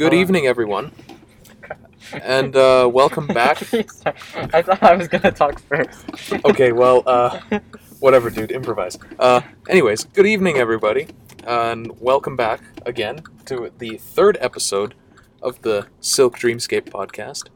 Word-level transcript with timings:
Good 0.00 0.12
Hello. 0.12 0.22
evening, 0.22 0.46
everyone, 0.46 0.92
and 2.22 2.56
uh, 2.56 2.88
welcome 2.90 3.26
back. 3.26 3.58
I 3.74 4.62
thought 4.62 4.82
I 4.82 4.96
was 4.96 5.08
gonna 5.08 5.30
talk 5.30 5.60
first. 5.60 6.06
Okay, 6.42 6.72
well, 6.72 7.02
uh, 7.04 7.38
whatever, 8.00 8.30
dude. 8.30 8.50
Improvise. 8.50 8.96
Uh, 9.18 9.42
anyways, 9.68 10.04
good 10.04 10.24
evening, 10.24 10.56
everybody, 10.56 11.08
and 11.44 12.00
welcome 12.00 12.34
back 12.34 12.62
again 12.86 13.20
to 13.44 13.70
the 13.76 13.98
third 13.98 14.38
episode 14.40 14.94
of 15.42 15.60
the 15.60 15.86
Silk 16.00 16.38
Dreamscape 16.38 16.88
podcast. 16.88 17.50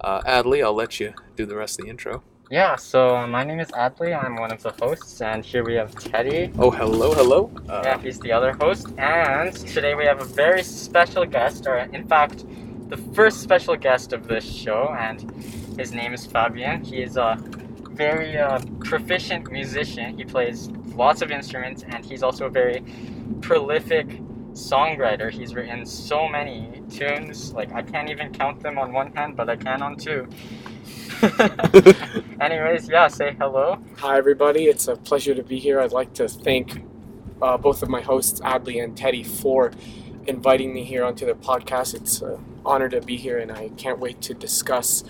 Uh, 0.00 0.22
Adly, 0.22 0.64
I'll 0.64 0.72
let 0.72 0.98
you 1.00 1.12
do 1.36 1.44
the 1.44 1.54
rest 1.54 1.78
of 1.78 1.84
the 1.84 1.90
intro. 1.90 2.22
Yeah, 2.54 2.76
so 2.76 3.26
my 3.26 3.42
name 3.42 3.58
is 3.58 3.72
Adly. 3.72 4.14
I'm 4.14 4.36
one 4.36 4.52
of 4.52 4.62
the 4.62 4.70
hosts, 4.70 5.20
and 5.20 5.44
here 5.44 5.64
we 5.64 5.74
have 5.74 5.92
Teddy. 5.96 6.52
Oh, 6.56 6.70
hello, 6.70 7.12
hello. 7.12 7.50
Uh, 7.68 7.82
Yeah, 7.84 7.98
he's 7.98 8.20
the 8.20 8.30
other 8.30 8.52
host. 8.52 8.86
And 8.96 9.52
today 9.52 9.96
we 9.96 10.04
have 10.04 10.20
a 10.20 10.24
very 10.24 10.62
special 10.62 11.24
guest, 11.24 11.66
or 11.66 11.78
in 11.78 12.06
fact, 12.06 12.44
the 12.90 12.96
first 13.12 13.40
special 13.40 13.74
guest 13.74 14.12
of 14.12 14.28
this 14.28 14.44
show, 14.44 14.94
and 14.96 15.18
his 15.76 15.90
name 15.90 16.14
is 16.14 16.26
Fabian. 16.26 16.84
He 16.84 17.02
is 17.02 17.16
a 17.16 17.36
very 17.90 18.38
uh, 18.38 18.60
proficient 18.84 19.50
musician. 19.50 20.16
He 20.16 20.24
plays 20.24 20.68
lots 20.94 21.22
of 21.22 21.32
instruments, 21.32 21.82
and 21.82 22.04
he's 22.04 22.22
also 22.22 22.46
a 22.46 22.50
very 22.50 22.84
prolific 23.40 24.06
songwriter. 24.52 25.28
He's 25.28 25.56
written 25.56 25.84
so 25.84 26.28
many 26.28 26.84
tunes, 26.88 27.52
like 27.52 27.72
I 27.72 27.82
can't 27.82 28.10
even 28.10 28.32
count 28.32 28.60
them 28.62 28.78
on 28.78 28.92
one 28.92 29.12
hand, 29.12 29.34
but 29.36 29.50
I 29.50 29.56
can 29.56 29.82
on 29.82 29.96
two. 29.96 30.28
Anyways, 32.40 32.88
yeah, 32.88 33.08
say 33.08 33.34
hello. 33.38 33.78
Hi, 33.98 34.18
everybody. 34.18 34.64
It's 34.64 34.88
a 34.88 34.96
pleasure 34.96 35.34
to 35.34 35.42
be 35.42 35.58
here. 35.58 35.80
I'd 35.80 35.92
like 35.92 36.12
to 36.14 36.28
thank 36.28 36.82
uh, 37.40 37.56
both 37.56 37.82
of 37.82 37.88
my 37.88 38.00
hosts, 38.02 38.40
Adly 38.40 38.82
and 38.82 38.96
Teddy, 38.96 39.22
for 39.22 39.72
inviting 40.26 40.74
me 40.74 40.84
here 40.84 41.04
onto 41.04 41.24
their 41.24 41.34
podcast. 41.34 41.94
It's 41.94 42.20
an 42.20 42.44
honor 42.64 42.88
to 42.90 43.00
be 43.00 43.16
here, 43.16 43.38
and 43.38 43.50
I 43.50 43.70
can't 43.70 43.98
wait 43.98 44.20
to 44.22 44.34
discuss 44.34 45.02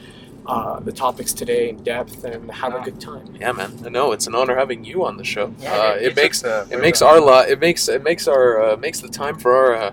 uh, 0.46 0.78
the 0.80 0.92
topics 0.92 1.32
today 1.32 1.68
in 1.70 1.82
depth 1.82 2.22
and 2.24 2.50
have 2.50 2.74
a 2.74 2.80
good 2.80 3.00
time. 3.00 3.34
yeah, 3.40 3.50
man. 3.52 3.76
No, 3.90 4.12
it's 4.12 4.26
an 4.28 4.34
honor 4.36 4.54
having 4.54 4.84
you 4.84 5.04
on 5.04 5.16
the 5.16 5.24
show. 5.24 5.52
Yeah, 5.58 5.72
uh, 5.72 5.94
you- 5.94 6.00
you 6.02 6.06
it 6.08 6.16
makes 6.16 6.42
took 6.42 6.68
the- 6.68 6.76
it 6.76 6.80
makes 6.80 7.02
our 7.02 7.20
lot. 7.20 7.48
It 7.48 7.58
makes 7.58 7.88
it 7.88 8.02
makes 8.04 8.28
our 8.28 8.62
uh, 8.72 8.76
makes 8.76 9.00
the 9.00 9.08
time 9.08 9.36
for 9.38 9.52
our 9.54 9.74
uh, 9.74 9.92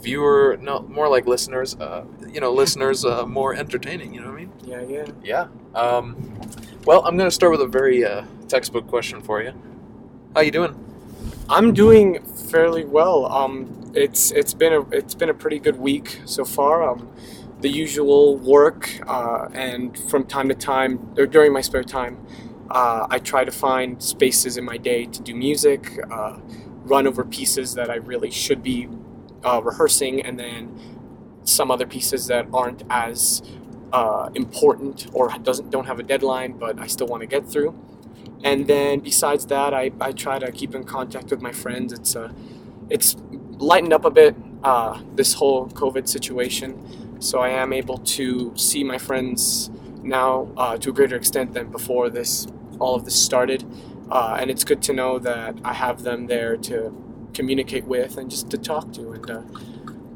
viewer, 0.00 0.58
no, 0.60 0.80
more 0.88 1.08
like 1.08 1.26
listeners. 1.26 1.76
Uh, 1.76 2.04
you 2.32 2.40
know, 2.40 2.52
listeners 2.52 3.04
uh, 3.04 3.26
more 3.26 3.54
entertaining. 3.54 4.14
You 4.14 4.20
know 4.20 4.28
what 4.28 4.34
I 4.34 4.44
mean? 4.44 4.52
Yeah, 4.64 4.82
yeah. 4.82 5.06
Yeah. 5.22 5.46
Um, 5.74 6.40
well, 6.84 7.04
I'm 7.06 7.16
gonna 7.16 7.30
start 7.30 7.52
with 7.52 7.60
a 7.60 7.66
very 7.66 8.04
uh, 8.04 8.24
textbook 8.48 8.86
question 8.88 9.20
for 9.20 9.42
you. 9.42 9.52
How 10.34 10.40
you 10.40 10.50
doing? 10.50 10.74
I'm 11.48 11.74
doing 11.74 12.24
fairly 12.24 12.84
well. 12.84 13.26
Um, 13.26 13.92
it's 13.94 14.30
it's 14.30 14.54
been 14.54 14.72
a 14.72 14.80
it's 14.90 15.14
been 15.14 15.28
a 15.28 15.34
pretty 15.34 15.58
good 15.58 15.78
week 15.78 16.20
so 16.24 16.44
far. 16.44 16.88
Um, 16.88 17.08
the 17.60 17.68
usual 17.68 18.36
work, 18.38 18.90
uh, 19.06 19.48
and 19.54 19.96
from 20.10 20.24
time 20.26 20.48
to 20.48 20.54
time, 20.54 21.14
or 21.16 21.26
during 21.26 21.52
my 21.52 21.60
spare 21.60 21.84
time, 21.84 22.18
uh, 22.70 23.06
I 23.10 23.18
try 23.18 23.44
to 23.44 23.52
find 23.52 24.02
spaces 24.02 24.56
in 24.56 24.64
my 24.64 24.78
day 24.78 25.06
to 25.06 25.22
do 25.22 25.34
music, 25.34 25.98
uh, 26.10 26.38
run 26.84 27.06
over 27.06 27.24
pieces 27.24 27.74
that 27.74 27.90
I 27.90 27.96
really 27.96 28.30
should 28.30 28.62
be 28.62 28.88
uh, 29.44 29.60
rehearsing, 29.62 30.22
and 30.22 30.38
then 30.38 30.78
some 31.44 31.70
other 31.70 31.86
pieces 31.86 32.26
that 32.26 32.46
aren't 32.52 32.82
as 32.90 33.42
uh, 33.92 34.30
important 34.34 35.06
or 35.12 35.28
doesn't 35.42 35.70
don't 35.70 35.86
have 35.86 35.98
a 35.98 36.02
deadline, 36.02 36.52
but 36.52 36.78
I 36.78 36.86
still 36.86 37.06
want 37.06 37.20
to 37.22 37.26
get 37.26 37.48
through. 37.48 37.78
And 38.44 38.66
then 38.66 39.00
besides 39.00 39.46
that, 39.46 39.72
I, 39.72 39.92
I 40.00 40.12
try 40.12 40.38
to 40.38 40.50
keep 40.50 40.74
in 40.74 40.84
contact 40.84 41.30
with 41.30 41.40
my 41.40 41.52
friends. 41.52 41.92
It's 41.92 42.16
uh, 42.16 42.32
it's 42.88 43.16
lightened 43.58 43.92
up 43.92 44.04
a 44.04 44.10
bit 44.10 44.34
uh, 44.62 45.00
this 45.14 45.34
whole 45.34 45.68
COVID 45.68 46.08
situation, 46.08 47.20
so 47.20 47.40
I 47.40 47.50
am 47.50 47.72
able 47.72 47.98
to 47.98 48.52
see 48.56 48.82
my 48.82 48.98
friends 48.98 49.70
now 50.02 50.48
uh, 50.56 50.76
to 50.78 50.90
a 50.90 50.92
greater 50.92 51.16
extent 51.16 51.54
than 51.54 51.70
before 51.70 52.10
this 52.10 52.46
all 52.78 52.94
of 52.94 53.04
this 53.04 53.14
started. 53.14 53.64
Uh, 54.10 54.36
and 54.38 54.50
it's 54.50 54.64
good 54.64 54.82
to 54.82 54.92
know 54.92 55.18
that 55.18 55.56
I 55.64 55.72
have 55.72 56.02
them 56.02 56.26
there 56.26 56.56
to 56.56 56.92
communicate 57.32 57.84
with 57.84 58.18
and 58.18 58.30
just 58.30 58.50
to 58.50 58.58
talk 58.58 58.92
to. 58.94 59.12
And 59.12 59.30
uh, 59.30 59.42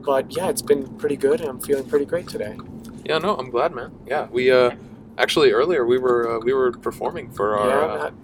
but 0.07 0.35
yeah, 0.35 0.49
it's 0.49 0.63
been 0.63 0.87
pretty 0.97 1.17
good, 1.17 1.41
and 1.41 1.51
I'm 1.51 1.61
feeling 1.61 1.87
pretty 1.89 2.05
great 2.07 2.29
today. 2.29 2.57
Yeah, 3.05 3.19
no, 3.19 3.37
I'm 3.37 3.51
glad, 3.51 3.75
man. 3.75 3.91
Yeah, 4.07 4.27
we 4.31 4.51
uh, 4.51 4.71
actually 5.19 5.51
earlier 5.51 5.85
we 5.85 5.99
were 5.99 6.37
uh, 6.37 6.39
we 6.41 6.53
were 6.55 6.73
performing 6.73 7.31
for 7.31 7.59
our 7.59 7.69
yeah, 7.69 7.75
uh, 7.95 8.03
that- 8.05 8.15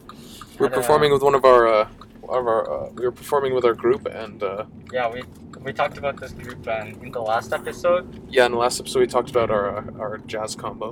we 0.59 0.65
were 0.65 0.69
Had 0.69 0.73
a- 0.73 0.81
performing 0.81 1.13
with 1.13 1.23
one 1.23 1.35
of 1.35 1.45
our 1.45 1.67
uh, 1.67 1.89
of 2.25 2.47
our 2.47 2.61
uh, 2.87 2.91
we 2.95 3.05
were 3.05 3.13
performing 3.13 3.53
with 3.55 3.65
our 3.65 3.75
group 3.75 4.07
and 4.07 4.43
uh, 4.43 4.65
Yeah, 4.93 5.11
we 5.13 5.23
we 5.67 5.73
talked 5.73 5.99
about 5.99 6.19
this 6.21 6.33
group 6.33 6.67
uh, 6.67 6.87
in 7.03 7.11
the 7.13 7.21
last 7.23 7.53
episode. 7.53 8.05
yeah, 8.29 8.47
in 8.47 8.53
the 8.53 8.59
last 8.59 8.81
episode 8.81 9.01
we 9.01 9.07
talked 9.07 9.31
about 9.31 9.51
our 9.51 9.67
uh, 9.79 9.83
our 10.03 10.19
jazz 10.33 10.55
combo. 10.55 10.89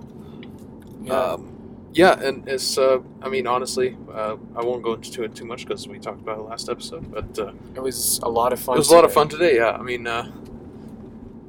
yeah. 1.03 1.13
Um, 1.33 1.57
yeah, 1.93 2.15
and 2.27 2.47
it's 2.49 2.79
uh, 2.79 2.99
I 3.21 3.29
mean 3.29 3.47
honestly, 3.49 3.97
uh, 4.15 4.37
I 4.55 4.63
won't 4.65 4.83
go 4.83 4.93
into 4.95 5.25
it 5.25 5.35
too 5.35 5.45
much 5.45 5.67
because 5.67 5.89
we 5.89 5.99
talked 5.99 6.21
about 6.23 6.39
it 6.39 6.43
last 6.43 6.69
episode, 6.69 7.11
but 7.11 7.37
uh, 7.39 7.53
it 7.75 7.83
was 7.83 8.21
a 8.23 8.29
lot 8.31 8.53
of 8.53 8.61
fun. 8.61 8.77
it 8.77 8.79
was 8.79 8.91
a 8.91 8.95
lot 8.95 9.05
of 9.05 9.13
fun 9.13 9.29
today. 9.29 9.57
Yeah, 9.57 9.73
I 9.73 9.83
mean, 9.83 10.07
uh, 10.07 10.31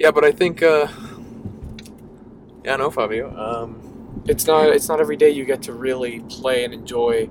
yeah, 0.01 0.11
but 0.11 0.23
I 0.25 0.31
think 0.31 0.63
uh, 0.63 0.87
yeah, 2.63 2.75
no, 2.75 2.89
Fabio. 2.89 3.35
Um, 3.37 4.23
it's 4.27 4.45
not 4.45 4.69
it's 4.69 4.87
not 4.87 4.99
every 4.99 5.17
day 5.17 5.29
you 5.29 5.45
get 5.45 5.61
to 5.63 5.73
really 5.73 6.19
play 6.29 6.63
and 6.63 6.73
enjoy 6.73 7.29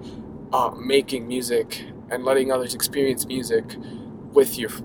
uh, 0.53 0.71
making 0.71 1.29
music 1.29 1.85
and 2.11 2.25
letting 2.25 2.51
others 2.51 2.75
experience 2.75 3.27
music 3.27 3.77
with 4.33 4.59
your 4.59 4.71
f- 4.71 4.83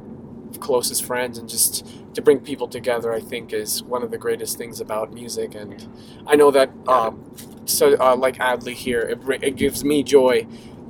closest 0.59 1.03
friends 1.03 1.37
and 1.37 1.49
just 1.49 1.85
to 2.13 2.21
bring 2.21 2.39
people 2.39 2.67
together 2.67 3.13
i 3.13 3.19
think 3.19 3.53
is 3.53 3.83
one 3.83 4.03
of 4.03 4.11
the 4.11 4.17
greatest 4.17 4.57
things 4.57 4.79
about 4.81 5.13
music 5.13 5.55
and 5.55 5.87
i 6.27 6.35
know 6.35 6.51
that 6.51 6.69
um, 6.87 7.23
so 7.65 7.95
uh, 7.99 8.15
like 8.15 8.37
adly 8.37 8.73
here 8.73 9.01
it, 9.01 9.43
it 9.43 9.55
gives 9.57 9.83
me 9.83 10.03
joy 10.03 10.45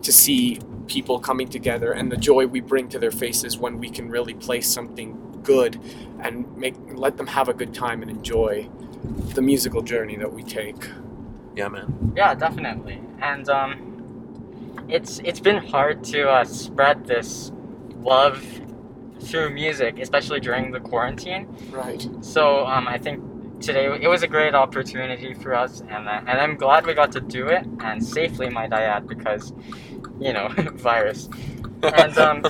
to 0.05 0.11
see 0.11 0.59
people 0.87 1.19
coming 1.19 1.47
together 1.47 1.91
and 1.91 2.11
the 2.11 2.17
joy 2.17 2.45
we 2.45 2.61
bring 2.61 2.87
to 2.89 2.99
their 2.99 3.11
faces 3.11 3.57
when 3.57 3.79
we 3.79 3.89
can 3.89 4.09
really 4.09 4.33
play 4.33 4.61
something 4.61 5.39
good 5.43 5.79
and 6.21 6.55
make 6.57 6.75
let 6.93 7.17
them 7.17 7.27
have 7.27 7.49
a 7.49 7.53
good 7.53 7.73
time 7.73 8.01
and 8.01 8.09
enjoy 8.09 8.69
the 9.33 9.41
musical 9.41 9.81
journey 9.81 10.15
that 10.15 10.31
we 10.31 10.43
take 10.43 10.87
yeah, 11.55 11.69
man. 11.69 12.13
Yeah, 12.15 12.35
definitely. 12.35 13.01
And 13.21 13.47
um, 13.49 14.85
it's 14.89 15.19
it's 15.19 15.39
been 15.39 15.57
hard 15.57 16.03
to 16.05 16.29
uh, 16.29 16.43
spread 16.43 17.05
this 17.05 17.51
love 17.97 18.43
through 19.21 19.51
music, 19.51 19.99
especially 19.99 20.39
during 20.41 20.71
the 20.71 20.79
quarantine. 20.79 21.47
Right. 21.71 22.07
So 22.21 22.65
um, 22.65 22.87
I 22.87 22.97
think 22.97 23.61
today 23.61 23.85
it 24.01 24.07
was 24.07 24.21
a 24.21 24.27
great 24.27 24.53
opportunity 24.53 25.33
for 25.33 25.55
us, 25.55 25.81
and 25.81 26.07
uh, 26.07 26.21
and 26.27 26.39
I'm 26.41 26.57
glad 26.57 26.85
we 26.85 26.93
got 26.93 27.11
to 27.13 27.21
do 27.21 27.47
it 27.47 27.65
and 27.79 28.03
safely, 28.03 28.49
might 28.49 28.73
I 28.73 28.83
add, 28.83 29.07
because 29.07 29.53
you 30.19 30.33
know 30.33 30.49
virus. 30.75 31.29
And 31.83 32.17
um, 32.17 32.43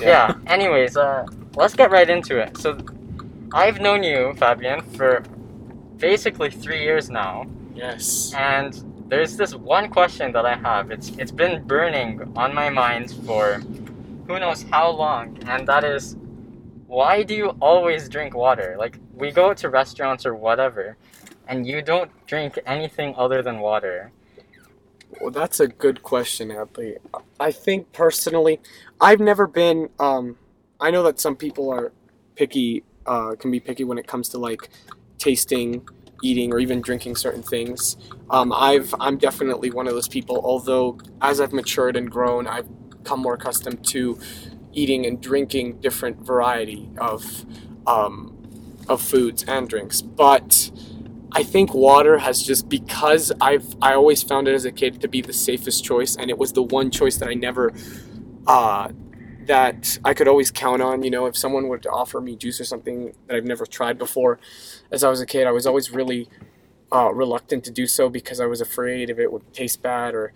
yeah. 0.00 0.34
Anyways, 0.46 0.96
uh, 0.98 1.24
let's 1.54 1.74
get 1.74 1.90
right 1.90 2.10
into 2.10 2.36
it. 2.38 2.58
So, 2.58 2.76
I've 3.54 3.80
known 3.80 4.02
you, 4.02 4.34
Fabian, 4.36 4.82
for 4.82 5.22
basically 5.96 6.50
three 6.50 6.82
years 6.82 7.08
now, 7.08 7.46
Yes. 7.74 8.34
and 8.36 8.72
there's 9.08 9.36
this 9.36 9.54
one 9.54 9.88
question 9.88 10.32
that 10.32 10.44
I 10.44 10.56
have. 10.56 10.90
It's 10.90 11.08
it's 11.16 11.30
been 11.32 11.62
burning 11.64 12.32
on 12.36 12.54
my 12.54 12.68
mind 12.68 13.12
for 13.24 13.62
who 14.26 14.38
knows 14.38 14.62
how 14.70 14.90
long, 14.90 15.38
and 15.46 15.66
that 15.68 15.84
is, 15.84 16.16
why 16.86 17.22
do 17.22 17.34
you 17.34 17.48
always 17.60 18.08
drink 18.08 18.34
water? 18.34 18.76
Like 18.78 18.98
we 19.14 19.30
go 19.30 19.54
to 19.54 19.68
restaurants 19.70 20.26
or 20.26 20.34
whatever, 20.34 20.96
and 21.48 21.66
you 21.66 21.80
don't 21.82 22.10
drink 22.26 22.58
anything 22.66 23.14
other 23.16 23.42
than 23.42 23.60
water. 23.60 24.12
Well, 25.20 25.30
that's 25.30 25.60
a 25.60 25.68
good 25.68 26.02
question, 26.02 26.48
Adly. 26.50 26.98
I 27.40 27.52
think 27.52 27.92
personally, 27.92 28.60
I've 29.00 29.20
never 29.20 29.46
been. 29.46 29.88
Um, 29.98 30.36
I 30.80 30.90
know 30.90 31.02
that 31.04 31.20
some 31.20 31.36
people 31.36 31.70
are 31.70 31.92
picky, 32.36 32.84
uh, 33.06 33.34
can 33.38 33.50
be 33.50 33.60
picky 33.60 33.84
when 33.84 33.98
it 33.98 34.06
comes 34.06 34.28
to 34.30 34.38
like 34.38 34.68
tasting, 35.18 35.86
eating, 36.22 36.52
or 36.52 36.58
even 36.60 36.80
drinking 36.80 37.16
certain 37.16 37.42
things. 37.42 37.96
Um, 38.30 38.52
I've 38.52 38.94
I'm 39.00 39.18
definitely 39.18 39.70
one 39.70 39.86
of 39.86 39.94
those 39.94 40.08
people. 40.08 40.40
Although 40.44 40.98
as 41.20 41.40
I've 41.40 41.52
matured 41.52 41.96
and 41.96 42.10
grown, 42.10 42.46
I've 42.46 42.68
become 42.90 43.20
more 43.20 43.34
accustomed 43.34 43.84
to 43.88 44.18
eating 44.72 45.06
and 45.06 45.20
drinking 45.20 45.80
different 45.80 46.18
variety 46.18 46.90
of 46.98 47.44
um, 47.86 48.36
of 48.88 49.02
foods 49.02 49.44
and 49.44 49.68
drinks. 49.68 50.02
But 50.02 50.70
I 51.34 51.42
think 51.42 51.74
water 51.74 52.18
has 52.18 52.42
just 52.42 52.68
because 52.68 53.32
I've 53.40 53.74
I 53.80 53.94
always 53.94 54.22
found 54.22 54.48
it 54.48 54.54
as 54.54 54.64
a 54.64 54.72
kid 54.72 55.00
to 55.00 55.08
be 55.08 55.22
the 55.22 55.32
safest 55.32 55.84
choice, 55.84 56.16
and 56.16 56.30
it 56.30 56.38
was 56.38 56.52
the 56.52 56.62
one 56.62 56.90
choice 56.90 57.16
that 57.16 57.28
I 57.28 57.34
never 57.34 57.72
uh, 58.46 58.88
that 59.46 59.98
I 60.04 60.14
could 60.14 60.28
always 60.28 60.50
count 60.50 60.82
on. 60.82 61.02
You 61.02 61.10
know, 61.10 61.26
if 61.26 61.36
someone 61.36 61.68
were 61.68 61.78
to 61.78 61.90
offer 61.90 62.20
me 62.20 62.36
juice 62.36 62.60
or 62.60 62.64
something 62.64 63.14
that 63.26 63.36
I've 63.36 63.44
never 63.44 63.64
tried 63.64 63.98
before, 63.98 64.38
as 64.90 65.02
I 65.02 65.08
was 65.08 65.20
a 65.20 65.26
kid, 65.26 65.46
I 65.46 65.52
was 65.52 65.66
always 65.66 65.90
really 65.90 66.28
uh, 66.92 67.10
reluctant 67.12 67.64
to 67.64 67.70
do 67.70 67.86
so 67.86 68.10
because 68.10 68.38
I 68.38 68.46
was 68.46 68.60
afraid 68.60 69.08
if 69.08 69.18
it 69.18 69.32
would 69.32 69.52
taste 69.54 69.80
bad 69.80 70.14
or 70.14 70.32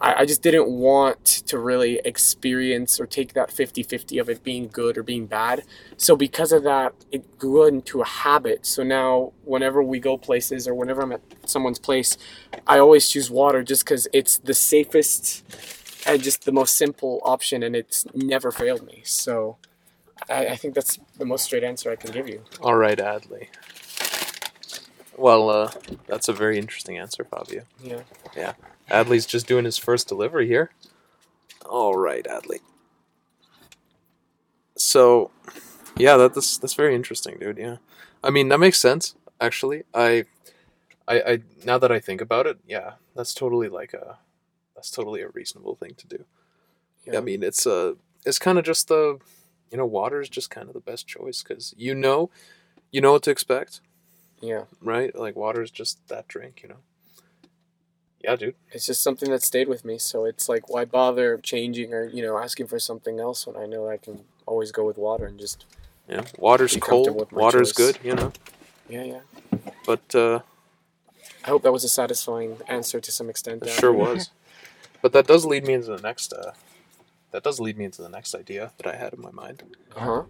I, 0.00 0.14
I 0.22 0.24
just 0.26 0.42
didn't 0.42 0.68
want 0.68 1.24
to 1.24 1.58
really 1.58 2.00
experience 2.04 3.00
or 3.00 3.06
take 3.06 3.34
that 3.34 3.50
50-50 3.50 4.20
of 4.20 4.28
it 4.28 4.42
being 4.42 4.68
good 4.68 4.98
or 4.98 5.02
being 5.02 5.26
bad. 5.26 5.62
So 5.96 6.16
because 6.16 6.52
of 6.52 6.62
that, 6.64 6.94
it 7.12 7.38
grew 7.38 7.66
into 7.66 8.00
a 8.00 8.06
habit. 8.06 8.66
So 8.66 8.82
now 8.82 9.32
whenever 9.44 9.82
we 9.82 10.00
go 10.00 10.16
places 10.16 10.66
or 10.68 10.74
whenever 10.74 11.02
I'm 11.02 11.12
at 11.12 11.20
someone's 11.46 11.78
place, 11.78 12.16
I 12.66 12.78
always 12.78 13.08
choose 13.08 13.30
water 13.30 13.62
just 13.62 13.84
because 13.84 14.08
it's 14.12 14.38
the 14.38 14.54
safest 14.54 15.42
and 16.06 16.22
just 16.22 16.44
the 16.44 16.52
most 16.52 16.76
simple 16.76 17.20
option, 17.24 17.62
and 17.62 17.74
it's 17.74 18.04
never 18.14 18.50
failed 18.50 18.86
me. 18.86 19.00
So 19.04 19.56
I, 20.28 20.48
I 20.48 20.56
think 20.56 20.74
that's 20.74 20.98
the 21.18 21.24
most 21.24 21.44
straight 21.44 21.64
answer 21.64 21.90
I 21.90 21.96
can 21.96 22.12
give 22.12 22.28
you. 22.28 22.42
All 22.60 22.76
right, 22.76 22.98
Adly. 22.98 23.48
Well, 25.16 25.48
uh, 25.48 25.70
that's 26.06 26.28
a 26.28 26.32
very 26.32 26.58
interesting 26.58 26.98
answer, 26.98 27.24
Fabio. 27.24 27.62
Yeah. 27.82 28.00
Yeah. 28.36 28.52
Adly's 28.90 29.26
just 29.26 29.46
doing 29.46 29.64
his 29.64 29.78
first 29.78 30.08
delivery 30.08 30.46
here. 30.46 30.70
All 31.64 31.96
right, 31.96 32.24
Adly. 32.26 32.58
So, 34.76 35.30
yeah, 35.96 36.16
that, 36.16 36.34
that's 36.34 36.58
that's 36.58 36.74
very 36.74 36.94
interesting, 36.94 37.38
dude. 37.38 37.58
Yeah, 37.58 37.76
I 38.22 38.30
mean 38.30 38.48
that 38.48 38.58
makes 38.58 38.80
sense. 38.80 39.14
Actually, 39.40 39.84
I, 39.94 40.24
I, 41.06 41.20
I 41.20 41.38
now 41.64 41.78
that 41.78 41.92
I 41.92 42.00
think 42.00 42.20
about 42.20 42.46
it, 42.46 42.58
yeah, 42.66 42.92
that's 43.14 43.34
totally 43.34 43.68
like 43.68 43.92
a, 43.94 44.18
that's 44.74 44.90
totally 44.90 45.22
a 45.22 45.28
reasonable 45.28 45.74
thing 45.76 45.94
to 45.96 46.06
do. 46.06 46.24
Yeah. 47.06 47.18
I 47.18 47.20
mean, 47.20 47.42
it's 47.42 47.66
a, 47.66 47.96
it's 48.24 48.38
kind 48.38 48.58
of 48.58 48.64
just 48.64 48.88
the, 48.88 49.18
you 49.70 49.76
know, 49.76 49.86
water 49.86 50.20
is 50.20 50.28
just 50.28 50.50
kind 50.50 50.68
of 50.68 50.74
the 50.74 50.80
best 50.80 51.06
choice 51.06 51.42
because 51.42 51.74
you 51.76 51.94
know, 51.94 52.30
you 52.90 53.00
know 53.00 53.12
what 53.12 53.22
to 53.24 53.30
expect, 53.30 53.80
Yeah. 54.40 54.64
right? 54.80 55.14
Like 55.14 55.36
water 55.36 55.62
is 55.62 55.70
just 55.70 56.06
that 56.08 56.28
drink, 56.28 56.60
you 56.62 56.70
know. 56.70 56.78
Yeah, 58.24 58.36
dude. 58.36 58.54
It's 58.72 58.86
just 58.86 59.02
something 59.02 59.30
that 59.30 59.42
stayed 59.42 59.68
with 59.68 59.84
me. 59.84 59.98
So 59.98 60.24
it's 60.24 60.48
like, 60.48 60.70
why 60.70 60.86
bother 60.86 61.36
changing 61.36 61.92
or, 61.92 62.06
you 62.06 62.22
know, 62.22 62.38
asking 62.38 62.68
for 62.68 62.78
something 62.78 63.20
else 63.20 63.46
when 63.46 63.56
I 63.56 63.66
know 63.66 63.88
I 63.88 63.98
can 63.98 64.24
always 64.46 64.72
go 64.72 64.84
with 64.86 64.96
water 64.96 65.26
and 65.26 65.38
just, 65.38 65.66
Yeah, 66.08 66.22
water's 66.38 66.74
cold. 66.78 67.30
Water's 67.32 67.72
choice. 67.72 67.92
good, 67.92 67.98
you 68.02 68.14
know. 68.14 68.32
yeah, 68.88 69.02
yeah. 69.04 69.58
But 69.86 70.14
uh, 70.14 70.40
I 71.44 71.48
hope 71.48 71.62
that 71.64 71.72
was 71.72 71.84
a 71.84 71.88
satisfying 71.90 72.56
answer 72.66 72.98
to 72.98 73.12
some 73.12 73.28
extent. 73.28 73.62
it 73.62 73.68
sure 73.70 73.92
was. 74.06 74.30
But 75.02 75.12
that 75.12 75.26
does 75.26 75.44
lead 75.44 75.66
me 75.66 75.74
into 75.74 75.88
the 75.94 76.00
next. 76.00 76.32
Uh, 76.32 76.52
that 77.32 77.42
does 77.42 77.60
lead 77.60 77.76
me 77.76 77.84
into 77.84 78.00
the 78.00 78.08
next 78.08 78.34
idea 78.34 78.72
that 78.78 78.86
I 78.86 78.96
had 78.96 79.12
in 79.12 79.20
my 79.20 79.32
mind. 79.32 79.62
Uh-huh. 79.94 80.22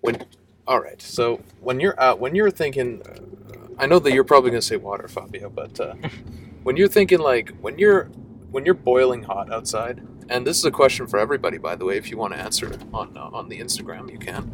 When, 0.00 0.24
all 0.66 0.78
right. 0.80 1.02
So 1.02 1.40
when 1.60 1.80
you're 1.80 1.98
out, 2.00 2.20
when 2.20 2.36
you're 2.36 2.52
thinking, 2.52 3.02
uh, 3.02 3.66
I 3.78 3.86
know 3.86 3.98
that 3.98 4.12
you're 4.12 4.22
probably 4.22 4.50
gonna 4.50 4.62
say 4.62 4.76
water, 4.76 5.08
Fabio, 5.08 5.48
but 5.50 5.80
uh, 5.80 5.94
when 6.62 6.76
you're 6.76 6.88
thinking 6.88 7.18
like 7.18 7.56
when 7.60 7.78
you're 7.78 8.04
when 8.50 8.64
you're 8.64 8.74
boiling 8.74 9.22
hot 9.22 9.52
outside, 9.52 10.02
and 10.28 10.46
this 10.46 10.58
is 10.58 10.64
a 10.64 10.70
question 10.70 11.06
for 11.06 11.18
everybody, 11.18 11.58
by 11.58 11.76
the 11.76 11.84
way. 11.84 11.96
If 11.96 12.10
you 12.10 12.16
want 12.16 12.34
to 12.34 12.40
answer 12.40 12.72
on 12.92 13.16
uh, 13.16 13.30
on 13.32 13.48
the 13.48 13.60
Instagram, 13.60 14.10
you 14.10 14.18
can. 14.18 14.52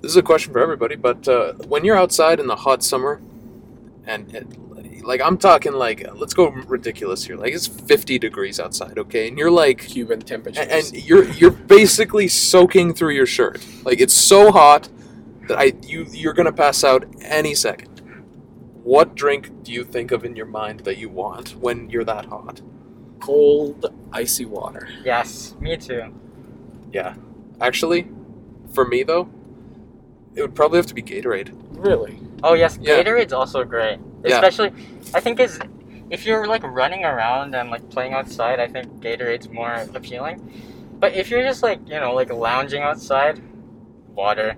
This 0.00 0.10
is 0.10 0.16
a 0.16 0.22
question 0.22 0.52
for 0.52 0.60
everybody, 0.60 0.96
but 0.96 1.28
uh, 1.28 1.52
when 1.68 1.84
you're 1.84 1.96
outside 1.96 2.40
in 2.40 2.46
the 2.46 2.56
hot 2.56 2.82
summer, 2.82 3.20
and 4.06 4.34
it, 4.34 4.46
like 5.04 5.20
I'm 5.20 5.36
talking 5.36 5.72
like 5.72 6.06
let's 6.14 6.34
go 6.34 6.48
ridiculous 6.48 7.24
here, 7.24 7.36
like 7.36 7.52
it's 7.52 7.66
50 7.66 8.18
degrees 8.18 8.58
outside, 8.58 8.98
okay, 8.98 9.28
and 9.28 9.38
you're 9.38 9.50
like 9.50 9.86
Cuban 9.86 10.20
temperature, 10.20 10.60
and, 10.60 10.70
and 10.70 10.92
you're 11.04 11.24
you're 11.32 11.50
basically 11.50 12.28
soaking 12.28 12.94
through 12.94 13.14
your 13.14 13.26
shirt. 13.26 13.64
Like 13.84 14.00
it's 14.00 14.14
so 14.14 14.50
hot 14.50 14.88
that 15.48 15.58
I 15.58 15.72
you 15.82 16.06
you're 16.10 16.32
gonna 16.32 16.52
pass 16.52 16.82
out 16.84 17.04
any 17.22 17.54
second. 17.54 17.89
What 18.90 19.14
drink 19.14 19.62
do 19.62 19.70
you 19.70 19.84
think 19.84 20.10
of 20.10 20.24
in 20.24 20.34
your 20.34 20.46
mind 20.46 20.80
that 20.80 20.98
you 20.98 21.08
want 21.08 21.54
when 21.54 21.88
you're 21.90 22.02
that 22.02 22.24
hot? 22.24 22.60
cold, 23.20 23.86
icy 24.12 24.44
water. 24.44 24.88
Yes, 25.04 25.54
me 25.60 25.76
too. 25.76 26.12
Yeah, 26.92 27.14
actually, 27.60 28.08
for 28.72 28.84
me 28.84 29.04
though, 29.04 29.28
it 30.34 30.42
would 30.42 30.56
probably 30.56 30.78
have 30.78 30.86
to 30.86 30.94
be 30.94 31.02
Gatorade. 31.02 31.52
Really? 31.70 32.18
Oh 32.42 32.54
yes, 32.54 32.78
Yeah. 32.80 33.00
Gatorade's 33.00 33.32
also 33.32 33.62
great. 33.62 34.00
Yeah. 34.24 34.34
Especially, 34.34 34.72
I 35.14 35.20
think 35.20 35.38
is 35.38 35.60
if 36.10 36.26
you're 36.26 36.48
like 36.48 36.64
running 36.64 37.04
around 37.04 37.54
and 37.54 37.70
like 37.70 37.88
playing 37.90 38.14
outside, 38.14 38.58
I 38.58 38.66
think 38.66 38.86
Gatorade's 39.00 39.48
more 39.48 39.86
appealing. 39.94 40.36
But 40.98 41.14
if 41.14 41.30
you're 41.30 41.44
just 41.44 41.62
like 41.62 41.78
you 41.86 42.00
know 42.00 42.12
like 42.12 42.32
lounging 42.32 42.82
outside, 42.82 43.40
water. 44.14 44.56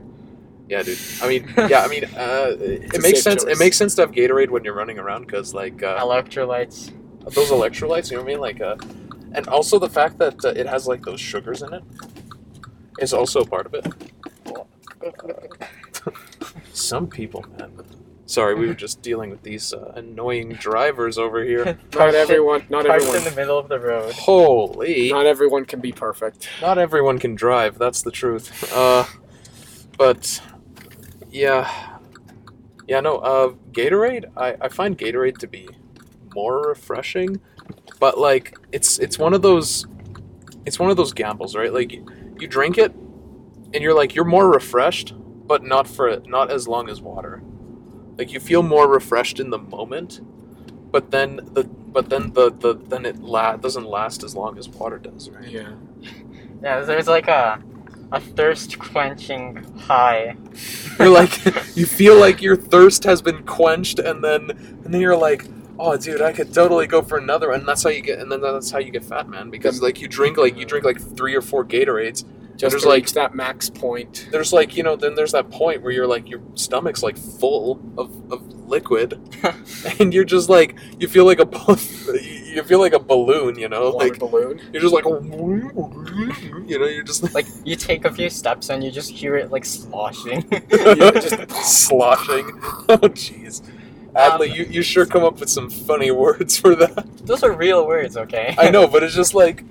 Yeah, 0.72 0.82
dude. 0.82 0.98
I 1.20 1.28
mean, 1.28 1.52
yeah, 1.68 1.82
I 1.82 1.88
mean, 1.88 2.04
uh, 2.16 2.56
it 2.58 3.02
makes 3.02 3.22
safe 3.22 3.24
sense. 3.24 3.44
It 3.44 3.58
makes 3.58 3.76
sense 3.76 3.94
to 3.96 4.02
have 4.02 4.12
Gatorade 4.12 4.48
when 4.48 4.64
you're 4.64 4.72
running 4.72 4.98
around 4.98 5.26
because 5.26 5.52
like 5.52 5.82
uh, 5.82 6.00
Electrolytes. 6.00 6.90
those 7.34 7.50
electrolytes. 7.50 8.10
You 8.10 8.16
know 8.16 8.22
what 8.22 8.30
I 8.30 8.32
mean? 8.32 8.40
Like, 8.40 8.62
uh, 8.62 8.76
and 9.32 9.46
also 9.48 9.78
the 9.78 9.90
fact 9.90 10.16
that 10.16 10.42
uh, 10.42 10.48
it 10.56 10.66
has 10.66 10.86
like 10.86 11.02
those 11.02 11.20
sugars 11.20 11.60
in 11.60 11.74
it 11.74 11.82
is 13.00 13.12
also 13.12 13.42
a 13.42 13.46
part 13.46 13.66
of 13.66 13.74
it. 13.74 13.86
Some 16.72 17.06
people, 17.06 17.44
man. 17.58 17.72
Sorry, 18.24 18.54
we 18.54 18.66
were 18.66 18.72
just 18.72 19.02
dealing 19.02 19.28
with 19.28 19.42
these 19.42 19.74
uh, 19.74 19.92
annoying 19.94 20.54
drivers 20.54 21.18
over 21.18 21.44
here. 21.44 21.78
Not 21.94 22.14
everyone. 22.14 22.64
Not 22.70 22.86
Parked 22.86 23.04
in 23.04 23.24
the 23.24 23.34
middle 23.36 23.58
of 23.58 23.68
the 23.68 23.78
road. 23.78 24.14
Holy! 24.14 25.10
Not 25.10 25.26
everyone 25.26 25.66
can 25.66 25.80
be 25.80 25.92
perfect. 25.92 26.48
Not 26.62 26.78
everyone 26.78 27.18
can 27.18 27.34
drive. 27.34 27.76
That's 27.76 28.00
the 28.00 28.10
truth. 28.10 28.72
Uh, 28.74 29.04
but 29.98 30.40
yeah, 31.32 31.98
yeah. 32.86 33.00
No. 33.00 33.16
Uh, 33.18 33.48
Gatorade. 33.72 34.26
I 34.36 34.56
I 34.60 34.68
find 34.68 34.96
Gatorade 34.98 35.38
to 35.38 35.46
be 35.48 35.68
more 36.34 36.60
refreshing, 36.68 37.40
but 38.00 38.18
like 38.18 38.56
it's 38.72 38.98
it's 38.98 39.18
one 39.18 39.34
of 39.34 39.42
those 39.42 39.86
it's 40.66 40.78
one 40.78 40.90
of 40.90 40.96
those 40.96 41.12
gambles, 41.12 41.56
right? 41.56 41.72
Like 41.72 41.92
you 41.92 42.46
drink 42.48 42.78
it, 42.78 42.92
and 43.74 43.76
you're 43.82 43.94
like 43.94 44.14
you're 44.14 44.24
more 44.24 44.50
refreshed, 44.50 45.14
but 45.46 45.64
not 45.64 45.88
for 45.88 46.20
not 46.26 46.50
as 46.50 46.68
long 46.68 46.88
as 46.88 47.00
water. 47.00 47.42
Like 48.18 48.32
you 48.32 48.40
feel 48.40 48.62
more 48.62 48.88
refreshed 48.88 49.40
in 49.40 49.50
the 49.50 49.58
moment, 49.58 50.20
but 50.90 51.10
then 51.10 51.40
the 51.52 51.64
but 51.64 52.08
then 52.10 52.32
the, 52.32 52.50
the 52.50 52.74
then 52.74 53.04
it 53.06 53.18
la- 53.20 53.56
doesn't 53.56 53.86
last 53.86 54.22
as 54.22 54.34
long 54.34 54.58
as 54.58 54.68
water 54.68 54.98
does, 54.98 55.30
right? 55.30 55.48
Yeah. 55.48 55.72
Yeah, 56.62 56.80
there's 56.82 57.08
like 57.08 57.26
a 57.26 57.60
a 58.12 58.20
thirst 58.20 58.78
quenching 58.78 59.64
high. 59.78 60.36
You're 60.98 61.08
like 61.08 61.44
you 61.76 61.86
feel 61.86 62.18
like 62.20 62.42
your 62.42 62.56
thirst 62.56 63.04
has 63.04 63.22
been 63.22 63.42
quenched, 63.44 63.98
and 63.98 64.22
then 64.22 64.50
and 64.50 64.94
then 64.94 65.00
you're 65.00 65.16
like, 65.16 65.44
oh, 65.78 65.96
dude, 65.96 66.20
I 66.20 66.32
could 66.32 66.52
totally 66.52 66.86
go 66.86 67.02
for 67.02 67.18
another, 67.18 67.48
one. 67.48 67.60
and 67.60 67.68
that's 67.68 67.82
how 67.82 67.90
you 67.90 68.02
get, 68.02 68.18
and 68.18 68.30
then 68.30 68.40
that's 68.42 68.70
how 68.70 68.78
you 68.78 68.90
get 68.90 69.04
fat, 69.04 69.28
man, 69.28 69.50
because 69.50 69.80
mm. 69.80 69.84
like 69.84 70.00
you 70.00 70.08
drink 70.08 70.36
like 70.36 70.56
you 70.56 70.66
drink 70.66 70.84
like 70.84 71.00
three 71.00 71.34
or 71.34 71.42
four 71.42 71.64
Gatorades. 71.64 72.24
Just 72.62 72.72
there's 72.74 72.84
like- 72.86 73.08
that 73.12 73.34
max 73.34 73.68
point. 73.68 74.28
There's 74.30 74.52
like 74.52 74.76
you 74.76 74.82
know 74.82 74.94
then 74.96 75.14
there's 75.16 75.32
that 75.32 75.50
point 75.50 75.82
where 75.82 75.90
you're 75.92 76.06
like 76.06 76.28
your 76.28 76.40
stomach's 76.54 77.02
like 77.02 77.16
full 77.18 77.80
of, 77.98 78.32
of 78.32 78.40
liquid, 78.68 79.18
and 80.00 80.14
you're 80.14 80.24
just 80.24 80.48
like 80.48 80.76
you 80.98 81.08
feel 81.08 81.24
like 81.26 81.40
a 81.40 81.44
bal- 81.46 81.76
you 82.54 82.62
feel 82.62 82.78
like 82.80 82.92
a 82.92 82.98
balloon, 82.98 83.58
you 83.58 83.68
know, 83.68 83.90
Water 83.90 84.08
like 84.10 84.18
balloon. 84.18 84.60
you're 84.72 84.80
just 84.82 84.94
like 84.94 85.04
you 86.66 86.78
know 86.78 86.86
you're 86.86 87.02
just 87.02 87.22
like 87.22 87.34
Like 87.34 87.46
you 87.64 87.76
take 87.76 88.04
a 88.04 88.12
few 88.12 88.30
steps 88.30 88.68
and 88.70 88.84
you 88.84 88.90
just 88.90 89.10
hear 89.10 89.36
it 89.36 89.50
like 89.50 89.64
sloshing. 89.64 90.42
Yeah, 90.70 91.10
just- 91.12 91.50
sloshing. 91.50 92.46
Oh 92.88 93.08
jeez. 93.10 93.62
Adly, 94.14 94.50
Um, 94.50 94.56
you, 94.56 94.64
you 94.64 94.82
sure 94.82 95.06
come 95.06 95.24
up 95.24 95.40
with 95.40 95.48
some 95.48 95.70
funny 95.70 96.10
words 96.10 96.58
for 96.58 96.74
that. 96.76 97.06
Those 97.26 97.42
are 97.42 97.50
real 97.52 97.86
words, 97.86 98.16
okay? 98.18 98.54
I 98.58 98.68
know, 98.70 98.86
but 98.86 99.02
it's 99.02 99.14
just 99.14 99.32
like 99.34 99.64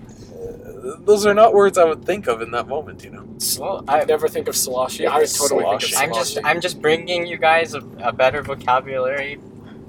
those 0.82 1.26
are 1.26 1.34
not 1.34 1.54
words 1.54 1.78
I 1.78 1.84
would 1.86 2.04
think 2.06 2.28
of 2.28 2.42
in 2.42 2.52
that 2.52 2.68
moment, 2.68 3.04
you 3.04 3.12
know. 3.12 3.26
Well, 3.60 3.84
I 3.88 4.02
I, 4.02 4.04
never 4.06 4.28
think 4.28 4.48
of 4.48 4.56
sloshy. 4.56 5.06
I 5.08 5.20
would 5.20 5.30
totally 5.30 5.64
think 5.64 5.74
of 5.76 5.82
Sloshy. 5.82 5.94
sloshy. 5.96 6.04
I'm 6.08 6.14
just 6.14 6.38
I'm 6.44 6.62
just 6.62 6.82
bringing 6.82 7.26
you 7.28 7.38
guys 7.38 7.74
a, 7.74 7.82
a 8.00 8.12
better 8.12 8.42
vocabulary, 8.42 9.40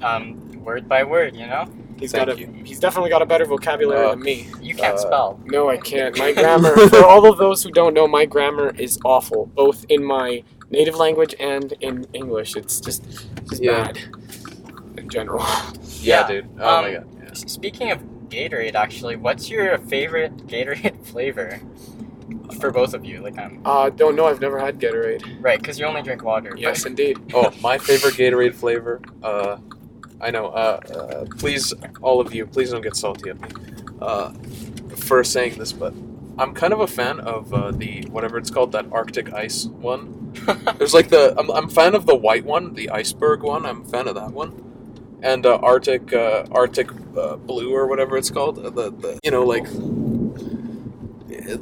um, 0.03 0.63
word 0.65 0.89
by 0.89 1.05
word. 1.05 1.35
You 1.37 1.47
know, 1.47 1.65
He's 1.99 2.13
Thank 2.13 2.27
got 2.29 2.37
a. 2.37 2.41
you. 2.41 2.47
He's 2.65 2.81
definitely 2.81 3.11
got 3.11 3.23
a 3.23 3.27
better 3.27 3.45
vocabulary 3.45 4.05
Uh, 4.07 4.11
than 4.11 4.21
me. 4.23 4.49
you 4.61 4.75
can't 4.75 4.95
Uh, 4.97 4.99
spell. 4.99 5.41
No, 5.45 5.71
I 5.71 5.77
can't. 5.77 6.17
My 6.19 6.33
grammar. 6.41 6.75
for 6.89 7.05
all 7.05 7.27
of 7.31 7.39
those 7.39 7.63
who 7.63 7.71
don't 7.71 7.95
know, 7.95 8.07
my 8.09 8.25
grammar 8.27 8.75
is 8.77 8.99
awful, 9.05 9.47
both 9.55 9.85
in 9.89 10.03
my 10.05 10.43
native 10.71 10.97
language 10.97 11.35
and 11.39 11.73
in 11.81 12.07
English. 12.13 12.57
It's 12.57 12.81
just, 12.81 13.05
just 13.49 13.63
Yeah. 13.63 13.85
bad 13.85 13.99
in 14.97 15.09
general. 15.09 15.45
Yeah. 16.01 16.27
dude. 16.27 16.49
Oh 16.59 16.83
my 16.83 16.97
Um, 16.97 17.05
god. 17.05 17.07
Yeah. 17.25 17.33
Speaking 17.35 17.91
of 17.93 18.01
Gatorade, 18.33 18.75
actually, 18.75 19.17
what's 19.17 19.51
your 19.51 19.77
favorite 19.79 20.37
Gatorade 20.47 21.05
flavor? 21.13 21.61
For 22.61 22.71
both 22.71 22.95
of 22.95 23.05
you, 23.05 23.21
like 23.21 23.39
um, 23.39 23.61
Uh, 23.65 23.91
don't 23.91 24.17
know. 24.17 24.27
I've 24.27 24.41
never 24.41 24.59
had 24.59 24.79
Gatorade. 24.79 25.39
right? 25.43 25.59
Because 25.61 25.79
you 25.79 25.85
only 25.85 26.03
drink 26.03 26.23
water. 26.25 26.55
Yes, 26.57 26.87
indeed. 26.87 27.19
Oh, 27.35 27.53
my 27.61 27.77
favorite 27.79 28.15
Gatorade 28.15 28.55
flavor. 28.55 29.01
Uh, 29.23 29.59
I 30.21 30.31
know. 30.31 30.47
Uh, 30.49 30.81
uh, 30.95 31.25
please, 31.39 31.75
all 32.01 32.21
of 32.21 32.33
you, 32.35 32.47
please 32.47 32.71
don't 32.71 32.81
get 32.83 32.97
salty 32.97 33.31
at 33.31 33.41
me 33.41 33.49
uh, 34.01 34.33
for 34.97 35.23
saying 35.25 35.59
this, 35.59 35.73
but 35.73 35.93
I'm 36.39 36.55
kind 36.55 36.73
of 36.73 36.81
a 36.81 36.87
fan 36.87 37.21
of 37.21 37.53
uh, 37.53 37.71
the 37.73 38.03
whatever 38.11 38.39
it's 38.39 38.51
called, 38.51 38.73
that 38.73 38.87
Arctic 38.93 39.33
ice 39.35 39.67
one. 39.67 40.33
There's 40.79 40.95
like 40.95 41.09
the 41.09 41.35
I'm 41.39 41.51
I'm 41.51 41.65
a 41.67 41.69
fan 41.71 41.95
of 41.95 42.07
the 42.07 42.15
white 42.17 42.45
one, 42.45 42.75
the 42.75 42.89
iceberg 42.91 43.43
one. 43.43 43.67
I'm 43.67 43.83
a 43.83 43.85
fan 43.85 44.09
of 44.09 44.15
that 44.15 44.31
one. 44.33 44.72
And 45.23 45.47
uh, 45.47 45.57
Arctic 45.63 46.13
uh, 46.13 46.45
Arctic 46.51 46.91
uh, 47.17 47.37
Blue 47.37 47.73
or 47.75 47.87
whatever 47.87 48.17
it's 48.17 48.31
called. 48.31 48.59
Uh, 48.59 48.71
The, 48.71 48.91
the 48.91 49.21
you 49.23 49.31
know 49.31 49.45
like 49.45 49.67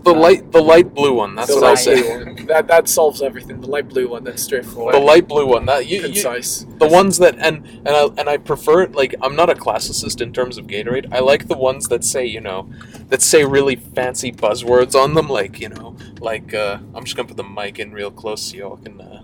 the 0.04 0.12
light 0.12 0.52
the 0.52 0.60
light 0.60 0.94
blue 0.94 1.14
one. 1.14 1.34
That's 1.34 1.54
what 1.54 1.64
I 1.64 1.74
say. 1.74 2.36
That 2.50 2.66
that 2.66 2.88
solves 2.88 3.22
everything. 3.22 3.60
The 3.60 3.68
light 3.68 3.88
blue 3.88 4.08
one. 4.08 4.24
That's 4.24 4.42
straightforward. 4.42 4.94
The 4.94 4.98
light 4.98 5.28
blue 5.28 5.46
one. 5.46 5.66
That 5.66 5.86
you, 5.86 5.98
you 5.98 6.02
concise. 6.02 6.66
the 6.78 6.88
ones 6.88 7.18
that 7.18 7.38
and 7.38 7.64
and 7.86 7.88
I 7.88 8.04
and 8.18 8.28
I 8.28 8.38
prefer 8.38 8.82
it. 8.82 8.92
Like 8.92 9.14
I'm 9.22 9.36
not 9.36 9.48
a 9.50 9.54
classicist 9.54 10.20
in 10.20 10.32
terms 10.32 10.58
of 10.58 10.66
Gatorade. 10.66 11.12
I 11.12 11.20
like 11.20 11.46
the 11.46 11.56
ones 11.56 11.86
that 11.88 12.02
say 12.02 12.26
you 12.26 12.40
know 12.40 12.68
that 13.08 13.22
say 13.22 13.44
really 13.44 13.76
fancy 13.76 14.32
buzzwords 14.32 14.94
on 14.96 15.14
them. 15.14 15.28
Like 15.28 15.60
you 15.60 15.68
know 15.68 15.96
like 16.20 16.52
uh, 16.52 16.78
I'm 16.94 17.04
just 17.04 17.16
gonna 17.16 17.28
put 17.28 17.36
the 17.36 17.44
mic 17.44 17.78
in 17.78 17.92
real 17.92 18.10
close 18.10 18.42
so 18.42 18.56
y'all 18.56 18.76
can 18.78 19.00
uh, 19.00 19.22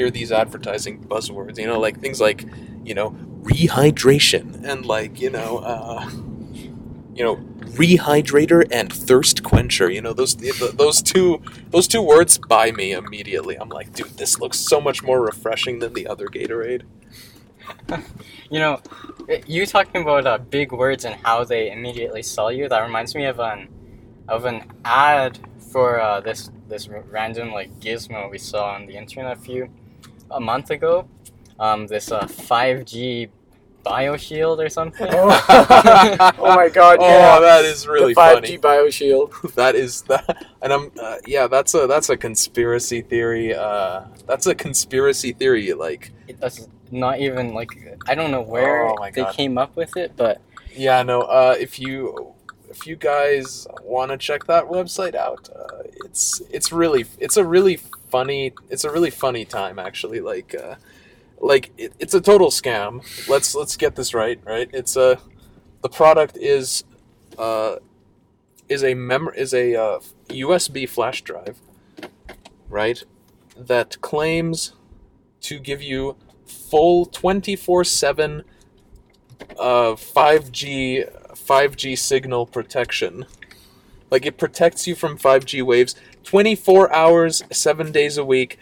hear 0.00 0.10
these 0.10 0.32
advertising 0.32 1.02
buzzwords. 1.04 1.58
You 1.58 1.66
know 1.66 1.78
like 1.78 2.00
things 2.00 2.20
like 2.20 2.44
you 2.84 2.94
know 2.94 3.10
rehydration 3.42 4.64
and 4.64 4.86
like 4.86 5.20
you 5.20 5.30
know 5.30 5.58
uh, 5.58 6.08
you 7.14 7.24
know 7.26 7.36
rehydrator 7.80 8.66
and 8.70 8.92
thirst 8.92 9.42
quencher. 9.42 9.90
You 9.90 10.00
know 10.00 10.14
those 10.14 10.36
those 10.84 11.02
two 11.02 11.42
those 11.70 11.86
two 11.86 12.02
words 12.02 12.38
buy 12.38 12.72
me 12.72 12.92
immediately. 12.92 13.56
I'm 13.56 13.68
like, 13.68 13.92
dude, 13.92 14.16
this 14.22 14.40
looks 14.40 14.58
so 14.58 14.80
much 14.80 15.02
more 15.02 15.20
refreshing 15.20 15.80
than 15.80 15.92
the 15.94 16.06
other 16.06 16.26
Gatorade. 16.28 16.82
You 18.52 18.58
know, 18.58 18.80
you 19.46 19.64
talking 19.64 20.02
about 20.02 20.26
uh, 20.26 20.38
big 20.38 20.72
words 20.72 21.04
and 21.04 21.14
how 21.22 21.44
they 21.44 21.70
immediately 21.70 22.20
sell 22.20 22.50
you. 22.50 22.68
That 22.68 22.80
reminds 22.80 23.14
me 23.14 23.26
of 23.26 23.38
an 23.38 23.68
of 24.26 24.44
an 24.44 24.64
ad 24.84 25.38
for 25.70 26.00
uh, 26.00 26.20
this 26.20 26.50
this 26.68 26.88
random 26.88 27.52
like 27.52 27.70
gizmo 27.78 28.30
we 28.30 28.38
saw 28.38 28.74
on 28.74 28.86
the 28.86 28.96
internet 28.96 29.36
a 29.36 29.40
few 29.40 29.68
a 30.30 30.40
month 30.40 30.70
ago. 30.70 31.08
Um, 31.58 31.86
this 31.86 32.10
uh, 32.10 32.26
5G 32.26 33.28
BioShield 33.84 34.58
or 34.64 34.68
something. 34.68 35.08
oh 35.12 36.54
my 36.56 36.68
god! 36.72 36.98
Oh, 37.00 37.06
Yeah. 37.06 37.40
that 37.40 37.64
is 37.64 37.86
really 37.86 38.14
the 38.14 38.20
5G 38.20 38.34
funny. 38.34 38.58
BioShield. 38.58 39.54
That 39.54 39.74
is 39.74 40.02
that, 40.02 40.46
and 40.62 40.72
I'm 40.72 40.90
uh, 41.00 41.16
yeah. 41.26 41.46
That's 41.46 41.74
a 41.74 41.86
that's 41.86 42.08
a 42.08 42.16
conspiracy 42.16 43.02
theory. 43.02 43.54
Uh, 43.54 44.02
that's 44.26 44.46
a 44.46 44.54
conspiracy 44.54 45.32
theory. 45.32 45.72
Like 45.72 46.12
That's 46.38 46.66
not 46.90 47.20
even 47.20 47.52
like 47.54 47.70
I 48.06 48.14
don't 48.14 48.30
know 48.30 48.42
where 48.42 48.86
Oh 48.88 48.96
they 49.12 49.24
came 49.32 49.58
up 49.58 49.76
with 49.76 49.96
it, 49.96 50.12
but 50.16 50.40
yeah, 50.74 51.02
no. 51.02 51.22
Uh, 51.22 51.56
if 51.58 51.78
you 51.78 52.32
if 52.70 52.86
you 52.86 52.96
guys 52.96 53.66
want 53.82 54.10
to 54.12 54.16
check 54.16 54.44
that 54.46 54.64
website 54.64 55.14
out, 55.14 55.48
uh, 55.54 55.82
it's 56.04 56.40
it's 56.50 56.70
really 56.72 57.04
it's 57.18 57.36
a 57.36 57.44
really 57.44 57.80
funny 58.10 58.52
it's 58.68 58.84
a 58.84 58.90
really 58.90 59.10
funny 59.10 59.44
time 59.44 59.78
actually. 59.78 60.20
Like 60.20 60.54
uh, 60.54 60.76
like 61.40 61.70
it, 61.76 61.92
it's 61.98 62.14
a 62.14 62.20
total 62.20 62.50
scam. 62.50 63.02
Let's 63.28 63.54
let's 63.54 63.76
get 63.76 63.96
this 63.96 64.14
right. 64.14 64.40
Right. 64.44 64.68
It's 64.72 64.96
a 64.96 65.18
the 65.82 65.88
product 65.88 66.36
is 66.36 66.84
uh, 67.38 67.76
is 68.68 68.84
a 68.84 68.94
mem 68.94 69.28
is 69.36 69.54
a 69.54 69.74
uh, 69.74 70.00
USB 70.28 70.88
flash 70.88 71.22
drive, 71.22 71.58
right? 72.68 73.02
That 73.56 74.00
claims 74.00 74.74
to 75.42 75.58
give 75.58 75.82
you 75.82 76.16
full 76.46 77.06
twenty 77.06 77.56
four 77.56 77.84
seven 77.84 78.44
uh 79.58 79.94
5G 79.94 81.08
5G 81.34 81.98
signal 81.98 82.46
protection. 82.46 83.26
Like 84.10 84.26
it 84.26 84.38
protects 84.38 84.86
you 84.86 84.94
from 84.94 85.18
5G 85.18 85.62
waves 85.62 85.94
24 86.30 86.94
hours, 86.94 87.42
7 87.50 87.90
days 87.90 88.16
a 88.16 88.24
week, 88.24 88.56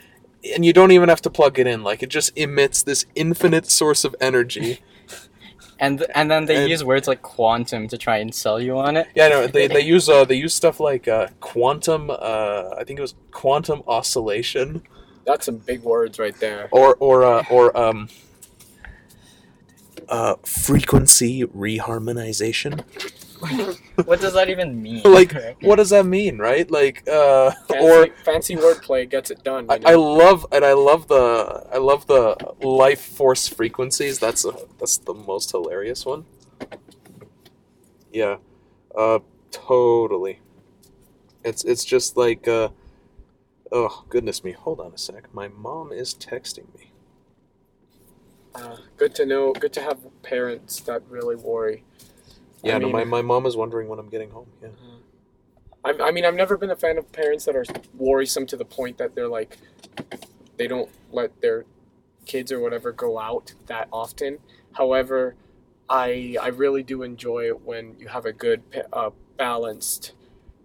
and 0.55 0.65
you 0.65 0.73
don't 0.73 0.91
even 0.91 1.11
have 1.11 1.21
to 1.21 1.29
plug 1.29 1.59
it 1.59 1.67
in. 1.67 1.83
Like 1.83 2.03
it 2.03 2.09
just 2.09 2.33
emits 2.35 2.83
this 2.83 3.05
infinite 3.15 3.71
source 3.71 4.05
of 4.05 4.17
energy. 4.23 4.81
and 5.79 6.03
and 6.15 6.31
then 6.31 6.47
they 6.47 6.57
And- 6.63 6.71
use 6.71 6.83
words 6.83 7.07
like 7.07 7.21
quantum 7.21 7.87
to 7.89 7.99
try 7.99 8.17
and 8.19 8.35
sell 8.35 8.59
you 8.59 8.79
on 8.79 8.97
it. 8.97 9.09
Yeah, 9.15 9.29
no, 9.29 9.47
they, 9.47 9.67
they 9.67 9.83
use 9.83 10.09
uh, 10.09 10.25
they 10.25 10.37
use 10.37 10.55
stuff 10.55 10.81
like 10.81 11.07
uh, 11.09 11.27
quantum 11.41 12.09
uh, 12.11 12.71
I 12.79 12.85
think 12.85 12.99
it 12.99 13.03
was 13.03 13.15
quantum 13.33 13.83
oscillation 13.87 14.83
That's 15.27 15.45
some 15.45 15.59
big 15.59 15.83
words 15.83 16.19
right 16.19 16.39
there. 16.41 16.69
or 16.73 16.97
or 17.01 17.23
uh, 17.25 17.45
or 17.51 17.77
um 17.77 18.09
uh, 20.09 20.37
frequency 20.45 21.45
reharmonization. 21.45 22.85
What 24.05 24.21
does 24.21 24.35
that 24.35 24.49
even 24.50 24.83
mean? 24.83 25.03
like 25.05 25.33
what 25.61 25.77
does 25.77 25.91
that 25.91 26.07
mean, 26.07 26.38
right? 26.38 26.69
Like 26.71 27.09
uh 27.09 27.53
Fancy, 27.69 27.87
or 27.87 28.07
fancy 28.25 28.57
wordplay 28.57 29.09
gets 29.09 29.31
it 29.31 29.45
done. 29.45 29.67
I, 29.69 29.79
I 29.85 29.95
love 29.95 30.47
and 30.50 30.65
I 30.65 30.73
love 30.73 31.09
the 31.09 31.67
I 31.73 31.79
love 31.79 32.07
the 32.07 32.37
life 32.61 33.00
force 33.00 33.47
frequencies. 33.47 34.19
That's 34.19 34.45
a, 34.45 34.53
that's 34.79 34.99
the 34.99 35.15
most 35.15 35.50
hilarious 35.53 36.05
one. 36.05 36.25
Yeah, 38.12 38.37
uh, 38.97 39.21
totally. 39.50 40.41
It's 41.45 41.65
it's 41.65 41.85
just 41.85 42.17
like 42.17 42.49
uh, 42.49 42.71
oh 43.71 44.05
goodness 44.09 44.43
me. 44.43 44.53
Hold 44.53 44.81
on 44.81 44.93
a 44.93 44.99
sec. 44.99 45.33
My 45.33 45.49
mom 45.49 45.93
is 45.93 46.15
texting 46.15 46.75
me. 46.75 46.93
Uh, 48.59 48.77
good 48.97 49.15
to 49.17 49.27
know. 49.27 49.53
Good 49.53 49.73
to 49.75 49.81
have 49.81 49.99
parents 50.23 50.81
that 50.81 51.03
really 51.09 51.37
worry. 51.37 51.85
Yeah, 52.62 52.77
I 52.77 52.79
no, 52.79 52.91
my, 52.91 53.05
my 53.05 53.23
mom 53.23 53.47
is 53.47 53.57
wondering 53.57 53.88
when 53.88 53.99
I'm 53.99 54.09
getting 54.09 54.31
home. 54.31 54.49
Yeah. 54.61 54.69
I, 55.85 55.95
I 56.09 56.11
mean, 56.11 56.25
I've 56.25 56.35
never 56.35 56.57
been 56.57 56.71
a 56.71 56.77
fan 56.77 56.99
of 56.99 57.11
parents 57.12 57.45
that 57.45 57.55
are 57.55 57.65
worrisome 57.95 58.47
to 58.47 58.57
the 58.57 58.65
point 58.65 58.99
that 58.99 59.15
they're 59.15 59.29
like, 59.29 59.59
they 60.57 60.67
don't 60.67 60.91
let 61.12 61.41
their 61.41 61.65
kids 62.27 62.50
or 62.50 62.61
whatever 62.61 62.93
go 62.93 63.19
out 63.19 63.55
that 63.67 63.88
often. 63.93 64.38
However, 64.73 65.37
I 65.88 66.37
I 66.41 66.49
really 66.49 66.83
do 66.83 67.03
enjoy 67.03 67.47
it 67.47 67.62
when 67.62 67.97
you 67.99 68.09
have 68.09 68.27
a 68.27 68.33
good 68.33 68.62
uh, 68.93 69.11
balanced 69.37 70.12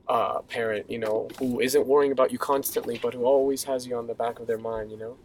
uh, 0.08 0.42
parent, 0.42 0.90
you 0.90 0.98
know, 0.98 1.30
who 1.40 1.60
isn't 1.62 1.86
worrying 1.88 2.12
about 2.12 2.32
you 2.32 2.38
constantly, 2.38 3.00
but 3.02 3.14
who 3.14 3.24
always 3.24 3.64
has 3.64 3.88
you 3.88 3.96
on 3.96 4.08
the 4.08 4.14
back 4.14 4.40
of 4.40 4.48
their 4.48 4.58
mind, 4.58 4.92
you 4.92 4.98
know, 4.98 5.16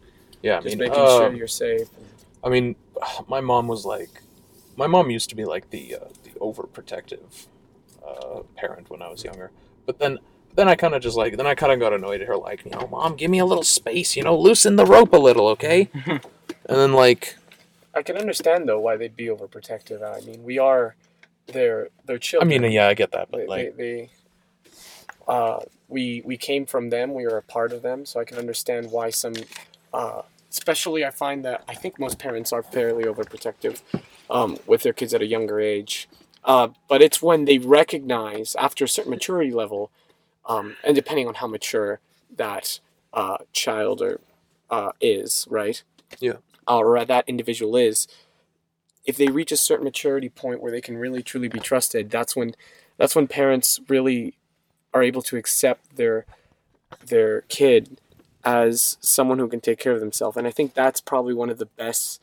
Yeah, 0.42 0.58
I 0.58 0.60
just 0.60 0.76
mean, 0.76 0.88
making 0.90 1.02
uh, 1.02 1.18
sure 1.18 1.34
you're 1.34 1.48
safe. 1.48 1.88
I 2.42 2.48
mean, 2.48 2.76
my 3.28 3.40
mom 3.40 3.68
was 3.68 3.84
like, 3.84 4.22
my 4.76 4.86
mom 4.86 5.10
used 5.10 5.28
to 5.30 5.36
be 5.36 5.44
like 5.44 5.70
the 5.70 5.96
uh, 5.96 6.08
the 6.24 6.30
overprotective 6.40 7.46
uh, 8.06 8.40
parent 8.56 8.90
when 8.90 9.02
I 9.02 9.08
was 9.08 9.24
younger. 9.24 9.50
But 9.86 9.98
then, 9.98 10.18
then 10.54 10.68
I 10.68 10.74
kind 10.74 10.94
of 10.94 11.02
just 11.02 11.16
like, 11.16 11.36
then 11.36 11.46
I 11.46 11.54
kind 11.54 11.72
of 11.72 11.80
got 11.80 11.92
annoyed 11.92 12.20
at 12.20 12.28
her, 12.28 12.36
like, 12.36 12.64
you 12.64 12.70
know, 12.70 12.86
mom, 12.88 13.16
give 13.16 13.30
me 13.30 13.38
a 13.38 13.46
little 13.46 13.62
space, 13.62 14.16
you 14.16 14.22
know, 14.22 14.36
loosen 14.36 14.76
the 14.76 14.84
rope 14.84 15.14
a 15.14 15.18
little, 15.18 15.48
okay? 15.48 15.88
and 16.06 16.20
then 16.66 16.92
like, 16.92 17.36
I 17.94 18.02
can 18.02 18.16
understand 18.16 18.68
though 18.68 18.78
why 18.78 18.96
they'd 18.96 19.16
be 19.16 19.26
overprotective. 19.26 20.02
I 20.02 20.24
mean, 20.24 20.44
we 20.44 20.58
are 20.58 20.94
their 21.46 21.88
their 22.04 22.18
children. 22.18 22.52
I 22.52 22.58
mean, 22.58 22.70
yeah, 22.70 22.88
I 22.88 22.94
get 22.94 23.12
that, 23.12 23.30
they, 23.32 23.38
but 23.38 23.48
like, 23.48 23.76
they, 23.76 23.84
they 23.84 24.10
uh, 25.26 25.60
we 25.88 26.22
we 26.24 26.36
came 26.36 26.66
from 26.66 26.90
them. 26.90 27.14
We 27.14 27.24
are 27.24 27.36
a 27.36 27.42
part 27.42 27.72
of 27.72 27.82
them, 27.82 28.06
so 28.06 28.20
I 28.20 28.24
can 28.24 28.38
understand 28.38 28.90
why 28.90 29.10
some, 29.10 29.34
uh, 29.92 30.22
especially 30.50 31.04
I 31.04 31.10
find 31.10 31.44
that 31.44 31.64
I 31.68 31.74
think 31.74 31.98
most 31.98 32.18
parents 32.18 32.52
are 32.52 32.62
fairly 32.62 33.04
overprotective 33.04 33.82
um, 34.30 34.58
with 34.66 34.82
their 34.82 34.92
kids 34.92 35.14
at 35.14 35.22
a 35.22 35.26
younger 35.26 35.60
age. 35.60 36.08
Uh, 36.44 36.68
but 36.88 37.02
it's 37.02 37.20
when 37.22 37.44
they 37.44 37.58
recognize 37.58 38.54
after 38.56 38.84
a 38.84 38.88
certain 38.88 39.10
maturity 39.10 39.52
level, 39.52 39.90
um, 40.46 40.76
and 40.84 40.94
depending 40.94 41.28
on 41.28 41.34
how 41.34 41.46
mature 41.46 42.00
that 42.34 42.80
uh, 43.12 43.38
child 43.52 44.00
or 44.00 44.20
uh, 44.70 44.92
is, 45.00 45.46
right? 45.50 45.82
Yeah. 46.20 46.34
or 46.66 47.04
that 47.04 47.28
individual 47.28 47.76
is, 47.76 48.08
if 49.04 49.16
they 49.16 49.28
reach 49.28 49.52
a 49.52 49.56
certain 49.56 49.84
maturity 49.84 50.28
point 50.28 50.62
where 50.62 50.70
they 50.70 50.80
can 50.80 50.96
really 50.96 51.22
truly 51.22 51.48
be 51.48 51.60
trusted, 51.60 52.10
that's 52.10 52.36
when 52.36 52.54
that's 52.96 53.14
when 53.14 53.26
parents 53.26 53.80
really 53.88 54.36
are 54.92 55.02
able 55.02 55.22
to 55.22 55.36
accept 55.36 55.96
their 55.96 56.26
their 57.06 57.42
kid 57.42 57.98
as 58.44 58.96
someone 59.00 59.38
who 59.38 59.48
can 59.48 59.60
take 59.60 59.78
care 59.78 59.92
of 59.92 60.00
themselves. 60.00 60.36
And 60.36 60.46
I 60.46 60.50
think 60.50 60.74
that's 60.74 61.00
probably 61.00 61.34
one 61.34 61.50
of 61.50 61.58
the 61.58 61.66
best 61.66 62.22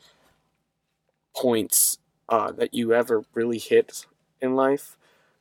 points 1.34 1.98
uh, 2.28 2.52
that 2.52 2.74
you 2.74 2.92
ever 2.92 3.24
really 3.34 3.58
hit 3.58 4.06
in 4.40 4.56
life. 4.56 4.96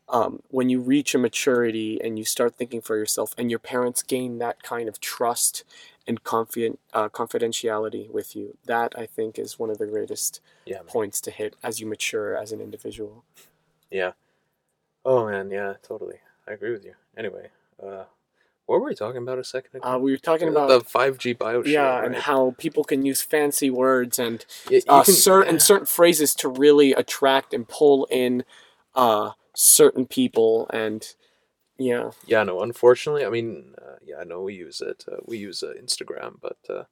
Um, 0.07 0.41
when 0.49 0.69
you 0.69 0.81
reach 0.81 1.15
a 1.15 1.17
maturity 1.17 1.99
and 2.03 2.19
you 2.19 2.25
start 2.25 2.55
thinking 2.55 2.81
for 2.81 2.95
yourself, 2.95 3.33
and 3.37 3.49
your 3.49 3.59
parents 3.59 4.03
gain 4.03 4.37
that 4.37 4.61
kind 4.61 4.87
of 4.87 4.99
trust 4.99 5.63
and 6.07 6.23
confident 6.23 6.79
uh, 6.93 7.09
confidentiality 7.09 8.11
with 8.11 8.35
you, 8.35 8.57
that 8.65 8.93
I 8.95 9.07
think 9.07 9.39
is 9.39 9.57
one 9.57 9.71
of 9.71 9.79
the 9.79 9.87
greatest 9.87 10.41
yeah, 10.65 10.81
points 10.85 11.19
to 11.21 11.31
hit 11.31 11.55
as 11.63 11.79
you 11.79 11.87
mature 11.87 12.37
as 12.37 12.51
an 12.51 12.61
individual. 12.61 13.23
yeah. 13.89 14.11
Oh 15.03 15.27
man, 15.27 15.49
yeah, 15.51 15.75
totally. 15.81 16.19
I 16.47 16.53
agree 16.53 16.71
with 16.71 16.85
you. 16.85 16.93
Anyway, 17.17 17.49
uh, 17.81 18.05
what 18.65 18.79
were 18.81 18.87
we 18.87 18.95
talking 18.95 19.21
about 19.21 19.37
a 19.39 19.43
second 19.43 19.75
ago? 19.77 19.87
Uh, 19.87 19.97
we 19.97 20.11
were 20.11 20.17
talking 20.17 20.47
about 20.49 20.67
the 20.69 20.79
5G 20.81 21.37
bio. 21.37 21.63
yeah, 21.63 21.97
shit, 21.99 22.05
and 22.05 22.15
how 22.15 22.55
people 22.57 22.83
can 22.83 23.05
use 23.05 23.21
fancy 23.21 23.69
words 23.69 24.17
and 24.19 24.45
Yeah, 24.69 24.79
uh, 24.87 25.03
can- 25.03 25.13
certain 25.13 25.59
certain 25.59 25.85
phrases 25.85 26.33
to 26.35 26.49
really 26.49 26.93
attract 26.93 27.53
and 27.53 27.67
pull 27.67 28.05
in 28.09 28.43
uh, 28.95 29.31
certain 29.53 30.05
people 30.05 30.67
and 30.71 31.13
yeah 31.77 32.11
Yeah, 32.25 32.43
no. 32.43 32.61
Unfortunately, 32.61 33.25
I 33.25 33.29
mean, 33.29 33.75
uh, 33.77 33.97
yeah, 34.03 34.17
I 34.21 34.23
know 34.23 34.41
we 34.41 34.53
use 34.55 34.81
it. 34.81 35.03
Uh, 35.11 35.17
we 35.25 35.37
use 35.37 35.61
uh, 35.63 35.73
Instagram, 35.81 36.35
but 36.41 36.57
uh, 36.69 36.83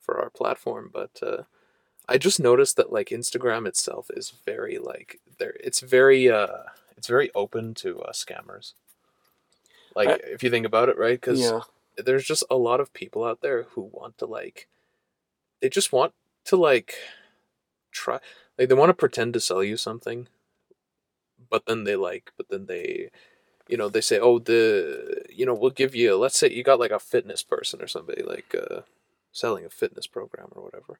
for 0.00 0.20
our 0.20 0.30
platform, 0.30 0.90
but 0.92 1.18
uh, 1.22 1.42
I 2.08 2.18
just 2.18 2.40
noticed 2.40 2.76
that 2.76 2.92
like 2.92 3.08
Instagram 3.10 3.66
itself 3.66 4.10
is 4.14 4.32
very 4.44 4.78
like 4.78 5.20
there. 5.38 5.54
It's 5.60 5.80
very 5.80 6.28
uh, 6.30 6.64
it's 6.96 7.06
very 7.08 7.30
open 7.34 7.74
to 7.74 8.00
uh, 8.02 8.12
scammers. 8.12 8.72
Like 9.94 10.08
I- 10.08 10.20
if 10.24 10.42
you 10.42 10.50
think 10.50 10.66
about 10.66 10.88
it, 10.88 10.98
right? 10.98 11.20
Because 11.20 11.40
yeah. 11.40 11.60
there's 11.96 12.24
just 12.24 12.44
a 12.50 12.56
lot 12.56 12.80
of 12.80 12.92
people 12.92 13.24
out 13.24 13.40
there 13.40 13.64
who 13.64 13.90
want 13.92 14.18
to 14.18 14.26
like, 14.26 14.68
they 15.60 15.68
just 15.68 15.92
want 15.92 16.12
to 16.46 16.56
like, 16.56 16.94
try 17.90 18.18
like 18.58 18.68
they 18.68 18.74
want 18.74 18.90
to 18.90 18.94
pretend 18.94 19.34
to 19.34 19.40
sell 19.40 19.62
you 19.62 19.76
something, 19.76 20.28
but 21.50 21.66
then 21.66 21.84
they 21.84 21.96
like, 21.96 22.32
but 22.36 22.48
then 22.48 22.66
they, 22.66 23.10
you 23.68 23.76
know, 23.76 23.88
they 23.88 24.00
say, 24.00 24.18
oh 24.18 24.38
the, 24.38 25.22
you 25.30 25.46
know, 25.46 25.54
we'll 25.54 25.70
give 25.70 25.94
you. 25.94 26.16
Let's 26.16 26.38
say 26.38 26.50
you 26.50 26.62
got 26.62 26.80
like 26.80 26.90
a 26.90 26.98
fitness 26.98 27.42
person 27.42 27.82
or 27.82 27.86
somebody 27.86 28.22
like 28.22 28.54
uh, 28.54 28.80
selling 29.32 29.64
a 29.64 29.70
fitness 29.70 30.06
program 30.06 30.48
or 30.52 30.62
whatever, 30.62 30.98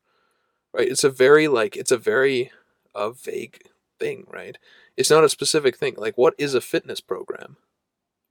right? 0.73 0.89
It's 0.89 1.05
a 1.05 1.11
very 1.11 1.49
like 1.49 1.77
it's 1.77 1.91
a 1.93 1.99
very 1.99 2.51
uh, 2.95 3.11
vague 3.11 3.59
thing, 3.99 4.27
right? 4.31 4.59
It's 4.97 5.11
not 5.11 5.25
a 5.25 5.29
specific 5.29 5.77
thing. 5.77 5.95
Like, 5.97 6.19
what 6.19 6.35
is 6.39 6.55
a 6.55 6.61
fitness 6.61 7.01
program, 7.01 7.57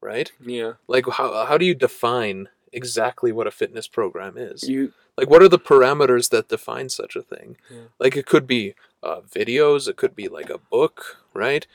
right? 0.01 0.31
Yeah. 0.43 0.73
Like, 0.87 1.05
how 1.07 1.45
how 1.45 1.57
do 1.57 1.65
you 1.65 1.75
define 1.75 2.49
exactly 2.73 3.31
what 3.31 3.47
a 3.47 3.51
fitness 3.51 3.87
program 3.87 4.37
is? 4.37 4.67
You 4.67 4.93
Like, 5.17 5.29
what 5.29 5.41
are 5.43 5.49
the 5.49 5.59
parameters 5.59 6.29
that 6.29 6.47
define 6.49 6.89
such 6.89 7.15
a 7.15 7.21
thing? 7.21 7.57
Yeah. 7.69 7.87
Like, 7.99 8.15
it 8.15 8.25
could 8.25 8.47
be 8.47 8.75
uh, 9.03 9.21
videos, 9.21 9.87
it 9.87 9.97
could 9.97 10.15
be 10.15 10.27
like 10.27 10.49
a 10.49 10.57
book, 10.57 11.17
right? 11.33 11.65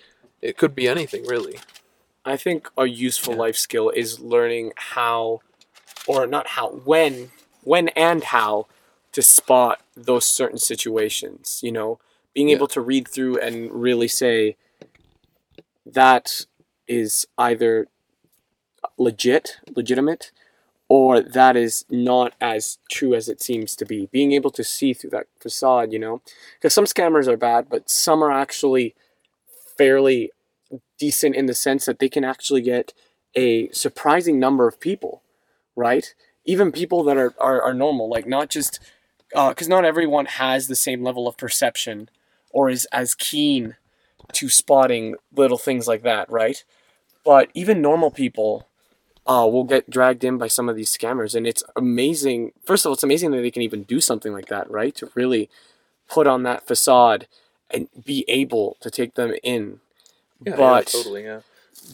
It 0.40 0.56
could 0.56 0.74
be 0.74 0.86
anything 0.88 1.26
really. 1.26 1.58
I 2.24 2.36
think 2.36 2.68
a 2.76 2.86
useful 2.86 3.34
Yeah. 3.34 3.40
life 3.40 3.56
skill 3.56 3.90
is 3.90 4.20
learning 4.20 4.72
how, 4.76 5.40
or 6.06 6.26
not 6.26 6.48
how, 6.48 6.70
when, 6.84 7.30
when 7.62 7.88
and 7.90 8.24
how 8.24 8.66
to 9.12 9.22
spot 9.22 9.80
those 9.96 10.24
certain 10.26 10.58
situations. 10.58 11.60
You 11.62 11.72
know, 11.72 11.98
being 12.34 12.48
Yeah. 12.48 12.56
able 12.56 12.68
to 12.68 12.80
read 12.80 13.06
through 13.08 13.38
and 13.38 13.70
really 13.72 14.08
say 14.08 14.56
that 15.84 16.46
is 16.88 17.26
either 17.38 17.86
legit, 18.98 19.58
legitimate, 19.74 20.32
or 20.88 21.20
that 21.20 21.56
is 21.56 21.84
not 21.90 22.32
as 22.40 22.78
true 22.90 23.14
as 23.14 23.28
it 23.28 23.42
seems 23.42 23.74
to 23.76 23.84
be. 23.84 24.08
Being 24.12 24.32
able 24.32 24.50
to 24.52 24.62
see 24.64 24.92
through 24.92 25.10
that 25.10 25.26
facade, 25.40 25.92
you 25.92 25.98
know, 25.98 26.22
because 26.54 26.74
some 26.74 26.84
scammers 26.84 27.26
are 27.26 27.36
bad, 27.36 27.68
but 27.68 27.90
some 27.90 28.22
are 28.22 28.30
actually 28.30 28.94
fairly 29.76 30.30
decent 30.98 31.34
in 31.34 31.46
the 31.46 31.54
sense 31.54 31.84
that 31.86 31.98
they 31.98 32.08
can 32.08 32.24
actually 32.24 32.62
get 32.62 32.92
a 33.34 33.68
surprising 33.70 34.38
number 34.38 34.66
of 34.66 34.80
people, 34.80 35.22
right? 35.74 36.14
Even 36.44 36.72
people 36.72 37.02
that 37.04 37.16
are, 37.16 37.34
are, 37.38 37.60
are 37.60 37.74
normal, 37.74 38.08
like 38.08 38.26
not 38.26 38.48
just 38.48 38.80
uh, 39.34 39.48
because 39.50 39.68
not 39.68 39.84
everyone 39.84 40.26
has 40.26 40.68
the 40.68 40.76
same 40.76 41.02
level 41.02 41.26
of 41.26 41.36
perception 41.36 42.08
or 42.50 42.70
is 42.70 42.86
as 42.92 43.14
keen 43.14 43.76
to 44.32 44.48
spotting 44.48 45.16
little 45.34 45.58
things 45.58 45.86
like 45.88 46.02
that, 46.02 46.30
right? 46.30 46.64
But 47.24 47.50
even 47.54 47.82
normal 47.82 48.10
people 48.10 48.65
uh, 49.26 49.46
will 49.50 49.64
get 49.64 49.90
dragged 49.90 50.24
in 50.24 50.38
by 50.38 50.48
some 50.48 50.68
of 50.68 50.76
these 50.76 50.90
scammers, 50.96 51.34
and 51.34 51.46
it's 51.46 51.62
amazing. 51.74 52.52
First 52.64 52.84
of 52.84 52.90
all, 52.90 52.94
it's 52.94 53.02
amazing 53.02 53.30
that 53.32 53.38
they 53.42 53.50
can 53.50 53.62
even 53.62 53.82
do 53.84 54.00
something 54.00 54.32
like 54.32 54.46
that, 54.46 54.70
right? 54.70 54.94
To 54.96 55.10
really 55.14 55.48
put 56.08 56.26
on 56.26 56.42
that 56.44 56.66
facade 56.66 57.26
and 57.70 57.88
be 58.04 58.24
able 58.28 58.76
to 58.80 58.90
take 58.90 59.14
them 59.14 59.34
in 59.42 59.80
Yeah, 60.44 60.56
But- 60.56 60.94
yeah, 60.94 61.00
totally, 61.02 61.24
yeah. 61.24 61.40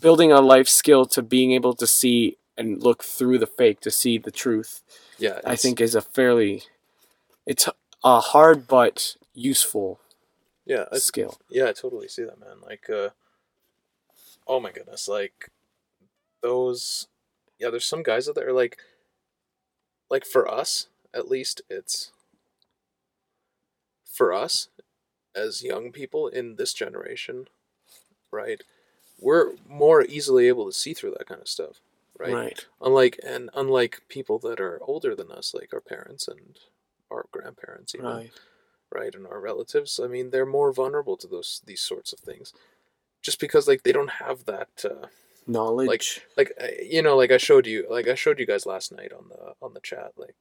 building 0.01 0.31
a 0.33 0.41
life 0.41 0.69
skill 0.69 1.07
to 1.07 1.23
being 1.23 1.53
able 1.53 1.75
to 1.75 1.87
see 1.87 2.37
and 2.59 2.83
look 2.83 3.03
through 3.03 3.39
the 3.39 3.47
fake 3.47 3.81
to 3.81 3.91
see 3.91 4.19
the 4.19 4.31
truth 4.31 4.83
Yeah, 5.19 5.41
i 5.45 5.57
think 5.57 5.81
is 5.81 5.95
a 5.95 6.03
fairly 6.03 6.65
it's 7.47 7.67
a 8.05 8.21
hard 8.21 8.67
but 8.69 9.17
useful 9.35 9.99
yeah, 10.67 10.85
it's, 10.93 11.05
skill 11.05 11.39
Yeah, 11.49 11.69
I 11.71 11.73
totally 11.73 12.09
see 12.09 12.23
that, 12.25 12.39
man. 12.39 12.59
Like, 12.65 12.89
uh, 12.91 13.11
oh 14.47 14.61
my 14.61 14.71
goodness, 14.71 15.09
like 15.09 15.51
those. 16.43 17.09
Yeah, 17.63 17.71
there's 17.71 17.85
some 17.85 18.03
guys 18.03 18.29
out 18.29 18.35
there 18.35 18.53
like, 18.53 18.77
like 20.11 20.27
for 20.27 20.51
us 20.51 20.89
at 21.15 21.29
least, 21.29 21.63
it's 21.71 22.11
for 24.05 24.33
us 24.33 24.69
as 25.35 25.63
young 25.63 25.93
people 25.93 26.29
in 26.29 26.57
this 26.57 26.75
generation, 26.75 27.47
right? 28.31 28.63
We're 29.21 29.53
more 29.69 30.03
easily 30.03 30.49
able 30.49 30.67
to 30.67 30.73
see 30.73 30.93
through 30.93 31.15
that 31.19 31.29
kind 31.29 31.41
of 31.41 31.49
stuff, 31.49 31.81
right? 32.19 32.35
right 32.35 32.67
Unlike 32.81 33.21
and 33.25 33.49
unlike 33.55 34.03
people 34.09 34.39
that 34.41 34.61
are 34.61 34.81
older 34.83 35.15
than 35.15 35.31
us, 35.31 35.55
like 35.55 35.73
our 35.73 35.81
parents 35.81 36.27
and 36.29 36.59
our 37.11 37.27
grandparents, 37.31 37.95
even 37.95 38.07
right 38.07 38.31
right 38.95 39.15
and 39.15 39.27
our 39.27 39.41
relatives 39.41 39.99
i 40.03 40.07
mean 40.07 40.31
they're 40.31 40.47
more 40.47 40.73
vulnerable 40.73 41.17
to 41.17 41.27
those 41.27 41.63
these 41.67 41.81
sorts 41.81 42.13
of 42.13 42.19
things 42.19 42.53
just 43.23 43.41
because 43.41 43.67
like 43.67 43.83
they 43.83 43.93
don't 43.93 44.11
have 44.11 44.45
that 44.45 44.85
uh, 44.85 45.07
knowledge? 45.47 45.89
like 46.37 46.53
I- 46.61 46.79
you 46.83 47.03
know 47.03 47.17
like 47.17 47.33
i 47.33 47.39
showed 47.39 47.67
you 47.67 47.87
like 47.91 48.09
i 48.09 48.15
showed 48.15 48.39
you 48.39 48.47
guys 48.47 48.67
last 48.67 48.93
night 48.93 49.13
on 49.13 49.29
the 49.29 49.55
on 49.61 49.75
the 49.75 49.81
chat 49.81 50.13
like 50.17 50.37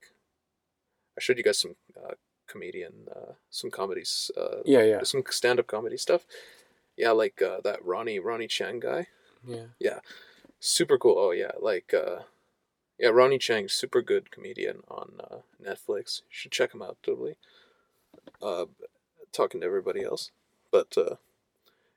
i 1.18 1.22
showed 1.22 1.38
you 1.38 1.44
guys 1.44 1.58
some 1.60 1.76
uh, 1.98 2.14
comedian 2.48 3.08
uh, 3.16 3.34
some 3.50 3.72
comedies 3.72 4.30
uh, 4.38 4.58
yeah 4.66 4.84
yeah. 4.84 5.04
some 5.04 5.24
stand-up 5.30 5.68
comedy 5.68 5.98
stuff. 5.98 6.26
Yeah 6.98 7.12
like 7.12 7.42
uh, 7.42 7.62
that 7.64 7.84
ronnie 7.84 8.20
ronny 8.20 8.48
chieng 8.48 8.82
guy. 8.82 9.08
Yeah. 9.48 9.68
yeah. 9.80 10.00
Super 10.60 10.98
cool. 10.98 11.18
Oh 11.18 11.32
yeah 11.32 11.52
like 11.62 11.94
uh 11.94 12.24
yeah 13.00 13.10
ronny 13.10 13.40
chieng 13.40 13.72
super 13.72 14.02
good 14.02 14.32
comedian 14.32 14.82
on 14.90 15.14
uh, 15.32 15.38
netflix. 15.64 16.22
You 16.22 16.32
should 16.40 16.52
check 16.52 16.74
him 16.74 16.82
out 16.82 16.98
totally. 17.02 17.38
Uh 18.42 18.66
talking 19.32 19.62
to 19.62 19.68
everybody 19.68 20.04
else. 20.04 20.32
But 20.72 20.98
uh 20.98 21.16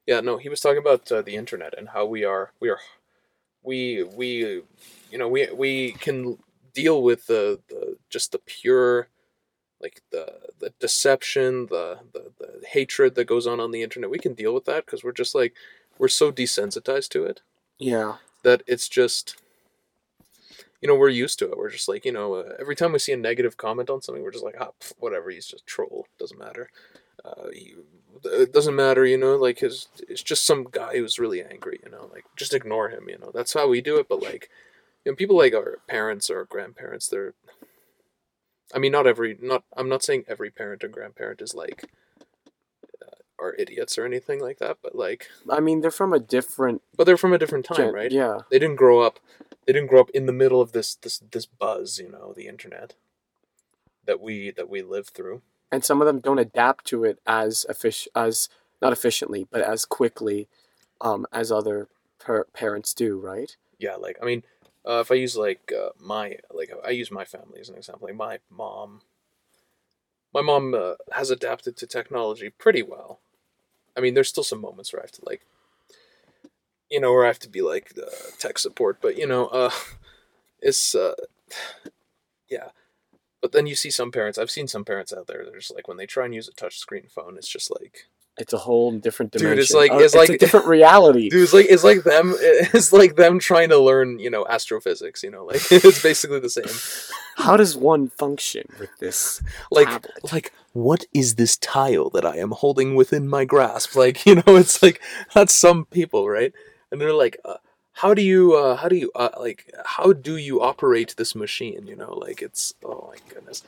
yeah 0.06 0.20
no 0.20 0.36
he 0.36 0.48
was 0.48 0.60
talking 0.60 0.78
about 0.78 1.10
uh, 1.10 1.22
the 1.22 1.36
internet 1.36 1.74
and 1.76 1.90
how 1.90 2.04
we 2.04 2.24
are 2.24 2.52
we 2.60 2.68
are 2.68 2.80
we 3.62 4.02
we 4.02 4.62
you 5.10 5.18
know 5.18 5.28
we 5.28 5.48
we 5.52 5.92
can 5.92 6.38
deal 6.74 7.02
with 7.02 7.26
the, 7.26 7.60
the 7.68 7.96
just 8.10 8.32
the 8.32 8.38
pure 8.38 9.08
like 9.80 10.02
the 10.10 10.26
the 10.60 10.72
deception 10.80 11.66
the, 11.66 11.98
the 12.12 12.30
the 12.38 12.66
hatred 12.66 13.14
that 13.14 13.26
goes 13.26 13.46
on 13.46 13.60
on 13.60 13.70
the 13.70 13.82
internet. 13.82 14.10
We 14.10 14.18
can 14.18 14.34
deal 14.34 14.54
with 14.54 14.64
that 14.64 14.86
because 14.86 15.04
we're 15.04 15.12
just 15.12 15.34
like 15.34 15.54
we're 15.98 16.08
so 16.08 16.32
desensitized 16.32 17.10
to 17.10 17.24
it 17.24 17.42
yeah. 17.78 18.16
that 18.42 18.62
it's 18.66 18.88
just 18.88 19.36
you 20.80 20.88
know 20.88 20.96
we're 20.96 21.08
used 21.08 21.38
to 21.40 21.50
it. 21.50 21.58
We're 21.58 21.70
just 21.70 21.88
like 21.88 22.04
you 22.04 22.12
know 22.12 22.34
uh, 22.34 22.54
every 22.58 22.76
time 22.76 22.92
we 22.92 22.98
see 22.98 23.12
a 23.12 23.16
negative 23.16 23.56
comment 23.56 23.90
on 23.90 24.02
something 24.02 24.22
we're 24.22 24.30
just 24.30 24.44
like 24.44 24.56
ah 24.60 24.70
pff, 24.80 24.92
whatever 24.98 25.30
he's 25.30 25.46
just 25.46 25.66
troll. 25.66 26.06
Doesn't 26.18 26.38
matter. 26.38 26.70
Uh, 27.24 27.48
he, 27.52 27.74
it 28.24 28.52
doesn't 28.52 28.76
matter 28.76 29.04
you 29.04 29.18
know 29.18 29.36
like 29.36 29.58
his 29.58 29.88
it's 30.08 30.22
just 30.22 30.46
some 30.46 30.66
guy 30.70 30.96
who's 30.96 31.18
really 31.18 31.42
angry 31.42 31.80
you 31.84 31.90
know 31.90 32.08
like 32.12 32.24
just 32.36 32.54
ignore 32.54 32.88
him 32.90 33.08
you 33.08 33.18
know. 33.18 33.30
That's 33.34 33.54
how 33.54 33.68
we 33.68 33.80
do 33.80 33.96
it 33.98 34.08
but 34.08 34.22
like 34.22 34.50
you 35.04 35.12
know 35.12 35.16
people 35.16 35.36
like 35.36 35.54
our 35.54 35.78
parents 35.88 36.30
or 36.30 36.44
grandparents 36.44 37.08
they're 37.08 37.34
i 38.74 38.78
mean 38.78 38.92
not 38.92 39.06
every 39.06 39.36
not 39.40 39.64
i'm 39.76 39.88
not 39.88 40.02
saying 40.02 40.24
every 40.28 40.50
parent 40.50 40.82
or 40.82 40.88
grandparent 40.88 41.40
is 41.40 41.54
like 41.54 41.84
uh, 43.02 43.16
are 43.38 43.54
idiots 43.58 43.98
or 43.98 44.04
anything 44.04 44.40
like 44.40 44.58
that 44.58 44.78
but 44.82 44.94
like 44.94 45.28
i 45.50 45.60
mean 45.60 45.80
they're 45.80 45.90
from 45.90 46.12
a 46.12 46.18
different 46.18 46.82
but 46.96 47.04
they're 47.04 47.16
from 47.16 47.32
a 47.32 47.38
different 47.38 47.64
time 47.64 47.76
gen- 47.76 47.94
right? 47.94 48.12
yeah. 48.12 48.38
They 48.50 48.58
didn't 48.58 48.76
grow 48.76 49.00
up 49.00 49.18
they 49.66 49.72
didn't 49.72 49.88
grow 49.88 50.00
up 50.00 50.10
in 50.10 50.26
the 50.26 50.32
middle 50.32 50.60
of 50.60 50.72
this 50.72 50.94
this 50.94 51.18
this 51.18 51.46
buzz 51.46 51.98
you 51.98 52.10
know 52.10 52.32
the 52.34 52.46
internet 52.46 52.94
that 54.06 54.20
we 54.20 54.50
that 54.50 54.68
we 54.68 54.82
live 54.82 55.08
through 55.08 55.42
and 55.74 55.84
some 55.84 56.00
of 56.00 56.06
them 56.06 56.20
don't 56.20 56.38
adapt 56.38 56.84
to 56.84 57.02
it 57.02 57.18
as 57.26 57.66
effic- 57.68 58.06
as 58.14 58.48
not 58.80 58.92
efficiently 58.92 59.44
but 59.50 59.60
as 59.60 59.84
quickly 59.84 60.46
um, 61.00 61.26
as 61.32 61.50
other 61.50 61.88
par- 62.24 62.46
parents 62.52 62.94
do 62.94 63.18
right? 63.18 63.56
Yeah 63.78 63.96
like 63.96 64.16
i 64.22 64.24
mean 64.24 64.44
uh, 64.88 65.00
if 65.00 65.10
i 65.10 65.16
use 65.16 65.36
like 65.36 65.72
uh, 65.76 65.88
my 65.98 66.36
like 66.52 66.70
i 66.86 66.90
use 66.90 67.10
my 67.10 67.24
family 67.24 67.58
as 67.60 67.68
an 67.68 67.74
example 67.74 68.06
like 68.06 68.16
my 68.16 68.38
mom 68.48 69.00
my 70.32 70.42
mom 70.42 70.74
uh, 70.74 70.94
has 71.12 71.30
adapted 71.30 71.76
to 71.76 71.86
technology 71.86 72.50
pretty 72.50 72.82
well. 72.82 73.20
I 73.96 74.00
mean 74.00 74.14
there's 74.14 74.28
still 74.28 74.44
some 74.44 74.60
moments 74.60 74.92
where 74.92 75.02
i 75.02 75.04
have 75.04 75.12
to 75.12 75.24
like 75.26 75.42
you 76.88 77.00
know 77.00 77.12
where 77.12 77.24
i 77.24 77.28
have 77.28 77.40
to 77.40 77.48
be 77.48 77.62
like 77.62 77.92
uh, 78.00 78.10
tech 78.38 78.58
support 78.58 78.98
but 79.00 79.18
you 79.18 79.26
know 79.26 79.46
uh 79.46 79.70
it's 80.60 80.94
uh 80.94 81.14
yeah 82.48 82.68
but 83.44 83.52
then 83.52 83.66
you 83.66 83.74
see 83.74 83.90
some 83.90 84.10
parents 84.10 84.38
i've 84.38 84.50
seen 84.56 84.66
some 84.74 84.84
parents 84.90 85.12
out 85.12 85.26
there 85.26 85.44
there's 85.44 85.70
like 85.76 85.86
when 85.88 85.98
they 85.98 86.06
try 86.06 86.24
and 86.24 86.34
use 86.34 86.48
a 86.48 86.52
touch 86.62 86.76
screen 86.78 87.06
phone 87.14 87.36
it's 87.36 87.52
just 87.56 87.70
like 87.78 87.94
it's 88.42 88.52
a 88.52 88.58
whole 88.58 88.90
different 89.06 89.30
dimension. 89.30 89.50
Dude, 89.56 89.62
it's 89.62 89.72
like- 89.74 89.92
Uh, 89.92 89.98
it's 89.98 90.14
like- 90.22 90.28
a 90.30 90.38
different 90.38 90.66
reality 90.66 91.28
Dude, 91.34 91.42
it's 91.44 91.52
like 91.58 91.66
it's 91.74 91.84
like 91.84 92.02
them. 92.02 92.34
It's 92.78 92.92
like 92.92 93.14
them 93.14 93.38
trying 93.38 93.68
to 93.68 93.78
learn, 93.78 94.18
you 94.18 94.28
know, 94.34 94.44
astrophysics. 94.56 95.22
You 95.22 95.30
know, 95.30 95.44
like 95.44 95.60
it's 95.70 96.02
basically 96.02 96.40
the 96.40 96.50
same. 96.50 96.72
how 97.36 97.56
does 97.56 97.76
one 97.76 98.08
function 98.08 98.64
with 98.80 98.90
this 98.98 99.40
Like, 99.70 99.86
tablet? 99.88 100.32
like 100.32 100.52
what 100.72 101.04
is 101.12 101.36
this 101.36 101.56
tile 101.58 102.10
that 102.10 102.26
I 102.26 102.38
am 102.38 102.50
holding 102.50 102.96
within 102.96 103.28
my 103.28 103.44
grasp? 103.44 103.94
Like, 103.94 104.26
you 104.26 104.34
know, 104.34 104.56
it's 104.62 104.82
like 104.82 105.00
that's 105.32 105.54
some 105.54 105.84
people, 105.84 106.28
right? 106.28 106.52
And 106.90 107.00
they're 107.00 107.12
like, 107.24 107.36
uh, 107.44 107.58
how 107.94 108.14
do 108.14 108.22
you, 108.22 108.54
uh, 108.54 108.76
how 108.76 108.88
do 108.88 108.96
you, 108.96 109.10
uh, 109.14 109.30
like, 109.38 109.72
how 109.84 110.12
do 110.12 110.36
you 110.36 110.60
operate 110.60 111.14
this 111.16 111.34
machine? 111.34 111.86
You 111.86 111.96
know, 111.96 112.12
like 112.14 112.42
it's 112.42 112.74
oh 112.84 113.10
my 113.12 113.18
goodness. 113.32 113.62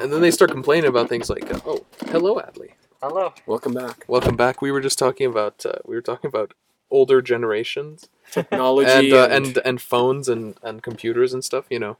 and 0.00 0.12
then 0.12 0.20
they 0.20 0.30
start 0.30 0.50
complaining 0.50 0.88
about 0.88 1.08
things 1.08 1.28
like, 1.30 1.52
uh, 1.52 1.58
"Oh, 1.66 1.86
hello, 2.08 2.36
Adly. 2.36 2.70
Hello. 3.02 3.32
Welcome 3.46 3.72
back. 3.74 4.04
Welcome 4.08 4.36
back. 4.36 4.60
We 4.60 4.70
were 4.70 4.80
just 4.80 4.98
talking 4.98 5.26
about 5.26 5.64
uh, 5.64 5.78
we 5.86 5.94
were 5.94 6.02
talking 6.02 6.28
about 6.28 6.52
older 6.90 7.22
generations 7.22 8.08
Technology 8.30 8.90
and, 8.90 9.12
uh, 9.12 9.28
and 9.30 9.58
and 9.64 9.80
phones 9.80 10.28
and 10.28 10.54
and 10.62 10.82
computers 10.82 11.32
and 11.32 11.42
stuff. 11.44 11.64
You 11.70 11.78
know. 11.78 11.96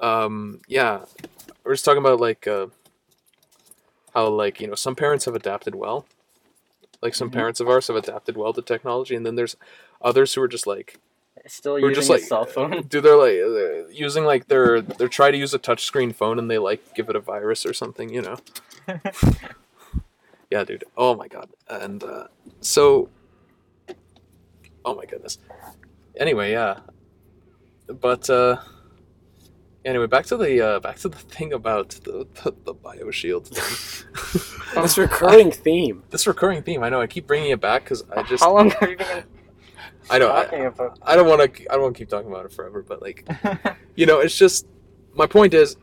Um. 0.00 0.60
Yeah, 0.66 1.04
we're 1.64 1.74
just 1.74 1.84
talking 1.84 2.00
about 2.02 2.20
like 2.20 2.46
uh, 2.46 2.66
how 4.14 4.28
like 4.28 4.60
you 4.60 4.66
know 4.66 4.74
some 4.74 4.94
parents 4.96 5.26
have 5.26 5.34
adapted 5.34 5.74
well, 5.74 6.06
like 7.02 7.14
some 7.14 7.28
Mhm. 7.30 7.34
parents 7.34 7.60
of 7.60 7.68
ours 7.68 7.86
have 7.88 7.96
adapted 7.96 8.36
well 8.36 8.52
to 8.52 8.62
technology, 8.62 9.14
and 9.14 9.24
then 9.26 9.34
there's 9.36 9.56
others 10.02 10.34
who 10.34 10.42
are 10.42 10.48
just 10.48 10.66
like 10.66 10.98
Still 11.46 11.78
using 11.78 11.94
just 11.94 12.08
a 12.08 12.12
like- 12.12 12.22
cell 12.22 12.44
phone. 12.44 12.82
do 12.82 13.00
they're 13.04 13.16
like 13.16 13.38
uh, 13.38 13.88
using 13.90 14.24
like 14.24 14.46
they're 14.48 14.80
they're 14.80 15.08
trying 15.08 15.32
to 15.32 15.38
use 15.38 15.52
a 15.54 15.58
touchscreen 15.58 16.14
phone 16.14 16.38
and 16.38 16.50
they 16.50 16.58
like 16.58 16.94
give 16.94 17.08
it 17.08 17.16
a 17.16 17.20
virus 17.20 17.66
or 17.66 17.72
something, 17.72 18.08
you 18.12 18.22
know. 18.22 18.36
Yeah, 20.50 20.64
dude. 20.64 20.84
Oh 20.98 21.14
my 21.16 21.28
god. 21.28 21.48
And 21.66 22.04
uh, 22.04 22.26
so, 22.60 23.08
oh 24.84 24.94
my 24.94 25.06
goodness. 25.06 25.38
Anyway, 26.14 26.52
yeah. 26.52 26.80
But 27.86 28.28
uh, 28.28 28.58
anyway, 29.82 30.06
back 30.08 30.26
to 30.26 30.36
the 30.36 30.60
uh, 30.60 30.80
back 30.80 30.96
to 30.96 31.08
the 31.08 31.16
thing 31.36 31.54
about 31.54 31.88
the 32.04 32.26
the, 32.44 32.52
the 32.64 32.74
bioshield 32.74 33.46
thing. 33.46 34.82
this 34.82 34.98
recurring 34.98 35.50
theme. 35.50 36.02
this 36.10 36.26
recurring 36.26 36.62
theme. 36.62 36.82
I 36.84 36.90
know. 36.90 37.00
I 37.00 37.06
keep 37.06 37.26
bringing 37.26 37.50
it 37.50 37.60
back 37.62 37.84
because 37.84 38.04
I 38.14 38.22
just 38.22 38.44
How 38.44 38.52
long 38.54 38.68
have 38.72 38.90
you 38.90 38.96
been 38.98 39.24
I 40.10 40.18
know. 40.18 40.30
I. 40.30 40.42
I 41.02 41.16
don't 41.16 41.28
want 41.28 41.54
to. 41.54 41.70
I 41.70 41.74
don't 41.74 41.82
want 41.82 41.96
to 41.96 41.98
keep 41.98 42.08
talking 42.08 42.30
about 42.30 42.44
it 42.44 42.52
forever. 42.52 42.82
But 42.82 43.02
like, 43.02 43.26
you 43.96 44.06
know, 44.06 44.20
it's 44.20 44.36
just 44.36 44.66
my 45.14 45.26
point 45.26 45.54
is, 45.54 45.76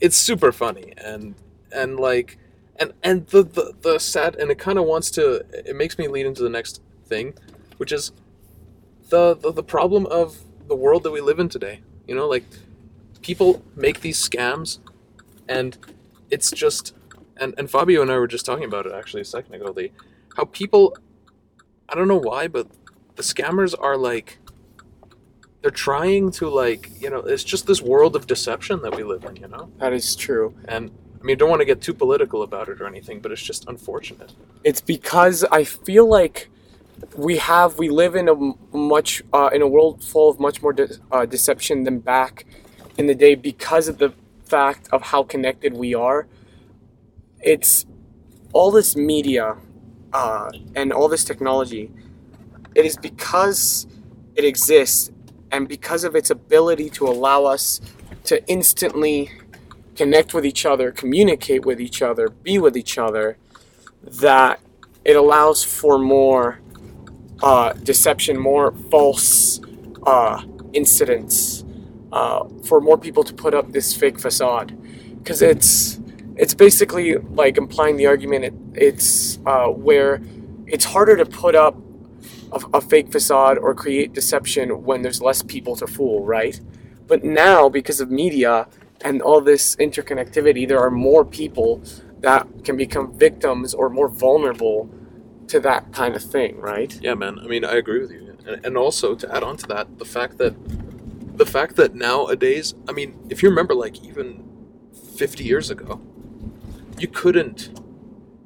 it's 0.00 0.16
super 0.16 0.52
funny 0.52 0.92
and 0.96 1.34
and 1.72 1.98
like 1.98 2.38
and 2.76 2.92
and 3.02 3.26
the 3.28 3.42
the, 3.42 3.74
the 3.80 3.98
sad 3.98 4.36
and 4.36 4.50
it 4.50 4.58
kind 4.58 4.78
of 4.78 4.84
wants 4.84 5.10
to. 5.12 5.44
It 5.52 5.76
makes 5.76 5.98
me 5.98 6.08
lead 6.08 6.26
into 6.26 6.42
the 6.42 6.48
next 6.50 6.82
thing, 7.06 7.34
which 7.76 7.92
is 7.92 8.12
the, 9.08 9.36
the 9.36 9.52
the 9.52 9.62
problem 9.62 10.06
of 10.06 10.38
the 10.66 10.76
world 10.76 11.02
that 11.04 11.10
we 11.10 11.20
live 11.20 11.38
in 11.38 11.48
today. 11.48 11.80
You 12.06 12.14
know, 12.14 12.26
like 12.28 12.44
people 13.22 13.62
make 13.76 14.00
these 14.00 14.18
scams, 14.18 14.78
and 15.48 15.76
it's 16.30 16.50
just 16.50 16.94
and 17.36 17.54
and 17.58 17.70
Fabio 17.70 18.02
and 18.02 18.10
I 18.10 18.18
were 18.18 18.26
just 18.28 18.44
talking 18.44 18.64
about 18.64 18.86
it 18.86 18.92
actually 18.92 19.22
a 19.22 19.26
second 19.26 19.54
ago. 19.54 19.72
The 19.72 19.90
how 20.36 20.44
people. 20.44 20.96
I 21.90 21.94
don't 21.94 22.06
know 22.06 22.20
why, 22.20 22.48
but 22.48 22.66
the 23.18 23.24
scammers 23.24 23.74
are 23.78 23.96
like 23.96 24.38
they're 25.60 25.72
trying 25.88 26.30
to 26.30 26.48
like 26.48 26.88
you 27.02 27.10
know 27.10 27.18
it's 27.18 27.42
just 27.42 27.66
this 27.66 27.82
world 27.82 28.14
of 28.14 28.28
deception 28.28 28.80
that 28.82 28.94
we 28.94 29.02
live 29.02 29.24
in 29.24 29.34
you 29.36 29.48
know 29.48 29.68
That 29.78 29.92
is 29.92 30.14
true. 30.14 30.54
and 30.68 30.82
i 31.20 31.24
mean 31.24 31.36
don't 31.36 31.50
want 31.50 31.60
to 31.60 31.70
get 31.72 31.80
too 31.82 31.92
political 32.04 32.40
about 32.44 32.68
it 32.68 32.80
or 32.80 32.86
anything 32.86 33.18
but 33.20 33.32
it's 33.32 33.42
just 33.42 33.62
unfortunate 33.74 34.30
It's 34.70 34.80
because 34.96 35.38
I 35.58 35.62
feel 35.64 36.06
like 36.18 36.48
we 37.16 37.34
have 37.38 37.70
we 37.82 37.88
live 38.02 38.14
in 38.22 38.26
a 38.28 38.36
much 38.94 39.10
uh, 39.38 39.50
in 39.56 39.60
a 39.62 39.68
world 39.74 39.94
full 40.12 40.28
of 40.32 40.36
much 40.46 40.62
more 40.64 40.72
de- 40.80 40.96
uh, 41.14 41.26
deception 41.36 41.76
than 41.86 41.96
back 42.14 42.34
in 42.98 43.04
the 43.10 43.14
day 43.26 43.34
because 43.50 43.86
of 43.92 43.96
the 44.02 44.10
fact 44.54 44.82
of 44.94 45.00
how 45.10 45.20
connected 45.34 45.72
we 45.84 45.90
are. 46.08 46.20
It's 47.52 47.72
all 48.52 48.70
this 48.78 48.90
media 48.96 49.46
uh, 50.12 50.50
and 50.80 50.92
all 50.96 51.08
this 51.14 51.24
technology. 51.24 51.84
It 52.78 52.86
is 52.86 52.96
because 52.96 53.88
it 54.36 54.44
exists 54.44 55.10
and 55.50 55.66
because 55.66 56.04
of 56.04 56.14
its 56.14 56.30
ability 56.30 56.90
to 56.90 57.08
allow 57.08 57.44
us 57.44 57.80
to 58.26 58.46
instantly 58.46 59.32
connect 59.96 60.32
with 60.32 60.46
each 60.46 60.64
other, 60.64 60.92
communicate 60.92 61.66
with 61.66 61.80
each 61.80 62.02
other, 62.02 62.28
be 62.28 62.56
with 62.60 62.76
each 62.76 62.96
other, 62.96 63.36
that 64.04 64.60
it 65.04 65.16
allows 65.16 65.64
for 65.64 65.98
more 65.98 66.60
uh, 67.42 67.72
deception, 67.72 68.38
more 68.38 68.70
false 68.92 69.60
uh, 70.06 70.40
incidents, 70.72 71.64
uh, 72.12 72.46
for 72.64 72.80
more 72.80 72.96
people 72.96 73.24
to 73.24 73.34
put 73.34 73.54
up 73.54 73.72
this 73.72 73.92
fake 73.92 74.20
facade, 74.20 74.78
because 75.18 75.42
it's 75.42 75.98
it's 76.36 76.54
basically 76.54 77.16
like 77.16 77.58
implying 77.58 77.96
the 77.96 78.06
argument. 78.06 78.44
It, 78.44 78.54
it's 78.74 79.40
uh, 79.46 79.66
where 79.66 80.22
it's 80.68 80.84
harder 80.84 81.16
to 81.16 81.26
put 81.26 81.56
up 81.56 81.74
a, 82.52 82.60
a 82.74 82.80
fake 82.80 83.10
facade 83.10 83.58
or 83.58 83.74
create 83.74 84.12
deception 84.12 84.82
when 84.84 85.02
there's 85.02 85.20
less 85.22 85.42
people 85.42 85.76
to 85.76 85.86
fool, 85.86 86.24
right? 86.24 86.60
But 87.06 87.24
now, 87.24 87.68
because 87.68 88.00
of 88.00 88.10
media 88.10 88.68
and 89.02 89.22
all 89.22 89.40
this 89.40 89.76
interconnectivity, 89.76 90.66
there 90.66 90.80
are 90.80 90.90
more 90.90 91.24
people 91.24 91.80
that 92.20 92.46
can 92.64 92.76
become 92.76 93.12
victims 93.12 93.74
or 93.74 93.88
more 93.88 94.08
vulnerable 94.08 94.90
to 95.48 95.60
that 95.60 95.92
kind 95.92 96.14
of 96.14 96.22
thing, 96.22 96.60
right? 96.60 96.98
yeah 97.00 97.14
man 97.14 97.38
i 97.40 97.46
mean 97.46 97.64
i 97.64 97.74
agree 97.74 98.00
with 98.00 98.10
you 98.10 98.36
and, 98.46 98.64
and 98.66 98.76
also 98.76 99.14
to 99.14 99.34
add 99.34 99.42
on 99.42 99.56
to 99.56 99.66
that 99.66 99.98
the 99.98 100.04
fact 100.04 100.38
that 100.38 100.54
the 101.38 101.46
fact 101.46 101.76
that 101.76 101.94
nowadays 101.94 102.74
i 102.88 102.92
mean 102.92 103.18
if 103.30 103.42
you 103.42 103.48
remember 103.48 103.74
like 103.74 104.02
even 104.02 104.44
50 105.16 105.44
years 105.44 105.70
ago 105.70 106.00
you 106.98 107.08
couldn't 107.08 107.80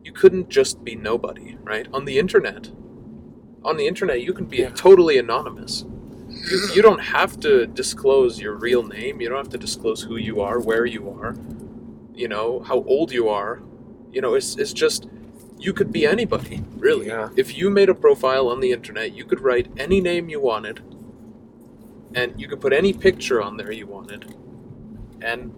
you 0.05 0.13
couldn't 0.13 0.49
just 0.49 0.85
be 0.85 0.95
nobody 0.95 1.57
right 1.63 1.89
on 1.93 2.05
the 2.05 2.19
internet 2.19 2.71
on 3.65 3.77
the 3.77 3.87
internet 3.87 4.23
you 4.23 4.33
can 4.33 4.47
be 4.47 4.59
Yeah. 4.59 4.71
totally 4.71 5.19
anonymous. 5.19 5.85
You, 6.51 6.59
you 6.75 6.83
don't 6.83 7.01
have 7.01 7.39
to 7.41 7.67
disclose 7.67 8.41
your 8.41 8.55
real 8.55 8.83
name. 8.83 9.21
You 9.21 9.29
don't 9.29 9.39
have 9.39 9.51
to 9.51 9.59
disclose 9.59 10.03
who 10.03 10.17
you 10.17 10.41
are 10.41 10.59
where 10.61 10.87
you 10.87 11.09
are 11.11 11.37
you 12.15 12.29
know 12.29 12.61
how 12.61 12.85
old 12.85 13.11
you 13.13 13.29
are. 13.29 13.63
You 14.13 14.21
know 14.21 14.35
it's, 14.35 14.57
it's 14.57 14.73
just 14.73 15.09
you 15.59 15.73
could 15.73 15.91
be 15.93 16.07
anybody 16.07 16.63
really. 16.77 17.07
Yeah. 17.07 17.31
if 17.37 17.57
you 17.57 17.71
made 17.71 17.89
a 17.89 17.95
profile 17.95 18.49
on 18.49 18.61
the 18.61 18.73
internet 18.73 19.13
you 19.15 19.25
could 19.25 19.41
write 19.41 19.69
any 19.79 20.01
name 20.01 20.29
you 20.29 20.41
wanted 20.41 20.81
and 22.15 22.39
you 22.41 22.49
could 22.49 22.61
put 22.61 22.73
any 22.73 22.93
picture 22.93 23.41
on 23.41 23.57
there 23.57 23.73
you 23.73 23.87
wanted 23.87 24.35
and 25.23 25.53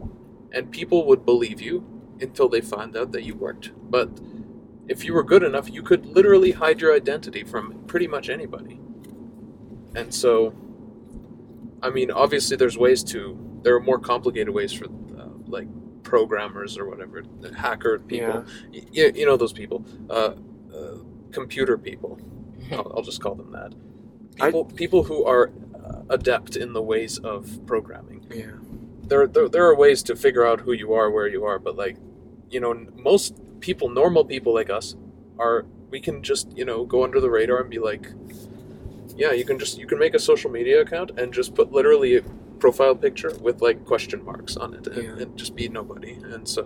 and 0.53 0.71
people 0.71 1.05
would 1.07 1.25
believe 1.25 1.61
you 1.61 1.85
until 2.21 2.49
they 2.49 2.61
found 2.61 2.97
out 2.97 3.11
that 3.13 3.25
you 3.25 3.35
weren't 3.35 3.71
but 3.91 4.09
if 4.89 5.05
you 5.05 5.13
were 5.15 5.23
good 5.25 5.43
enough 5.43 5.71
you 5.71 5.83
could 5.83 6.05
literally 6.07 6.53
hide 6.53 6.81
your 6.81 6.95
identity 6.95 7.43
from 7.45 7.85
pretty 7.87 8.07
much 8.07 8.29
anybody. 8.29 8.81
And 9.97 10.13
so 10.15 10.55
i 11.83 11.91
mean 11.91 12.11
obviously 12.11 12.57
there's 12.57 12.79
ways 12.79 13.05
to 13.05 13.39
there 13.63 13.75
are 13.75 13.81
more 13.81 13.99
complicated 13.99 14.49
ways 14.55 14.73
for 14.73 14.87
uh, 14.87 15.27
like 15.47 15.69
programmers 16.03 16.79
or 16.79 16.89
whatever 16.89 17.23
the 17.41 17.55
hacker 17.55 17.99
people 17.99 18.29
Yeah. 18.29 18.43
Y- 18.73 18.87
you, 18.93 19.13
you 19.15 19.27
know 19.27 19.37
those 19.37 19.53
people 19.53 19.85
uh, 20.11 20.33
uh, 20.75 20.97
computer 21.33 21.77
people. 21.79 22.19
I'll, 22.73 22.93
I'll 22.97 23.03
just 23.03 23.21
call 23.21 23.35
them 23.35 23.51
that. 23.53 23.75
I- 24.41 24.47
people 24.47 24.65
people 24.65 25.03
who 25.05 25.25
are 25.25 25.51
uh, 25.85 26.03
adept 26.11 26.57
in 26.57 26.73
the 26.73 26.83
ways 26.83 27.19
of 27.19 27.61
programming. 27.67 28.27
Yeah. 28.31 28.53
there, 29.11 29.27
there 29.27 29.49
there 29.49 29.65
are 29.67 29.77
ways 29.77 30.03
to 30.05 30.17
figure 30.17 30.47
out 30.47 30.61
who 30.61 30.73
you 30.73 30.93
are 30.95 31.11
where 31.11 31.29
you 31.29 31.45
are 31.45 31.59
but 31.59 31.75
like 31.77 31.97
you 32.51 32.61
know 32.61 32.73
most 33.11 33.35
people 33.65 33.89
normal 33.89 34.25
people 34.27 34.53
like 34.61 34.69
us 34.69 34.95
are 35.39 35.65
we 35.91 35.99
can 35.99 36.23
just 36.23 36.47
you 36.59 36.67
know 36.67 36.85
go 36.85 37.03
under 37.03 37.19
the 37.19 37.31
radar 37.31 37.59
and 37.63 37.71
be 37.71 37.79
like 37.79 38.05
yeah 39.17 39.33
you 39.33 39.45
can 39.45 39.59
just 39.59 39.79
you 39.79 39.87
can 39.87 39.99
make 39.99 40.13
a 40.13 40.19
social 40.19 40.51
media 40.51 40.83
account 40.83 41.11
and 41.19 41.33
just 41.33 41.55
put 41.55 41.73
literally 41.73 42.17
a 42.17 42.23
profile 42.59 42.95
picture 42.95 43.33
with 43.47 43.63
like 43.63 43.79
question 43.87 44.23
marks 44.31 44.55
on 44.59 44.75
it 44.75 44.87
and, 44.87 45.03
Yeah. 45.05 45.23
and 45.23 45.37
just 45.43 45.53
be 45.57 45.67
nobody 45.81 46.13
and 46.35 46.47
so 46.47 46.63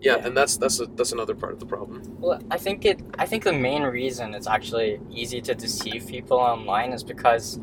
yeah, 0.00 0.16
Yeah. 0.16 0.26
and 0.26 0.36
that's 0.36 0.54
that's 0.58 0.78
a, 0.80 0.86
that's 0.98 1.12
another 1.12 1.34
part 1.42 1.52
of 1.54 1.60
the 1.60 1.66
problem 1.74 1.98
Well, 2.20 2.40
I 2.50 2.58
think 2.58 2.84
it. 2.84 2.98
I 3.18 3.26
think 3.30 3.40
the 3.44 3.58
main 3.70 3.82
reason 4.00 4.34
it's 4.38 4.46
actually 4.58 5.00
easy 5.22 5.40
to 5.48 5.54
deceive 5.54 6.02
people 6.16 6.36
online 6.52 6.90
is 6.92 7.02
because 7.14 7.58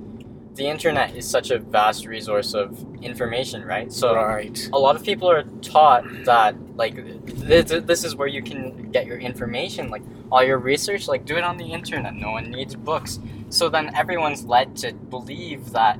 the 0.55 0.67
internet 0.67 1.15
is 1.15 1.27
such 1.27 1.49
a 1.49 1.57
vast 1.57 2.05
resource 2.05 2.53
of 2.53 2.79
information, 3.03 3.65
right? 3.65 3.91
So 3.91 4.15
right. 4.15 4.69
a 4.71 4.77
lot 4.77 4.95
of 4.95 5.03
people 5.03 5.29
are 5.29 5.43
taught 5.61 6.05
that 6.25 6.55
like 6.75 6.95
this, 7.25 7.71
this 7.83 8.03
is 8.03 8.15
where 8.15 8.27
you 8.27 8.43
can 8.43 8.91
get 8.91 9.07
your 9.07 9.17
information, 9.17 9.89
like 9.89 10.03
all 10.31 10.43
your 10.43 10.59
research, 10.59 11.07
like 11.07 11.25
do 11.25 11.35
it 11.37 11.43
on 11.43 11.57
the 11.57 11.65
internet. 11.65 12.13
No 12.13 12.31
one 12.31 12.51
needs 12.51 12.75
books. 12.75 13.19
So 13.49 13.67
then 13.69 13.95
everyone's 13.95 14.45
led 14.45 14.75
to 14.77 14.93
believe 14.93 15.71
that 15.71 15.99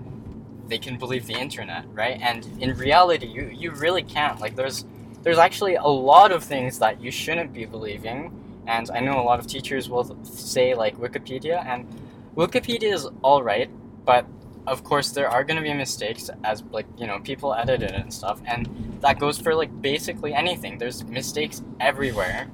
they 0.68 0.78
can 0.78 0.98
believe 0.98 1.26
the 1.26 1.34
internet, 1.34 1.86
right? 1.92 2.20
And 2.22 2.48
in 2.60 2.76
reality, 2.76 3.28
you 3.28 3.50
you 3.54 3.72
really 3.72 4.04
can't. 4.04 4.40
Like 4.40 4.56
there's 4.56 4.86
there's 5.24 5.38
actually 5.40 5.76
a 5.76 5.88
lot 5.88 6.32
of 6.32 6.44
things 6.44 6.80
that 6.80 7.02
you 7.02 7.10
shouldn't 7.12 7.54
be 7.54 7.66
believing. 7.66 8.40
And 8.68 8.90
I 8.92 9.00
know 9.00 9.20
a 9.20 9.24
lot 9.24 9.40
of 9.40 9.48
teachers 9.48 9.90
will 9.90 10.18
say 10.24 10.74
like 10.76 10.98
Wikipedia, 10.98 11.66
and 11.66 11.88
Wikipedia 12.36 12.94
is 12.94 13.08
all 13.22 13.44
right, 13.44 13.70
but 14.06 14.26
of 14.68 14.84
course 14.84 15.12
there 15.12 15.30
are 15.30 15.44
going 15.44 15.58
to 15.58 15.64
be 15.64 15.74
mistakes 15.74 16.30
as 16.44 16.64
like 16.72 16.86
you 16.98 17.08
know 17.08 17.20
people 17.20 17.54
edit 17.54 17.82
it 17.82 17.92
and 17.92 18.14
stuff, 18.14 18.42
and 18.46 18.98
that 19.02 19.20
goes 19.20 19.38
for 19.38 19.56
like 19.56 19.82
basically 19.82 20.34
anything. 20.34 20.78
There's 20.78 21.04
mistakes 21.04 21.62
everywhere, 21.80 22.50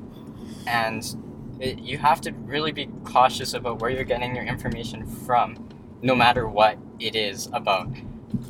and 0.67 1.03
it, 1.59 1.79
you 1.79 1.97
have 1.97 2.21
to 2.21 2.31
really 2.31 2.71
be 2.71 2.89
cautious 3.03 3.53
about 3.53 3.79
where 3.79 3.89
you're 3.89 4.03
getting 4.03 4.35
your 4.35 4.45
information 4.45 5.05
from, 5.05 5.69
no 6.01 6.15
matter 6.15 6.47
what 6.47 6.77
it 6.99 7.15
is 7.15 7.47
about. 7.53 7.89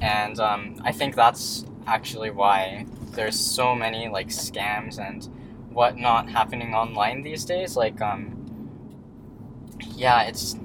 And 0.02 0.39
um, 0.39 0.76
I 0.84 0.91
think 0.91 1.15
that's 1.15 1.65
actually 1.88 2.30
why 2.30 2.86
there's 3.12 3.39
so 3.39 3.76
many 3.76 4.08
like 4.08 4.28
scams 4.28 5.00
and 5.00 5.28
whatnot 5.72 6.30
happening 6.30 6.74
online 6.74 7.24
these 7.24 7.45
days. 7.45 7.76
Like, 7.76 8.00
um, 8.02 8.36
yeah, 9.95 10.24
it's 10.24 10.56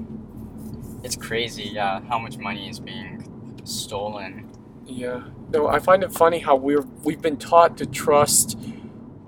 it's 1.05 1.17
crazy. 1.17 1.65
Yeah, 1.65 2.01
how 2.09 2.19
much 2.19 2.39
money 2.39 2.69
is 2.69 2.81
being 2.81 3.61
stolen. 3.65 4.51
Yeah. 4.87 5.25
No, 5.53 5.69
I 5.69 5.79
find 5.79 6.03
it 6.03 6.13
funny 6.13 6.39
how 6.41 6.57
we're 6.57 6.85
we've 7.05 7.23
been 7.23 7.37
taught 7.37 7.77
to 7.79 7.87
trust, 7.87 8.59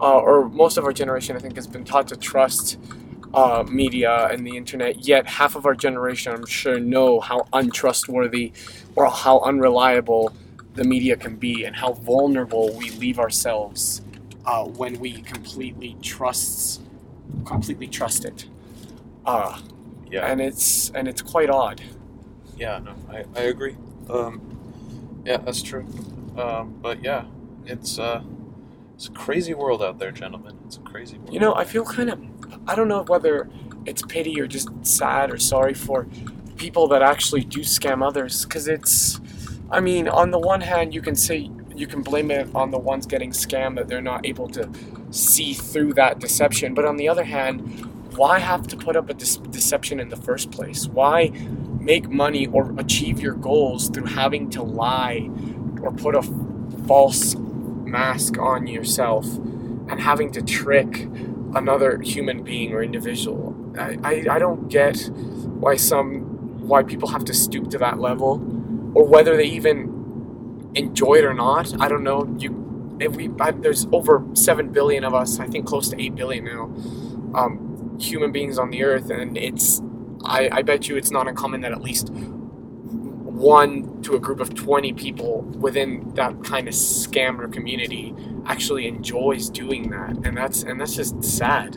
uh, 0.01 0.19
or 0.19 0.49
most 0.49 0.77
of 0.77 0.85
our 0.85 0.93
generation, 0.93 1.37
I 1.37 1.39
think, 1.39 1.55
has 1.57 1.67
been 1.67 1.85
taught 1.85 2.09
to 2.09 2.17
trust 2.17 2.79
uh, 3.35 3.65
media 3.69 4.29
and 4.31 4.47
the 4.47 4.57
internet. 4.57 5.07
Yet 5.07 5.27
half 5.27 5.55
of 5.55 5.67
our 5.67 5.75
generation, 5.75 6.33
I'm 6.33 6.47
sure, 6.47 6.81
know 6.81 7.21
how 7.21 7.47
untrustworthy 7.53 8.53
or 8.97 9.11
how 9.11 9.41
unreliable 9.41 10.35
the 10.75 10.85
media 10.85 11.17
can 11.17 11.37
be, 11.37 11.65
and 11.65 11.77
how 11.77 11.93
vulnerable 11.93 12.75
we 12.77 12.91
leave 12.91 13.19
ourselves 13.19 14.03
uh, 14.45 14.65
when 14.65 14.99
we 14.99 15.23
completely 15.23 15.97
trust 16.03 16.83
completely 17.45 17.87
trust 17.87 18.25
it. 18.25 18.47
Uh, 19.25 19.61
Yeah, 20.11 20.27
and 20.27 20.40
it's 20.40 20.90
and 20.90 21.09
it's 21.09 21.23
quite 21.23 21.51
odd. 21.51 21.81
yeah, 22.57 22.79
no, 22.79 22.95
I, 23.11 23.25
I 23.35 23.42
agree. 23.45 23.77
Um, 24.09 24.40
yeah, 25.25 25.38
that's 25.38 25.62
true. 25.62 25.87
Um, 26.38 26.79
but 26.81 27.03
yeah, 27.03 27.25
it's 27.66 27.99
uh, 27.99 28.23
it's 28.95 29.09
a 29.09 29.12
crazy 29.12 29.53
world 29.55 29.83
out 29.83 29.99
there, 29.99 30.11
gentlemen. 30.11 30.57
It's 30.64 30.77
a 30.77 30.81
crazy 30.81 31.19
world. 31.19 31.33
You 31.33 31.40
know, 31.40 31.55
I 31.55 31.64
feel 31.64 31.85
kind 31.85 32.11
of, 32.11 32.21
I 32.66 32.75
don't 32.75 32.88
know 32.88 33.03
whether 33.05 33.49
it's 33.85 34.03
pity 34.03 34.40
or 34.40 34.47
just 34.47 34.69
sad 34.83 35.31
or 35.31 35.38
sorry 35.38 35.75
for 35.75 36.07
people 36.57 36.88
that 36.88 37.03
actually 37.03 37.45
do 37.45 37.61
scam 37.61 38.07
others. 38.07 38.45
Because 38.45 38.69
it's, 38.69 39.21
I 39.71 39.81
mean, 39.81 40.09
on 40.09 40.31
the 40.31 40.38
one 40.38 40.62
hand, 40.62 40.95
you 40.95 41.03
can 41.03 41.14
say, 41.14 41.51
you 41.75 41.87
can 41.87 42.03
blame 42.03 42.31
it 42.31 42.49
on 42.55 42.71
the 42.71 42.79
ones 42.79 43.05
getting 43.05 43.33
scammed 43.33 43.77
that 43.77 43.88
they're 43.88 44.01
not 44.01 44.25
able 44.25 44.49
to 44.49 44.71
see 45.11 45.53
through 45.53 45.92
that 45.95 46.19
deception. 46.19 46.73
But 46.73 46.87
on 46.87 46.97
the 46.97 47.09
other 47.09 47.25
hand, 47.25 47.96
why 48.17 48.39
have 48.39 48.67
to 48.69 48.77
put 48.77 48.97
up 48.97 49.11
a 49.11 49.15
dis- 49.15 49.37
deception 49.37 50.01
in 50.01 50.09
the 50.09 50.17
first 50.17 50.51
place? 50.51 50.87
Why 50.87 51.29
make 51.81 52.09
money 52.09 52.47
or 52.49 52.75
achieve 52.79 53.21
your 53.21 53.35
goals 53.35 53.89
through 53.89 54.07
having 54.07 54.51
to 54.51 54.63
lie 54.63 55.31
or 55.83 55.93
put 55.93 56.15
a 56.15 56.23
false 56.87 57.37
mask 57.37 58.39
on 58.39 58.67
yourself 58.67 59.27
and 59.89 60.01
having 60.01 60.33
to 60.33 60.43
trick 60.43 61.09
another 61.55 62.01
human 62.01 62.43
being 62.43 62.73
or 62.73 62.83
individual. 62.83 63.55
I, 63.79 63.97
I, 64.03 64.27
I 64.33 64.39
don't 64.39 64.69
get 64.69 65.09
why 65.09 65.77
some 65.77 66.21
why 66.67 66.83
people 66.83 67.09
have 67.11 67.25
to 67.27 67.35
stoop 67.35 67.71
to 67.71 67.79
that 67.79 67.99
level 68.01 68.33
or 68.95 69.07
whether 69.07 69.37
they 69.37 69.45
even 69.45 70.71
enjoy 70.75 71.15
it 71.15 71.25
or 71.25 71.35
not. 71.35 71.81
I 71.81 71.89
don't 71.89 72.03
know. 72.03 72.35
You 72.39 72.97
if 73.01 73.15
we 73.15 73.31
I, 73.41 73.53
there's 73.53 73.87
over 73.93 74.25
7 74.35 74.73
billion 74.73 75.05
of 75.05 75.15
us, 75.15 75.39
I 75.39 75.47
think 75.47 75.67
close 75.67 75.89
to 75.91 76.01
8 76.01 76.15
billion 76.15 76.45
now. 76.45 76.65
Um, 77.35 77.66
human 77.99 78.33
beings 78.33 78.59
on 78.59 78.71
the 78.71 78.83
earth 78.85 79.11
and 79.11 79.37
it's 79.37 79.81
I, 80.25 80.49
I 80.51 80.63
bet 80.63 80.89
you 80.89 80.97
it's 80.97 81.11
not 81.11 81.29
uncommon 81.29 81.61
that 81.63 81.73
at 81.73 81.83
least 81.83 82.11
one 82.11 84.03
to 84.03 84.15
a 84.15 84.19
group 84.21 84.41
of 84.41 84.55
20 84.55 84.93
people 84.95 85.43
within 85.43 86.13
that 86.15 86.43
kind 86.45 86.69
of 86.69 86.75
scammer 86.75 87.53
community 87.53 88.15
actually 88.47 88.87
enjoys 88.87 89.51
doing 89.51 89.91
that 89.91 90.11
and 90.27 90.37
that's 90.37 90.63
and 90.63 90.81
that's 90.81 90.95
just 90.97 91.23
sad 91.23 91.77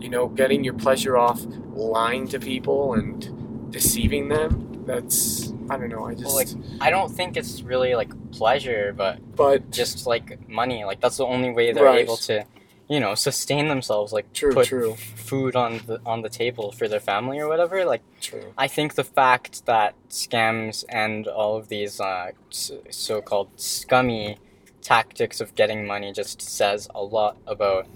you 0.00 0.08
know 0.08 0.28
getting 0.28 0.64
your 0.64 0.74
pleasure 0.74 1.16
off 1.16 1.44
lying 1.74 2.26
to 2.28 2.38
people 2.38 2.94
and 2.94 3.70
deceiving 3.72 4.28
them 4.28 4.84
that's 4.86 5.52
i 5.68 5.76
don't 5.76 5.88
know 5.88 6.06
i 6.06 6.12
just 6.14 6.26
Well, 6.26 6.34
like, 6.36 6.48
I 6.80 6.90
don't 6.90 7.10
think 7.10 7.36
it's 7.36 7.62
really 7.62 7.94
like 7.94 8.10
pleasure, 8.30 8.94
but 8.96 9.18
but 9.34 9.70
just 9.70 10.06
like 10.06 10.48
money. 10.48 10.84
Like 10.84 11.00
that's 11.00 11.16
the 11.16 11.24
only 11.26 11.50
way 11.50 11.72
they're 11.72 11.84
Right. 11.84 12.00
able 12.04 12.16
to, 12.18 12.44
you 12.88 13.00
know, 13.00 13.14
sustain 13.14 13.68
themselves. 13.68 14.12
Like 14.12 14.32
True, 14.32 14.52
put 14.52 14.68
true. 14.68 14.94
food 14.94 15.56
on 15.56 15.80
the 15.86 16.00
on 16.06 16.22
the 16.22 16.28
table 16.28 16.72
for 16.72 16.88
their 16.88 17.00
family 17.00 17.38
or 17.38 17.48
whatever. 17.48 17.84
Like 17.84 18.02
true 18.20 18.52
I 18.56 18.68
think 18.68 18.94
the 18.94 19.04
fact 19.04 19.66
that 19.66 19.94
scams 20.08 20.84
and 20.88 21.26
all 21.26 21.56
of 21.56 21.68
these 21.68 22.00
uh, 22.00 22.32
so-called 22.50 23.48
scummy 23.56 24.38
tactics 24.82 25.40
of 25.40 25.54
getting 25.56 25.84
money 25.86 26.12
just 26.12 26.40
says 26.40 26.88
a 26.94 27.02
lot 27.02 27.36
about 27.46 27.88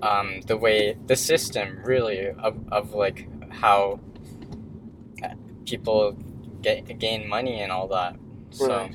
um, 0.00 0.40
the 0.46 0.56
way 0.56 0.96
the 1.06 1.16
system 1.16 1.80
really 1.84 2.28
of, 2.28 2.56
of 2.72 2.94
like 2.94 3.28
how 3.50 4.00
people 5.66 6.16
get 6.62 6.98
gain 6.98 7.28
money 7.28 7.60
and 7.60 7.70
all 7.70 7.88
that. 7.88 8.16
So 8.50 8.88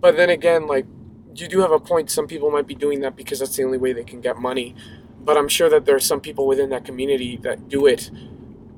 But 0.00 0.16
then 0.16 0.30
again, 0.30 0.66
like 0.66 0.86
you 1.34 1.48
do 1.48 1.60
have 1.60 1.72
a 1.72 1.80
point. 1.80 2.10
Some 2.10 2.26
people 2.26 2.50
might 2.50 2.66
be 2.66 2.74
doing 2.74 3.00
that 3.00 3.16
because 3.16 3.40
that's 3.40 3.56
the 3.56 3.64
only 3.64 3.78
way 3.78 3.92
they 3.92 4.04
can 4.04 4.20
get 4.20 4.38
money. 4.38 4.74
But 5.24 5.36
I'm 5.36 5.48
sure 5.48 5.70
that 5.70 5.84
there 5.86 5.96
are 5.96 6.00
some 6.00 6.20
people 6.20 6.46
within 6.46 6.70
that 6.70 6.84
community 6.84 7.36
that 7.38 7.68
do 7.68 7.86
it, 7.86 8.10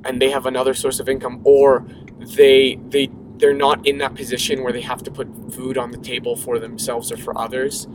and 0.05 0.21
they 0.21 0.31
have 0.31 0.47
another 0.47 0.75
source 0.75 1.01
of 1.01 1.09
income, 1.09 1.41
or 1.45 1.85
they 2.21 2.79
they 2.91 3.11
they're 3.39 3.55
not 3.55 3.87
in 3.87 3.99
that 3.99 4.15
position 4.15 4.63
where 4.63 4.73
they 4.73 4.83
have 4.83 5.03
to 5.05 5.11
put 5.11 5.29
food 5.53 5.79
on 5.79 5.91
the 5.91 5.99
table 5.99 6.37
for 6.37 6.59
themselves 6.59 7.11
or 7.13 7.17
for 7.17 7.37
others, 7.39 7.89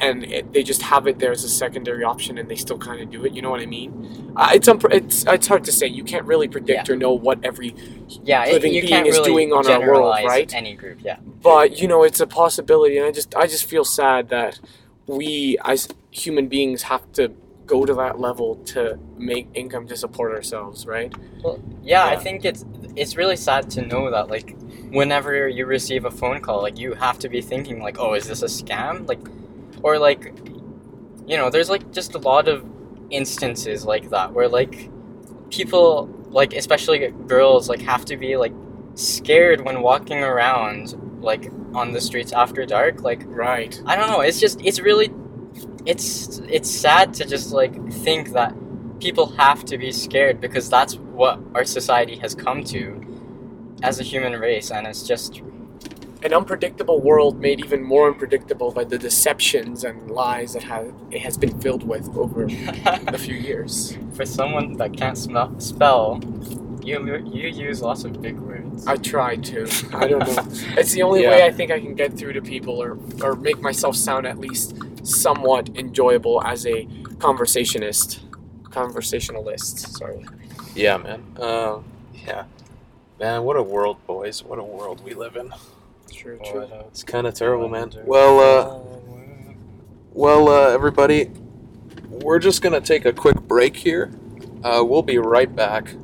and 0.00 0.24
it, 0.24 0.52
they 0.52 0.62
just 0.62 0.82
have 0.82 1.06
it 1.06 1.18
there 1.18 1.32
as 1.32 1.44
a 1.44 1.48
secondary 1.48 2.04
option, 2.04 2.38
and 2.38 2.50
they 2.50 2.56
still 2.56 2.78
kind 2.78 3.00
of 3.00 3.10
do 3.10 3.24
it. 3.24 3.32
You 3.32 3.42
know 3.42 3.50
what 3.50 3.60
I 3.60 3.66
mean? 3.66 4.32
Uh, 4.36 4.50
it's 4.54 4.68
unpre- 4.68 4.94
it's 4.94 5.24
it's 5.26 5.46
hard 5.46 5.64
to 5.64 5.72
say. 5.72 5.86
You 5.86 6.04
can't 6.04 6.24
really 6.24 6.48
predict 6.48 6.88
or 6.90 6.96
know 6.96 7.12
what 7.12 7.44
every 7.44 7.74
yeah, 8.22 8.44
living 8.46 8.72
you 8.72 8.82
being 8.82 8.92
can't 8.92 9.06
is 9.06 9.16
really 9.16 9.30
doing 9.30 9.52
on 9.52 9.70
our 9.70 9.80
world, 9.80 10.16
right? 10.24 10.52
Any 10.54 10.74
group, 10.74 10.98
yeah. 11.02 11.18
but 11.42 11.78
you 11.78 11.88
know 11.88 12.02
it's 12.02 12.20
a 12.20 12.26
possibility 12.26 12.96
and 12.98 13.06
i 13.06 13.10
just 13.10 13.34
i 13.34 13.46
just 13.46 13.64
feel 13.64 13.84
sad 13.84 14.28
that 14.28 14.60
we 15.06 15.56
as 15.64 15.88
human 16.10 16.48
beings 16.48 16.82
have 16.82 17.10
to 17.12 17.32
go 17.66 17.86
to 17.86 17.94
that 17.94 18.18
level 18.18 18.56
to 18.56 18.98
make 19.16 19.48
income 19.54 19.86
to 19.86 19.96
support 19.96 20.32
ourselves 20.32 20.86
right 20.86 21.14
Well, 21.42 21.62
Yeah, 21.82 22.04
I 22.04 22.16
think 22.16 22.44
it's 22.44 22.64
it's 22.96 23.16
really 23.16 23.36
sad 23.36 23.70
to 23.70 23.82
know 23.82 24.10
that 24.10 24.28
like 24.28 24.56
whenever 24.90 25.48
you 25.48 25.66
receive 25.66 26.04
a 26.04 26.10
phone 26.10 26.40
call, 26.40 26.62
like 26.62 26.78
you 26.78 26.94
have 26.94 27.18
to 27.20 27.28
be 27.28 27.40
thinking 27.40 27.80
like, 27.80 27.98
oh, 27.98 28.14
is 28.14 28.26
this 28.26 28.42
a 28.42 28.46
scam? 28.46 29.08
Like, 29.08 29.20
or 29.82 29.98
like, 29.98 30.32
you 31.26 31.36
know, 31.36 31.50
there's 31.50 31.70
like 31.70 31.90
just 31.92 32.14
a 32.14 32.18
lot 32.18 32.48
of 32.48 32.64
instances 33.10 33.84
like 33.84 34.10
that 34.10 34.32
where 34.32 34.48
like 34.48 34.90
people 35.50 36.08
like 36.30 36.52
especially 36.52 37.08
girls 37.26 37.68
like 37.68 37.80
have 37.80 38.04
to 38.04 38.16
be 38.16 38.36
like 38.36 38.52
scared 38.94 39.62
when 39.62 39.82
walking 39.82 40.22
around 40.22 40.94
like 41.20 41.50
on 41.74 41.92
the 41.92 42.00
streets 42.00 42.32
after 42.32 42.64
dark 42.64 43.02
like 43.02 43.22
right 43.26 43.82
I 43.86 43.96
don't 43.96 44.08
know. 44.08 44.20
It's 44.20 44.40
just 44.40 44.60
it's 44.64 44.80
really 44.80 45.10
it's 45.86 46.38
it's 46.48 46.70
sad 46.70 47.14
to 47.14 47.24
just 47.24 47.52
like 47.52 47.74
think 47.92 48.30
that 48.32 48.54
people 49.00 49.26
have 49.32 49.64
to 49.66 49.78
be 49.78 49.92
scared 49.92 50.40
because 50.40 50.68
that's 50.68 50.96
what 50.96 51.40
our 51.54 51.64
society 51.64 52.16
has 52.16 52.34
come 52.34 52.62
to 52.64 53.00
as 53.82 53.98
a 53.98 54.02
human 54.02 54.38
race 54.38 54.70
and 54.70 54.86
it's 54.86 55.06
just 55.06 55.42
an 56.22 56.34
unpredictable 56.34 57.00
world 57.00 57.40
made 57.40 57.60
even 57.64 57.82
more 57.82 58.08
unpredictable 58.08 58.70
by 58.70 58.84
the 58.84 58.98
deceptions 58.98 59.84
and 59.84 60.10
lies 60.10 60.52
that 60.52 60.62
have, 60.64 60.92
it 61.10 61.20
has 61.22 61.38
been 61.38 61.58
filled 61.60 61.82
with 61.86 62.08
over 62.16 62.44
a 62.44 63.18
few 63.18 63.34
years 63.50 63.96
for 64.14 64.26
someone 64.26 64.74
that 64.76 64.92
can't 64.96 65.16
smell, 65.16 65.58
spell 65.60 66.20
you 66.82 67.16
you 67.26 67.48
use 67.48 67.82
lots 67.82 68.04
of 68.04 68.22
big 68.22 68.38
words. 68.38 68.86
i 68.86 68.96
try 68.96 69.36
to 69.36 69.68
i 69.92 70.08
don't 70.08 70.20
know 70.26 70.42
it's 70.78 70.92
the 70.92 71.02
only 71.02 71.20
Yeah. 71.22 71.30
way 71.30 71.44
i 71.44 71.50
think 71.50 71.70
i 71.70 71.78
can 71.78 71.94
get 71.94 72.16
through 72.16 72.32
to 72.32 72.40
people 72.40 72.82
or, 72.82 72.96
or 73.22 73.34
make 73.36 73.60
myself 73.60 73.94
sound 73.96 74.26
at 74.26 74.38
least 74.38 74.74
somewhat 75.02 75.68
enjoyable 75.76 76.42
as 76.42 76.66
a 76.66 76.88
conversationist 77.18 78.20
conversationalist 78.70 79.78
sorry 79.96 80.24
Yeah, 80.74 80.96
man. 80.96 81.22
Uh, 81.38 81.80
yeah, 82.26 82.44
man. 83.18 83.42
What 83.42 83.56
a 83.56 83.62
world, 83.62 83.98
boys. 84.06 84.42
What 84.44 84.58
a 84.58 84.62
world 84.64 85.02
we 85.04 85.12
live 85.14 85.36
in. 85.36 85.52
True, 86.12 86.38
What 86.38 86.72
a 86.72 86.84
It's 86.88 87.04
kind 87.04 87.26
of 87.26 87.34
terrible, 87.34 87.68
man. 87.68 87.92
Well, 88.04 88.40
uh, 88.40 88.78
well, 90.12 90.48
uh, 90.48 90.68
everybody, 90.70 91.30
we're 92.08 92.38
just 92.38 92.62
gonna 92.62 92.80
take 92.80 93.04
a 93.04 93.12
quick 93.12 93.40
break 93.40 93.76
here. 93.76 94.10
Uh, 94.64 94.84
we'll 94.84 95.02
be 95.02 95.18
right 95.18 95.54
back. 95.54 95.94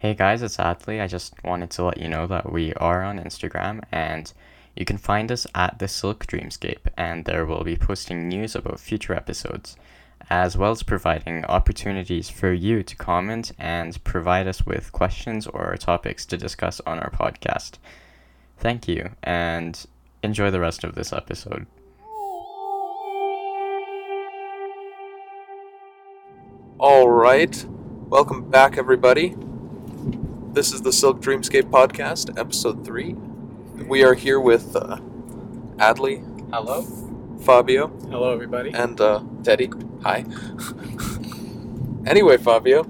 Hey 0.00 0.14
guys, 0.14 0.42
it's 0.42 0.56
Adly. 0.58 1.02
I 1.02 1.08
just 1.08 1.34
wanted 1.42 1.70
to 1.70 1.84
let 1.84 1.98
you 1.98 2.08
know 2.08 2.28
that 2.28 2.52
we 2.52 2.72
are 2.74 3.02
on 3.02 3.18
Instagram 3.18 3.82
and 3.90 4.32
you 4.76 4.84
can 4.84 4.96
find 4.96 5.32
us 5.32 5.44
at 5.56 5.80
the 5.80 5.88
Silk 5.88 6.24
Dreamscape 6.26 6.86
and 6.96 7.24
there 7.24 7.44
will 7.44 7.64
be 7.64 7.74
posting 7.74 8.28
news 8.28 8.54
about 8.54 8.78
future 8.78 9.12
episodes 9.12 9.76
as 10.30 10.56
well 10.56 10.70
as 10.72 10.82
providing 10.82 11.44
opportunities 11.46 12.28
for 12.28 12.52
you 12.52 12.82
to 12.82 12.96
comment 12.96 13.52
and 13.58 14.02
provide 14.04 14.46
us 14.46 14.66
with 14.66 14.92
questions 14.92 15.46
or 15.46 15.76
topics 15.76 16.26
to 16.26 16.36
discuss 16.36 16.80
on 16.86 16.98
our 16.98 17.10
podcast. 17.10 17.78
Thank 18.58 18.88
you 18.88 19.10
and 19.22 19.86
enjoy 20.22 20.50
the 20.50 20.60
rest 20.60 20.84
of 20.84 20.94
this 20.94 21.12
episode. 21.12 21.66
All 26.80 27.08
right, 27.08 27.66
welcome 28.08 28.48
back, 28.50 28.78
everybody. 28.78 29.34
This 30.52 30.72
is 30.72 30.82
the 30.82 30.92
Silk 30.92 31.20
Dreamscape 31.20 31.70
podcast, 31.70 32.38
episode 32.38 32.84
three. 32.84 33.14
we 33.86 34.04
are 34.04 34.14
here 34.14 34.40
with 34.40 34.76
uh, 34.76 34.98
Adly, 35.76 36.24
Hello. 36.52 37.07
Fabio, 37.40 37.88
Hello, 38.10 38.32
everybody. 38.32 38.70
and 38.74 39.00
uh, 39.00 39.22
Teddy. 39.42 39.70
Hi. 40.02 40.24
anyway, 42.06 42.36
Fabio, 42.36 42.80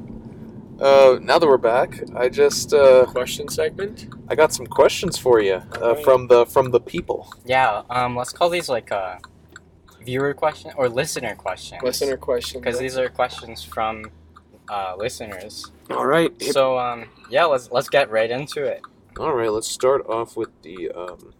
uh, 0.80 1.18
now 1.20 1.38
that 1.38 1.46
we're 1.46 1.58
back, 1.58 2.00
I 2.16 2.28
just 2.28 2.72
uh, 2.72 3.06
Question 3.06 3.48
segment. 3.48 4.08
I 4.28 4.34
got 4.34 4.52
some 4.52 4.66
questions 4.66 5.18
for 5.18 5.40
you 5.40 5.54
uh, 5.54 5.78
Alright. 5.82 6.04
from 6.04 6.28
the 6.28 6.46
from 6.46 6.70
the 6.70 6.80
people. 6.80 7.32
Yeah. 7.44 7.82
Um. 7.90 8.16
Let's 8.16 8.32
call 8.32 8.48
these 8.50 8.68
like 8.68 8.90
uh, 8.92 9.16
viewer 10.04 10.34
question 10.34 10.72
or 10.76 10.88
listener 10.88 11.34
questions. 11.34 11.82
Listener 11.82 12.16
question. 12.16 12.60
Because 12.60 12.78
these 12.78 12.96
are 12.96 13.08
questions 13.08 13.62
from 13.64 14.10
uh, 14.70 14.94
listeners. 14.96 15.70
All 15.90 16.06
right. 16.06 16.32
So 16.42 16.78
um. 16.78 17.06
Yeah. 17.30 17.44
Let's 17.46 17.70
let's 17.70 17.88
get 17.88 18.10
right 18.10 18.30
into 18.30 18.64
it. 18.64 18.82
All 19.18 19.34
right, 19.34 19.50
let's 19.50 19.66
start 19.66 20.06
off 20.08 20.36
with 20.36 20.50
the 20.62 20.90
um, 20.90 21.18
let's 21.24 21.36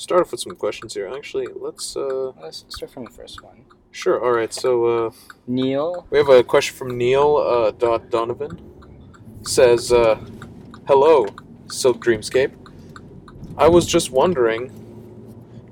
start 0.00 0.22
off 0.22 0.30
with 0.32 0.40
some 0.40 0.56
questions 0.56 0.94
here. 0.94 1.08
Actually, 1.08 1.46
let's 1.66 1.96
uh, 1.96 2.32
Let's 2.42 2.64
start 2.68 2.90
from 2.90 3.04
the 3.04 3.10
first 3.10 3.42
one. 3.42 3.64
sure. 3.90 4.22
All 4.24 4.32
right, 4.32 4.52
so 4.52 4.70
uh, 5.06 5.10
Neil. 5.46 6.06
we 6.10 6.18
have 6.18 6.28
a 6.28 6.42
question 6.42 6.76
from 6.76 6.96
Neil 6.96 7.36
uh, 7.36 7.70
dot 7.72 8.10
Donovan. 8.10 8.52
Says, 9.42 9.92
uh, 9.92 10.16
"Hello, 10.86 11.26
Silk 11.68 11.98
Dreamscape. 12.04 12.52
I 13.56 13.68
was 13.68 13.86
just 13.86 14.10
wondering, 14.10 14.62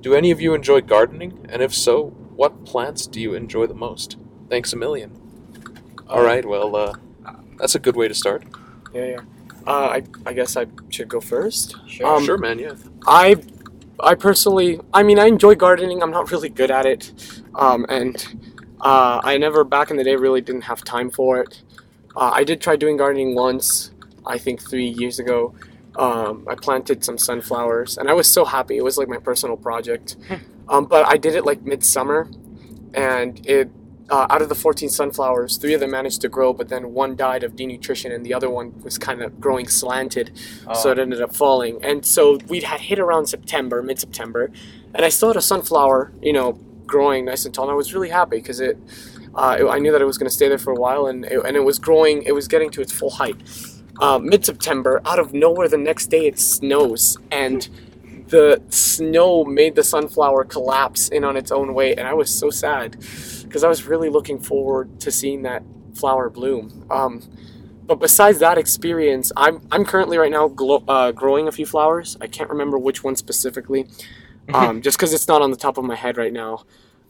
do 0.03 0.15
any 0.15 0.31
of 0.31 0.41
you 0.41 0.55
enjoy 0.55 0.81
gardening? 0.83 1.47
And 1.49 1.63
if 1.63 1.75
so, 1.75 2.09
what 2.37 2.65
plants 2.65 3.07
do 3.07 3.21
you 3.21 3.35
enjoy 3.35 3.67
the 3.67 3.75
most? 3.75 4.17
Thanks 4.51 4.73
a 4.73 4.77
million. 4.77 5.11
All 6.09 6.23
right, 6.23 6.45
well, 6.45 6.75
uh, 6.77 6.95
that's 7.59 7.75
a 7.75 7.79
good 7.79 7.97
way 7.97 8.09
to 8.09 8.15
start. 8.15 8.45
Yeah, 8.95 9.05
yeah. 9.05 9.21
Uh, 9.67 9.89
I, 9.97 10.03
I 10.25 10.33
guess 10.33 10.57
I 10.57 10.67
should 10.89 11.09
go 11.09 11.21
first. 11.21 11.77
Sure. 11.87 12.07
Um, 12.07 12.25
sure, 12.25 12.39
man. 12.39 12.59
Yeah. 12.59 12.75
I, 13.07 13.37
I 14.01 14.15
personally, 14.15 14.81
I 14.95 15.03
mean, 15.03 15.19
I 15.19 15.27
enjoy 15.27 15.55
gardening. 15.55 16.03
I'm 16.03 16.11
not 16.11 16.31
really 16.31 16.49
good 16.49 16.71
at 16.71 16.87
it, 16.87 17.13
um, 17.55 17.85
and 17.89 18.17
uh, 18.81 19.21
I 19.25 19.39
never 19.39 19.65
back 19.65 19.91
in 19.91 19.97
the 19.97 20.05
day 20.05 20.17
really 20.17 20.41
didn't 20.41 20.63
have 20.63 20.85
time 20.85 21.11
for 21.11 21.41
it. 21.41 21.63
Uh, 22.17 22.31
I 22.33 22.45
did 22.45 22.61
try 22.61 22.77
doing 22.77 22.97
gardening 22.97 23.35
once, 23.35 23.91
I 24.27 24.39
think 24.39 24.63
three 24.63 24.87
years 24.89 25.19
ago. 25.19 25.55
Um, 25.97 26.47
I 26.49 26.55
planted 26.55 27.05
some 27.05 27.19
sunflowers, 27.19 27.99
and 27.99 28.09
I 28.09 28.13
was 28.13 28.29
so 28.29 28.45
happy. 28.45 28.77
It 28.77 28.85
was 28.85 28.99
like 28.99 29.09
my 29.09 29.19
personal 29.19 29.57
project. 29.57 30.17
um, 30.69 30.85
but 30.85 31.07
I 31.07 31.17
did 31.17 31.35
it 31.35 31.45
like 31.45 31.63
midsummer, 31.63 32.31
and 32.95 33.45
it 33.47 33.71
uh, 34.11 34.27
out 34.31 34.41
of 34.43 34.49
the 34.49 34.55
14 34.55 34.89
sunflowers, 34.89 35.57
three 35.59 35.75
of 35.75 35.81
them 35.81 35.91
managed 35.91 36.21
to 36.23 36.29
grow, 36.29 36.53
but 36.53 36.69
then 36.69 36.93
one 36.95 37.15
died 37.17 37.45
of 37.45 37.55
denutrition, 37.57 38.11
and 38.13 38.25
the 38.25 38.33
other 38.35 38.49
one 38.49 38.73
was 38.83 38.97
kind 38.99 39.21
of 39.23 39.41
growing 39.41 39.69
slanted 39.69 40.31
Oh, 40.67 40.75
so 40.75 40.91
it 40.91 40.99
ended 40.99 41.21
up 41.21 41.35
falling. 41.35 41.79
And 41.85 42.05
so 42.07 42.39
we 42.49 42.61
had 42.61 42.81
hit 42.81 42.99
around 42.99 43.27
September, 43.27 43.83
mid 43.83 43.99
September, 43.99 44.51
and 44.95 45.05
I 45.05 45.11
still 45.11 45.29
had 45.29 45.37
a 45.37 45.43
sunflower, 45.43 46.13
you 46.23 46.33
know, 46.33 46.53
growing 46.87 47.27
nice 47.27 47.45
and 47.45 47.55
tall. 47.55 47.65
And 47.67 47.73
I 47.73 47.75
was 47.75 47.93
really 47.93 48.09
happy 48.09 48.37
because 48.39 48.61
it, 48.61 48.79
uh, 49.35 49.59
it- 49.61 49.67
I 49.67 49.79
knew 49.79 49.93
that 49.93 50.01
it 50.01 50.07
was 50.07 50.17
going 50.17 50.29
to 50.31 50.35
stay 50.35 50.49
there 50.49 50.57
for 50.59 50.71
a 50.73 50.77
while, 50.81 51.07
and 51.07 51.27
it, 51.27 51.45
and 51.45 51.57
it 51.57 51.65
was 51.65 51.79
growing. 51.79 52.23
It 52.23 52.33
was 52.33 52.49
getting 52.49 52.71
to 52.71 52.81
its 52.81 52.93
full 52.93 53.11
height. 53.11 53.37
Uh, 54.01 54.19
mid 54.19 54.47
September, 54.47 55.03
out 55.05 55.19
of 55.19 55.35
nowhere, 55.35 55.69
the 55.69 55.77
next 55.77 56.07
day 56.07 56.27
it 56.27 56.39
snows, 56.39 57.19
and 57.31 57.69
the 58.29 58.63
snow 58.69 59.45
made 59.45 59.75
the 59.75 59.83
sunflower 59.83 60.45
collapse 60.45 61.09
in 61.09 61.25
on 61.25 61.37
its 61.37 61.51
own 61.51 61.75
weight, 61.75 61.99
and 61.99 62.07
I 62.07 62.15
was 62.15 62.31
so 62.31 62.49
sad 62.51 62.97
because 63.49 63.65
I 63.65 63.69
was 63.69 63.85
really 63.85 64.09
looking 64.09 64.39
forward 64.39 65.01
to 65.01 65.11
seeing 65.11 65.43
that 65.43 65.63
flower 65.95 66.31
bloom. 66.31 66.87
Um, 66.91 67.23
but 67.87 67.97
besides 67.97 68.39
that 68.41 68.59
experience, 68.59 69.33
I'm 69.37 69.67
I'm 69.73 69.85
currently 69.85 70.19
right 70.19 70.31
now 70.31 70.49
glo- 70.49 70.85
uh, 70.87 71.11
growing 71.13 71.49
a 71.49 71.53
few 71.53 71.67
flowers. 71.67 72.17
I 72.21 72.27
can't 72.27 72.51
remember 72.51 72.79
which 72.79 73.03
one 73.03 73.17
specifically, 73.17 73.89
um, 74.55 74.83
just 74.83 74.99
because 74.99 75.13
it's 75.15 75.27
not 75.27 75.43
on 75.43 75.51
the 75.51 75.57
top 75.57 75.79
of 75.79 75.85
my 75.85 75.97
head 75.97 76.17
right 76.17 76.33
now. 76.33 76.65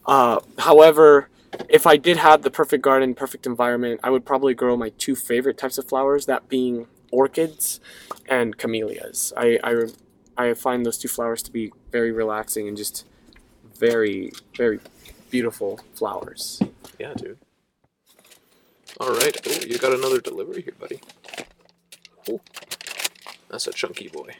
Uh, 0.05 0.39
however, 0.57 1.29
if 1.67 1.85
I 1.85 1.97
did 1.97 2.17
have 2.17 2.43
the 2.43 2.49
perfect 2.49 2.83
garden, 2.83 3.13
perfect 3.13 3.45
environment, 3.45 3.99
I 4.03 4.09
would 4.09 4.25
probably 4.25 4.53
grow 4.53 4.77
my 4.77 4.89
two 4.97 5.15
favorite 5.15 5.57
types 5.57 5.77
of 5.77 5.87
flowers. 5.87 6.25
That 6.25 6.47
being 6.47 6.87
orchids 7.11 7.79
and 8.27 8.57
camellias. 8.57 9.33
I 9.35 9.59
I, 9.63 9.83
I 10.37 10.53
find 10.53 10.85
those 10.85 10.97
two 10.97 11.09
flowers 11.09 11.43
to 11.43 11.51
be 11.51 11.73
very 11.91 12.11
relaxing 12.11 12.67
and 12.67 12.77
just 12.77 13.05
very 13.77 14.31
very 14.55 14.79
beautiful 15.29 15.79
flowers. 15.93 16.61
Yeah, 16.97 17.13
dude. 17.15 17.37
All 18.99 19.11
right. 19.11 19.35
Oh, 19.47 19.65
you 19.65 19.77
got 19.77 19.93
another 19.93 20.19
delivery 20.19 20.61
here, 20.61 20.73
buddy. 20.79 20.99
Oh, 22.29 22.41
that's 23.49 23.67
a 23.67 23.71
chunky 23.71 24.09
boy. 24.09 24.35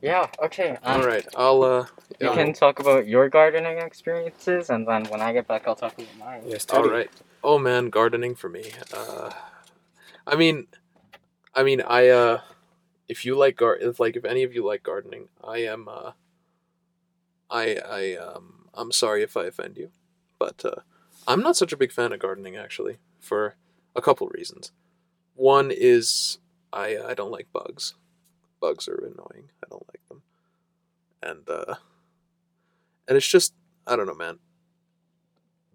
Yeah. 0.00 0.26
Okay. 0.42 0.70
Um, 0.82 1.00
All 1.00 1.06
right. 1.06 1.26
I'll 1.36 1.62
uh. 1.62 1.86
You 2.20 2.28
yeah, 2.28 2.34
can 2.34 2.52
talk 2.52 2.80
about 2.80 3.06
your 3.06 3.28
gardening 3.28 3.78
experiences, 3.78 4.70
and 4.70 4.86
then 4.86 5.04
when 5.04 5.20
I 5.20 5.32
get 5.32 5.46
back, 5.46 5.66
I'll 5.66 5.76
talk 5.76 5.94
about 5.94 6.16
mine. 6.18 6.42
Yes, 6.46 6.64
Teddy. 6.64 6.82
All 6.82 6.90
right. 6.90 7.10
Oh 7.42 7.58
man, 7.58 7.88
gardening 7.88 8.34
for 8.34 8.48
me. 8.48 8.72
Uh, 8.92 9.30
I 10.26 10.36
mean, 10.36 10.66
I 11.54 11.62
mean, 11.62 11.82
I 11.82 12.08
uh, 12.08 12.40
if 13.08 13.24
you 13.24 13.36
like 13.36 13.56
gar, 13.56 13.76
if 13.76 14.00
like 14.00 14.16
if 14.16 14.24
any 14.24 14.42
of 14.42 14.54
you 14.54 14.64
like 14.64 14.82
gardening, 14.82 15.28
I 15.42 15.58
am 15.58 15.88
uh. 15.88 16.12
I 17.50 17.76
I 17.76 18.16
um 18.16 18.61
I'm 18.74 18.92
sorry 18.92 19.22
if 19.22 19.36
I 19.36 19.44
offend 19.44 19.76
you, 19.76 19.90
but 20.38 20.64
uh, 20.64 20.80
I'm 21.26 21.40
not 21.40 21.56
such 21.56 21.72
a 21.72 21.76
big 21.76 21.92
fan 21.92 22.12
of 22.12 22.20
gardening 22.20 22.56
actually 22.56 22.98
for 23.20 23.56
a 23.94 24.02
couple 24.02 24.28
reasons. 24.28 24.72
One 25.34 25.70
is 25.70 26.38
I 26.72 26.98
I 26.98 27.14
don't 27.14 27.30
like 27.32 27.52
bugs. 27.52 27.94
Bugs 28.60 28.88
are 28.88 28.96
annoying. 28.96 29.50
I 29.64 29.66
don't 29.70 29.86
like 29.88 30.08
them, 30.08 30.22
and 31.22 31.48
uh, 31.48 31.74
and 33.08 33.16
it's 33.16 33.28
just 33.28 33.54
I 33.86 33.96
don't 33.96 34.06
know, 34.06 34.14
man 34.14 34.38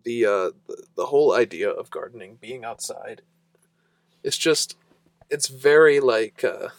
the 0.07 0.25
uh 0.25 0.51
the, 0.67 0.83
the 0.95 1.05
whole 1.07 1.33
idea 1.33 1.69
of 1.69 1.91
gardening 1.91 2.37
being 2.39 2.63
outside 2.63 3.21
it's 4.23 4.37
just 4.37 4.77
it's 5.29 5.49
very 5.49 5.99
like 5.99 6.45
uh 6.45 6.69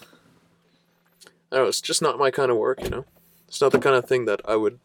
I 1.53 1.57
don't 1.57 1.65
know, 1.65 1.69
it's 1.69 1.83
just 1.83 2.01
not 2.01 2.19
my 2.19 2.31
kind 2.31 2.51
of 2.51 2.59
work, 2.59 2.83
you 2.83 2.91
know. 2.91 3.05
It's 3.49 3.61
not 3.63 3.73
the 3.73 3.79
kind 3.79 3.97
of 3.97 4.05
thing 4.05 4.27
that 4.27 4.43
I 4.45 4.57
would 4.57 4.81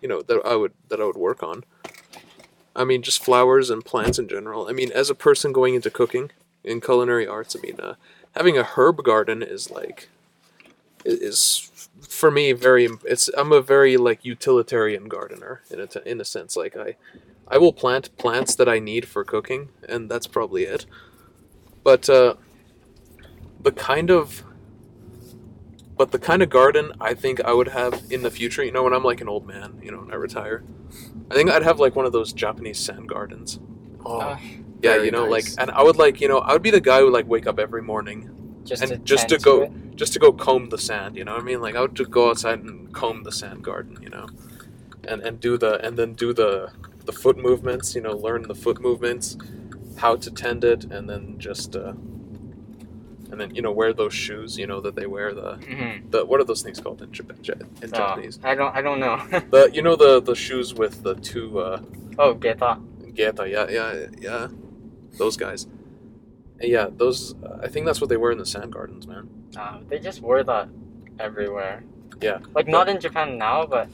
you 0.00 0.08
know, 0.08 0.22
that 0.22 0.40
I 0.44 0.56
would 0.56 0.72
that 0.88 1.00
I 1.00 1.04
would 1.04 1.16
work 1.16 1.42
on. 1.42 1.64
I 2.76 2.84
mean 2.84 3.02
just 3.02 3.24
flowers 3.24 3.70
and 3.70 3.84
plants 3.84 4.18
in 4.18 4.28
general. 4.28 4.68
I 4.68 4.72
mean 4.72 4.92
as 4.92 5.10
a 5.10 5.14
person 5.14 5.52
going 5.52 5.74
into 5.74 5.90
cooking 5.90 6.30
in 6.64 6.80
culinary 6.80 7.26
arts, 7.26 7.56
I 7.56 7.60
mean 7.60 7.80
uh 7.80 7.94
having 8.36 8.56
a 8.56 8.62
herb 8.62 9.02
garden 9.02 9.42
is 9.42 9.70
like 9.70 10.08
is 11.04 11.70
for 12.00 12.30
me 12.30 12.52
very 12.52 12.88
it's 13.04 13.28
I'm 13.36 13.52
a 13.52 13.60
very 13.60 13.96
like 13.96 14.24
utilitarian 14.24 15.08
gardener 15.08 15.62
in 15.70 15.80
a 15.80 15.88
in 16.08 16.20
a 16.20 16.24
sense 16.24 16.56
like 16.56 16.76
I 16.76 16.96
I 17.50 17.58
will 17.58 17.72
plant 17.72 18.16
plants 18.18 18.54
that 18.56 18.68
I 18.68 18.78
need 18.78 19.08
for 19.08 19.24
cooking, 19.24 19.70
and 19.88 20.10
that's 20.10 20.26
probably 20.26 20.64
it. 20.64 20.84
But 21.82 22.08
uh, 22.10 22.34
the 23.60 23.72
kind 23.72 24.10
of 24.10 24.44
but 25.98 26.12
the 26.12 26.18
kind 26.18 26.42
of 26.42 26.48
garden 26.48 26.92
I 27.00 27.12
think 27.14 27.40
I 27.44 27.52
would 27.52 27.68
have 27.68 28.02
in 28.10 28.22
the 28.22 28.30
future, 28.30 28.62
you 28.64 28.72
know, 28.72 28.84
when 28.84 28.94
I'm 28.94 29.04
like 29.04 29.20
an 29.20 29.28
old 29.28 29.46
man, 29.46 29.80
you 29.82 29.90
know, 29.90 29.98
when 29.98 30.12
I 30.12 30.14
retire, 30.16 30.62
I 31.30 31.34
think 31.34 31.50
I'd 31.50 31.62
have 31.64 31.78
like 31.80 31.96
one 31.96 32.06
of 32.06 32.12
those 32.12 32.32
Japanese 32.32 32.78
sand 32.78 33.08
gardens. 33.08 33.58
Oh, 34.06 34.20
Uh, 34.20 34.38
Yeah, 34.82 35.02
you 35.02 35.10
know, 35.10 35.26
nice. 35.26 35.30
like, 35.56 35.60
and 35.60 35.70
I 35.72 35.82
would 35.82 35.96
like, 35.96 36.20
you 36.20 36.28
know, 36.28 36.38
I 36.38 36.52
would 36.52 36.62
be 36.62 36.70
the 36.70 36.80
guy 36.80 37.00
who 37.00 37.10
like 37.10 37.26
wake 37.26 37.46
up 37.48 37.58
every 37.58 37.82
morning 37.82 38.30
just 38.64 38.82
and 38.82 38.90
to 38.92 38.98
just 38.98 39.28
to 39.28 39.38
go- 39.38 39.62
it. 39.62 39.72
just 39.96 40.12
to 40.12 40.18
go 40.20 40.32
comb 40.32 40.68
the 40.68 40.78
sand. 40.78 41.16
You 41.16 41.24
know 41.24 41.32
what 41.32 41.42
I 41.42 41.44
mean? 41.44 41.60
Like 41.60 41.74
I 41.74 41.80
would 41.80 41.96
just 41.96 42.10
go 42.10 42.30
outside 42.30 42.60
and 42.60 42.92
comb 42.94 43.24
the 43.24 43.32
sand 43.32 43.64
garden. 43.64 43.98
You 44.00 44.10
know, 44.10 44.26
and 45.10 45.20
and 45.22 45.40
do 45.40 45.58
the 45.58 45.84
and 45.84 45.96
then 45.98 46.14
do 46.14 46.32
the 46.32 46.70
the 47.04 47.12
foot 47.12 47.36
movements. 47.38 47.94
You 47.96 48.02
know, 48.02 48.12
learn 48.16 48.42
the 48.42 48.54
foot 48.54 48.80
movements, 48.80 49.36
how 49.96 50.14
to 50.16 50.30
tend 50.30 50.62
it, 50.64 50.84
and 50.84 51.08
then 51.10 51.38
just 51.38 51.74
uh, 51.74 51.94
and 53.30 53.40
then 53.40 53.54
you 53.54 53.62
know 53.62 53.72
wear 53.72 53.92
those 53.92 54.14
shoes. 54.14 54.56
You 54.58 54.66
know 54.66 54.80
that 54.80 54.94
they 54.94 55.06
wear 55.06 55.34
the 55.34 55.52
Mhm. 55.56 56.10
the 56.10 56.24
what 56.24 56.40
are 56.40 56.44
those 56.44 56.62
things 56.62 56.80
called 56.80 57.02
in 57.02 57.12
Japan 57.12 57.36
in 57.82 57.92
Uh, 57.94 57.96
Japanese? 57.96 58.38
I 58.42 58.54
don't. 58.54 58.74
I 58.74 58.80
don't 58.82 59.00
know. 59.00 59.16
The 59.50 59.70
you 59.72 59.82
know 59.82 59.96
the 59.96 60.20
the 60.20 60.34
shoes 60.34 60.74
with 60.74 61.02
the 61.02 61.14
two 61.16 61.58
uh, 61.60 61.80
oh, 62.18 62.34
geta. 62.34 62.78
geta. 63.14 63.48
Yeah, 63.48 63.66
yeah, 63.70 64.06
yeah. 64.20 64.48
Those 65.18 65.36
guys. 65.36 65.66
Yeah, 66.60 66.88
those. 66.96 67.34
Uh, 67.42 67.58
I 67.62 67.68
think 67.68 67.86
that's 67.86 68.00
what 68.00 68.08
they 68.10 68.16
wear 68.16 68.32
in 68.32 68.38
the 68.38 68.46
sand 68.46 68.72
gardens, 68.72 69.06
man. 69.06 69.28
Uh, 69.56 69.78
they 69.88 69.98
just 69.98 70.20
wear 70.22 70.42
that 70.44 70.68
everywhere. 71.18 71.82
Yeah. 72.20 72.38
Like 72.54 72.66
not 72.68 72.88
in 72.88 72.98
Japan 73.00 73.38
now, 73.38 73.64
but, 73.66 73.88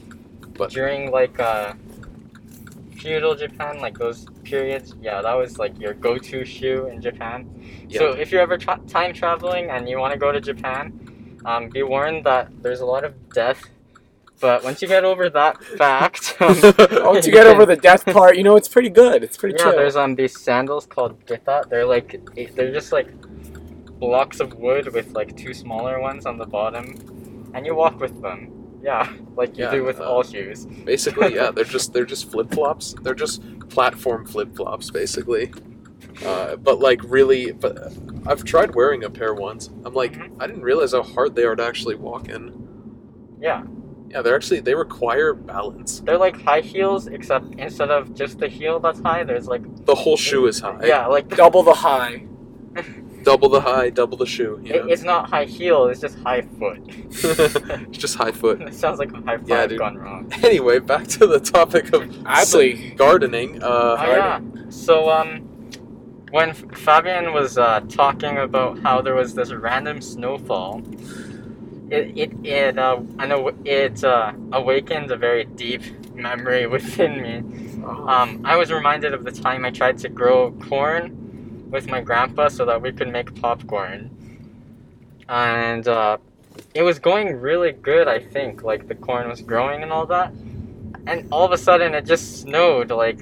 But- 0.57 0.71
during 0.71 1.11
like 1.11 1.39
uh, 1.39 1.73
feudal 2.95 3.35
Japan, 3.35 3.79
like 3.79 3.97
those 3.97 4.25
periods. 4.43 4.95
Yeah, 5.01 5.21
that 5.21 5.33
was 5.33 5.59
like 5.59 5.79
your 5.79 5.93
go-to 5.93 6.45
shoe 6.45 6.87
in 6.87 7.01
Japan. 7.01 7.37
Yeah. 7.89 7.99
So 7.99 8.11
if 8.11 8.31
you're 8.31 8.41
ever 8.41 8.57
tra- 8.57 8.81
time 8.87 9.13
traveling 9.13 9.69
and 9.69 9.87
you 9.87 9.99
want 9.99 10.13
to 10.13 10.19
go 10.19 10.31
to 10.31 10.41
Japan, 10.41 11.39
um, 11.45 11.69
be 11.69 11.83
warned 11.83 12.25
that 12.25 12.51
there's 12.61 12.81
a 12.81 12.85
lot 12.85 13.03
of 13.03 13.13
death. 13.29 13.63
But 14.41 14.63
once 14.63 14.81
you 14.81 14.87
get 14.87 15.05
over 15.05 15.29
that 15.29 15.63
fact, 15.63 16.35
um, 16.41 16.55
Once 17.03 17.25
you 17.25 17.31
get 17.31 17.47
over 17.47 17.65
the 17.65 17.77
death 17.77 18.05
part, 18.05 18.35
you 18.37 18.43
know 18.43 18.57
it's 18.57 18.67
pretty 18.67 18.89
good. 18.89 19.23
It's 19.23 19.37
pretty 19.37 19.55
yeah, 19.57 19.65
chill. 19.65 19.75
there's 19.75 19.95
um 19.95 20.15
these 20.15 20.39
sandals 20.39 20.85
called 20.85 21.25
geta. 21.25 21.63
They're 21.69 21.85
like 21.85 22.19
they're 22.55 22.73
just 22.73 22.91
like 22.91 23.09
blocks 23.99 24.41
of 24.41 24.53
wood 24.55 24.93
with 24.93 25.13
like 25.13 25.37
two 25.37 25.53
smaller 25.53 26.01
ones 26.01 26.25
on 26.25 26.37
the 26.37 26.45
bottom, 26.45 27.51
and 27.53 27.65
you 27.65 27.75
walk 27.75 27.99
with 27.99 28.21
them. 28.21 28.54
Yeah, 28.85 29.11
like 29.35 29.57
you 29.57 29.63
Yeah, 29.65 29.71
do 29.71 29.83
with 29.83 29.99
uh, 29.99 30.03
all 30.03 30.21
shoes. 30.21 30.65
Basically, 30.67 31.33
yeah, 31.33 31.49
they're 31.49 31.63
just 31.77 31.91
they're 31.91 32.05
just 32.05 32.29
flip 32.31 32.51
flops. 32.51 32.93
They're 33.01 33.15
just 33.15 33.41
platform 33.69 34.25
flip 34.27 34.55
flops, 34.55 34.91
basically. 34.91 35.51
Uh, 36.23 36.55
but 36.57 36.79
like 36.79 37.01
really, 37.03 37.51
but 37.51 37.91
I've 38.27 38.43
tried 38.43 38.75
wearing 38.75 39.03
a 39.03 39.09
pair 39.09 39.33
once. 39.33 39.69
I'm 39.83 39.93
like, 39.95 40.13
Mhm. 40.13 40.35
I 40.39 40.45
didn't 40.47 40.61
realize 40.61 40.91
how 40.93 41.01
hard 41.01 41.35
they 41.35 41.43
are 41.45 41.55
to 41.55 41.63
actually 41.65 41.95
walk 41.95 42.29
in. 42.29 42.53
Yeah, 43.41 43.63
Yeah, 44.11 44.21
they're 44.21 44.35
actually 44.35 44.59
they 44.61 44.75
require 44.75 45.33
balance. 45.33 46.01
they're 46.05 46.19
like 46.19 46.39
high 46.41 46.61
heels, 46.61 47.07
except 47.07 47.55
instead 47.57 47.89
of 47.89 48.13
just 48.13 48.37
the 48.39 48.47
heel 48.47 48.79
that's 48.79 48.99
high, 49.01 49.23
there's 49.23 49.47
like 49.47 49.63
The 49.85 49.95
whole 49.95 50.15
shoe 50.15 50.45
is 50.45 50.59
high. 50.59 50.85
yeah, 50.85 51.07
like 51.07 51.27
Double 51.35 51.63
the 51.63 51.73
high. 51.73 52.23
double 53.25 53.49
the 53.49 53.59
high, 53.59 53.89
double 53.89 54.17
the 54.17 54.25
shoe. 54.25 54.59
You 54.63 54.73
it, 54.75 54.85
know? 54.85 54.91
it's 54.91 55.01
not 55.03 55.29
high 55.29 55.45
heel, 55.45 55.87
it's 55.87 55.99
just 55.99 56.17
high 56.19 56.43
foot. 56.43 56.79
it's 56.87 57.97
just 57.97 58.15
high 58.15 58.31
foot. 58.31 58.61
it 58.61 58.73
sounds 58.73 58.99
like 58.99 59.11
a 59.11 59.17
high 59.17 59.37
five 59.37 59.49
Yeah, 59.49 59.67
dude. 59.67 59.79
gone 59.79 59.97
wrong. 59.97 60.31
Anyway, 60.43 60.79
back 60.79 61.07
to 61.07 61.25
the 61.27 61.39
topic 61.39 61.91
of 61.93 62.01
Actually, 62.25 62.91
gardening. 62.91 63.61
Uh, 63.61 63.97
Oh 63.99 64.11
yeah. 64.15 64.39
So 64.69 65.09
um, 65.09 65.41
when 66.31 66.53
Fabian 66.53 67.33
was 67.33 67.57
uh, 67.57 67.81
talking 67.89 68.37
about 68.37 68.79
how 68.79 69.01
there 69.01 69.15
was 69.15 69.33
this 69.33 69.51
random 69.51 70.01
snowfall, 70.01 70.81
it 71.89 72.05
it 72.17 72.31
it 72.43 72.77
uh, 72.77 72.99
I 73.19 73.25
know 73.27 73.51
it 73.65 74.03
uh, 74.03 74.33
awakened 74.51 75.11
a 75.11 75.17
very 75.17 75.45
deep 75.45 75.81
memory 76.15 76.67
within 76.67 77.21
me. 77.21 77.35
Oh. 77.83 78.07
Um, 78.07 78.41
I 78.45 78.55
was 78.55 78.71
reminded 78.71 79.13
of 79.13 79.23
the 79.23 79.31
time 79.31 79.65
I 79.65 79.71
tried 79.71 79.97
to 79.99 80.09
grow 80.09 80.51
corn 80.69 81.24
with 81.75 81.87
my 81.89 82.01
grandpa 82.01 82.47
so 82.47 82.65
that 82.65 82.81
we 82.81 82.91
could 82.93 83.09
make 83.11 83.35
popcorn, 83.41 84.09
and 85.29 85.87
uh, 85.87 86.17
it 86.73 86.83
was 86.83 86.97
going 86.99 87.35
really 87.35 87.73
good. 87.73 88.07
I 88.07 88.19
think 88.19 88.63
like 88.63 88.87
the 88.87 88.95
corn 88.95 89.27
was 89.29 89.41
growing 89.41 89.83
and 89.83 89.91
all 89.91 90.05
that. 90.07 90.31
And 91.07 91.27
all 91.31 91.45
of 91.45 91.51
a 91.51 91.57
sudden, 91.57 91.93
it 91.93 92.05
just 92.05 92.41
snowed 92.41 92.89
like 92.89 93.19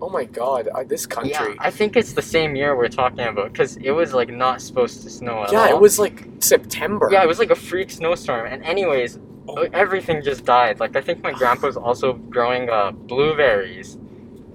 Oh 0.00 0.08
my 0.08 0.24
god, 0.24 0.68
uh, 0.68 0.84
this 0.84 1.04
country. 1.06 1.30
yeah, 1.32 1.54
I 1.68 1.70
think 1.70 1.96
it's 1.96 2.12
the 2.12 2.22
same 2.36 2.54
year 2.56 2.76
we're 2.76 2.88
talking 3.02 3.20
about 3.20 3.52
because 3.52 3.76
it 3.78 3.90
was 3.90 4.12
like 4.12 4.28
not 4.30 4.60
supposed 4.62 5.02
to 5.02 5.10
snow 5.10 5.44
at 5.44 5.52
Yeah, 5.52 5.66
all. 5.70 5.76
it 5.76 5.80
was 5.80 5.98
like 5.98 6.24
September. 6.40 7.08
Yeah, 7.10 7.22
it 7.22 7.28
was 7.28 7.38
like 7.38 7.50
a 7.50 7.60
freak 7.70 7.90
snowstorm. 7.90 8.46
And 8.46 8.62
anyways, 8.64 9.18
Oh. 9.46 9.66
everything 9.74 10.22
just 10.22 10.44
died. 10.46 10.78
Like 10.80 10.94
I 10.96 11.00
think 11.02 11.22
my 11.22 11.32
grandpa 11.32 11.66
was 11.66 11.76
also 11.76 12.14
growing 12.14 12.70
uh, 12.70 12.92
blueberries, 12.92 13.98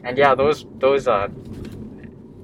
and 0.04 0.18
yeah, 0.18 0.34
those 0.36 0.66
those 0.80 1.08
uh 1.08 1.28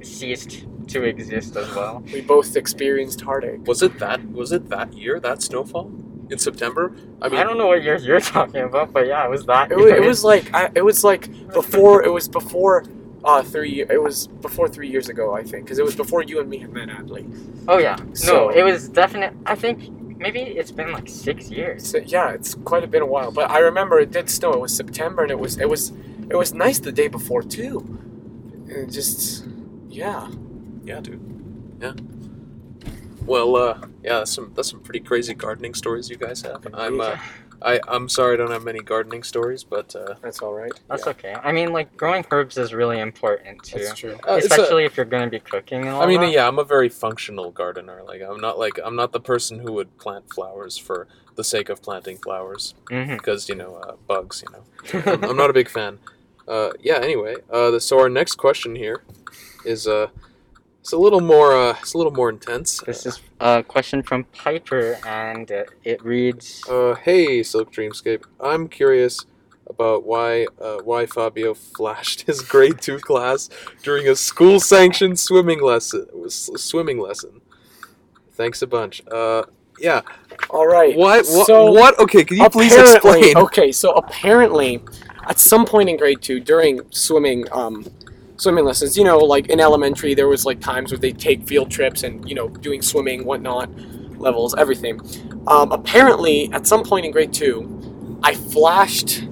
ceased 0.05 0.65
to 0.87 1.03
exist 1.03 1.55
as 1.55 1.73
well. 1.75 2.03
We 2.13 2.21
both 2.21 2.55
experienced 2.55 3.21
heartache. 3.21 3.65
was 3.65 3.81
it 3.81 3.99
that 3.99 4.23
was 4.31 4.51
it 4.51 4.69
that 4.69 4.93
year 4.93 5.19
that 5.19 5.41
snowfall 5.41 5.91
in 6.29 6.37
September? 6.37 6.93
I 7.21 7.29
mean, 7.29 7.39
I, 7.39 7.43
don't 7.43 7.57
know 7.57 7.67
what 7.67 7.83
years 7.83 8.05
you're 8.05 8.19
talking 8.37 8.61
about, 8.61 8.93
but 8.93 9.07
yeah, 9.07 9.25
it 9.25 9.29
was 9.29 9.45
that. 9.45 9.71
It 9.71 9.77
was, 9.77 9.85
year. 9.85 10.03
it 10.03 10.05
was 10.05 10.23
like 10.23 10.53
I, 10.53 10.69
it 10.75 10.83
was 10.83 11.03
like 11.03 11.29
before 11.53 12.03
it 12.03 12.11
was 12.11 12.27
before 12.27 12.85
uh 13.23 13.41
three 13.41 13.81
it 13.81 14.01
was 14.01 14.27
before 14.27 14.67
three 14.67 14.87
years 14.87 15.09
ago 15.09 15.33
I 15.33 15.41
think 15.41 15.65
because 15.65 15.79
it 15.79 15.85
was 15.85 15.95
before 15.95 16.21
you 16.21 16.39
and 16.39 16.49
me 16.49 16.59
had 16.59 16.71
met 16.71 16.89
Adly. 16.89 17.25
Oh 17.67 17.79
yeah, 17.79 17.97
no, 18.25 18.49
it 18.49 18.63
was 18.63 18.89
definite. 18.89 19.33
I 19.45 19.55
think 19.55 19.89
maybe 20.17 20.39
it's 20.39 20.71
been 20.71 20.91
like 20.91 21.09
six 21.09 21.49
years. 21.49 21.89
So, 21.89 21.97
yeah, 21.97 22.31
it's 22.31 22.55
quite 22.55 22.83
a 22.83 22.87
been 22.87 23.01
a 23.01 23.05
while, 23.05 23.31
but 23.31 23.49
I 23.49 23.59
remember 23.59 23.99
it 23.99 24.11
did 24.11 24.29
snow. 24.29 24.53
It 24.53 24.59
was 24.59 24.75
September 24.75 25.23
and 25.23 25.31
it 25.31 25.39
was 25.39 25.57
it 25.59 25.69
was 25.69 25.91
it 26.29 26.35
was 26.35 26.53
nice 26.53 26.79
the 26.79 26.91
day 26.91 27.07
before 27.07 27.41
too. 27.43 27.79
And 28.69 28.71
it 28.71 28.91
just 28.91 29.45
yeah. 29.95 30.29
yeah, 30.83 30.99
dude. 30.99 31.21
Yeah. 31.81 31.93
Well, 33.25 33.55
uh, 33.55 33.79
yeah, 34.03 34.19
that's 34.19 34.31
some 34.33 34.51
that's 34.55 34.69
some 34.69 34.81
pretty 34.81 34.99
crazy 34.99 35.33
gardening 35.33 35.73
stories 35.73 36.09
you 36.09 36.15
guys 36.17 36.41
have. 36.43 36.67
I'm 36.73 37.01
uh, 37.01 37.17
I 37.61 37.79
I'm 37.87 38.07
sorry 38.07 38.35
I 38.35 38.37
don't 38.37 38.51
have 38.51 38.63
many 38.63 38.79
gardening 38.79 39.23
stories, 39.23 39.63
but 39.63 39.95
uh, 39.95 40.13
That's 40.21 40.41
all 40.41 40.53
right. 40.53 40.71
That's 40.89 41.07
okay. 41.07 41.33
I 41.33 41.51
mean, 41.51 41.73
like 41.73 41.95
growing 41.97 42.23
herbs 42.29 42.57
is 42.57 42.71
really 42.73 42.99
important 42.99 43.63
too. 43.63 43.79
That's 43.79 43.99
true. 43.99 44.13
uh, 44.27 44.35
it's 44.35 44.45
a- 44.45 44.49
especially 44.51 44.85
if 44.85 44.95
you're 44.95 45.07
going 45.07 45.23
to 45.23 45.29
be 45.29 45.39
cooking 45.39 45.79
and 45.81 45.89
all 45.89 46.03
I 46.03 46.05
mean, 46.05 46.21
that. 46.21 46.31
yeah, 46.31 46.47
I'm 46.47 46.59
a 46.59 46.63
very 46.63 46.89
functional 46.89 47.49
gardener. 47.51 48.03
Like, 48.05 48.21
I'm 48.21 48.39
not 48.39 48.59
like 48.59 48.79
I'm 48.83 48.95
not 48.95 49.11
the 49.11 49.19
person 49.21 49.59
who 49.59 49.71
would 49.73 49.97
plant 49.97 50.31
flowers 50.31 50.77
for 50.77 51.07
the 51.35 51.43
sake 51.43 51.69
of 51.69 51.81
planting 51.81 52.17
flowers 52.17 52.75
Mhm. 52.91 53.17
because 53.17 53.49
you 53.49 53.55
know 53.55 53.75
uh, 53.75 53.95
bugs. 54.07 54.43
You 54.45 54.53
know, 54.53 55.11
I'm, 55.11 55.23
I'm 55.31 55.37
not 55.37 55.49
a 55.49 55.53
big 55.53 55.69
fan. 55.69 55.97
Uh, 56.47 56.69
yeah. 56.79 56.99
Anyway, 57.01 57.35
uh, 57.51 57.71
the, 57.71 57.79
so 57.81 57.99
our 57.99 58.09
next 58.09 58.35
question 58.35 58.75
here 58.75 59.01
is 59.65 59.87
uh, 59.87 60.07
it's 60.81 60.91
a 60.93 60.97
little 60.97 61.21
more 61.21 61.53
uh, 61.55 61.75
it's 61.81 61.93
a 61.93 61.97
little 61.97 62.13
more 62.13 62.29
intense. 62.29 62.79
This 62.81 63.05
is 63.05 63.21
a 63.39 63.63
question 63.63 64.03
from 64.03 64.23
Piper, 64.25 64.97
and 65.05 65.51
uh, 65.51 65.63
it 65.83 66.03
reads. 66.03 66.63
Uh, 66.69 66.95
hey, 66.95 67.43
Silk 67.43 67.71
Dreamscape. 67.73 68.23
I'm 68.39 68.67
curious 68.67 69.25
about 69.67 70.05
why 70.05 70.45
uh, 70.61 70.77
why 70.83 71.05
Fabio 71.07 71.53
flashed 71.53 72.21
his 72.21 72.41
grade 72.41 72.79
two 72.81 72.99
class 72.99 73.49
during 73.83 74.07
a 74.07 74.15
school 74.15 74.59
sanctioned 74.59 75.19
swimming 75.19 75.61
lesson. 75.61 76.07
s- 76.25 76.49
Swimming 76.57 76.99
lesson. 76.99 77.41
Thanks 78.33 78.61
a 78.61 78.67
bunch. 78.67 79.01
Uh, 79.09 79.43
yeah. 79.79 80.01
All 80.49 80.67
right. 80.67 80.95
What? 80.95 81.25
What? 81.25 81.47
So, 81.47 81.71
what? 81.71 81.97
Okay. 81.99 82.23
Can 82.23 82.37
you 82.37 82.49
please 82.49 82.73
explain? 82.75 83.35
Okay, 83.37 83.71
so 83.71 83.91
apparently, 83.93 84.81
at 85.27 85.39
some 85.39 85.65
point 85.65 85.89
in 85.89 85.97
grade 85.97 86.21
two, 86.21 86.39
during 86.39 86.81
swimming, 86.91 87.45
um, 87.51 87.85
swimming 88.37 88.65
lessons, 88.65 88.97
you 88.97 89.03
know, 89.03 89.17
like 89.17 89.47
in 89.49 89.59
elementary, 89.59 90.13
there 90.13 90.27
was 90.27 90.45
like 90.45 90.59
times 90.59 90.91
where 90.91 90.99
they 90.99 91.11
take 91.11 91.47
field 91.47 91.71
trips 91.71 92.03
and 92.03 92.27
you 92.27 92.35
know, 92.35 92.49
doing 92.49 92.81
swimming, 92.81 93.25
whatnot, 93.25 93.69
levels, 94.19 94.55
everything. 94.55 94.99
Um, 95.47 95.71
apparently, 95.71 96.51
at 96.51 96.67
some 96.67 96.83
point 96.83 97.05
in 97.05 97.11
grade 97.11 97.33
two, 97.33 98.19
I 98.23 98.33
flashed 98.33 99.27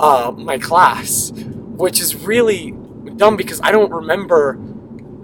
uh, 0.00 0.32
my 0.36 0.58
class, 0.58 1.32
which 1.34 2.00
is 2.00 2.14
really 2.16 2.72
dumb 3.16 3.36
because 3.36 3.60
I 3.62 3.72
don't 3.72 3.90
remember 3.92 4.58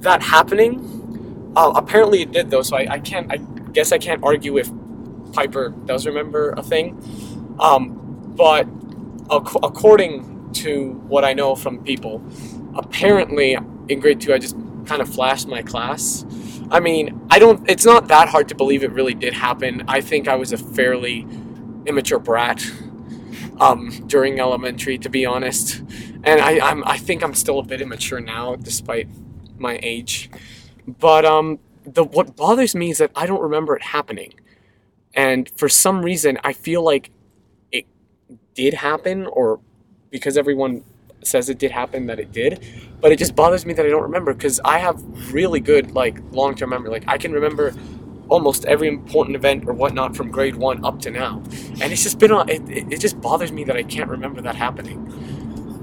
that 0.00 0.22
happening. 0.22 1.52
Uh, 1.56 1.72
apparently, 1.74 2.22
it 2.22 2.32
did 2.32 2.50
though, 2.50 2.62
so 2.62 2.76
I, 2.76 2.94
I 2.94 2.98
can't. 2.98 3.30
I 3.32 3.36
guess 3.72 3.92
I 3.92 3.98
can't 3.98 4.22
argue 4.22 4.56
if 4.58 4.70
Piper 5.32 5.70
does 5.70 6.06
remember 6.06 6.54
a 6.56 6.62
thing. 6.62 6.96
Um, 7.58 8.00
but 8.36 8.66
ac- 9.30 9.58
according 9.62 10.52
to 10.54 10.92
what 11.08 11.24
I 11.24 11.32
know 11.32 11.54
from 11.54 11.82
people, 11.82 12.22
apparently 12.76 13.56
in 13.88 14.00
grade 14.00 14.20
two 14.20 14.34
I 14.34 14.38
just 14.38 14.56
kind 14.86 15.00
of 15.02 15.08
flashed 15.08 15.48
my 15.48 15.62
class. 15.62 16.24
I 16.70 16.80
mean, 16.80 17.26
I 17.30 17.38
don't. 17.38 17.68
It's 17.68 17.84
not 17.84 18.08
that 18.08 18.28
hard 18.28 18.48
to 18.48 18.54
believe 18.54 18.82
it 18.82 18.92
really 18.92 19.14
did 19.14 19.34
happen. 19.34 19.84
I 19.88 20.00
think 20.00 20.28
I 20.28 20.36
was 20.36 20.52
a 20.52 20.56
fairly 20.56 21.26
immature 21.86 22.18
brat 22.18 22.64
um, 23.60 23.90
during 24.06 24.40
elementary, 24.40 24.98
to 24.98 25.08
be 25.08 25.26
honest, 25.26 25.80
and 26.24 26.40
I, 26.40 26.60
I'm. 26.60 26.82
I 26.84 26.98
think 26.98 27.22
I'm 27.22 27.34
still 27.34 27.58
a 27.58 27.62
bit 27.62 27.80
immature 27.80 28.20
now, 28.20 28.56
despite 28.56 29.08
my 29.58 29.78
age. 29.82 30.30
But 30.86 31.24
um, 31.24 31.58
the 31.84 32.04
what 32.04 32.36
bothers 32.36 32.74
me 32.74 32.90
is 32.90 32.98
that 32.98 33.10
I 33.14 33.26
don't 33.26 33.42
remember 33.42 33.76
it 33.76 33.82
happening, 33.82 34.34
and 35.14 35.50
for 35.56 35.68
some 35.68 36.02
reason 36.02 36.38
I 36.42 36.52
feel 36.52 36.82
like 36.82 37.10
it 37.70 37.86
did 38.54 38.74
happen, 38.74 39.26
or 39.26 39.60
because 40.10 40.36
everyone 40.36 40.84
says 41.26 41.48
it 41.48 41.58
did 41.58 41.70
happen 41.70 42.06
that 42.06 42.18
it 42.20 42.32
did, 42.32 42.64
but 43.00 43.12
it 43.12 43.18
just 43.18 43.34
bothers 43.34 43.64
me 43.66 43.72
that 43.74 43.84
I 43.86 43.88
don't 43.88 44.02
remember 44.02 44.34
because 44.34 44.60
I 44.64 44.78
have 44.78 45.02
really 45.32 45.60
good 45.60 45.92
like 45.92 46.18
long 46.32 46.54
term 46.54 46.70
memory. 46.70 46.90
Like 46.90 47.04
I 47.06 47.18
can 47.18 47.32
remember 47.32 47.74
almost 48.28 48.64
every 48.64 48.88
important 48.88 49.36
event 49.36 49.64
or 49.66 49.72
whatnot 49.74 50.16
from 50.16 50.30
grade 50.30 50.56
one 50.56 50.84
up 50.84 51.00
to 51.02 51.10
now, 51.10 51.42
and 51.80 51.92
it's 51.92 52.02
just 52.02 52.18
been 52.18 52.32
on. 52.32 52.48
It, 52.48 52.68
it, 52.68 52.92
it 52.94 53.00
just 53.00 53.20
bothers 53.20 53.52
me 53.52 53.64
that 53.64 53.76
I 53.76 53.82
can't 53.82 54.10
remember 54.10 54.40
that 54.42 54.56
happening. 54.56 55.00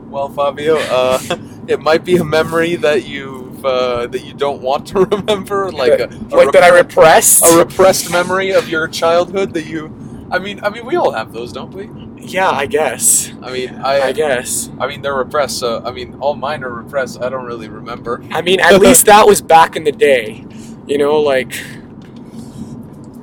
Well, 0.10 0.30
Fabio, 0.30 0.78
uh, 0.78 1.20
it 1.68 1.80
might 1.82 2.04
be 2.04 2.18
a 2.18 2.24
memory 2.24 2.76
that 2.78 3.06
you've 3.08 3.64
uh, 3.66 4.08
that 4.08 4.24
you 4.26 4.34
don't 4.34 4.62
want 4.62 4.88
to 4.88 5.06
remember, 5.06 5.72
like 5.72 6.00
a, 6.00 6.06
a 6.32 6.36
Like 6.36 6.52
that 6.52 6.64
I 6.64 6.72
rep- 6.72 6.88
repressed. 6.90 7.44
a 7.46 7.58
repressed 7.60 8.12
memory 8.12 8.52
of 8.52 8.68
your 8.70 8.88
childhood 8.88 9.54
that 9.54 9.66
you. 9.66 9.96
I 10.32 10.40
mean, 10.40 10.62
I 10.64 10.70
mean, 10.70 10.86
we 10.86 10.96
all 10.96 11.12
have 11.12 11.34
those, 11.34 11.52
don't 11.54 11.72
we? 11.74 11.90
Yeah, 12.22 12.50
I 12.50 12.66
guess. 12.66 13.32
I 13.42 13.52
mean, 13.52 13.76
I 13.76 14.08
I, 14.08 14.12
guess. 14.12 14.70
I 14.80 14.88
mean, 14.88 15.02
they're 15.02 15.16
repressed. 15.16 15.60
So, 15.60 15.82
I 15.84 15.92
mean, 15.92 16.16
all 16.20 16.36
mine 16.36 16.64
are 16.64 16.70
repressed. 16.70 17.22
I 17.22 17.30
don't 17.30 17.46
really 17.46 17.70
remember. 17.70 18.24
I 18.32 18.42
mean, 18.42 18.60
at 18.60 18.80
least 18.82 19.06
that 19.08 19.28
was 19.28 19.42
back 19.42 19.76
in 19.76 19.84
the 19.84 19.92
day. 19.92 20.46
You 20.88 20.98
know, 20.98 21.20
like 21.20 21.54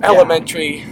elementary. 0.03 0.85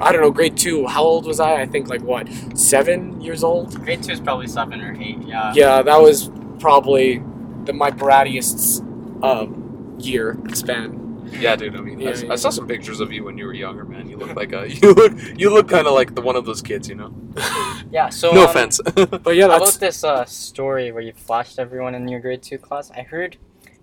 I 0.00 0.10
don't 0.10 0.22
know, 0.22 0.30
grade 0.30 0.56
two. 0.56 0.86
How 0.86 1.02
old 1.02 1.26
was 1.26 1.38
I? 1.40 1.62
I 1.62 1.66
think 1.66 1.88
like 1.88 2.02
what, 2.02 2.28
seven 2.54 3.20
years 3.20 3.44
old? 3.44 3.74
Grade 3.84 4.02
two 4.02 4.12
is 4.12 4.20
probably 4.20 4.48
seven 4.48 4.80
or 4.80 4.94
eight. 5.00 5.22
Yeah. 5.22 5.52
Yeah, 5.54 5.82
that 5.82 6.02
was 6.02 6.30
probably 6.58 7.22
the 7.64 7.72
my 7.72 7.90
brattiest 7.90 8.80
um, 9.22 9.96
year 9.98 10.38
span. 10.52 11.03
Yeah, 11.38 11.56
dude. 11.56 11.76
I 11.76 11.80
mean, 11.80 12.00
I, 12.00 12.04
Yeah, 12.04 12.10
s- 12.10 12.22
I 12.22 12.26
yeah. 12.26 12.36
saw 12.36 12.50
some 12.50 12.66
pictures 12.66 13.00
of 13.00 13.12
you 13.12 13.24
when 13.24 13.36
you 13.38 13.46
were 13.46 13.54
younger, 13.54 13.84
man. 13.84 14.08
You 14.08 14.16
look 14.16 14.34
like 14.36 14.52
a 14.52 14.68
you 14.82 14.92
look 14.94 15.12
you 15.38 15.50
look 15.50 15.68
kind 15.68 15.86
of 15.86 15.94
like 15.94 16.14
the 16.14 16.20
one 16.22 16.36
of 16.36 16.44
those 16.44 16.62
kids, 16.62 16.88
you 16.88 16.94
know. 16.94 17.14
Yeah. 17.90 18.08
So. 18.08 18.32
no 18.32 18.42
um, 18.44 18.50
offense. 18.50 18.80
But 18.96 19.36
yeah, 19.36 19.44
About 19.46 19.60
that's 19.60 19.76
this 19.76 20.02
uh, 20.04 20.24
story 20.24 20.90
where 20.90 21.02
you 21.02 21.12
flashed 21.12 21.58
everyone 21.58 21.94
in 21.94 22.08
your 22.08 22.20
grade 22.20 22.42
two 22.42 22.58
class, 22.58 22.90
I 22.90 23.02
heard 23.02 23.36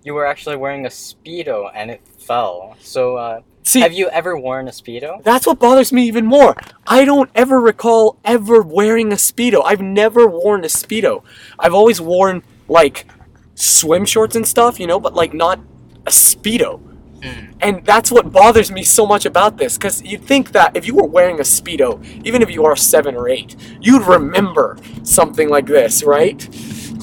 you 0.04 0.14
were 0.14 0.26
actually 0.26 0.58
wearing 0.58 0.86
a 0.86 0.90
speedo 0.90 1.72
and 1.74 1.92
it 1.92 2.02
fell. 2.18 2.76
So 2.82 3.16
uh, 3.18 3.42
See, 3.64 3.80
Have 3.82 3.94
you 3.94 4.10
ever 4.10 4.36
worn 4.38 4.68
a 4.68 4.72
speedo? 4.72 5.24
That's 5.24 5.46
what 5.46 5.60
bothers 5.60 5.94
me 5.94 6.04
even 6.08 6.26
more. 6.26 6.56
I 6.88 7.06
don't 7.06 7.30
ever 7.36 7.62
recall 7.62 8.18
ever 8.26 8.62
wearing 8.62 9.12
a 9.12 9.16
Speedo. 9.16 9.62
I've 9.64 9.82
never 9.82 10.26
worn 10.26 10.64
a 10.64 10.68
Speedo. 10.68 11.24
I've 11.60 11.74
always 11.76 12.02
worn, 12.02 12.42
like, 12.68 13.06
swim 13.54 14.06
shorts 14.06 14.36
and 14.36 14.48
stuff, 14.48 14.80
you 14.80 14.88
know, 14.88 15.00
but, 15.00 15.14
like, 15.14 15.34
not 15.36 15.60
a 16.08 16.10
Speedo. 16.10 16.82
Mm. 17.22 17.54
And 17.62 17.86
that's 17.86 18.12
what 18.12 18.32
bothers 18.32 18.72
me 18.72 18.84
so 18.84 19.06
much 19.06 19.26
about 19.26 19.58
this, 19.58 19.78
because 19.78 20.02
you'd 20.04 20.24
think 20.26 20.52
that 20.54 20.76
if 20.76 20.88
you 20.88 20.96
were 20.96 21.06
wearing 21.06 21.40
a 21.40 21.44
Speedo, 21.44 22.04
even 22.26 22.42
if 22.42 22.50
you 22.50 22.66
are 22.66 22.76
seven 22.76 23.16
or 23.16 23.30
eight, 23.30 23.56
you'd 23.80 24.04
remember 24.08 24.78
something 25.04 25.48
like 25.50 25.68
this, 25.68 26.04
right? 26.04 26.48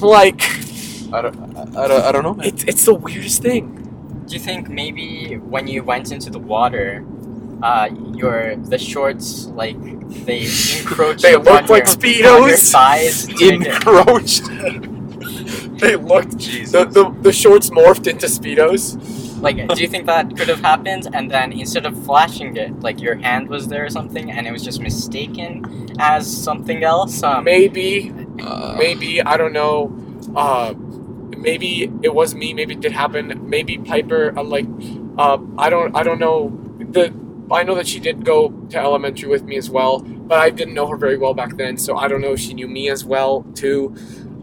Like, 0.03 0.43
I 1.13 1.23
don't, 1.23 1.57
I, 1.57 1.85
I 1.85 1.89
don't, 1.89 2.05
I 2.05 2.13
don't 2.13 2.23
know. 2.25 2.35
Man. 2.35 2.47
it's, 2.47 2.65
it's 2.65 2.85
the 2.85 2.95
weirdest 2.95 3.43
thing. 3.43 4.25
Do 4.27 4.35
you 4.35 4.41
think 4.41 4.69
maybe 4.69 5.37
when 5.37 5.67
you 5.69 5.83
went 5.85 6.11
into 6.13 6.31
the 6.31 6.39
water, 6.39 7.05
uh, 7.63 7.89
your 8.15 8.57
the 8.57 8.79
shorts 8.79 9.47
like 9.47 9.77
they 10.27 10.43
encroached 10.79 11.23
They 11.23 11.35
on 11.35 11.45
like 11.45 11.69
your, 11.69 11.77
on 11.79 11.83
your 11.83 11.87
Speedos. 11.87 12.73
thighs? 12.73 13.27
to 13.27 13.33
make 13.33 13.41
it- 13.41 13.67
Encroached. 13.67 14.43
They 15.79 15.95
looked. 15.95 16.39
Jesus. 16.39 16.73
The, 16.73 16.85
the, 16.87 17.11
the 17.23 17.33
shorts 17.33 17.71
morphed 17.71 18.09
into 18.09 18.27
Speedos. 18.27 18.97
Like, 19.41 19.69
do 19.69 19.81
you 19.81 19.89
think 19.89 20.07
that 20.07 20.37
could 20.37 20.49
have 20.49 20.61
happened? 20.61 21.09
And 21.13 21.31
then 21.31 21.53
instead 21.53 21.87
of 21.87 21.95
flashing 22.05 22.57
it, 22.57 22.81
like 22.81 23.01
your 23.01 23.17
hand 23.17 23.49
was 23.49 23.69
there 23.69 23.85
or 23.85 23.91
something, 23.91 24.31
and 24.31 24.47
it 24.47 24.53
was 24.53 24.65
just 24.65 24.81
mistaken 24.81 25.89
as 25.99 26.27
something 26.27 26.83
else? 26.85 27.23
Um, 27.23 27.45
Maybe 27.45 28.13
Uh, 28.41 28.77
maybe 28.79 29.21
I 29.23 29.37
don't 29.37 29.53
know. 29.53 29.93
Uh, 30.37 30.73
maybe 31.37 31.91
it 32.03 32.15
was 32.15 32.35
me. 32.35 32.55
Maybe 32.55 32.75
it 32.75 32.81
did 32.81 32.93
happen. 32.93 33.49
Maybe 33.49 33.79
Piper. 33.79 34.33
Uh, 34.39 34.45
like, 34.45 34.67
uh, 35.19 35.39
I 35.59 35.71
don't. 35.71 35.95
I 35.97 36.03
don't 36.03 36.19
know. 36.21 36.53
The 36.79 37.13
I 37.51 37.63
know 37.63 37.75
that 37.75 37.87
she 37.87 37.99
did 37.99 38.25
go 38.25 38.51
to 38.71 38.79
elementary 38.79 39.29
with 39.29 39.43
me 39.45 39.57
as 39.57 39.71
well, 39.71 40.01
but 40.01 40.39
I 40.39 40.51
didn't 40.51 40.75
know 40.75 40.87
her 40.87 40.97
very 40.97 41.17
well 41.17 41.35
back 41.35 41.57
then, 41.57 41.77
so 41.79 41.97
I 41.97 42.07
don't 42.09 42.21
know 42.21 42.33
if 42.33 42.41
she 42.41 42.55
knew 42.55 42.69
me 42.69 42.91
as 42.91 43.05
well 43.05 43.43
too. 43.55 43.95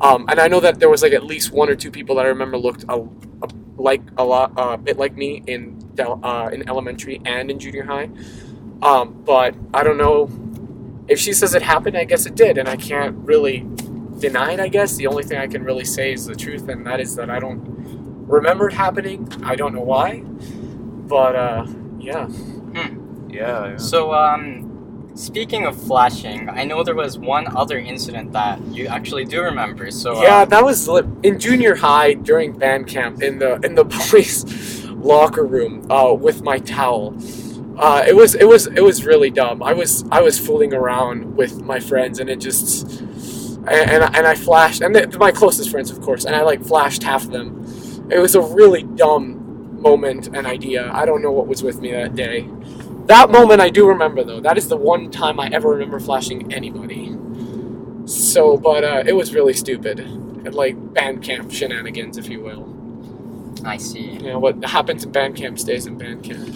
Um, 0.02 0.26
and 0.28 0.40
I 0.40 0.48
know 0.48 0.60
that 0.60 0.80
there 0.80 0.90
was 0.90 1.02
like 1.02 1.14
at 1.14 1.24
least 1.24 1.52
one 1.52 1.70
or 1.70 1.76
two 1.76 1.92
people 1.92 2.16
that 2.16 2.26
I 2.26 2.30
remember 2.30 2.58
looked 2.58 2.84
a, 2.90 2.96
a, 3.44 3.48
like 3.78 4.02
a 4.18 4.24
lot, 4.24 4.58
uh, 4.58 4.74
a 4.74 4.78
bit 4.78 4.98
like 4.98 5.16
me 5.16 5.44
in 5.48 5.80
del- 5.96 6.20
uh, 6.24 6.50
in 6.50 6.68
elementary 6.70 7.22
and 7.26 7.52
in 7.52 7.60
junior 7.60 7.84
high. 7.84 8.10
Um, 8.82 9.22
but 9.26 9.56
I 9.74 9.84
don't 9.84 9.98
know 9.98 10.30
if 11.08 11.20
she 11.20 11.34
says 11.34 11.54
it 11.54 11.62
happened. 11.62 11.98
I 11.98 12.04
guess 12.04 12.26
it 12.26 12.36
did, 12.36 12.58
and 12.58 12.68
I 12.68 12.76
can't 12.76 13.16
really 13.18 13.66
deny 14.20 14.54
it. 14.54 14.60
I 14.60 14.68
guess 14.68 14.96
the 14.96 15.08
only 15.08 15.24
thing 15.24 15.38
I 15.38 15.48
can 15.48 15.64
really 15.64 15.86
say 15.86 16.14
is 16.14 16.26
the 16.26 16.36
truth, 16.36 16.68
and 16.70 16.86
that 16.86 17.00
is 17.00 17.16
that 17.16 17.30
I 17.30 17.40
don't 17.40 17.62
remember 18.28 18.70
it 18.70 18.74
happening. 18.74 19.28
I 19.44 19.56
don't 19.56 19.74
know 19.74 19.82
why, 19.82 20.22
but 20.22 21.36
uh, 21.36 21.68
yeah. 22.00 22.28
yeah, 23.30 23.68
yeah. 23.72 23.78
So, 23.78 24.14
um, 24.14 24.75
speaking 25.16 25.66
of 25.66 25.76
flashing, 25.82 26.50
I 26.50 26.64
know 26.66 26.84
there 26.84 26.96
was 26.96 27.18
one 27.18 27.48
other 27.56 27.78
incident 27.78 28.34
that 28.34 28.62
you 28.68 28.88
actually 28.88 29.26
do 29.26 29.42
remember. 29.42 29.90
So, 29.92 30.22
Yeah, 30.22 30.40
uh, 30.42 30.46
that 30.46 30.64
was 30.64 30.88
in 31.24 31.40
junior 31.40 31.76
high 31.76 32.14
during 32.14 32.54
band 32.58 32.88
camp 32.88 33.22
in 33.24 33.40
the 33.40 33.56
in 33.64 33.76
the 33.76 33.84
boys' 34.12 34.86
locker 34.90 35.46
room 35.46 35.90
uh, 35.92 36.14
with 36.14 36.42
my 36.44 36.60
towel. 36.60 37.16
Uh, 37.78 38.04
it 38.08 38.16
was 38.16 38.36
it 38.36 38.48
was 38.48 38.68
it 38.68 38.82
was 38.82 39.06
really 39.06 39.30
dumb. 39.30 39.62
I 39.64 39.74
was 39.74 40.06
I 40.12 40.22
was 40.22 40.40
fooling 40.40 40.74
around 40.74 41.36
with 41.36 41.62
my 41.62 41.80
friends 41.80 42.20
and 42.20 42.30
it 42.30 42.40
just 42.40 43.00
and 43.02 43.70
and, 43.70 44.04
I- 44.04 44.12
and 44.18 44.28
I 44.28 44.36
flashed 44.36 44.82
and 44.82 44.96
they 44.96 45.06
my 45.18 45.32
closest 45.32 45.70
friends 45.72 45.92
of 45.92 46.00
course 46.02 46.24
and 46.26 46.36
I 46.36 46.42
like 46.44 46.64
flashed 46.64 47.04
half 47.04 47.26
of 47.26 47.32
them. 47.32 47.66
It 48.12 48.20
was 48.20 48.36
a 48.36 48.42
really 48.42 48.84
dumb 48.84 49.42
moment 49.82 50.28
and 50.28 50.48
idea. 50.48 50.90
I 50.94 51.06
don't 51.06 51.22
know 51.22 51.32
what 51.32 51.48
was 51.48 51.64
with 51.64 51.82
me 51.82 51.92
that 51.92 52.16
day. 52.16 52.48
That 53.06 53.30
moment 53.30 53.62
I 53.62 53.70
do 53.70 53.88
remember 53.88 54.24
though. 54.24 54.40
That 54.40 54.58
is 54.58 54.68
the 54.68 54.78
one 54.78 55.12
time 55.12 55.40
I 55.40 55.48
ever 55.50 55.70
remember 55.70 56.00
flashing 56.00 56.52
anybody. 56.54 57.16
So, 58.06 58.58
but 58.58 58.84
uh, 58.84 59.04
it 59.06 59.14
was 59.14 59.34
really 59.34 59.54
stupid, 59.54 60.00
and 60.00 60.54
like 60.54 60.76
band 60.94 61.24
camp 61.24 61.52
shenanigans, 61.52 62.18
if 62.18 62.28
you 62.30 62.42
will. 62.42 62.72
I 63.66 63.78
see. 63.78 64.02
You 64.02 64.20
know 64.34 64.40
what 64.40 64.64
happens 64.64 65.04
in 65.04 65.12
band 65.12 65.36
camp 65.36 65.58
stays 65.58 65.88
in 65.88 65.98
band 65.98 66.24
camp. 66.24 66.48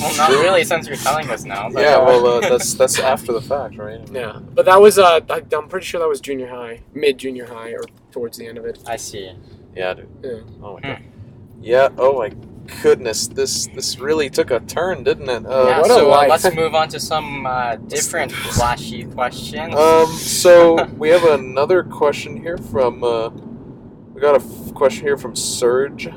Well, 0.00 0.16
not 0.16 0.30
really, 0.30 0.64
since 0.64 0.86
you're 0.88 0.96
telling 0.96 1.28
us 1.30 1.44
now. 1.44 1.68
But, 1.70 1.82
yeah, 1.82 1.96
uh, 1.96 2.04
well, 2.06 2.26
uh, 2.26 2.40
that's 2.48 2.74
that's 2.74 2.98
after 2.98 3.32
the 3.32 3.40
fact, 3.40 3.76
right? 3.76 4.00
Yeah, 4.12 4.38
but 4.54 4.64
that 4.66 4.80
was 4.80 4.98
uh, 4.98 5.20
I, 5.28 5.42
I'm 5.52 5.68
pretty 5.68 5.86
sure 5.86 6.00
that 6.00 6.08
was 6.08 6.20
junior 6.20 6.48
high, 6.48 6.82
mid 6.94 7.18
junior 7.18 7.46
high, 7.46 7.70
or 7.72 7.82
towards 8.12 8.38
the 8.38 8.46
end 8.46 8.58
of 8.58 8.64
it. 8.64 8.78
I 8.86 8.96
see. 8.96 9.32
Yeah, 9.76 9.94
dude. 9.94 10.08
Yeah. 10.22 10.30
Oh 10.62 10.74
my 10.74 10.80
Hmm. 10.80 10.86
god. 10.88 11.02
Yeah. 11.60 11.88
Oh 11.98 12.18
my 12.18 12.30
goodness. 12.82 13.28
This 13.28 13.66
this 13.68 13.98
really 13.98 14.30
took 14.30 14.50
a 14.50 14.60
turn, 14.60 15.02
didn't 15.04 15.28
it? 15.28 15.46
Uh, 15.46 15.66
yeah, 15.68 15.82
so 15.82 16.12
uh, 16.12 16.26
let's 16.28 16.54
move 16.54 16.74
on 16.74 16.88
to 16.88 17.00
some 17.00 17.46
uh, 17.46 17.76
different 17.76 18.32
flashy 18.32 19.04
questions. 19.04 19.74
Um. 19.74 20.06
So 20.12 20.84
we 20.98 21.08
have 21.10 21.24
another 21.24 21.82
question 21.82 22.36
here 22.36 22.58
from. 22.58 23.02
Uh, 23.02 23.30
we 24.12 24.20
got 24.20 24.34
a 24.34 24.44
f- 24.44 24.74
question 24.74 25.04
here 25.06 25.16
from 25.16 25.36
Surge.rd. 25.36 26.14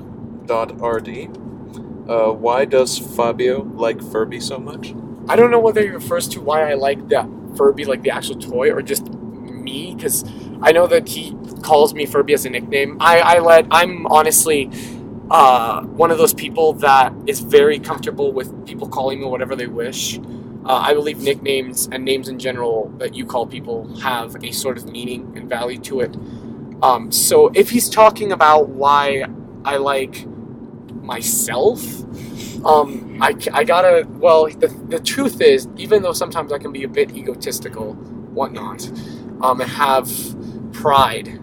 Uh, 2.09 2.31
why 2.31 2.65
does 2.65 2.97
Fabio 2.97 3.63
like 3.75 4.01
Furby 4.01 4.39
so 4.39 4.57
much? 4.57 4.93
I 5.27 5.35
don't 5.35 5.51
know 5.51 5.59
whether 5.59 5.81
he 5.81 5.89
refers 5.89 6.27
to 6.29 6.41
why 6.41 6.69
I 6.69 6.73
like 6.73 7.09
that 7.09 7.27
Furby, 7.55 7.85
like 7.85 8.01
the 8.01 8.09
actual 8.09 8.35
toy, 8.35 8.71
or 8.71 8.81
just 8.81 9.07
me, 9.13 9.93
because 9.95 10.25
I 10.61 10.71
know 10.71 10.87
that 10.87 11.07
he 11.07 11.35
calls 11.61 11.93
me 11.93 12.05
Furby 12.05 12.33
as 12.33 12.45
a 12.45 12.49
nickname. 12.49 12.97
I, 12.99 13.19
I 13.19 13.39
let 13.39 13.67
I'm 13.71 14.07
honestly 14.07 14.69
uh, 15.31 15.81
one 15.83 16.11
of 16.11 16.17
those 16.17 16.33
people 16.33 16.73
that 16.73 17.13
is 17.25 17.39
very 17.39 17.79
comfortable 17.79 18.33
with 18.33 18.65
people 18.67 18.87
calling 18.89 19.21
me 19.21 19.25
whatever 19.25 19.55
they 19.55 19.65
wish. 19.65 20.19
Uh, 20.19 20.75
I 20.75 20.93
believe 20.93 21.19
nicknames 21.19 21.87
and 21.89 22.03
names 22.03 22.27
in 22.27 22.37
general 22.37 22.89
that 22.97 23.15
you 23.15 23.25
call 23.25 23.47
people 23.47 23.97
have 23.99 24.35
a 24.43 24.51
sort 24.51 24.77
of 24.77 24.85
meaning 24.91 25.31
and 25.37 25.49
value 25.49 25.79
to 25.79 26.01
it. 26.01 26.17
Um, 26.83 27.13
so 27.13 27.47
if 27.55 27.69
he's 27.69 27.89
talking 27.89 28.33
about 28.33 28.67
why 28.69 29.23
I 29.63 29.77
like 29.77 30.27
myself, 31.01 31.81
um, 32.65 33.17
I, 33.21 33.33
I 33.53 33.63
gotta, 33.63 34.05
well, 34.09 34.47
the, 34.47 34.67
the 34.89 34.99
truth 34.99 35.39
is, 35.39 35.69
even 35.77 36.03
though 36.03 36.13
sometimes 36.13 36.51
I 36.51 36.57
can 36.57 36.73
be 36.73 36.83
a 36.83 36.89
bit 36.89 37.15
egotistical, 37.15 37.93
whatnot, 37.93 38.85
um, 39.41 39.61
and 39.61 39.69
have 39.71 40.11
pride 40.73 41.39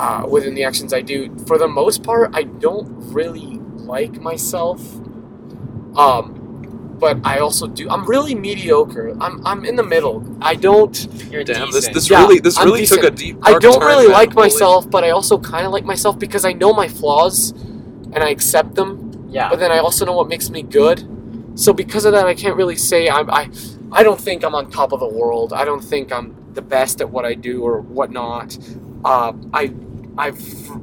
uh, 0.00 0.26
within 0.26 0.54
the 0.54 0.64
actions 0.64 0.94
I 0.94 1.02
do, 1.02 1.36
for 1.46 1.58
the 1.58 1.68
most 1.68 2.02
part, 2.02 2.30
I 2.32 2.44
don't 2.44 2.88
really 3.12 3.58
like 3.92 4.20
myself. 4.20 4.80
Um, 5.94 6.96
but 6.98 7.18
I 7.24 7.38
also 7.38 7.66
do. 7.66 7.88
I'm 7.90 8.06
really 8.06 8.34
mediocre. 8.34 9.10
I'm, 9.20 9.46
I'm 9.46 9.64
in 9.64 9.76
the 9.76 9.82
middle. 9.82 10.24
I 10.40 10.54
don't. 10.54 10.96
You're 11.30 11.44
Damn, 11.44 11.70
this 11.70 11.86
decent. 11.86 11.94
this 11.94 12.10
Yeah, 12.10 12.22
really 12.22 12.40
this 12.40 12.58
I'm 12.58 12.64
really 12.66 12.86
took 12.86 13.02
a 13.02 13.10
deep. 13.10 13.38
I 13.42 13.58
don't 13.58 13.80
really 13.80 14.06
like 14.08 14.34
myself, 14.34 14.88
but 14.88 15.04
I 15.04 15.10
also 15.10 15.38
kind 15.38 15.66
of 15.66 15.72
like 15.72 15.84
myself 15.84 16.18
because 16.18 16.44
I 16.44 16.52
know 16.52 16.72
my 16.72 16.88
flaws, 16.88 17.50
and 17.50 18.18
I 18.18 18.30
accept 18.30 18.74
them 18.74 19.28
yeah. 19.30 19.48
but 19.48 19.58
then 19.58 19.70
I 19.70 19.78
also 19.78 20.04
know 20.04 20.12
what 20.12 20.28
makes 20.28 20.50
me 20.50 20.62
good. 20.62 21.06
So 21.56 21.72
because 21.72 22.06
of 22.06 22.12
that, 22.12 22.26
I 22.26 22.34
can't 22.34 22.56
really 22.56 22.76
say 22.76 23.08
I'm 23.08 23.30
I. 23.30 23.50
I 23.92 24.04
don't 24.04 24.20
think 24.20 24.44
I'm 24.44 24.54
on 24.54 24.70
top 24.70 24.92
of 24.92 25.00
the 25.00 25.08
world. 25.08 25.52
I 25.52 25.64
don't 25.64 25.82
think 25.82 26.12
I'm 26.12 26.36
the 26.54 26.62
best 26.62 27.00
at 27.00 27.10
what 27.10 27.24
I 27.24 27.34
do 27.34 27.62
or 27.62 27.80
whatnot. 27.80 28.56
Uh, 29.04 29.32
I, 29.52 29.72
I've 30.20 30.38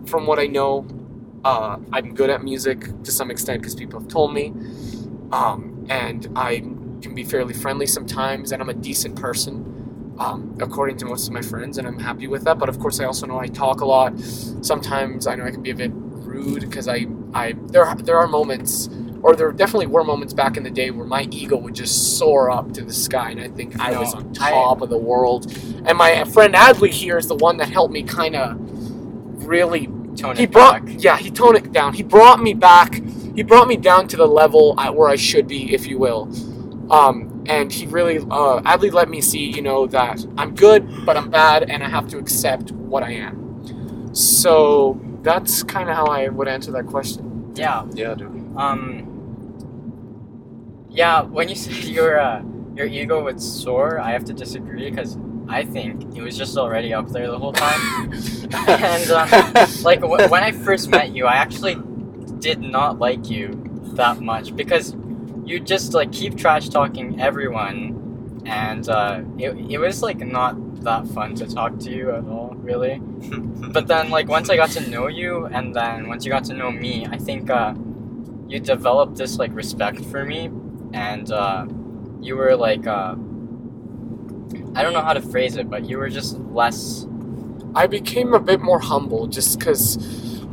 from 0.10 0.26
what 0.26 0.40
I 0.40 0.48
know, 0.48 0.86
uh, 1.46 1.78
I'm 1.94 2.14
good 2.16 2.30
at 2.30 2.44
music 2.44 2.80
to 3.04 3.12
some 3.12 3.30
extent 3.32 3.62
because 3.62 3.76
people 3.76 4.00
have 4.00 4.10
told 4.10 4.34
me, 4.34 4.54
um, 5.32 5.86
and 5.90 6.28
I 6.36 6.60
can 7.02 7.14
be 7.14 7.24
fairly 7.24 7.54
friendly 7.54 7.86
sometimes, 7.86 8.52
and 8.52 8.62
I'm 8.62 8.70
a 8.70 8.74
decent 8.74 9.16
person. 9.16 9.74
Um, 10.20 10.58
according 10.60 10.98
to 10.98 11.06
most 11.06 11.28
of 11.28 11.34
my 11.34 11.44
friends, 11.44 11.78
and 11.78 11.88
I'm 11.88 12.00
happy 12.00 12.26
with 12.26 12.44
that. 12.46 12.58
But 12.58 12.70
of 12.70 12.80
course, 12.80 13.00
I 13.00 13.06
also 13.06 13.28
know 13.28 13.38
I 13.40 13.46
talk 13.46 13.82
a 13.82 13.86
lot. 13.86 14.20
Sometimes 14.20 15.28
I 15.28 15.36
know 15.36 15.46
I 15.46 15.52
can 15.52 15.62
be 15.62 15.70
a 15.70 15.76
bit 15.76 15.92
rude 15.94 16.62
because 16.62 16.88
I, 16.88 17.06
I 17.36 17.54
there 17.68 17.86
are, 17.86 17.96
there 17.96 18.18
are 18.18 18.26
moments, 18.26 18.90
or 19.22 19.36
there 19.36 19.52
definitely 19.52 19.86
were 19.86 20.04
moments 20.04 20.34
back 20.34 20.58
in 20.58 20.64
the 20.64 20.72
day 20.72 20.90
where 20.90 21.06
my 21.06 21.28
ego 21.30 21.56
would 21.58 21.76
just 21.76 22.18
soar 22.18 22.50
up 22.50 22.74
to 22.74 22.84
the 22.84 22.94
sky, 22.94 23.30
and 23.30 23.40
I 23.40 23.48
think 23.50 23.80
I 23.80 23.92
No, 23.92 24.00
was 24.00 24.16
on 24.16 24.30
I- 24.42 24.50
top 24.54 24.82
of 24.82 24.90
the 24.90 24.98
world. 24.98 25.56
And 25.86 25.96
my 26.00 26.24
friend 26.24 26.56
Adly 26.56 26.90
here 26.90 27.20
is 27.20 27.28
the 27.28 27.36
one 27.36 27.58
that 27.58 27.70
helped 27.70 27.94
me 27.94 28.02
kind 28.02 28.36
of 28.36 28.58
really 29.48 29.88
Tone 30.18 30.36
he 30.36 30.44
it 30.44 30.52
brought 30.52 30.86
back. 30.86 30.96
yeah 31.04 31.18
he 31.18 31.32
toned 31.32 31.58
it 31.58 31.72
down 31.72 31.94
he 31.94 32.04
brought 32.04 32.40
me 32.42 32.54
back 32.54 32.96
he 33.36 33.44
brought 33.44 33.68
me 33.68 33.78
down 33.78 34.08
to 34.10 34.18
the 34.18 34.28
level 34.28 34.76
at 34.80 34.96
where 34.96 35.10
i 35.10 35.16
should 35.16 35.48
be 35.48 35.74
if 35.74 35.88
you 35.88 35.98
will 36.00 36.24
um, 36.92 37.44
and 37.48 37.72
he 37.72 37.86
really 37.86 38.18
uh, 38.20 38.62
adly 38.74 38.92
let 38.92 39.10
me 39.10 39.22
see 39.22 39.46
you 39.58 39.62
know 39.62 39.88
that 39.88 40.26
i'm 40.38 40.56
good 40.56 40.82
but 41.06 41.18
i'm 41.18 41.30
bad 41.30 41.70
and 41.70 41.84
i 41.84 41.90
have 41.90 42.08
to 42.08 42.18
accept 42.18 42.72
what 42.72 43.04
i 43.04 43.12
am 43.12 43.36
so 44.14 45.00
that's 45.24 45.64
kind 45.64 45.90
of 45.90 45.96
how 45.96 46.06
i 46.08 46.28
would 46.28 46.48
answer 46.48 46.72
that 46.72 46.86
question 46.88 47.24
Yeah. 47.56 47.86
Yeah, 47.94 48.14
dude. 48.16 48.36
Um. 48.56 49.08
Yeah. 50.90 51.22
When 51.24 51.50
you 51.50 51.56
say 51.66 51.74
your 51.90 52.20
uh, 52.20 52.44
your 52.76 52.86
ego 52.88 53.24
would 53.24 53.42
soar, 53.42 54.00
I 54.00 54.12
have 54.12 54.26
to 54.26 54.34
disagree 54.34 54.90
because 54.90 55.18
I 55.50 55.64
think 55.64 56.16
it 56.16 56.22
was 56.22 56.38
just 56.38 56.58
already 56.58 56.94
up 56.94 57.10
there 57.10 57.30
the 57.30 57.40
whole 57.40 57.54
time. 57.68 58.12
and 58.54 59.12
um, 59.12 59.30
like 59.84 60.02
w- 60.02 60.30
when 60.30 60.44
I 60.44 60.52
first 60.52 60.90
met 60.90 61.12
you, 61.16 61.26
I 61.26 61.36
actually 61.36 61.76
did 62.40 62.62
not 62.62 63.00
like 63.00 63.30
you 63.30 63.64
that 63.96 64.20
much 64.20 64.56
because 64.56 64.96
you 65.46 65.60
just 65.60 65.94
like 65.94 66.12
keep 66.12 66.36
trash 66.38 66.70
talking 66.70 67.20
everyone, 67.22 68.42
and 68.46 68.88
uh, 68.90 69.22
it 69.38 69.52
it 69.72 69.78
was 69.80 70.02
like 70.04 70.20
not 70.20 70.56
that 70.84 71.08
fun 71.08 71.36
to 71.36 71.48
talk 71.48 71.80
to 71.80 71.92
you 71.92 72.12
at 72.12 72.26
all, 72.26 72.54
really. 72.58 73.02
But 73.74 73.88
then 73.88 74.10
like 74.10 74.28
once 74.28 74.50
I 74.50 74.56
got 74.56 74.70
to 74.72 74.90
know 74.90 75.08
you, 75.08 75.46
and 75.46 75.74
then 75.76 76.08
once 76.08 76.26
you 76.26 76.32
got 76.32 76.46
to 76.46 76.54
know 76.54 76.72
me, 76.72 77.06
I 77.10 77.18
think 77.18 77.50
uh, 77.50 77.74
you 78.48 78.60
developed 78.60 79.16
this 79.18 79.38
like 79.38 79.54
respect 79.54 80.04
for 80.06 80.24
me, 80.26 80.50
and 80.94 81.32
uh, 81.32 81.66
you 82.22 82.36
were 82.36 82.56
like 82.56 82.88
uh, 82.88 83.16
I 84.76 84.84
don't 84.84 84.94
know 84.94 85.02
how 85.02 85.14
to 85.14 85.22
phrase 85.22 85.58
it, 85.58 85.70
but 85.70 85.90
you 85.90 85.98
were 85.98 86.10
just 86.10 86.38
less. 86.40 87.08
I 87.76 87.88
became 87.88 88.34
a 88.34 88.40
bit 88.40 88.62
more 88.62 88.80
humble 88.80 89.28
just 89.28 89.58
because 89.58 89.98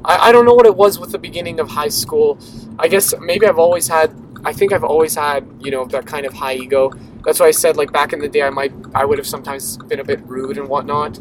I, 0.05 0.28
I 0.28 0.32
don't 0.32 0.45
know 0.45 0.55
what 0.55 0.66
it 0.66 0.76
was 0.76 0.99
with 0.99 1.12
the 1.12 1.18
beginning 1.18 1.61
of 1.61 1.70
high 1.70 1.88
school. 1.88 2.38
I 2.78 2.88
guess 2.88 3.14
maybe 3.20 3.47
I've 3.47 3.59
always 3.59 3.88
had, 3.88 4.14
I 4.45 4.53
think 4.53 4.72
I've 4.72 4.84
always 4.84 5.14
had, 5.14 5.47
you 5.61 5.70
know, 5.70 5.84
that 5.86 6.07
kind 6.07 6.26
of 6.26 6.34
high 6.34 6.55
ego. 6.55 6.90
That's 7.24 7.40
why 7.40 7.47
I 7.47 7.53
said, 7.53 7.76
like, 7.76 7.92
back 7.92 8.12
in 8.12 8.18
the 8.18 8.28
day, 8.28 8.42
I 8.42 8.51
might, 8.51 8.72
I 8.95 9.05
would 9.05 9.18
have 9.18 9.26
sometimes 9.26 9.78
been 9.78 10.01
a 10.01 10.05
bit 10.05 10.20
rude 10.26 10.59
and 10.59 10.68
whatnot. 10.68 11.18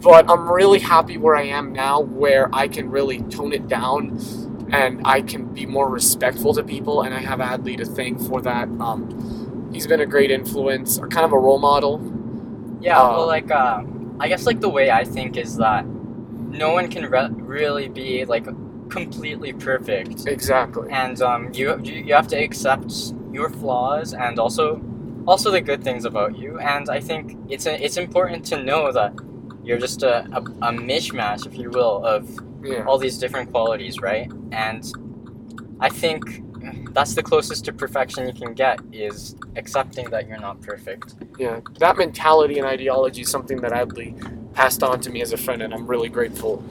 But 0.00 0.30
I'm 0.30 0.48
really 0.50 0.78
happy 0.78 1.18
where 1.18 1.36
I 1.36 1.42
am 1.42 1.72
now, 1.72 2.00
where 2.00 2.48
I 2.54 2.68
can 2.68 2.90
really 2.90 3.20
tone 3.22 3.52
it 3.52 3.68
down 3.68 4.18
and 4.72 5.02
I 5.04 5.20
can 5.22 5.52
be 5.52 5.66
more 5.66 5.90
respectful 5.90 6.54
to 6.54 6.62
people. 6.62 7.02
And 7.02 7.12
I 7.12 7.18
have 7.20 7.40
Adly 7.40 7.76
to 7.78 7.84
thank 7.84 8.20
for 8.22 8.40
that. 8.42 8.68
Um, 8.80 9.39
he's 9.72 9.86
been 9.86 10.00
a 10.00 10.06
great 10.06 10.30
influence, 10.30 10.98
or 10.98 11.08
kind 11.08 11.24
of 11.24 11.32
a 11.32 11.38
role 11.38 11.58
model. 11.58 12.00
Yeah, 12.80 12.98
Uh, 13.00 13.10
well, 13.10 13.26
like 13.26 13.50
uh, 13.50 13.82
I 14.18 14.28
guess 14.28 14.46
like 14.46 14.60
the 14.60 14.68
way 14.68 14.90
I 14.90 15.04
think 15.04 15.36
is 15.36 15.56
that 15.56 15.84
no 15.86 16.72
one 16.72 16.88
can 16.88 17.06
re- 17.10 17.28
really 17.56 17.88
be 17.88 18.24
like 18.24 18.44
completely 18.88 19.52
perfect, 19.52 20.26
Exactly. 20.26 20.88
and 20.90 21.20
um, 21.22 21.52
you 21.52 21.78
you 21.82 21.94
you 22.06 22.14
have 22.14 22.28
to 22.28 22.36
accept 22.36 22.92
your 23.32 23.48
flaws 23.50 24.12
and 24.14 24.38
also 24.38 24.80
also 25.26 25.50
the 25.50 25.60
good 25.60 25.84
things 25.84 26.04
about 26.04 26.36
you. 26.38 26.58
And 26.58 26.88
I 26.88 27.00
think 27.00 27.36
it's 27.48 27.66
a, 27.66 27.82
it's 27.84 27.96
important 27.96 28.44
to 28.46 28.62
know 28.62 28.90
that 28.92 29.12
you're 29.62 29.78
just 29.78 30.02
a, 30.02 30.26
a, 30.32 30.40
a 30.68 30.72
mishmash, 30.72 31.46
if 31.46 31.56
you 31.56 31.70
will, 31.70 32.04
of 32.04 32.28
Yeah. 32.64 32.84
all 32.86 32.98
these 32.98 33.18
different 33.18 33.50
qualities, 33.52 34.00
right? 34.00 34.28
And 34.52 34.82
I 35.80 35.88
think 35.88 36.42
that's 36.90 37.14
the 37.14 37.22
closest 37.22 37.64
to 37.66 37.72
perfection 37.72 38.26
you 38.26 38.32
can 38.32 38.54
get 38.54 38.80
is 38.92 39.36
accepting 39.56 40.10
that 40.10 40.28
you're 40.28 40.40
not 40.40 40.60
perfect. 40.60 41.14
Yeah, 41.38 41.60
that 41.78 41.96
mentality 41.96 42.58
and 42.58 42.66
ideology 42.66 43.22
is 43.22 43.30
something 43.30 43.60
that 43.60 43.72
Adly 43.72 44.54
passed 44.54 44.82
on 44.82 45.00
to 45.00 45.10
me 45.10 45.22
as 45.22 45.32
a 45.32 45.36
friend, 45.36 45.62
and 45.62 45.72
I'm 45.72 45.86
really 45.86 46.08
grateful 46.08 46.64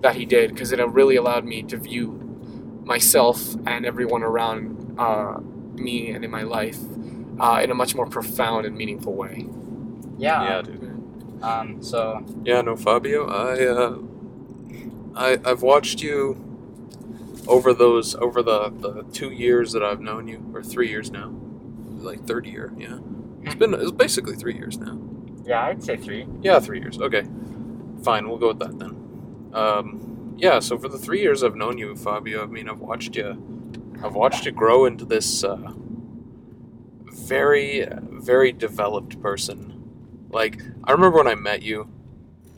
that 0.00 0.16
he 0.16 0.24
did 0.24 0.50
because 0.50 0.72
it 0.72 0.78
really 0.88 1.16
allowed 1.16 1.44
me 1.44 1.62
to 1.64 1.76
view 1.76 2.16
myself 2.84 3.54
and 3.66 3.84
everyone 3.84 4.22
around 4.22 4.96
uh, 4.98 5.38
me 5.74 6.10
and 6.10 6.24
in 6.24 6.30
my 6.30 6.42
life 6.42 6.78
uh, 7.38 7.60
in 7.62 7.70
a 7.70 7.74
much 7.74 7.94
more 7.94 8.06
profound 8.06 8.66
and 8.66 8.76
meaningful 8.76 9.14
way. 9.14 9.46
Yeah. 10.18 10.42
yeah, 10.42 10.62
dude. 10.62 11.42
Um. 11.42 11.82
So 11.82 12.24
Yeah, 12.44 12.60
no, 12.60 12.76
Fabio. 12.76 13.26
I, 13.26 13.66
uh, 13.66 13.98
I, 15.16 15.50
I've 15.50 15.62
watched 15.62 16.02
you 16.02 16.49
over 17.48 17.72
those 17.74 18.14
over 18.16 18.42
the 18.42 18.70
the 18.70 19.04
two 19.12 19.30
years 19.30 19.72
that 19.72 19.82
I've 19.82 20.00
known 20.00 20.28
you, 20.28 20.50
or 20.54 20.62
three 20.62 20.88
years 20.88 21.10
now, 21.10 21.32
like 21.88 22.26
third 22.26 22.46
year. 22.46 22.72
Yeah, 22.76 22.98
it's 23.42 23.54
been 23.56 23.74
it's 23.74 23.90
basically 23.92 24.36
three 24.36 24.54
years 24.54 24.78
now. 24.78 24.98
yeah, 25.44 25.64
I'd 25.66 25.82
say 25.82 25.96
three. 25.96 26.26
Yeah, 26.42 26.60
three 26.60 26.80
years. 26.80 26.98
Okay, 26.98 27.24
fine. 28.02 28.28
We'll 28.28 28.38
go 28.38 28.48
with 28.48 28.58
that 28.60 28.78
then. 28.78 29.50
Um, 29.52 30.34
yeah. 30.38 30.58
So 30.60 30.78
for 30.78 30.88
the 30.88 30.98
three 30.98 31.20
years 31.20 31.42
I've 31.42 31.56
known 31.56 31.78
you, 31.78 31.94
Fabio, 31.96 32.42
I 32.44 32.46
mean, 32.46 32.68
I've 32.68 32.80
watched 32.80 33.16
you. 33.16 33.72
I've 34.02 34.14
watched 34.14 34.46
you 34.46 34.52
grow 34.52 34.86
into 34.86 35.04
this 35.04 35.44
uh, 35.44 35.72
very, 37.04 37.86
very 38.10 38.52
developed 38.52 39.20
person. 39.20 39.76
Like 40.30 40.62
I 40.84 40.92
remember 40.92 41.18
when 41.18 41.26
I 41.28 41.34
met 41.34 41.62
you, 41.62 41.88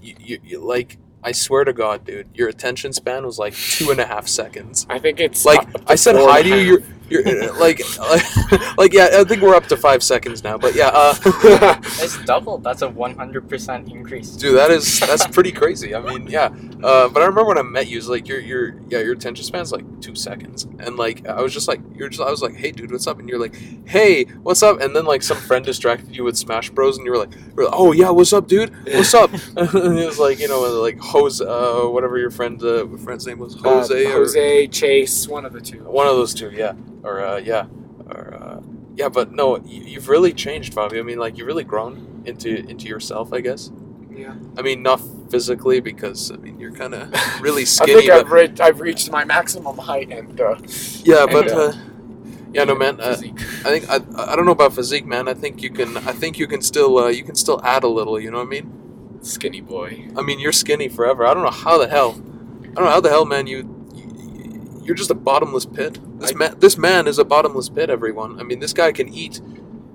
you, 0.01 0.14
you, 0.18 0.39
you 0.45 0.59
like. 0.64 0.99
I 1.25 1.33
swear 1.33 1.64
to 1.64 1.73
God, 1.73 2.05
dude, 2.05 2.27
your 2.35 2.49
attention 2.49 2.93
span 2.93 3.25
was 3.25 3.39
like 3.39 3.55
two 3.55 3.91
and 3.91 4.01
a 4.01 4.07
half 4.07 4.27
seconds. 4.27 4.87
I 4.91 4.99
think 4.99 5.20
it's 5.20 5.45
Like 5.45 5.66
I 5.89 5.95
said 5.95 6.16
hi 6.16 6.43
to 6.43 6.49
you, 6.49 6.57
you're, 6.57 6.83
like, 7.59 7.81
like, 7.99 8.77
like, 8.79 8.93
yeah. 8.93 9.09
I 9.13 9.25
think 9.25 9.43
we're 9.43 9.55
up 9.55 9.67
to 9.69 9.77
five 9.77 10.03
seconds 10.03 10.43
now, 10.43 10.57
but 10.59 10.75
yeah. 10.75 10.91
Uh, 10.93 11.15
It's 12.03 12.23
doubled. 12.25 12.65
That's 12.65 12.83
a 12.83 12.89
one 12.89 13.15
hundred 13.17 13.49
percent 13.49 13.91
increase. 13.91 14.31
Dude, 14.31 14.57
that 14.57 14.71
is 14.71 15.01
that's 15.01 15.27
pretty 15.27 15.53
crazy. 15.53 15.95
I 15.95 16.01
mean, 16.01 16.27
yeah. 16.27 16.47
Uh, 16.83 17.09
but 17.09 17.23
I 17.23 17.27
remember 17.27 17.45
when 17.45 17.59
I 17.59 17.63
met 17.63 17.89
you, 17.89 17.99
it's 17.99 18.09
like 18.09 18.27
your 18.27 18.41
your 18.41 18.75
yeah 18.89 19.01
your 19.01 19.13
attention 19.13 19.45
span's 19.45 19.73
like 19.73 19.85
two 20.01 20.15
seconds, 20.15 20.65
and 20.65 20.97
like 20.97 21.27
I 21.27 21.41
was 21.41 21.53
just 21.53 21.69
like 21.69 21.81
you're 21.95 22.09
just 22.09 22.23
I 22.23 22.31
was 22.31 22.43
like, 22.43 22.55
hey 22.55 22.71
dude, 22.73 22.91
what's 22.91 23.07
up? 23.07 23.19
And 23.19 23.29
you're 23.29 23.39
like, 23.39 23.55
hey, 23.87 24.25
what's 24.43 24.63
up? 24.63 24.81
And 24.81 24.95
then 24.97 25.05
like 25.05 25.23
some 25.23 25.37
friend 25.37 25.65
distracted 25.65 26.17
you 26.17 26.25
with 26.25 26.37
Smash 26.37 26.71
Bros, 26.71 26.97
and 26.97 27.05
you 27.07 27.13
were 27.13 27.19
like, 27.19 27.35
you 27.35 27.65
like, 27.65 27.75
oh 27.75 27.93
yeah, 27.93 28.11
what's 28.11 28.33
up, 28.33 28.49
dude? 28.49 28.73
What's 28.87 29.15
up? 29.15 29.31
and 29.57 29.99
it 29.99 30.07
was 30.07 30.19
like 30.19 30.39
you 30.41 30.49
know 30.49 30.61
like 30.61 30.99
Jose, 30.99 31.45
uh, 31.45 31.87
whatever 31.89 32.19
your 32.19 32.31
friend 32.31 32.63
uh, 32.63 32.87
friend's 32.99 33.27
name 33.27 33.39
was, 33.39 33.55
Jose 33.55 34.07
Uh, 34.07 34.11
or 34.11 34.13
Jose, 34.25 34.67
Chase, 34.69 35.29
one 35.29 35.45
of 35.45 35.53
the 35.53 35.61
two. 35.61 35.79
one 35.85 36.07
of 36.07 36.17
those 36.17 36.35
two, 36.35 36.51
yeah, 36.51 36.73
or 37.03 37.25
uh, 37.25 37.37
yeah, 37.39 37.67
or 38.09 38.35
uh, 38.35 38.61
yeah. 38.97 39.09
But 39.09 39.33
no, 39.33 39.59
you, 39.59 39.83
you've 39.83 40.09
really 40.09 40.33
changed, 40.33 40.75
Bobby. 40.75 40.99
I 40.99 41.03
mean, 41.03 41.19
like 41.19 41.37
you've 41.37 41.47
really 41.47 41.65
grown 41.65 42.23
into 42.27 42.55
into 42.69 42.87
yourself, 42.87 43.33
I 43.33 43.41
guess. 43.41 43.71
Yeah. 44.15 44.35
I 44.57 44.63
mean, 44.63 44.83
not 44.83 45.01
physically 45.31 45.81
because 45.81 46.31
I 46.31 46.37
mean 46.37 46.61
you're 46.61 46.73
kind 46.73 46.95
of 46.95 47.13
really 47.41 47.63
I 47.63 47.65
skinny. 47.65 47.95
think 47.95 48.11
I've, 48.11 48.31
re- 48.31 48.53
I've 48.61 48.81
reached 48.81 49.11
my 49.11 49.25
maximum 49.25 49.79
height 49.79 50.11
and 50.13 50.39
uh, 50.41 50.57
yeah, 51.05 51.27
but 51.27 51.49
and, 51.49 51.59
uh, 51.59 51.73
yeah, 52.53 52.65
no, 52.65 52.75
man. 52.75 53.01
Uh. 53.01 53.17
I 53.19 53.71
think 53.73 53.89
I, 53.89 53.97
I 54.31 54.37
don't 54.37 54.45
know 54.45 54.53
about 54.53 54.75
physique, 54.75 55.07
man. 55.07 55.29
I 55.29 55.35
think 55.35 55.63
you 55.63 55.71
can. 55.71 55.97
I 55.97 56.13
think 56.13 56.39
you 56.39 56.47
can 56.47 56.61
still 56.61 56.99
uh, 56.99 57.09
you 57.09 57.25
can 57.25 57.35
still 57.35 57.61
add 57.65 57.85
a 57.85 57.89
little. 57.89 58.21
You 58.21 58.31
know 58.31 58.39
what 58.39 58.47
I 58.47 58.51
mean? 58.51 58.79
skinny 59.23 59.61
boy. 59.61 60.09
I 60.17 60.23
mean, 60.23 60.39
you're 60.39 60.53
skinny 60.53 60.89
forever. 60.89 61.27
I 61.27 61.35
don't 61.35 61.45
know 61.45 61.51
how 61.51 61.79
the 61.79 61.89
hell. 61.89 62.21
I 62.63 62.75
don't 62.75 62.85
know 62.85 62.91
how 62.91 63.01
the 63.01 63.09
hell, 63.11 63.25
man. 63.25 63.47
You. 63.47 63.82
You- 64.83 64.87
You're 64.89 64.97
just 64.97 65.11
a 65.11 65.14
bottomless 65.14 65.66
pit. 65.66 65.99
This 66.20 66.33
I- 66.33 66.35
man, 66.35 66.57
this 66.59 66.76
man 66.76 67.07
is 67.07 67.18
a 67.18 67.24
bottomless 67.24 67.68
pit. 67.68 67.91
Everyone. 67.91 68.39
I 68.41 68.43
mean, 68.43 68.59
this 68.61 68.72
guy 68.72 68.93
can 68.93 69.09
eat. 69.12 69.41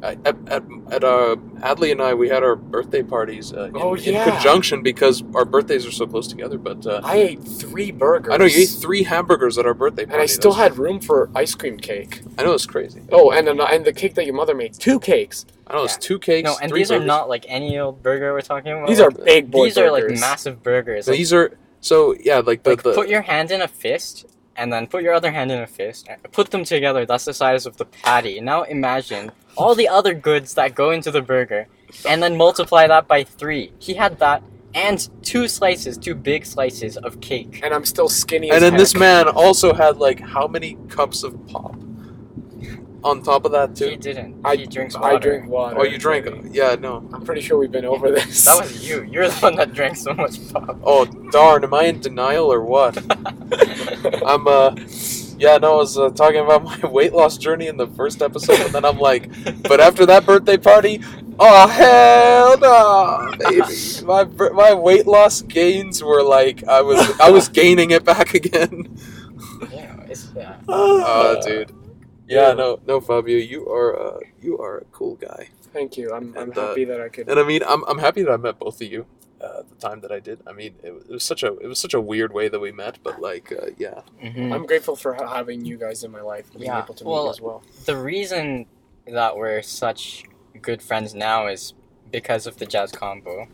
At 0.04 0.20
at, 0.28 0.64
at 0.92 1.04
uh, 1.04 1.38
Adly 1.62 1.92
and 1.92 2.00
I, 2.00 2.14
we 2.14 2.30
had 2.30 2.44
our 2.44 2.56
birthday 2.56 3.02
parties 3.02 3.52
uh, 3.52 3.64
in, 3.64 3.78
Oh, 3.78 3.96
in 3.96 4.04
conjunction 4.32 4.84
because 4.84 5.24
our 5.34 5.44
birthdays 5.44 5.88
are 5.88 5.92
so 5.92 6.06
close 6.06 6.28
together. 6.28 6.60
But 6.60 6.86
uh, 6.86 7.02
I 7.04 7.16
ate 7.18 7.44
three 7.44 7.90
burgers. 7.92 8.32
I 8.32 8.38
know 8.38 8.46
you 8.46 8.62
ate 8.62 8.70
three 8.70 9.02
hamburgers 9.02 9.58
at 9.58 9.66
our 9.66 9.74
birthday 9.74 10.06
party. 10.06 10.14
and 10.14 10.22
I 10.22 10.28
still 10.28 10.54
had 10.54 10.78
room 10.78 11.00
for 11.00 11.32
ice 11.34 11.56
cream 11.56 11.78
cake. 11.78 12.22
I 12.38 12.44
know 12.44 12.54
it's 12.54 12.68
crazy. 12.68 13.02
Oh, 13.12 13.32
and 13.32 13.50
an- 13.50 13.60
and 13.60 13.86
the 13.86 13.92
cake 13.92 14.14
that 14.14 14.26
your 14.28 14.36
mother 14.36 14.54
made. 14.54 14.76
Two 14.76 15.00
cakes. 15.00 15.48
I 15.66 15.74
know 15.74 15.84
it's 15.86 15.98
two 15.98 16.20
cakes. 16.20 16.46
No, 16.46 16.58
and 16.62 16.70
three 16.70 16.82
these 16.82 16.92
are 16.92 17.00
not 17.00 17.28
like 17.28 17.46
any 17.48 17.80
old 17.80 18.04
burger 18.04 18.34
we're 18.34 18.42
talking 18.42 18.72
about. 18.74 18.88
These 18.88 19.00
are 19.00 19.10
big 19.10 19.50
boy 19.50 19.66
these 19.66 19.80
are 19.80 19.92
like 19.92 20.08
massive 20.12 20.62
burgers. 20.62 21.08
Like, 21.08 21.18
These 21.18 21.34
are 21.34 21.58
so 21.82 22.16
yeah, 22.20 22.38
like 22.38 22.62
the, 22.62 22.70
like 22.70 22.84
the 22.84 22.94
put 22.94 23.10
your 23.10 23.24
hand 23.24 23.50
in 23.50 23.64
a 23.64 23.68
fist 23.68 24.28
and 24.58 24.74
then 24.74 24.88
put 24.88 25.04
your 25.04 25.14
other 25.14 25.32
hand 25.32 25.52
in 25.52 25.62
a 25.62 25.68
fist. 25.68 26.08
and 26.10 26.22
Put 26.32 26.52
them 26.52 26.64
together. 26.64 27.06
That's 27.06 27.26
the 27.26 27.34
size 27.34 27.66
of 27.66 27.78
the 27.78 27.86
patty. 27.86 28.42
Now 28.42 28.64
imagine 28.64 29.32
all 29.56 29.76
the 29.76 29.88
other 29.88 30.14
goods 30.14 30.56
that 30.56 30.76
go 30.76 30.92
into 30.92 31.12
the 31.12 31.22
burger, 31.22 31.68
and 32.08 32.22
then 32.22 32.36
multiply 32.36 32.88
that 32.88 33.08
by 33.08 33.24
three. 33.24 33.72
He 33.80 33.94
had 33.94 34.20
that 34.20 34.44
and 34.74 35.10
two 35.24 35.48
slices, 35.48 35.98
two 35.98 36.14
big 36.14 36.46
slices 36.46 36.98
of 36.98 37.20
cake. 37.20 37.62
And 37.64 37.74
I'm 37.74 37.86
still 37.86 38.10
skinny. 38.10 38.50
and 38.50 38.58
as 38.58 38.62
then 38.62 38.78
this 38.78 38.94
man 38.96 39.28
also 39.28 39.74
had 39.74 39.98
like 39.98 40.20
how 40.20 40.48
many 40.48 40.78
cups 40.90 41.24
of 41.24 41.34
pop 41.48 41.76
on 43.08 43.24
top 43.24 43.46
of 43.46 43.52
that 43.54 43.76
too. 43.76 43.90
He 43.90 43.96
didn't. 43.96 44.42
I, 44.46 44.56
he 44.56 44.66
drinks 44.66 44.96
water. 44.96 45.16
I 45.16 45.18
drink 45.18 45.50
water. 45.50 45.80
Oh, 45.80 45.84
you 45.84 45.98
drank? 45.98 46.28
Yeah, 46.52 46.76
no. 46.76 47.08
I'm 47.14 47.24
pretty 47.24 47.42
sure 47.42 47.58
we've 47.58 47.72
been 47.72 47.86
over 47.86 48.12
this. 48.12 48.46
That 48.46 48.62
was 48.62 48.88
you. 48.88 49.04
You're 49.04 49.30
the 49.30 49.40
one 49.40 49.56
that 49.56 49.74
drank 49.74 49.96
so 49.96 50.14
much 50.14 50.38
pop. 50.52 50.80
Oh 50.84 51.06
darn, 51.06 51.64
am 51.64 51.74
I 51.74 51.84
in 51.86 52.00
denial 52.00 52.52
or 52.52 52.62
what? 52.64 52.98
I'm 54.26 54.48
uh, 54.48 54.76
yeah, 55.40 55.58
no, 55.58 55.74
I 55.74 55.76
was 55.76 55.98
uh, 55.98 56.10
talking 56.10 56.40
about 56.40 56.64
my 56.64 56.80
weight 56.90 57.14
loss 57.14 57.38
journey 57.38 57.68
in 57.68 57.78
the 57.78 57.88
first 57.88 58.22
episode, 58.22 58.60
and 58.60 58.74
then 58.74 58.86
I'm 58.86 58.98
like, 58.98 59.30
but 59.64 59.80
after 59.80 60.06
that 60.08 60.26
birthday 60.26 60.58
party, 60.58 61.02
oh 61.40 61.68
hell 61.68 62.58
no, 62.58 63.34
baby, 63.38 64.06
my 64.06 64.24
my 64.52 64.74
weight 64.74 65.06
loss 65.06 65.42
gains 65.44 66.04
were 66.04 66.24
like 66.24 66.64
I 66.68 66.82
was 66.82 67.20
I 67.20 67.30
was 67.30 67.50
gaining 67.62 67.92
it 67.92 68.04
back 68.04 68.34
again. 68.34 68.98
yeah, 69.72 70.00
it's, 70.10 70.32
yeah. 70.36 70.58
Oh, 70.68 71.40
dude. 71.46 71.72
Yeah, 72.28 72.50
Yeah. 72.50 72.54
no, 72.54 72.80
no, 72.88 73.00
Fabio, 73.02 73.38
you 73.38 73.68
are 73.70 73.92
uh, 74.00 74.20
you 74.42 74.58
are 74.60 74.78
a 74.80 74.86
cool 74.92 75.16
guy, 75.16 75.50
Thank 75.74 75.98
you. 75.98 76.12
I'm, 76.14 76.34
I'm 76.36 76.44
And, 76.50 76.58
uh, 76.58 76.68
happy 76.70 76.86
that 76.86 77.00
I 77.02 77.10
could. 77.10 77.30
and 77.30 77.40
I 77.40 77.44
mean, 77.44 77.62
I'm 77.68 77.84
I'm 77.86 78.00
happy 78.00 78.24
that 78.24 78.32
I 78.32 78.38
met 78.38 78.58
both 78.60 78.82
of 78.82 78.88
you 78.92 79.06
uh, 79.42 79.60
at 79.60 79.70
the 79.70 79.76
time 79.76 80.02
that 80.02 80.12
I 80.12 80.20
did. 80.20 80.40
I 80.48 80.54
mean, 80.54 80.74
it, 80.84 80.94
was- 80.94 81.04
it 81.06 81.12
was 81.12 81.24
such 81.24 81.44
a 81.44 81.56
it 81.60 81.68
was 81.68 81.80
such 81.80 81.94
a 81.94 82.02
weird 82.02 82.34
way 82.34 82.48
that 82.50 82.60
we 82.60 82.72
met, 82.72 82.98
but 83.04 83.22
like, 83.22 83.52
uh, 83.52 83.68
yeah, 83.78 84.02
Mhm. 84.24 84.54
I'm 84.54 84.66
grateful 84.66 84.96
for 84.96 85.14
having 85.14 85.64
you 85.66 85.78
guys 85.78 86.04
in 86.04 86.12
my 86.12 86.22
life 86.22 86.52
being 86.52 86.66
Yeah, 86.66 86.84
able 86.84 86.96
to 86.96 87.04
well- 87.06 87.26
meet 87.26 87.30
as 87.32 87.42
well. 87.42 87.64
the 87.86 87.96
reason 87.98 88.66
that 89.06 89.38
we're 89.38 89.62
such 89.62 90.24
good 90.62 90.82
friends 90.82 91.14
now 91.16 91.48
is 91.48 91.74
because 92.12 92.48
of 92.48 92.58
the 92.58 92.66
jazz 92.66 92.92
combo. 92.92 93.48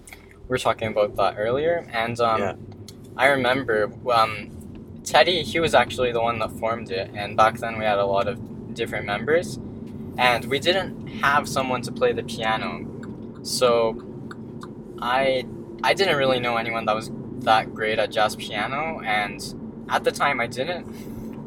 We 0.48 0.50
were 0.50 0.58
talking 0.58 0.88
about 0.88 1.16
that 1.18 1.36
earlier, 1.38 1.86
and 1.92 2.20
um, 2.20 2.40
Yeah. 2.42 2.56
I 3.18 3.28
remember 3.28 3.92
um, 4.12 4.34
Teddy. 5.04 5.44
He 5.44 5.60
was 5.60 5.74
actually 5.76 6.12
the 6.14 6.22
one 6.22 6.40
that 6.40 6.52
formed 6.62 6.90
it, 6.92 7.12
and 7.14 7.36
back 7.36 7.58
then 7.60 7.78
we 7.78 7.86
had 7.86 8.00
a 8.00 8.06
lot 8.06 8.28
of 8.28 8.38
different 8.74 9.06
members. 9.06 9.60
and 10.18 10.46
we 10.46 10.60
didn't 10.60 11.08
have 11.24 11.48
someone 11.50 11.82
to 11.82 11.92
play 11.92 12.14
the 12.14 12.24
piano. 12.24 12.86
So 13.44 14.02
I 15.02 15.46
I 15.84 15.94
didn't 15.94 16.18
really 16.18 16.40
know 16.40 16.58
anyone 16.58 16.86
that 16.86 16.96
was 16.96 17.12
that 17.42 17.74
great 17.74 18.00
at 18.00 18.12
jazz 18.12 18.36
piano, 18.36 19.02
and 19.04 19.40
at 19.90 20.04
the 20.04 20.12
time 20.12 20.40
I 20.40 20.48
didn't. 20.48 20.86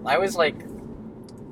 I 0.04 0.18
was 0.18 0.36
like 0.36 0.56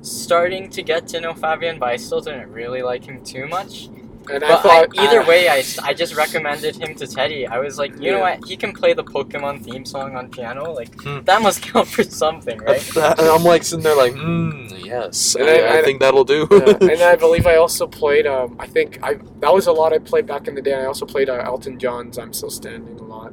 starting 0.01 0.69
to 0.71 0.83
get 0.83 1.07
to 1.09 1.21
know 1.21 1.33
Fabian, 1.33 1.79
but 1.79 1.89
I 1.89 1.97
still 1.97 2.21
didn't 2.21 2.51
really 2.51 2.81
like 2.81 3.05
him 3.05 3.23
too 3.23 3.47
much. 3.47 3.89
And 4.31 4.43
I 4.43 4.47
But 4.49 4.61
thought 4.63 4.97
I, 4.97 5.03
either 5.05 5.21
uh, 5.21 5.27
way, 5.27 5.47
I 5.49 5.93
just 5.93 6.15
recommended 6.15 6.75
him 6.75 6.95
to 6.95 7.05
Teddy. 7.07 7.45
I 7.47 7.59
was 7.59 7.77
like, 7.77 7.91
you 8.01 8.11
know 8.11 8.21
what? 8.21 8.43
He 8.45 8.57
can 8.57 8.73
play 8.73 8.93
the 8.93 9.03
Pokemon 9.03 9.63
theme 9.63 9.85
song 9.85 10.15
on 10.15 10.29
piano. 10.29 10.71
Like 10.73 10.99
Hmm. 11.01 11.19
that 11.25 11.41
must 11.41 11.61
count 11.61 11.87
for 11.87 12.03
something, 12.03 12.57
right? 12.59 12.81
That- 12.95 13.19
and 13.19 13.27
I'm 13.27 13.43
like 13.43 13.63
sitting 13.63 13.83
there 13.83 13.95
like, 13.95 14.13
hmm, 14.13 14.67
yes, 14.77 15.35
And 15.35 15.47
I, 15.47 15.57
I- 15.59 15.75
I 15.75 15.79
I- 15.79 15.83
think 15.83 15.99
that'll 15.99 16.23
do. 16.23 16.47
yeah, 16.51 16.77
and 16.91 17.01
I 17.01 17.15
believe 17.15 17.45
I 17.45 17.55
also 17.57 17.85
played. 17.87 18.25
Um, 18.25 18.55
I 18.59 18.67
think 18.67 18.99
I 19.03 19.15
that 19.41 19.53
was 19.53 19.67
a 19.67 19.71
lot 19.71 19.93
I 19.93 19.99
played 19.99 20.25
back 20.25 20.47
in 20.47 20.55
the 20.55 20.61
day. 20.61 20.73
I 20.73 20.85
also 20.85 21.05
played 21.05 21.29
uh, 21.29 21.41
Elton 21.45 21.77
John's 21.79 22.17
"I'm 22.17 22.33
Still 22.33 22.49
Standing" 22.49 22.99
a 22.99 23.03
lot 23.03 23.31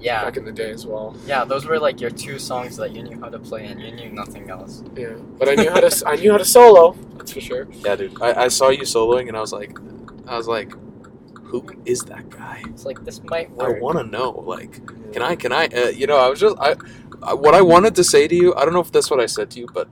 Yeah, 0.00 0.22
back 0.24 0.36
in 0.36 0.44
the 0.44 0.52
day 0.52 0.70
as 0.70 0.84
well. 0.86 1.16
yeah. 1.26 1.44
Those 1.46 1.64
were 1.66 1.78
like 1.78 2.00
your 2.00 2.10
two 2.10 2.38
songs 2.38 2.76
that 2.76 2.90
you 2.94 3.02
knew 3.02 3.18
how 3.20 3.30
to 3.30 3.38
play, 3.38 3.64
and 3.66 3.80
you 3.80 3.90
knew 3.92 4.10
nothing 4.10 4.50
else. 4.50 4.82
Yeah, 4.94 5.14
but 5.38 5.48
I 5.48 5.54
knew 5.54 5.70
how 5.70 5.80
to 5.80 5.86
s- 5.96 6.02
I 6.06 6.16
knew 6.16 6.30
how 6.32 6.38
to 6.38 6.44
solo. 6.44 6.94
That's 7.16 7.32
for 7.32 7.40
sure. 7.40 7.66
yeah, 7.86 7.96
dude. 7.96 8.20
I, 8.22 8.44
I 8.44 8.48
saw 8.48 8.68
you 8.68 8.82
soloing, 8.82 9.28
and 9.28 9.36
I 9.36 9.40
was 9.40 9.52
like, 9.52 9.72
I 10.26 10.36
was 10.36 10.48
like, 10.48 10.72
who 11.44 11.64
is 11.84 12.00
that 12.02 12.28
guy? 12.30 12.62
It's 12.66 12.84
like 12.84 13.04
this 13.04 13.22
might 13.24 13.50
I 13.60 13.78
want 13.80 13.98
to 13.98 14.04
know. 14.04 14.30
Like, 14.30 14.84
can 15.12 15.22
I? 15.22 15.36
Can 15.36 15.52
I? 15.52 15.66
Uh, 15.66 15.88
you 15.88 16.06
know, 16.06 16.16
I 16.16 16.28
was 16.28 16.40
just 16.40 16.56
I, 16.58 16.74
I. 17.22 17.34
What 17.34 17.54
I 17.54 17.62
wanted 17.62 17.94
to 17.96 18.04
say 18.04 18.26
to 18.26 18.34
you, 18.34 18.54
I 18.54 18.64
don't 18.64 18.74
know 18.74 18.80
if 18.80 18.90
that's 18.92 19.10
what 19.10 19.20
I 19.20 19.26
said 19.26 19.50
to 19.52 19.60
you, 19.60 19.66
but 19.72 19.88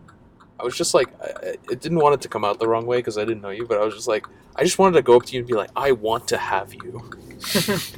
I 0.59 0.65
was 0.65 0.77
just 0.77 0.95
like, 0.95 1.09
I, 1.23 1.57
I- 1.71 1.75
didn't 1.75 1.99
want 1.99 2.15
it 2.15 2.21
to 2.23 2.29
come 2.29 2.45
out 2.45 2.59
the 2.59 2.69
wrong 2.69 2.87
way 2.87 2.99
because 2.99 3.19
I 3.19 3.25
didn't 3.25 3.43
know 3.43 3.51
you, 3.51 3.67
but 3.67 3.79
I 3.81 3.85
was 3.85 3.95
just 3.95 4.09
like, 4.09 4.27
I 4.57 4.63
just 4.63 4.79
wanted 4.79 4.97
to 4.97 5.03
go 5.03 5.17
up 5.17 5.25
to 5.27 5.33
you 5.33 5.41
and 5.41 5.49
be 5.49 5.55
like, 5.55 5.71
I 5.77 5.93
want 5.93 6.29
to 6.29 6.37
have 6.37 6.73
you. 6.75 7.03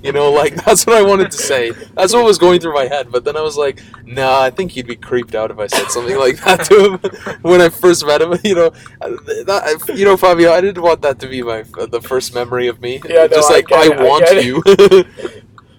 You 0.03 0.11
know, 0.13 0.33
like 0.33 0.57
that's 0.65 0.87
what 0.87 0.97
I 0.97 1.03
wanted 1.03 1.31
to 1.31 1.37
say. 1.37 1.71
That's 1.71 2.13
what 2.13 2.25
was 2.25 2.37
going 2.37 2.59
through 2.61 2.75
my 2.75 2.87
head. 2.87 3.13
But 3.13 3.25
then 3.25 3.37
I 3.37 3.43
was 3.43 3.57
like, 3.57 3.81
nah, 4.05 4.41
I 4.41 4.51
think 4.51 4.73
he'd 4.73 4.89
be 4.89 4.97
creeped 4.97 5.37
out 5.37 5.53
if 5.53 5.59
I 5.61 5.69
said 5.69 5.89
something 5.89 6.19
like 6.19 6.39
that 6.45 6.65
to 6.65 6.95
him 6.99 7.39
when 7.43 7.61
I 7.61 7.69
first 7.69 8.05
met 8.05 8.23
him. 8.23 8.35
You 8.43 8.55
know, 8.57 8.67
uh, 9.01 9.11
that, 9.45 9.93
you 9.95 10.05
know, 10.05 10.17
Fabio, 10.17 10.51
I 10.51 10.61
didn't 10.61 10.83
want 10.83 11.01
that 11.03 11.21
to 11.21 11.29
be 11.29 11.43
my 11.43 11.63
the 11.63 12.01
first 12.03 12.35
memory 12.35 12.67
of 12.67 12.81
me. 12.81 13.01
Yeah, 13.09 13.29
just 13.29 13.49
I 13.51 13.55
like 13.55 13.71
I, 13.73 13.85
I 13.85 13.89
want 14.03 14.25
it. 14.27 14.45
you. 14.45 14.63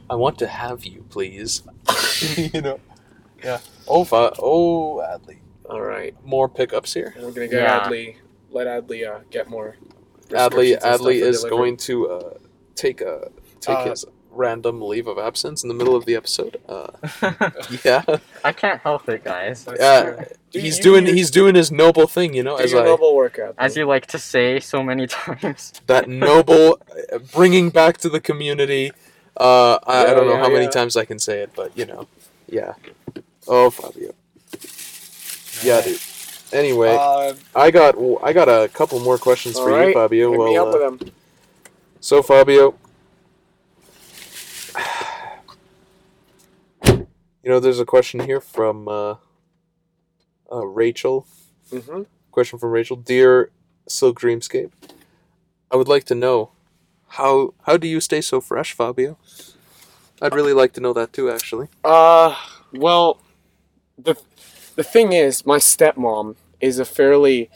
I 0.09 0.15
want 0.15 0.39
to 0.39 0.47
have 0.47 0.85
you, 0.85 1.03
please. 1.09 1.63
you 2.37 2.61
know. 2.61 2.79
Yeah. 3.43 3.59
Oh, 3.85 4.05
Fa- 4.05 4.33
oh, 4.39 4.97
Adly. 5.05 5.39
All 5.69 5.81
right, 5.81 6.15
More 6.23 6.47
pickups 6.47 6.93
here. 6.93 7.13
we're 7.19 7.31
gonna 7.31 7.47
get 7.47 7.61
Yeah. 7.61 7.79
Adly. 7.87 8.15
Let 8.51 8.67
Adly 8.67 9.05
uh, 9.07 9.19
get 9.29 9.49
more. 9.49 9.75
Adly, 10.29 10.71
restrictions 10.71 10.71
and 10.73 10.81
stuff 10.81 11.01
Adly 11.01 11.13
is 11.21 11.37
delivery. 11.41 11.49
going 11.49 11.77
to 11.77 12.09
uh, 12.09 12.33
take 12.75 13.01
a 13.01 13.29
take 13.59 13.77
Uh, 13.77 13.89
his 13.89 14.05
random 14.31 14.81
leave 14.81 15.07
of 15.07 15.17
absence 15.17 15.63
in 15.63 15.67
the 15.67 15.73
middle 15.73 15.95
of 15.95 16.05
the 16.05 16.15
episode. 16.15 16.57
Uh, 16.69 16.87
yeah, 17.83 18.03
I 18.45 18.53
can't 18.53 18.79
help 18.81 19.09
it, 19.09 19.23
guys. 19.23 19.65
That's 19.65 19.79
yeah. 19.81 20.01
true. 20.03 20.25
Do 20.51 20.59
he's 20.59 20.77
you- 20.77 20.83
doing 20.83 21.07
you- 21.07 21.13
he's 21.13 21.31
doing 21.31 21.55
his 21.55 21.71
noble 21.71 22.07
thing, 22.07 22.33
you 22.33 22.43
know, 22.43 22.57
do 22.57 22.63
as 22.63 22.71
your 22.71 22.81
I 22.83 22.85
noble 22.85 23.15
work, 23.15 23.35
Adly. 23.37 23.53
As 23.57 23.75
you 23.75 23.85
like 23.85 24.05
to 24.07 24.19
say 24.19 24.59
so 24.61 24.81
many 24.83 25.07
times. 25.19 25.73
that 25.87 26.07
noble 26.07 26.79
uh, 27.11 27.17
bringing 27.33 27.69
back 27.71 27.97
to 27.97 28.09
the 28.09 28.21
community. 28.21 28.91
Uh, 29.35 29.77
I, 29.85 30.01
I 30.07 30.13
don't 30.13 30.25
know 30.27 30.33
yeah, 30.33 30.39
how 30.39 30.49
many 30.49 30.63
yeah. 30.65 30.69
times 30.71 30.95
I 30.97 31.05
can 31.05 31.19
say 31.19 31.41
it, 31.41 31.51
but 31.55 31.77
you 31.77 31.85
know, 31.85 32.07
yeah. 32.47 32.73
Oh, 33.47 33.69
Fabio. 33.69 34.13
Yeah, 35.63 35.81
dude. 35.81 35.99
Anyway, 36.53 36.95
Uh, 36.99 37.33
I 37.55 37.71
got 37.71 37.95
I 38.23 38.31
got 38.33 38.47
a 38.47 38.69
couple 38.69 38.99
more 38.99 39.17
questions 39.17 39.57
for 39.59 39.69
you, 39.87 39.93
Fabio. 39.93 40.31
hit 40.31 40.37
Well, 40.39 40.67
uh, 40.75 40.77
them. 40.77 40.99
so 41.99 42.21
Fabio, 42.23 42.75
you 47.43 47.49
know, 47.51 47.59
there's 47.59 47.79
a 47.79 47.85
question 47.85 48.21
here 48.21 48.41
from 48.41 48.87
uh, 48.87 49.15
uh, 50.51 50.65
Rachel. 50.65 51.25
hmm 51.71 52.03
Question 52.31 52.59
from 52.59 52.69
Rachel, 52.71 52.95
dear 52.95 53.49
Silk 53.87 54.19
Dreamscape. 54.19 54.71
I 55.71 55.75
would 55.75 55.87
like 55.87 56.03
to 56.05 56.15
know 56.15 56.51
how 57.09 57.53
how 57.63 57.77
do 57.77 57.87
you 57.87 57.99
stay 57.99 58.21
so 58.21 58.39
fresh, 58.39 58.73
Fabio? 58.73 59.17
I'd 60.21 60.33
really 60.35 60.53
like 60.53 60.73
to 60.73 60.81
know 60.81 60.93
that 60.93 61.13
too, 61.13 61.29
actually. 61.31 61.67
Uh, 61.83 62.35
well, 62.73 63.19
the 63.97 64.15
the 64.77 64.83
thing 64.83 65.11
is, 65.11 65.45
my 65.45 65.57
stepmom 65.57 66.37
is 66.61 66.79
a 66.79 66.85
fairly, 66.85 67.49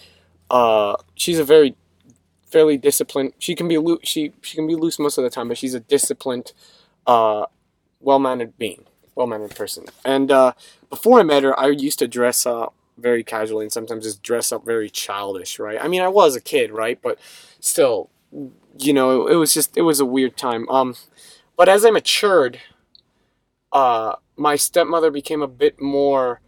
uh, 0.50 0.96
she's 1.16 1.40
a 1.40 1.44
very, 1.46 1.76
fairly 2.52 2.78
disciplined. 2.78 3.34
She 3.40 3.56
can 3.56 3.68
be 3.68 3.78
loo- 3.78 4.00
she 4.04 4.34
she 4.42 4.58
can 4.58 4.68
be 4.68 4.76
loose 4.76 5.00
most 5.00 5.18
of 5.18 5.24
the 5.24 5.30
time, 5.30 5.48
but 5.48 5.58
she's 5.58 5.74
a 5.76 5.80
disciplined, 5.80 6.52
uh, 7.08 7.46
well 8.02 8.20
mannered 8.20 8.58
being, 8.58 8.86
well 9.16 9.28
mannered 9.28 9.56
person. 9.56 9.86
And 10.04 10.32
uh, 10.32 10.54
before 10.90 11.20
I 11.20 11.24
met 11.24 11.44
her, 11.44 11.58
I 11.58 11.68
used 11.68 12.00
to 12.00 12.08
dress 12.08 12.46
up 12.46 12.74
very 12.98 13.24
casually 13.24 13.66
and 13.66 13.72
sometimes 13.72 14.04
just 14.04 14.24
dress 14.24 14.52
up 14.52 14.66
very 14.66 14.90
childish, 14.90 15.60
right? 15.60 15.80
I 15.82 15.88
mean, 15.88 16.02
I 16.02 16.10
was 16.10 16.36
a 16.36 16.42
kid, 16.42 16.72
right? 16.72 17.00
But 17.02 17.20
still, 17.60 18.10
you 18.80 18.94
know, 18.94 19.28
it 19.28 19.36
was 19.36 19.54
just 19.54 19.78
it 19.78 19.84
was 19.84 20.00
a 20.00 20.06
weird 20.06 20.36
time. 20.38 20.68
Um, 20.70 20.96
but 21.56 21.70
as 21.70 21.86
I 21.86 21.92
matured, 21.92 22.60
uh, 23.72 24.16
my 24.36 24.56
stepmother 24.56 25.12
became 25.12 25.42
a 25.42 25.48
bit 25.48 25.82
more 25.82 26.42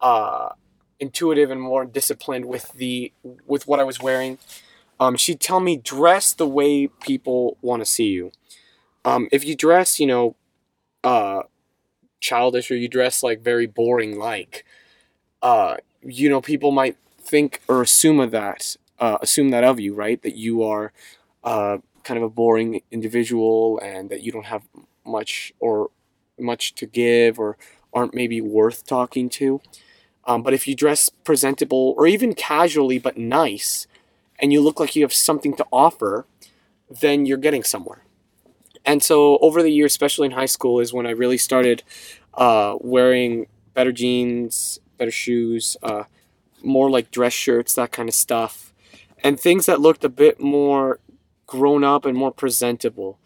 uh, 0.00 0.50
intuitive 0.98 1.50
and 1.50 1.60
more 1.60 1.84
disciplined 1.84 2.44
with 2.44 2.72
the 2.72 3.12
with 3.46 3.66
what 3.66 3.80
I 3.80 3.84
was 3.84 4.00
wearing. 4.00 4.38
Um, 4.98 5.16
she'd 5.16 5.40
tell 5.40 5.60
me 5.60 5.76
dress 5.76 6.32
the 6.34 6.46
way 6.46 6.86
people 6.86 7.56
want 7.62 7.80
to 7.80 7.86
see 7.86 8.08
you. 8.08 8.32
Um, 9.04 9.28
if 9.32 9.44
you 9.44 9.56
dress, 9.56 9.98
you 9.98 10.06
know, 10.06 10.36
uh, 11.02 11.42
childish 12.20 12.70
or 12.70 12.76
you 12.76 12.86
dress 12.86 13.22
like 13.22 13.40
very 13.40 13.66
boring, 13.66 14.18
like, 14.18 14.66
uh, 15.40 15.76
you 16.02 16.28
know, 16.28 16.42
people 16.42 16.70
might 16.70 16.98
think 17.18 17.62
or 17.66 17.80
assume 17.80 18.20
of 18.20 18.30
that, 18.32 18.76
uh, 18.98 19.16
assume 19.22 19.48
that 19.50 19.64
of 19.64 19.80
you, 19.80 19.94
right? 19.94 20.20
That 20.20 20.36
you 20.36 20.62
are 20.62 20.92
uh, 21.42 21.78
kind 22.04 22.18
of 22.18 22.22
a 22.22 22.28
boring 22.28 22.82
individual 22.90 23.80
and 23.82 24.10
that 24.10 24.22
you 24.22 24.32
don't 24.32 24.46
have 24.46 24.62
much 25.06 25.54
or 25.60 25.90
much 26.38 26.74
to 26.74 26.86
give 26.86 27.38
or 27.38 27.56
aren't 27.92 28.14
maybe 28.14 28.40
worth 28.40 28.86
talking 28.86 29.28
to. 29.30 29.60
Um, 30.30 30.42
but 30.44 30.54
if 30.54 30.68
you 30.68 30.76
dress 30.76 31.08
presentable 31.24 31.94
or 31.96 32.06
even 32.06 32.34
casually 32.34 33.00
but 33.00 33.18
nice 33.18 33.88
and 34.38 34.52
you 34.52 34.60
look 34.60 34.78
like 34.78 34.94
you 34.94 35.02
have 35.02 35.12
something 35.12 35.56
to 35.56 35.66
offer, 35.72 36.24
then 36.88 37.26
you're 37.26 37.36
getting 37.36 37.64
somewhere. 37.64 38.04
And 38.84 39.02
so 39.02 39.38
over 39.38 39.60
the 39.60 39.72
years, 39.72 39.90
especially 39.90 40.26
in 40.26 40.32
high 40.32 40.46
school, 40.46 40.78
is 40.78 40.92
when 40.92 41.04
I 41.04 41.10
really 41.10 41.36
started 41.36 41.82
uh, 42.34 42.76
wearing 42.80 43.48
better 43.74 43.90
jeans, 43.90 44.78
better 44.98 45.10
shoes, 45.10 45.76
uh, 45.82 46.04
more 46.62 46.88
like 46.88 47.10
dress 47.10 47.32
shirts, 47.32 47.74
that 47.74 47.90
kind 47.90 48.08
of 48.08 48.14
stuff, 48.14 48.72
and 49.24 49.38
things 49.38 49.66
that 49.66 49.80
looked 49.80 50.04
a 50.04 50.08
bit 50.08 50.40
more 50.40 51.00
grown 51.48 51.82
up 51.82 52.04
and 52.04 52.16
more 52.16 52.30
presentable. 52.30 53.18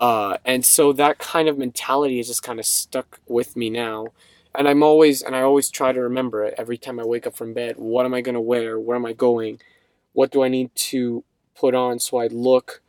Uh, 0.00 0.38
and 0.44 0.66
so 0.66 0.92
that 0.92 1.18
kind 1.18 1.48
of 1.48 1.56
mentality 1.56 2.16
has 2.16 2.26
just 2.26 2.42
kind 2.42 2.58
of 2.58 2.66
stuck 2.66 3.20
with 3.28 3.56
me 3.56 3.70
now. 3.70 4.08
And 4.54 4.68
I'm 4.68 4.82
always, 4.82 5.22
and 5.22 5.34
I 5.34 5.42
always 5.42 5.70
try 5.70 5.92
to 5.92 6.00
remember 6.00 6.44
it 6.44 6.54
every 6.58 6.76
time 6.76 7.00
I 7.00 7.04
wake 7.04 7.26
up 7.26 7.34
from 7.34 7.54
bed. 7.54 7.76
What 7.78 8.04
am 8.04 8.14
I 8.14 8.20
going 8.20 8.34
to 8.34 8.40
wear? 8.40 8.78
Where 8.78 8.96
am 8.96 9.06
I 9.06 9.12
going? 9.12 9.60
What 10.12 10.30
do 10.30 10.42
I 10.42 10.48
need 10.48 10.74
to 10.74 11.24
put 11.54 11.74
on 11.74 11.98
so 11.98 12.18
I 12.18 12.26
look 12.26 12.82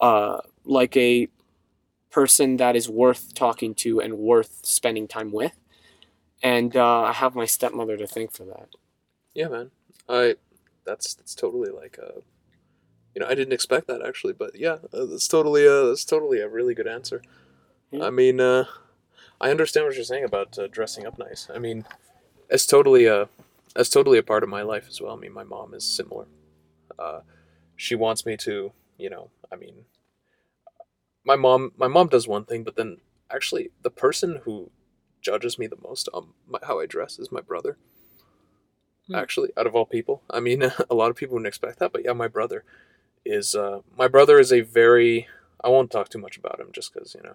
uh, 0.00 0.40
like 0.64 0.96
a 0.96 1.28
person 2.10 2.56
that 2.56 2.74
is 2.74 2.88
worth 2.88 3.34
talking 3.34 3.74
to 3.76 4.00
and 4.00 4.18
worth 4.18 4.60
spending 4.62 5.06
time 5.06 5.30
with? 5.30 5.52
And 6.42 6.74
uh, 6.74 7.02
I 7.02 7.12
have 7.12 7.34
my 7.34 7.44
stepmother 7.44 7.98
to 7.98 8.06
thank 8.06 8.32
for 8.32 8.44
that. 8.44 8.68
Yeah, 9.34 9.48
man. 9.48 9.70
I 10.08 10.36
that's 10.84 11.14
that's 11.14 11.34
totally 11.34 11.70
like 11.70 11.98
a 11.98 12.22
you 13.14 13.20
know, 13.20 13.26
I 13.26 13.34
didn't 13.34 13.52
expect 13.52 13.88
that 13.88 14.02
actually, 14.06 14.32
but 14.32 14.54
yeah, 14.54 14.78
uh, 14.92 15.04
that's 15.04 15.28
totally 15.28 15.66
a 15.66 15.86
that's 15.86 16.04
totally 16.04 16.40
a 16.40 16.48
really 16.48 16.74
good 16.74 16.86
answer. 16.86 17.22
Yeah. 17.90 18.04
I 18.04 18.10
mean, 18.10 18.40
uh 18.40 18.64
I 19.40 19.50
understand 19.50 19.86
what 19.86 19.94
you're 19.94 20.04
saying 20.04 20.24
about 20.24 20.58
uh, 20.58 20.66
dressing 20.66 21.06
up 21.06 21.18
nice. 21.18 21.48
I 21.54 21.58
mean, 21.58 21.84
it's 22.48 22.66
totally 22.66 23.06
a 23.06 23.28
that's 23.74 23.88
totally 23.88 24.18
a 24.18 24.22
part 24.22 24.42
of 24.42 24.48
my 24.48 24.62
life 24.62 24.86
as 24.88 25.00
well. 25.00 25.14
I 25.14 25.16
mean, 25.16 25.32
my 25.32 25.44
mom 25.44 25.74
is 25.74 25.84
similar. 25.84 26.26
Uh 26.98 27.20
she 27.76 27.94
wants 27.94 28.26
me 28.26 28.36
to, 28.36 28.72
you 28.98 29.08
know, 29.08 29.30
I 29.50 29.56
mean, 29.56 29.86
my 31.24 31.36
mom 31.36 31.72
my 31.76 31.88
mom 31.88 32.08
does 32.08 32.28
one 32.28 32.44
thing, 32.44 32.64
but 32.64 32.76
then 32.76 32.98
actually 33.30 33.70
the 33.82 33.90
person 33.90 34.40
who 34.44 34.70
judges 35.20 35.58
me 35.58 35.66
the 35.66 35.78
most 35.82 36.08
on 36.12 36.28
my, 36.48 36.58
how 36.62 36.80
I 36.80 36.86
dress 36.86 37.18
is 37.18 37.32
my 37.32 37.40
brother 37.40 37.76
Hmm. 39.06 39.14
actually 39.14 39.50
out 39.56 39.66
of 39.66 39.74
all 39.74 39.86
people 39.86 40.22
i 40.30 40.40
mean 40.40 40.62
a 40.90 40.94
lot 40.94 41.10
of 41.10 41.16
people 41.16 41.34
wouldn't 41.34 41.48
expect 41.48 41.78
that 41.78 41.90
but 41.92 42.04
yeah 42.04 42.12
my 42.12 42.28
brother 42.28 42.64
is 43.24 43.54
uh, 43.54 43.80
my 43.96 44.06
brother 44.08 44.38
is 44.38 44.52
a 44.52 44.60
very 44.60 45.26
i 45.64 45.68
won't 45.68 45.90
talk 45.90 46.08
too 46.10 46.18
much 46.18 46.36
about 46.36 46.60
him 46.60 46.68
just 46.72 46.92
because 46.92 47.14
you 47.14 47.22
know 47.22 47.34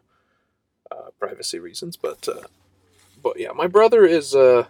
uh, 0.91 1.09
privacy 1.19 1.59
reasons 1.59 1.97
but 1.97 2.27
uh, 2.27 2.47
but 3.21 3.39
yeah 3.39 3.51
my 3.53 3.67
brother 3.67 4.05
is 4.05 4.35
uh 4.35 4.65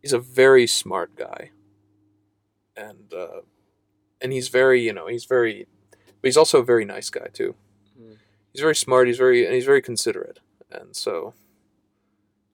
he's 0.00 0.12
a 0.12 0.18
very 0.18 0.66
smart 0.66 1.14
guy 1.16 1.50
and 2.80 3.12
uh, 3.12 3.40
and 4.20 4.32
he's 4.32 4.48
very 4.48 4.80
you 4.80 4.92
know 4.92 5.06
he's 5.06 5.24
very, 5.24 5.66
but 5.90 6.28
he's 6.28 6.36
also 6.36 6.60
a 6.60 6.64
very 6.64 6.84
nice 6.84 7.10
guy 7.10 7.28
too. 7.32 7.54
Mm. 8.00 8.16
He's 8.52 8.60
very 8.60 8.76
smart. 8.76 9.06
He's 9.06 9.18
very 9.18 9.44
and 9.44 9.54
he's 9.54 9.64
very 9.64 9.82
considerate, 9.82 10.40
and 10.70 10.94
so. 10.94 11.34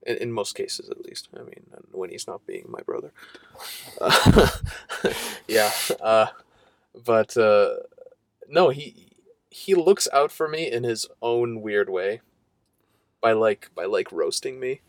In, 0.05 0.15
in 0.17 0.31
most 0.31 0.55
cases, 0.55 0.89
at 0.89 1.03
least. 1.03 1.27
I 1.37 1.39
mean, 1.39 1.65
when 1.91 2.11
he's 2.11 2.27
not 2.27 2.47
being 2.47 2.67
my 2.69 2.79
brother. 2.79 3.11
Yeah. 5.49 5.71
Uh, 6.01 6.27
but 7.05 7.35
uh, 7.35 7.75
no, 8.47 8.69
he 8.69 9.11
he 9.49 9.75
looks 9.75 10.07
out 10.13 10.31
for 10.31 10.47
me 10.47 10.71
in 10.71 10.83
his 10.83 11.07
own 11.21 11.61
weird 11.61 11.89
way. 11.89 12.21
By 13.21 13.33
like 13.33 13.69
by 13.75 13.85
like 13.85 14.11
roasting 14.11 14.59
me. 14.59 14.81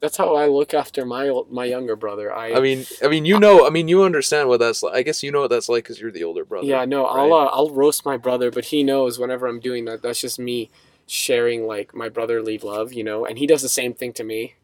That's 0.00 0.16
how 0.16 0.36
I 0.36 0.46
look 0.46 0.74
after 0.74 1.04
my 1.04 1.42
my 1.50 1.64
younger 1.64 1.96
brother. 1.96 2.32
I, 2.32 2.52
I 2.52 2.60
mean, 2.60 2.86
I 3.02 3.08
mean, 3.08 3.24
you 3.24 3.38
know, 3.38 3.66
I 3.66 3.70
mean, 3.70 3.88
you 3.88 4.04
understand 4.04 4.48
what 4.48 4.60
that's 4.60 4.82
like. 4.82 4.94
I 4.94 5.02
guess 5.02 5.22
you 5.22 5.32
know 5.32 5.40
what 5.40 5.50
that's 5.50 5.68
like 5.68 5.84
because 5.84 6.00
you're 6.00 6.12
the 6.12 6.24
older 6.24 6.44
brother. 6.44 6.66
yeah, 6.66 6.84
no, 6.84 7.04
I'll 7.06 7.32
uh, 7.32 7.46
I'll 7.46 7.70
roast 7.70 8.04
my 8.04 8.16
brother, 8.16 8.50
but 8.50 8.66
he 8.66 8.82
knows 8.84 9.18
whenever 9.18 9.46
I'm 9.46 9.60
doing 9.60 9.84
that, 9.86 10.02
that's 10.02 10.20
just 10.20 10.38
me 10.38 10.70
sharing 11.06 11.66
like 11.66 11.94
my 11.94 12.08
brotherly 12.08 12.58
love, 12.58 12.92
you 12.92 13.02
know, 13.02 13.24
and 13.24 13.38
he 13.38 13.46
does 13.46 13.62
the 13.62 13.68
same 13.68 13.92
thing 13.94 14.12
to 14.12 14.24
me, 14.24 14.54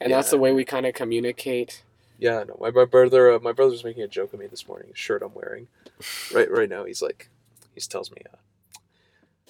and 0.00 0.12
that's 0.12 0.30
the 0.30 0.38
way 0.38 0.52
we 0.52 0.64
kind 0.64 0.86
of 0.86 0.94
communicate. 0.94 1.82
Yeah, 2.18 2.44
no, 2.44 2.56
my, 2.60 2.70
my 2.70 2.84
brother, 2.84 3.32
uh, 3.32 3.38
my 3.40 3.52
brother 3.52 3.72
was 3.72 3.84
making 3.84 4.02
a 4.02 4.08
joke 4.08 4.32
at 4.32 4.40
me 4.40 4.46
this 4.46 4.66
morning. 4.66 4.90
Shirt 4.94 5.22
I'm 5.22 5.34
wearing, 5.34 5.68
right, 6.34 6.50
right 6.50 6.68
now. 6.68 6.84
He's 6.84 7.02
like, 7.02 7.28
he 7.74 7.80
tells 7.80 8.10
me, 8.10 8.18
uh, 8.32 8.36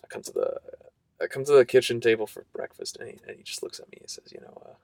I 0.02 0.06
come 0.08 0.22
to 0.22 0.32
the, 0.32 0.60
I 1.20 1.26
come 1.26 1.44
to 1.44 1.52
the 1.52 1.64
kitchen 1.64 2.00
table 2.00 2.26
for 2.26 2.44
breakfast, 2.52 2.96
and 2.98 3.08
he, 3.08 3.18
and 3.26 3.36
he 3.36 3.42
just 3.42 3.62
looks 3.62 3.80
at 3.80 3.90
me 3.90 3.98
and 4.00 4.10
says, 4.10 4.32
you 4.32 4.40
know, 4.40 4.62
uh, 4.66 4.74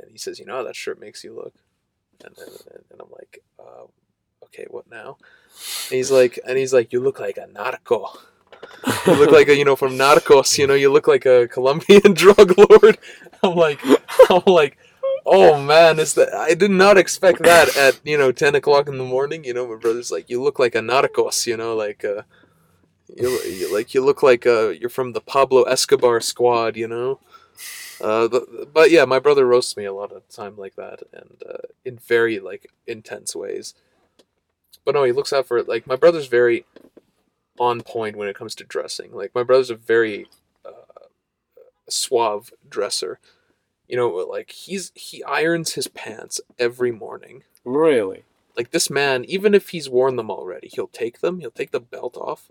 and 0.00 0.10
he 0.10 0.18
says, 0.18 0.38
you 0.38 0.46
know 0.46 0.64
that 0.64 0.76
shirt 0.76 1.00
makes 1.00 1.22
you 1.22 1.34
look, 1.34 1.54
and 2.24 2.34
then, 2.36 2.48
and, 2.48 2.84
and 2.90 3.00
I'm 3.00 3.10
like, 3.10 3.42
uh, 3.58 3.84
okay, 4.44 4.66
what 4.70 4.90
now? 4.90 5.18
And 5.88 5.96
he's 5.96 6.10
like, 6.10 6.38
and 6.46 6.58
he's 6.58 6.72
like, 6.72 6.92
you 6.92 7.00
look 7.00 7.20
like 7.20 7.36
a 7.38 7.46
narco. 7.46 8.06
You 9.06 9.14
look 9.14 9.30
like 9.30 9.48
a, 9.48 9.56
you 9.56 9.64
know, 9.64 9.76
from 9.76 9.92
Narcos. 9.92 10.58
You 10.58 10.66
know, 10.66 10.74
you 10.74 10.92
look 10.92 11.08
like 11.08 11.24
a 11.24 11.48
Colombian 11.48 12.12
drug 12.14 12.58
lord. 12.58 12.98
I'm 13.42 13.54
like, 13.54 13.80
I'm 14.28 14.42
like, 14.46 14.76
oh 15.24 15.60
man, 15.60 15.96
that? 15.96 16.30
I 16.34 16.54
did 16.54 16.70
not 16.70 16.98
expect 16.98 17.42
that 17.42 17.74
at 17.76 18.00
you 18.04 18.18
know 18.18 18.32
ten 18.32 18.54
o'clock 18.54 18.88
in 18.88 18.98
the 18.98 19.04
morning. 19.04 19.44
You 19.44 19.54
know, 19.54 19.66
my 19.66 19.76
brother's 19.76 20.10
like, 20.10 20.28
you 20.28 20.42
look 20.42 20.58
like 20.58 20.74
a 20.74 20.80
Narcos. 20.80 21.46
You 21.46 21.56
know, 21.56 21.74
like 21.74 22.04
uh, 22.04 22.22
you, 23.16 23.40
you 23.42 23.72
like 23.72 23.94
you 23.94 24.04
look 24.04 24.22
like 24.22 24.46
uh, 24.46 24.68
you're 24.68 24.90
from 24.90 25.12
the 25.12 25.20
Pablo 25.20 25.62
Escobar 25.62 26.20
squad. 26.20 26.76
You 26.76 26.88
know. 26.88 27.20
Uh, 28.00 28.28
but, 28.28 28.72
but 28.72 28.90
yeah, 28.90 29.04
my 29.04 29.18
brother 29.18 29.46
roasts 29.46 29.76
me 29.76 29.84
a 29.84 29.92
lot 29.92 30.10
of 30.10 30.26
time 30.28 30.56
like 30.56 30.74
that, 30.76 31.02
and 31.12 31.42
uh, 31.46 31.58
in 31.84 31.98
very 31.98 32.38
like 32.38 32.70
intense 32.86 33.36
ways. 33.36 33.74
But 34.84 34.94
no, 34.94 35.04
he 35.04 35.12
looks 35.12 35.32
out 35.32 35.46
for 35.46 35.58
it. 35.58 35.68
Like 35.68 35.86
my 35.86 35.96
brother's 35.96 36.26
very 36.26 36.64
on 37.58 37.82
point 37.82 38.16
when 38.16 38.28
it 38.28 38.36
comes 38.36 38.54
to 38.56 38.64
dressing. 38.64 39.12
Like 39.12 39.34
my 39.34 39.42
brother's 39.42 39.70
a 39.70 39.74
very 39.74 40.26
uh, 40.64 41.04
suave 41.88 42.52
dresser. 42.68 43.18
You 43.86 43.96
know, 43.96 44.08
like 44.08 44.52
he's 44.52 44.92
he 44.94 45.22
irons 45.24 45.74
his 45.74 45.88
pants 45.88 46.40
every 46.58 46.92
morning. 46.92 47.42
Really? 47.64 48.24
Like 48.56 48.70
this 48.70 48.88
man, 48.88 49.24
even 49.26 49.54
if 49.54 49.70
he's 49.70 49.90
worn 49.90 50.16
them 50.16 50.30
already, 50.30 50.68
he'll 50.72 50.88
take 50.88 51.20
them. 51.20 51.40
He'll 51.40 51.50
take 51.50 51.70
the 51.70 51.80
belt 51.80 52.16
off. 52.16 52.50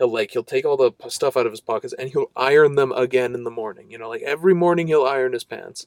He'll 0.00 0.10
like 0.10 0.30
he'll 0.30 0.42
take 0.42 0.64
all 0.64 0.78
the 0.78 0.92
stuff 1.10 1.36
out 1.36 1.44
of 1.44 1.52
his 1.52 1.60
pockets 1.60 1.92
and 1.92 2.08
he'll 2.08 2.30
iron 2.34 2.74
them 2.74 2.90
again 2.92 3.34
in 3.34 3.44
the 3.44 3.50
morning. 3.50 3.90
You 3.90 3.98
know, 3.98 4.08
like 4.08 4.22
every 4.22 4.54
morning 4.54 4.86
he'll 4.86 5.04
iron 5.04 5.34
his 5.34 5.44
pants 5.44 5.86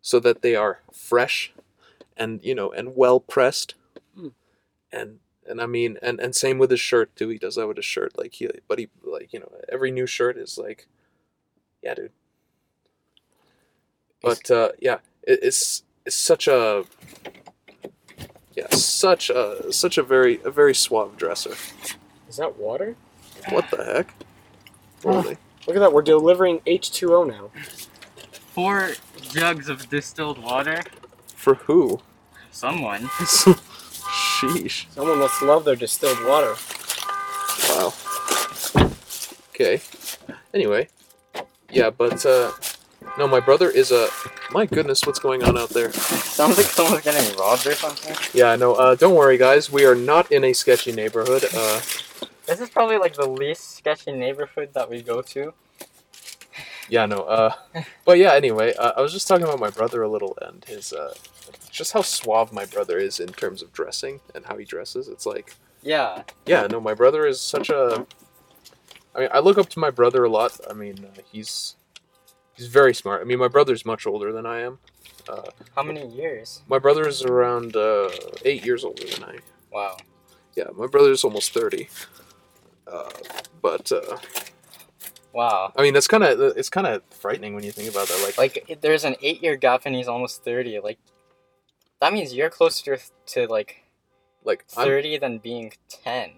so 0.00 0.18
that 0.18 0.42
they 0.42 0.56
are 0.56 0.80
fresh 0.92 1.54
and 2.16 2.40
you 2.42 2.56
know 2.56 2.72
and 2.72 2.96
well 2.96 3.20
pressed. 3.20 3.76
Hmm. 4.16 4.28
And 4.90 5.20
and 5.48 5.60
I 5.60 5.66
mean 5.66 5.96
and 6.02 6.18
and 6.18 6.34
same 6.34 6.58
with 6.58 6.72
his 6.72 6.80
shirt 6.80 7.14
too. 7.14 7.28
He 7.28 7.38
does 7.38 7.54
that 7.54 7.68
with 7.68 7.76
his 7.76 7.86
shirt. 7.86 8.18
Like 8.18 8.34
he 8.34 8.48
but 8.66 8.80
he 8.80 8.88
like 9.00 9.32
you 9.32 9.38
know 9.38 9.52
every 9.70 9.92
new 9.92 10.08
shirt 10.08 10.36
is 10.36 10.58
like, 10.58 10.88
yeah, 11.84 11.94
dude. 11.94 12.10
But 14.20 14.50
uh, 14.50 14.70
yeah, 14.80 14.98
it, 15.22 15.38
it's 15.40 15.84
it's 16.04 16.16
such 16.16 16.48
a 16.48 16.84
yeah 18.56 18.70
such 18.70 19.30
a 19.30 19.72
such 19.72 19.98
a 19.98 20.02
very 20.02 20.40
a 20.44 20.50
very 20.50 20.74
suave 20.74 21.16
dresser. 21.16 21.54
Is 22.28 22.38
that 22.38 22.58
water? 22.58 22.96
What 23.50 23.70
the 23.70 23.84
heck? 23.84 24.14
Holy. 25.02 25.36
Look 25.66 25.76
at 25.76 25.80
that. 25.80 25.92
We're 25.92 26.02
delivering 26.02 26.60
H2O 26.60 27.28
now. 27.28 27.50
Four 28.54 28.92
jugs 29.20 29.68
of 29.68 29.88
distilled 29.88 30.42
water. 30.42 30.82
For 31.34 31.54
who? 31.54 32.00
Someone. 32.50 33.02
Sheesh. 34.12 34.90
Someone 34.92 35.18
must 35.18 35.40
love 35.42 35.64
their 35.64 35.76
distilled 35.76 36.24
water. 36.26 36.54
Wow. 37.70 37.92
Okay. 39.50 39.80
Anyway. 40.52 40.88
Yeah, 41.70 41.90
but 41.90 42.24
uh 42.26 42.52
no, 43.18 43.26
my 43.26 43.40
brother 43.40 43.70
is 43.70 43.90
a 43.90 44.08
my 44.52 44.66
goodness, 44.66 45.06
what's 45.06 45.18
going 45.18 45.42
on 45.42 45.56
out 45.56 45.70
there? 45.70 45.92
Sounds 45.92 46.56
like 46.58 46.66
someone's 46.66 47.02
getting 47.02 47.36
robbed 47.38 47.66
or 47.66 47.74
something. 47.74 48.14
Yeah, 48.34 48.54
no, 48.56 48.74
uh 48.74 48.94
don't 48.94 49.14
worry 49.14 49.38
guys, 49.38 49.70
we 49.70 49.84
are 49.84 49.94
not 49.94 50.30
in 50.30 50.44
a 50.44 50.52
sketchy 50.52 50.92
neighborhood. 50.92 51.44
Uh 51.54 51.80
This 52.52 52.60
is 52.60 52.70
probably 52.70 52.98
like 52.98 53.14
the 53.14 53.26
least 53.26 53.76
sketchy 53.78 54.12
neighborhood 54.12 54.74
that 54.74 54.90
we 54.90 55.00
go 55.00 55.22
to. 55.22 55.54
yeah, 56.90 57.06
no, 57.06 57.20
uh 57.20 57.54
but 58.04 58.18
yeah, 58.18 58.34
anyway, 58.34 58.74
uh, 58.74 58.92
I 58.94 59.00
was 59.00 59.10
just 59.10 59.26
talking 59.26 59.44
about 59.44 59.58
my 59.58 59.70
brother 59.70 60.02
a 60.02 60.08
little 60.08 60.36
and 60.42 60.62
his 60.66 60.92
uh 60.92 61.14
just 61.70 61.94
how 61.94 62.02
suave 62.02 62.52
my 62.52 62.66
brother 62.66 62.98
is 62.98 63.20
in 63.20 63.28
terms 63.28 63.62
of 63.62 63.72
dressing 63.72 64.20
and 64.34 64.44
how 64.44 64.58
he 64.58 64.66
dresses. 64.66 65.08
It's 65.08 65.24
like 65.24 65.54
Yeah. 65.82 66.24
yeah, 66.44 66.66
no, 66.66 66.78
my 66.78 66.92
brother 66.92 67.26
is 67.26 67.40
such 67.40 67.70
a. 67.70 68.06
I 69.14 69.20
mean, 69.20 69.28
I 69.32 69.38
look 69.38 69.56
up 69.56 69.70
to 69.70 69.78
my 69.78 69.90
brother 69.90 70.24
a 70.24 70.28
lot. 70.28 70.60
I 70.68 70.74
mean, 70.74 71.06
uh, 71.06 71.20
he's 71.32 71.76
he's 72.54 72.66
very 72.66 72.94
smart. 72.94 73.22
I 73.22 73.24
mean, 73.24 73.38
my 73.38 73.48
brother's 73.48 73.86
much 73.86 74.06
older 74.06 74.30
than 74.30 74.44
I 74.44 74.60
am. 74.60 74.78
Uh, 75.26 75.48
How 75.74 75.82
many 75.82 76.06
years? 76.06 76.60
my 76.68 76.78
brother 76.78 77.08
is 77.08 77.22
around 77.24 77.76
uh, 77.76 78.10
eight 78.44 78.62
years 78.66 78.84
older 78.84 79.06
than 79.06 79.24
I. 79.24 79.38
Wow. 79.72 79.96
Yeah, 80.54 80.68
my 80.76 80.86
brother's 80.86 81.24
almost 81.24 81.52
thirty. 81.54 81.88
Uh, 82.86 83.10
but 83.60 83.90
uh, 83.92 84.18
Wow. 85.32 85.72
I 85.76 85.82
mean, 85.82 85.94
that's 85.94 86.08
kind 86.08 86.24
of 86.24 86.56
it's 86.56 86.68
kind 86.68 86.86
of 86.86 87.02
frightening 87.10 87.54
when 87.54 87.64
you 87.64 87.72
think 87.72 87.90
about 87.90 88.08
that. 88.08 88.22
Like, 88.22 88.38
Like 88.38 88.80
there's 88.80 89.04
an 89.04 89.16
eight 89.22 89.42
year 89.42 89.56
gap 89.56 89.82
and 89.86 89.94
he's 89.94 90.08
almost 90.08 90.44
thirty. 90.44 90.78
Like 90.80 90.98
that 92.00 92.12
means 92.12 92.34
you're 92.34 92.50
closer 92.50 92.98
to 93.26 93.46
like 93.46 93.82
like 94.44 94.64
I'm, 94.76 94.84
thirty 94.84 95.16
than 95.18 95.38
being 95.38 95.72
ten. 95.88 96.32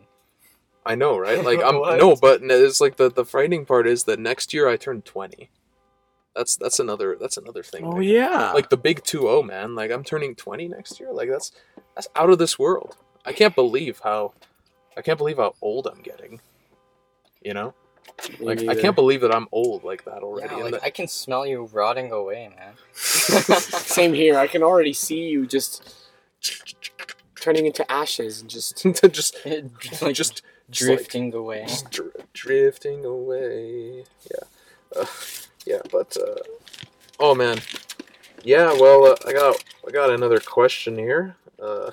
I 0.86 0.94
know, 0.94 1.16
right? 1.18 1.42
Like, 1.44 1.60
I'm 1.64 1.74
no, 1.98 2.14
but 2.14 2.40
it's 2.42 2.80
like 2.80 2.96
the 2.96 3.10
the 3.10 3.24
frightening 3.24 3.66
part 3.66 3.86
is 3.86 4.04
that 4.04 4.18
next 4.20 4.54
year 4.54 4.68
I 4.68 4.76
turn 4.76 5.02
twenty. 5.02 5.50
That's 6.36 6.56
that's 6.56 6.78
another 6.78 7.16
that's 7.20 7.36
another 7.36 7.62
thing. 7.62 7.84
Oh 7.84 7.94
man. 7.94 8.02
yeah. 8.02 8.52
like 8.52 8.68
the 8.68 8.76
big 8.76 9.02
2-0 9.02 9.46
man 9.46 9.76
like 9.76 9.92
i'm 9.92 10.02
turning 10.02 10.34
20 10.34 10.66
next 10.66 10.98
year 10.98 11.12
like 11.12 11.30
that's 11.30 11.52
that's 11.94 12.08
out 12.16 12.28
of 12.28 12.38
this 12.38 12.58
world 12.58 12.96
i 13.24 13.32
can't 13.32 13.54
believe 13.54 14.00
how 14.02 14.32
i 14.96 15.02
can't 15.02 15.18
believe 15.18 15.36
how 15.38 15.54
old 15.62 15.86
i'm 15.86 16.00
getting 16.02 16.40
you 17.42 17.54
know 17.54 17.74
Me 18.38 18.46
like 18.46 18.68
i 18.68 18.74
can't 18.74 18.94
believe 18.96 19.20
that 19.22 19.34
i'm 19.34 19.48
old 19.52 19.82
like 19.84 20.04
that 20.04 20.22
already 20.22 20.54
Yeah, 20.54 20.62
like 20.62 20.72
that- 20.72 20.84
I 20.84 20.90
can 20.90 21.08
smell 21.08 21.46
you 21.46 21.64
rotting 21.72 22.12
away, 22.12 22.48
man. 22.56 22.74
Same 22.94 24.12
here. 24.14 24.38
I 24.38 24.46
can 24.46 24.62
already 24.62 24.92
see 24.92 25.24
you 25.28 25.46
just 25.46 26.06
turning 27.40 27.66
into 27.66 27.90
ashes 27.90 28.40
and 28.40 28.48
just. 28.48 28.82
just 29.10 29.36
like 30.02 30.14
just 30.14 30.42
drifting 30.70 31.34
away. 31.34 31.64
just 31.66 31.90
dr- 31.90 32.24
drifting 32.32 33.04
away 33.04 34.04
yeah 34.30 34.46
uh, 35.00 35.04
yeah 35.66 35.80
but 35.92 36.16
uh 36.16 36.34
oh 37.20 37.34
man 37.34 37.58
yeah 38.44 38.72
well 38.80 39.04
uh, 39.04 39.14
i 39.26 39.32
got 39.32 39.62
i 39.86 39.90
got 39.90 40.08
another 40.10 40.40
question 40.40 40.96
here 40.96 41.36
uh 41.62 41.90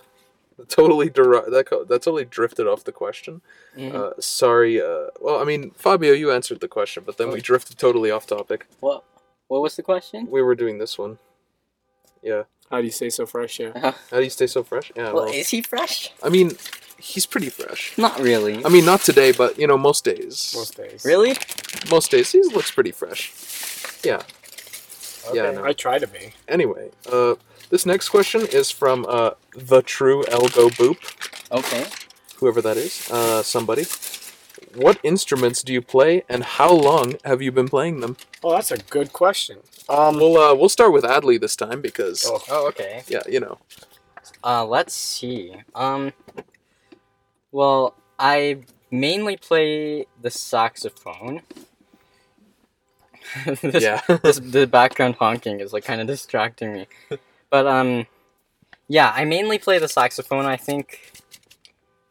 totally 0.68 1.09
deri- 1.09 1.49
that 1.49 1.66
co- 1.68 1.84
that 1.86 2.01
totally 2.03 2.26
drifted 2.26 2.68
off 2.68 2.84
the 2.84 2.91
question 2.91 3.41
Mhm. 3.78 3.93
Uh, 3.95 4.14
sorry. 4.20 4.82
Uh, 4.82 5.07
well, 5.20 5.39
I 5.39 5.45
mean, 5.45 5.72
Fabio, 5.78 6.14
you 6.14 6.32
answered 6.32 6.59
the 6.59 6.68
question, 6.68 7.03
but 7.05 7.18
then 7.18 7.32
we 7.32 7.39
drifted 7.41 7.78
totally 7.78 8.12
off 8.12 8.26
topic. 8.28 8.66
what? 8.80 9.03
What 9.47 9.62
was 9.62 9.76
the 9.76 9.84
question? 9.84 10.28
We 10.30 10.41
were 10.41 10.55
doing 10.55 10.78
this 10.80 10.97
one. 10.97 11.20
Yeah. 12.24 12.43
How 12.70 12.78
do 12.80 12.86
you 12.86 12.91
stay 12.91 13.09
so 13.09 13.26
fresh? 13.26 13.59
Yeah. 13.59 13.93
How 14.12 14.18
do 14.18 14.24
you 14.24 14.30
stay 14.30 14.47
so 14.47 14.64
fresh? 14.64 14.91
Yeah. 14.95 15.12
Well, 15.12 15.26
Well, 15.26 15.34
is 15.34 15.49
he 15.49 15.62
fresh? 15.62 16.12
I 16.24 16.30
mean, 16.30 16.51
he's 16.97 17.26
pretty 17.26 17.49
fresh. 17.49 17.97
Not 17.97 18.20
really. 18.20 18.64
I 18.66 18.70
mean, 18.70 18.86
not 18.86 19.01
today, 19.01 19.32
but 19.34 19.57
you 19.59 19.68
know, 19.68 19.78
most 19.78 20.05
days. 20.05 20.53
Most 20.55 20.78
days. 20.78 21.03
really? 21.03 21.36
Most 21.89 22.12
days, 22.12 22.32
he 22.32 22.41
looks 22.43 22.72
pretty 22.72 22.91
fresh. 22.91 23.34
Yeah. 24.03 24.22
Yeah, 25.34 25.51
no. 25.51 25.64
I 25.66 25.74
try 25.74 25.99
to 25.99 26.07
be. 26.07 26.34
Anyway, 26.47 26.91
uh, 27.12 27.36
this 27.72 27.86
next 27.86 28.09
question 28.09 28.41
is 28.45 28.69
from 28.69 29.05
uh, 29.09 29.32
the 29.55 29.82
true 29.82 30.24
Elgo 30.26 30.69
Boop, 30.78 30.97
Okay. 31.51 31.88
whoever 32.38 32.61
that 32.61 32.78
is. 32.78 33.09
Uh, 33.09 33.41
somebody. 33.41 33.86
What 34.76 34.99
instruments 35.03 35.63
do 35.63 35.74
you 35.74 35.82
play, 35.82 36.24
and 36.30 36.43
how 36.43 36.72
long 36.72 37.15
have 37.26 37.41
you 37.41 37.51
been 37.51 37.67
playing 37.67 37.99
them? 38.01 38.15
Oh, 38.43 38.51
that's 38.53 38.72
a 38.72 38.78
good 38.78 39.11
question. 39.11 39.57
Um. 39.89 40.15
We'll 40.17 40.38
uh, 40.38 40.53
we'll 40.55 40.69
start 40.69 40.93
with 40.93 41.03
Adly 41.03 41.39
this 41.41 41.55
time 41.55 41.82
because 41.82 42.26
Oh. 42.28 42.41
Oh, 42.49 42.67
okay. 42.69 43.03
yeah, 43.07 43.24
you 43.28 43.39
know. 43.39 43.57
Uh, 44.43 44.65
let's 44.65 44.93
see. 44.93 45.53
Um, 45.76 46.13
Well, 47.51 47.95
I 48.17 48.59
mainly 48.91 49.36
play 49.36 50.05
the 50.22 50.30
saxophone. 50.32 51.41
this, 53.61 53.84
yeah. 53.84 54.01
this 54.24 54.39
the 54.39 54.67
background 54.67 55.15
honking 55.15 55.59
is 55.59 55.74
like 55.74 55.84
kind 55.86 55.99
of 56.01 56.07
distracting 56.07 56.74
me. 56.74 56.88
But 57.51 57.67
um 57.67 58.07
yeah, 58.87 59.11
I 59.15 59.25
mainly 59.25 59.59
play 59.59 59.77
the 59.77 59.87
saxophone. 59.87 60.45
I 60.45 60.57
think 60.57 61.13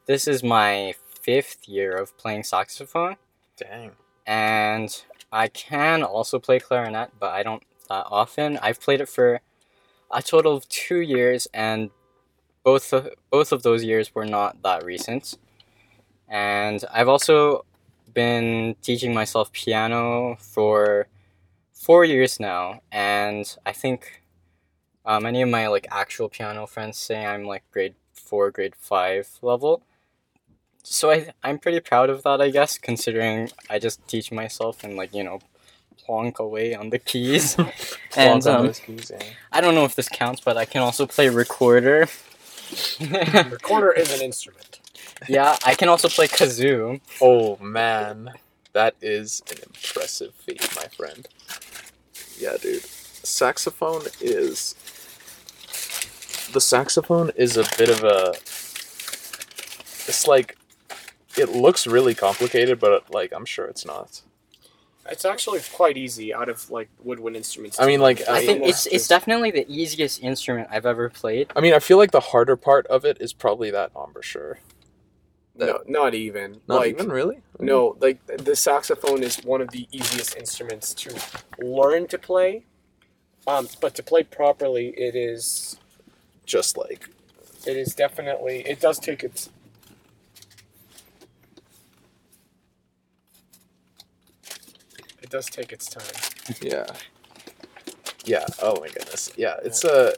this 0.06 0.28
is 0.28 0.42
my 0.44 0.94
5th 1.26 1.68
year 1.68 1.96
of 1.96 2.16
playing 2.16 2.44
saxophone 2.44 3.16
Dang. 3.56 3.92
and 4.26 5.04
I 5.32 5.48
can 5.48 6.02
also 6.02 6.38
play 6.38 6.60
clarinet, 6.60 7.10
but 7.18 7.30
I 7.32 7.42
don't 7.42 7.62
that 7.88 8.06
often. 8.10 8.58
I've 8.62 8.80
played 8.80 9.00
it 9.00 9.08
for 9.08 9.40
a 10.12 10.22
total 10.22 10.56
of 10.56 10.68
2 10.68 11.00
years 11.00 11.48
and 11.52 11.90
both 12.64 12.92
of, 12.92 13.08
both 13.30 13.52
of 13.52 13.62
those 13.62 13.82
years 13.84 14.14
were 14.14 14.26
not 14.26 14.62
that 14.62 14.84
recent. 14.84 15.38
And 16.28 16.84
I've 16.92 17.08
also 17.08 17.64
been 18.14 18.76
teaching 18.82 19.14
myself 19.14 19.52
piano 19.52 20.36
for 20.40 21.08
four 21.72 22.04
years 22.04 22.38
now, 22.38 22.80
and 22.92 23.56
I 23.66 23.72
think 23.72 24.22
uh, 25.10 25.18
many 25.18 25.42
of 25.42 25.48
my 25.48 25.66
like 25.66 25.88
actual 25.90 26.28
piano 26.28 26.68
friends 26.68 26.96
say 26.96 27.26
I'm 27.26 27.44
like 27.44 27.64
grade 27.72 27.96
four, 28.12 28.52
grade 28.52 28.76
five 28.76 29.28
level. 29.42 29.82
So 30.84 31.10
I 31.10 31.32
I'm 31.42 31.58
pretty 31.58 31.80
proud 31.80 32.10
of 32.10 32.22
that, 32.22 32.40
I 32.40 32.50
guess, 32.50 32.78
considering 32.78 33.50
I 33.68 33.80
just 33.80 34.06
teach 34.06 34.30
myself 34.30 34.84
and 34.84 34.96
like 34.96 35.12
you 35.12 35.24
know 35.24 35.40
plonk 35.98 36.38
away 36.38 36.76
on 36.76 36.90
the 36.90 37.00
keys. 37.00 37.56
and 38.16 38.46
on 38.46 38.66
um, 38.66 38.72
keys, 38.72 39.10
yeah. 39.10 39.20
I 39.50 39.60
don't 39.60 39.74
know 39.74 39.84
if 39.84 39.96
this 39.96 40.08
counts, 40.08 40.42
but 40.42 40.56
I 40.56 40.64
can 40.64 40.80
also 40.80 41.06
play 41.06 41.28
recorder. 41.28 42.06
Recorder 43.00 43.90
is 43.90 44.14
an 44.14 44.22
instrument. 44.22 44.78
yeah, 45.28 45.56
I 45.66 45.74
can 45.74 45.88
also 45.88 46.08
play 46.08 46.28
kazoo. 46.28 47.00
Oh 47.20 47.56
man, 47.56 48.30
that 48.74 48.94
is 49.02 49.42
an 49.50 49.56
impressive 49.66 50.32
feat, 50.34 50.62
my 50.76 50.86
friend. 50.96 51.26
Yeah, 52.38 52.56
dude. 52.62 52.84
Saxophone 53.22 54.02
is 54.20 54.76
the 56.52 56.60
saxophone 56.60 57.30
is 57.36 57.56
a 57.56 57.64
bit 57.76 57.88
of 57.88 58.04
a 58.04 58.34
it's 60.08 60.26
like 60.26 60.56
it 61.38 61.50
looks 61.50 61.86
really 61.86 62.14
complicated, 62.14 62.80
but 62.80 63.12
like 63.12 63.32
I'm 63.34 63.44
sure 63.44 63.66
it's 63.66 63.86
not. 63.86 64.22
It's 65.10 65.24
actually 65.24 65.60
quite 65.72 65.96
easy 65.96 66.32
out 66.34 66.48
of 66.48 66.70
like 66.70 66.88
woodwind 67.02 67.36
instruments. 67.36 67.80
I 67.80 67.86
mean, 67.86 68.00
like 68.00 68.28
I 68.28 68.38
I, 68.38 68.46
think 68.46 68.64
it's 68.64 68.86
it's 68.86 69.08
definitely 69.08 69.50
the 69.50 69.66
easiest 69.68 70.22
instrument 70.22 70.68
I've 70.70 70.86
ever 70.86 71.08
played. 71.08 71.50
I 71.56 71.60
mean, 71.60 71.74
I 71.74 71.78
feel 71.78 71.98
like 71.98 72.10
the 72.10 72.20
harder 72.20 72.56
part 72.56 72.86
of 72.88 73.04
it 73.04 73.18
is 73.20 73.32
probably 73.32 73.70
that 73.70 73.92
embouchure. 73.96 74.58
no, 75.56 75.80
not 75.88 76.14
even. 76.14 76.60
Not 76.68 76.80
like, 76.80 76.94
even 76.94 77.08
really. 77.08 77.40
No, 77.58 77.96
like 78.00 78.24
the 78.26 78.54
saxophone 78.54 79.22
is 79.22 79.38
one 79.38 79.60
of 79.60 79.70
the 79.70 79.88
easiest 79.90 80.36
instruments 80.36 80.94
to 80.94 81.18
learn 81.58 82.06
to 82.08 82.18
play. 82.18 82.64
Um, 83.46 83.68
but 83.80 83.94
to 83.94 84.02
play 84.02 84.22
properly, 84.22 84.88
it 84.88 85.16
is 85.16 85.80
Just 86.50 86.76
like 86.76 87.08
it 87.64 87.76
is 87.76 87.94
definitely 87.94 88.62
it 88.66 88.80
does 88.80 88.98
take 88.98 89.22
its 89.22 89.50
it 95.22 95.30
does 95.30 95.46
take 95.46 95.72
its 95.72 95.86
time. 95.86 96.56
yeah, 96.60 96.86
yeah. 98.24 98.44
Oh 98.60 98.80
my 98.80 98.88
goodness. 98.88 99.30
Yeah, 99.36 99.56
it's 99.62 99.84
uh 99.84 100.12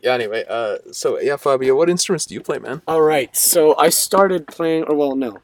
Yeah. 0.00 0.14
Anyway, 0.14 0.44
uh, 0.48 0.78
so 0.90 1.20
yeah, 1.20 1.36
Fabio, 1.36 1.76
what 1.76 1.90
instruments 1.90 2.24
do 2.24 2.34
you 2.34 2.40
play, 2.40 2.58
man? 2.58 2.80
All 2.88 3.02
right, 3.02 3.34
so 3.36 3.76
I 3.76 3.90
started 3.90 4.46
playing, 4.46 4.84
or 4.84 4.96
well, 4.96 5.14
no, 5.14 5.38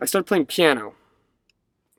I 0.00 0.06
started 0.06 0.26
playing 0.26 0.46
piano. 0.46 0.94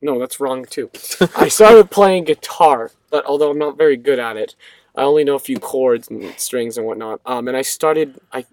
No, 0.01 0.19
that's 0.19 0.41
wrong 0.41 0.65
too. 0.65 0.91
I 1.37 1.47
started 1.47 1.89
playing 1.91 2.25
guitar, 2.25 2.91
but 3.09 3.25
although 3.25 3.51
I'm 3.51 3.57
not 3.57 3.77
very 3.77 3.95
good 3.95 4.19
at 4.19 4.35
it, 4.35 4.53
I 4.95 5.03
only 5.03 5.23
know 5.23 5.35
a 5.35 5.39
few 5.39 5.59
chords 5.59 6.09
and 6.09 6.33
strings 6.37 6.77
and 6.77 6.85
whatnot. 6.85 7.21
Um, 7.25 7.47
and 7.47 7.57
I 7.57 7.61
started, 7.61 8.19
I 8.31 8.45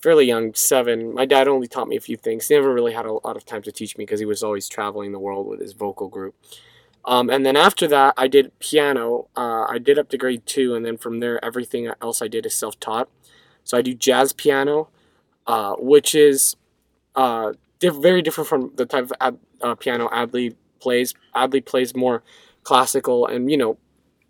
fairly 0.00 0.26
young, 0.26 0.54
seven. 0.54 1.14
My 1.14 1.24
dad 1.24 1.48
only 1.48 1.66
taught 1.66 1.88
me 1.88 1.96
a 1.96 2.00
few 2.00 2.16
things. 2.16 2.46
He 2.48 2.54
never 2.54 2.72
really 2.72 2.92
had 2.92 3.06
a 3.06 3.12
lot 3.12 3.36
of 3.36 3.44
time 3.44 3.62
to 3.62 3.72
teach 3.72 3.96
me 3.96 4.04
because 4.04 4.20
he 4.20 4.26
was 4.26 4.42
always 4.42 4.68
traveling 4.68 5.12
the 5.12 5.18
world 5.18 5.46
with 5.46 5.60
his 5.60 5.72
vocal 5.72 6.08
group. 6.08 6.34
Um, 7.06 7.28
and 7.28 7.44
then 7.44 7.56
after 7.56 7.86
that, 7.88 8.14
I 8.16 8.28
did 8.28 8.58
piano. 8.60 9.28
Uh, 9.36 9.64
I 9.68 9.78
did 9.78 9.98
up 9.98 10.08
to 10.10 10.18
grade 10.18 10.46
two, 10.46 10.74
and 10.74 10.86
then 10.86 10.96
from 10.96 11.20
there, 11.20 11.44
everything 11.44 11.90
else 12.00 12.22
I 12.22 12.28
did 12.28 12.46
is 12.46 12.54
self-taught. 12.54 13.08
So 13.64 13.76
I 13.76 13.82
do 13.82 13.94
jazz 13.94 14.32
piano, 14.32 14.88
uh, 15.46 15.74
which 15.78 16.14
is 16.14 16.56
uh, 17.14 17.52
diff- 17.78 17.96
very 17.96 18.22
different 18.22 18.48
from 18.48 18.72
the 18.76 18.86
type 18.86 19.10
of 19.20 19.38
uh, 19.62 19.74
piano 19.74 20.08
Adly 20.08 20.54
plays. 20.80 21.14
Adly 21.34 21.64
plays 21.64 21.94
more 21.94 22.22
classical 22.62 23.26
and 23.26 23.50
you 23.50 23.56
know 23.58 23.76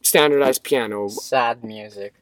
standardized 0.05 0.63
piano. 0.63 1.09
Sad 1.09 1.65
music. 1.65 2.15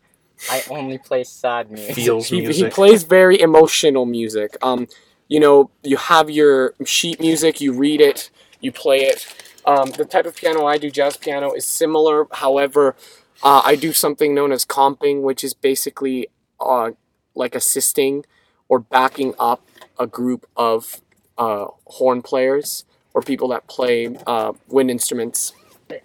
I 0.51 0.63
only 0.71 0.99
play 0.99 1.25
sad 1.25 1.71
music. 1.71 1.95
Feels 1.95 2.29
He, 2.29 2.45
he 2.53 2.69
plays 2.69 3.03
very 3.05 3.41
emotional 3.41 4.07
music. 4.07 4.57
Um, 4.63 4.89
you 5.29 5.41
know, 5.41 5.71
you 5.83 5.97
have 5.97 6.31
your 6.31 6.75
sheet 6.85 7.21
music, 7.21 7.61
you 7.61 7.73
read 7.73 8.01
it, 8.01 8.31
you 8.61 8.73
play 8.73 9.03
it. 9.03 9.27
Um, 9.65 9.91
the 9.91 10.05
type 10.05 10.27
of 10.27 10.35
piano 10.35 10.67
I 10.67 10.79
do, 10.79 10.91
jazz 10.91 11.17
piano, 11.17 11.53
is 11.53 11.65
similar. 11.65 12.27
However, 12.33 12.97
uh, 13.43 13.63
I 13.65 13.77
do 13.77 13.93
something 13.93 14.35
known 14.35 14.53
as 14.53 14.65
comping, 14.65 15.23
which 15.23 15.45
is 15.45 15.55
basically 15.55 16.29
uh, 16.61 16.91
like 17.35 17.55
assisting 17.55 18.25
or 18.69 18.79
backing 18.81 19.35
up 19.39 19.63
a 19.99 20.07
group 20.07 20.47
of 20.57 21.01
uh, 21.39 21.67
horn 21.87 22.23
players 22.23 22.85
or 23.15 23.23
people 23.23 23.49
that 23.49 23.67
play 23.69 24.17
uh, 24.27 24.53
wind 24.69 24.91
instruments. 24.91 25.53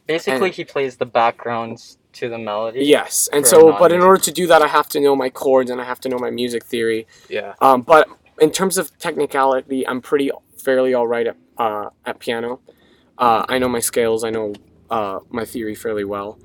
Basically, 0.06 0.48
And- 0.48 0.56
he 0.56 0.66
plays 0.66 0.98
the 0.98 1.06
backgrounds 1.06 1.98
to 2.14 2.30
the 2.30 2.38
melody. 2.38 2.84
Yes, 2.84 3.30
and 3.32 3.46
so, 3.46 3.78
but 3.78 3.92
in 3.92 4.02
order 4.02 4.22
to 4.24 4.32
do 4.32 4.48
that, 4.48 4.62
I 4.62 4.68
have 4.68 4.90
to 4.90 5.00
know 5.00 5.16
my 5.16 5.30
chords 5.30 5.70
and 5.70 5.80
I 5.80 5.84
have 5.84 6.00
to 6.02 6.10
know 6.10 6.18
my 6.18 6.32
music 6.32 6.64
theory. 6.66 7.06
Yeah. 7.30 7.54
Um, 7.62 7.82
but 7.82 8.08
in 8.40 8.52
terms 8.52 8.78
of 8.78 8.98
technicality, 8.98 9.88
I'm 9.88 10.02
pretty 10.02 10.32
fairly 10.58 10.94
all 10.94 11.08
right 11.08 11.28
at, 11.28 11.38
uh, 11.58 11.90
at 12.06 12.20
piano. 12.20 12.60
Uh, 13.18 13.46
I 13.48 13.60
know 13.60 13.70
my 13.70 13.80
scales. 13.80 14.24
I 14.24 14.32
know 14.32 14.54
uh, 14.90 15.20
my 15.30 15.46
theory 15.46 15.76
fairly 15.76 16.04
well. 16.04 16.40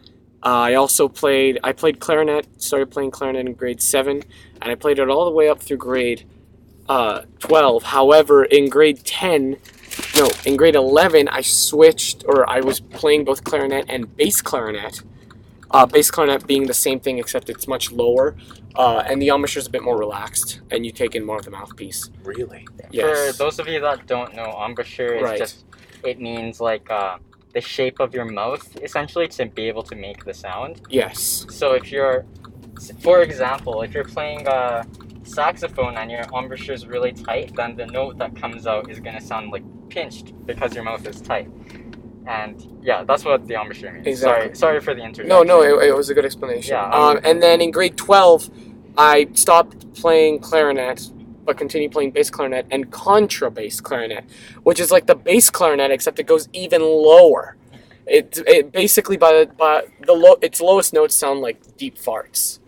Uh, 0.44 0.48
I 0.70 0.74
also 0.74 1.08
played. 1.08 1.58
I 1.62 1.72
played 1.72 2.00
clarinet. 2.00 2.46
Started 2.60 2.90
playing 2.90 3.12
clarinet 3.12 3.46
in 3.46 3.54
grade 3.54 3.80
seven, 3.80 4.22
and 4.60 4.72
I 4.72 4.74
played 4.74 4.98
it 4.98 5.08
all 5.08 5.24
the 5.24 5.30
way 5.30 5.48
up 5.48 5.60
through 5.60 5.76
grade 5.76 6.24
uh, 6.88 7.22
twelve. 7.38 7.84
However, 7.84 8.44
in 8.44 8.68
grade 8.68 9.04
ten, 9.04 9.56
no, 10.16 10.30
in 10.44 10.56
grade 10.56 10.74
eleven, 10.74 11.28
I 11.28 11.40
switched, 11.40 12.24
or 12.26 12.48
I 12.48 12.60
was 12.60 12.80
playing 12.80 13.24
both 13.24 13.44
clarinet 13.44 13.86
and 13.88 14.14
bass 14.16 14.40
clarinet. 14.42 15.02
Uh, 15.70 15.86
bass 15.86 16.10
clarinet 16.10 16.46
being 16.46 16.66
the 16.66 16.74
same 16.74 17.00
thing 17.00 17.18
except 17.18 17.48
it's 17.48 17.66
much 17.66 17.90
lower, 17.92 18.36
uh, 18.76 19.02
and 19.06 19.22
the 19.22 19.28
embouchure 19.28 19.60
is 19.60 19.66
a 19.66 19.70
bit 19.70 19.82
more 19.82 19.96
relaxed, 19.98 20.60
and 20.70 20.84
you 20.84 20.92
take 20.92 21.14
in 21.14 21.24
more 21.24 21.38
of 21.38 21.44
the 21.44 21.50
mouthpiece. 21.50 22.10
Really? 22.24 22.68
Yes. 22.90 23.32
For 23.32 23.38
those 23.44 23.58
of 23.58 23.66
you 23.68 23.80
that 23.80 24.06
don't 24.06 24.34
know, 24.34 24.50
embouchure 24.66 25.14
is 25.14 25.22
Right. 25.22 25.38
just 25.38 25.64
it 26.04 26.20
means 26.20 26.60
like 26.60 26.90
uh, 26.90 27.16
the 27.54 27.60
shape 27.60 28.00
of 28.00 28.12
your 28.12 28.24
mouth 28.26 28.76
essentially 28.82 29.28
to 29.28 29.46
be 29.46 29.68
able 29.68 29.82
to 29.84 29.94
make 29.94 30.24
the 30.24 30.34
sound. 30.34 30.82
Yes. 30.90 31.46
So 31.48 31.72
if 31.72 31.90
you're, 31.92 32.26
for 33.00 33.22
example, 33.22 33.82
if 33.82 33.94
you're 33.94 34.04
playing 34.04 34.46
a 34.48 34.84
saxophone 35.24 35.96
and 35.96 36.10
your 36.10 36.22
embouchure 36.34 36.74
is 36.74 36.86
really 36.86 37.12
tight, 37.12 37.54
then 37.56 37.76
the 37.76 37.86
note 37.86 38.18
that 38.18 38.36
comes 38.36 38.66
out 38.66 38.90
is 38.90 39.00
gonna 39.00 39.20
sound 39.20 39.50
like 39.50 39.62
pinched 39.88 40.32
because 40.46 40.74
your 40.74 40.84
mouth 40.84 41.06
is 41.06 41.20
tight. 41.20 41.48
And 42.26 42.78
yeah, 42.82 43.02
that's 43.04 43.24
what 43.24 43.46
the 43.48 43.60
embouchure 43.60 43.92
means. 43.92 44.06
Exactly. 44.06 44.54
Sorry, 44.54 44.56
sorry 44.56 44.80
for 44.80 44.94
the 44.94 45.02
interruption. 45.02 45.28
No, 45.28 45.42
no, 45.42 45.62
it, 45.62 45.88
it 45.88 45.96
was 45.96 46.08
a 46.10 46.14
good 46.14 46.24
explanation. 46.24 46.72
Yeah, 46.72 46.88
Um, 46.88 47.20
and 47.24 47.42
then 47.42 47.60
in 47.60 47.70
grade 47.70 47.96
12, 47.96 48.50
I 48.96 49.28
stopped 49.34 49.92
playing 49.94 50.40
clarinet, 50.40 51.10
but 51.44 51.56
continued 51.56 51.90
playing 51.90 52.12
bass 52.12 52.30
clarinet 52.30 52.66
and 52.70 52.90
contrabass 52.92 53.82
clarinet, 53.82 54.24
which 54.62 54.78
is 54.78 54.90
like 54.92 55.06
the 55.06 55.16
bass 55.16 55.50
clarinet, 55.50 55.90
except 55.90 56.18
it 56.20 56.26
goes 56.26 56.48
even 56.52 56.82
lower. 56.82 57.56
It, 58.06 58.38
it 58.46 58.72
basically 58.72 59.16
by 59.16 59.32
the 59.32 59.46
by 59.46 59.84
the 60.04 60.12
low 60.12 60.36
its 60.42 60.60
lowest 60.60 60.92
notes 60.92 61.14
sound 61.14 61.40
like 61.40 61.76
deep 61.76 61.96
farts, 61.96 62.58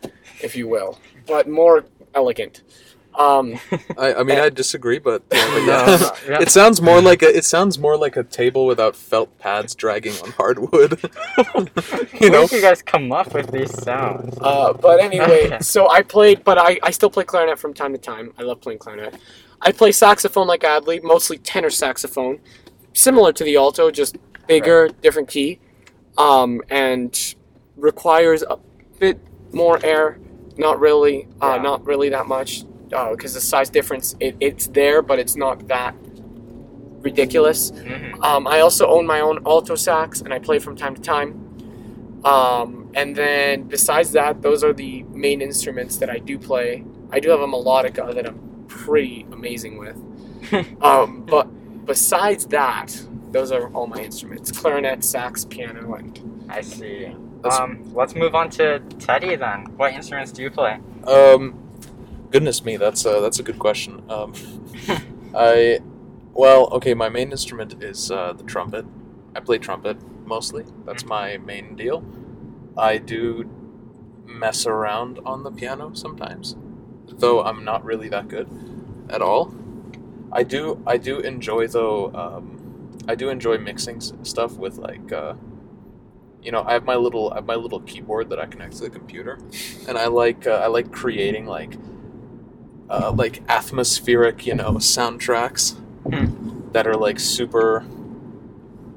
if 0.43 0.55
you 0.57 0.69
will, 0.69 0.99
but 1.27 1.49
more 1.49 1.85
elegant. 2.15 2.63
Um, 3.15 3.61
I, 3.99 4.15
I 4.15 4.23
mean, 4.25 4.39
I 4.39 4.49
disagree, 4.51 4.99
but, 4.99 5.23
yeah, 5.33 5.59
yeah. 5.59 6.11
yeah. 6.29 6.41
it 6.41 6.51
sounds 6.51 6.81
more 6.81 7.01
like 7.01 7.23
a 7.23 7.37
it 7.37 7.45
sounds 7.45 7.79
more 7.79 7.97
like 7.97 8.17
a 8.17 8.25
table 8.25 8.67
without 8.67 8.97
felt 8.97 9.39
pads 9.39 9.75
dragging 9.75 10.15
on 10.25 10.31
hardwood. 10.33 11.01
you 11.37 11.45
Where 12.19 12.31
know, 12.31 12.47
did 12.47 12.53
you 12.53 12.61
guys 12.61 12.83
come 12.83 13.13
up 13.13 13.33
with 13.33 13.51
these 13.51 13.73
sounds? 13.83 14.37
Uh, 14.41 14.73
but 14.73 15.01
anyway, 15.01 15.59
so 15.61 15.89
I 15.89 16.03
played, 16.03 16.43
but 16.45 16.59
I, 16.59 16.79
I 16.83 16.91
still 16.91 17.11
play 17.11 17.25
clarinet 17.25 17.59
from 17.59 17.73
time 17.73 17.93
to 17.93 17.99
time. 17.99 18.33
I 18.39 18.43
love 18.43 18.61
playing 18.61 18.79
clarinet. 18.79 19.17
I 19.61 19.73
play 19.73 19.93
saxophone 19.93 20.47
like 20.47 20.63
Adly, 20.63 21.03
mostly 21.03 21.39
tenor 21.39 21.71
saxophone, 21.71 22.41
similar 22.93 23.33
to 23.33 23.45
the 23.45 23.57
alto, 23.57 23.91
just 23.91 24.17
bigger, 24.47 24.89
different 24.89 25.29
key, 25.29 25.61
um, 26.19 26.61
and 26.69 27.35
requires 27.77 28.43
a 28.43 28.59
bit 28.99 29.21
more 29.53 29.79
air. 29.85 30.19
Not 30.57 30.79
really, 30.81 31.27
uh, 31.43 31.55
Yeah. 31.57 31.63
not 31.63 31.85
really 31.87 32.09
that 32.11 32.27
much. 32.27 32.65
because 33.11 33.35
the 33.35 33.41
size 33.41 33.71
difference 33.71 34.15
it, 34.21 34.37
it's 34.39 34.69
there, 34.69 35.03
but 35.03 35.19
it's 35.19 35.35
not 35.35 35.67
that 35.67 35.97
ridiculous. 37.01 37.73
Mhm. 37.73 38.23
Um, 38.23 38.47
I 38.47 38.61
also 38.61 38.87
own 38.87 39.05
my 39.05 39.21
own 39.21 39.41
alto 39.47 39.75
sax, 39.75 40.21
and 40.21 40.33
I 40.33 40.39
play 40.39 40.61
from 40.61 40.77
time 40.77 40.95
to 40.95 41.01
time. 41.03 41.35
Um, 42.25 42.89
and 42.95 43.17
then 43.17 43.65
besides 43.65 44.13
that, 44.13 44.43
those 44.43 44.63
are 44.63 44.73
the 44.73 45.03
main 45.13 45.43
instruments 45.43 45.97
that 45.97 46.09
I 46.09 46.19
do 46.19 46.39
play. 46.39 46.85
I 47.11 47.19
do 47.21 47.31
have 47.31 47.41
a 47.41 47.47
melodica 47.49 48.15
that 48.15 48.27
I'm 48.27 48.39
pretty 48.69 49.27
amazing 49.33 49.77
with. 49.79 49.97
um, 50.83 51.25
but 51.27 51.49
besides 51.87 52.47
that, 52.47 52.97
those 53.33 53.51
are 53.51 53.69
all 53.75 53.87
my 53.89 54.03
instruments: 54.03 54.53
clarinet, 54.53 55.03
sax, 55.03 55.45
piano, 55.45 55.95
and 55.95 56.21
I 56.49 56.61
see. 56.61 57.09
That's- 57.45 57.61
Um, 57.61 57.93
let's 57.95 58.15
move 58.15 58.35
on 58.35 58.49
to 58.51 58.81
Teddy 58.99 59.37
then. 59.37 59.67
What 59.77 59.93
instruments 59.93 60.33
do 60.33 60.43
you 60.43 60.51
play? 60.51 60.79
Um, 61.07 61.55
goodness 62.31 62.65
me, 62.65 62.77
that's 62.79 63.05
a, 63.05 63.21
that's 63.21 63.39
a 63.39 63.43
good 63.43 63.59
question. 63.59 64.03
Um, 64.09 64.33
I, 65.35 65.81
well, 66.33 66.69
okay, 66.73 66.95
my 66.95 67.09
main 67.11 67.31
instrument 67.31 67.83
is 67.83 68.11
uh, 68.11 68.33
the 68.33 68.45
trumpet. 68.45 68.87
I 69.37 69.41
play 69.41 69.59
trumpet 69.59 69.99
mostly. 70.27 70.65
That's 70.87 71.05
my 71.05 71.37
main 71.37 71.77
deal. 71.77 72.03
I 72.79 72.97
do 72.97 73.49
mess 74.25 74.67
around 74.67 75.21
on 75.27 75.43
the 75.43 75.51
piano 75.51 75.93
sometimes, 75.95 76.57
though 77.07 77.43
I'm 77.45 77.63
not 77.63 77.85
really 77.85 78.09
that 78.09 78.29
good 78.29 78.49
at 79.11 79.21
all. 79.21 79.55
I 80.33 80.45
do 80.45 80.83
I 80.87 80.97
do 80.97 81.21
enjoy 81.21 81.69
though. 81.69 82.11
Um, 82.15 82.97
I 83.07 83.15
do 83.15 83.29
enjoy 83.29 83.59
mixing 83.59 84.01
stuff 84.25 84.53
with 84.57 84.79
like. 84.79 85.13
Uh, 85.13 85.35
you 86.45 86.53
know, 86.53 86.63
I 86.63 86.75
have 86.75 86.85
my 86.85 86.97
little 86.97 87.33
I 87.33 87.37
have 87.37 87.47
my 87.47 87.55
little 87.55 87.81
keyboard 87.81 88.29
that 88.31 88.39
I 88.39 88.47
connect 88.47 88.77
to 88.77 88.83
the 88.83 88.91
computer, 88.91 89.39
and 89.89 89.97
I 89.97 90.07
like 90.07 90.47
uh, 90.47 90.61
I 90.63 90.67
like 90.67 90.93
creating 90.93 91.47
like 91.47 91.77
uh, 92.91 93.11
like 93.13 93.43
atmospheric 93.49 94.47
you 94.47 94.55
know 94.55 94.73
soundtracks 94.75 95.77
that 96.73 96.87
are 96.87 96.97
like 96.97 97.19
super 97.19 97.85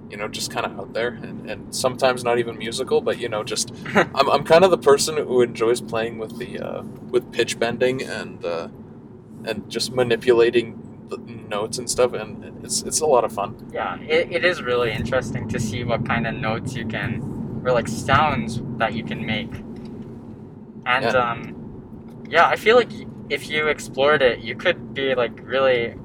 you 0.09 0.17
know 0.17 0.27
just 0.27 0.51
kind 0.51 0.65
of 0.65 0.79
out 0.79 0.93
there 0.93 1.19
and, 1.21 1.49
and 1.49 1.75
sometimes 1.75 2.23
not 2.23 2.39
even 2.39 2.57
musical 2.57 3.01
but 3.01 3.17
you 3.17 3.27
know 3.29 3.43
just 3.43 3.73
I'm, 3.95 4.29
I'm 4.29 4.43
kind 4.43 4.63
of 4.63 4.71
the 4.71 4.77
person 4.77 5.17
who 5.17 5.41
enjoys 5.41 5.81
playing 5.81 6.17
with 6.17 6.37
the 6.37 6.59
uh, 6.59 6.81
with 7.09 7.31
pitch 7.31 7.59
bending 7.59 8.01
and 8.03 8.43
uh, 8.43 8.67
and 9.45 9.69
just 9.69 9.93
manipulating 9.93 10.83
the 11.09 11.17
notes 11.17 11.77
and 11.77 11.89
stuff 11.89 12.13
and 12.13 12.43
it's 12.63 12.81
it's 12.83 12.99
a 12.99 13.05
lot 13.05 13.23
of 13.23 13.31
fun. 13.31 13.55
Yeah, 13.73 13.97
it, 14.01 14.31
it 14.31 14.45
is 14.45 14.61
really 14.61 14.91
interesting 14.91 15.47
to 15.49 15.59
see 15.59 15.83
what 15.83 16.05
kind 16.05 16.27
of 16.27 16.35
notes 16.35 16.75
you 16.75 16.85
can, 16.85 17.21
or 17.67 17.73
like 17.73 17.87
sounds 17.87 18.61
that 18.77 18.93
you 18.93 19.03
can 19.03 19.25
make. 19.25 19.53
And 20.85 21.03
Yeah. 21.05 21.23
um, 21.23 21.39
yeah, 22.29 22.47
I 22.47 22.55
feel 22.55 22.77
like 22.77 22.91
if 23.29 23.49
you 23.49 23.67
explored 23.67 24.21
it, 24.21 24.39
you 24.39 24.55
could 24.55 24.93
be 24.93 25.15
like 25.15 25.35
really 25.43 25.95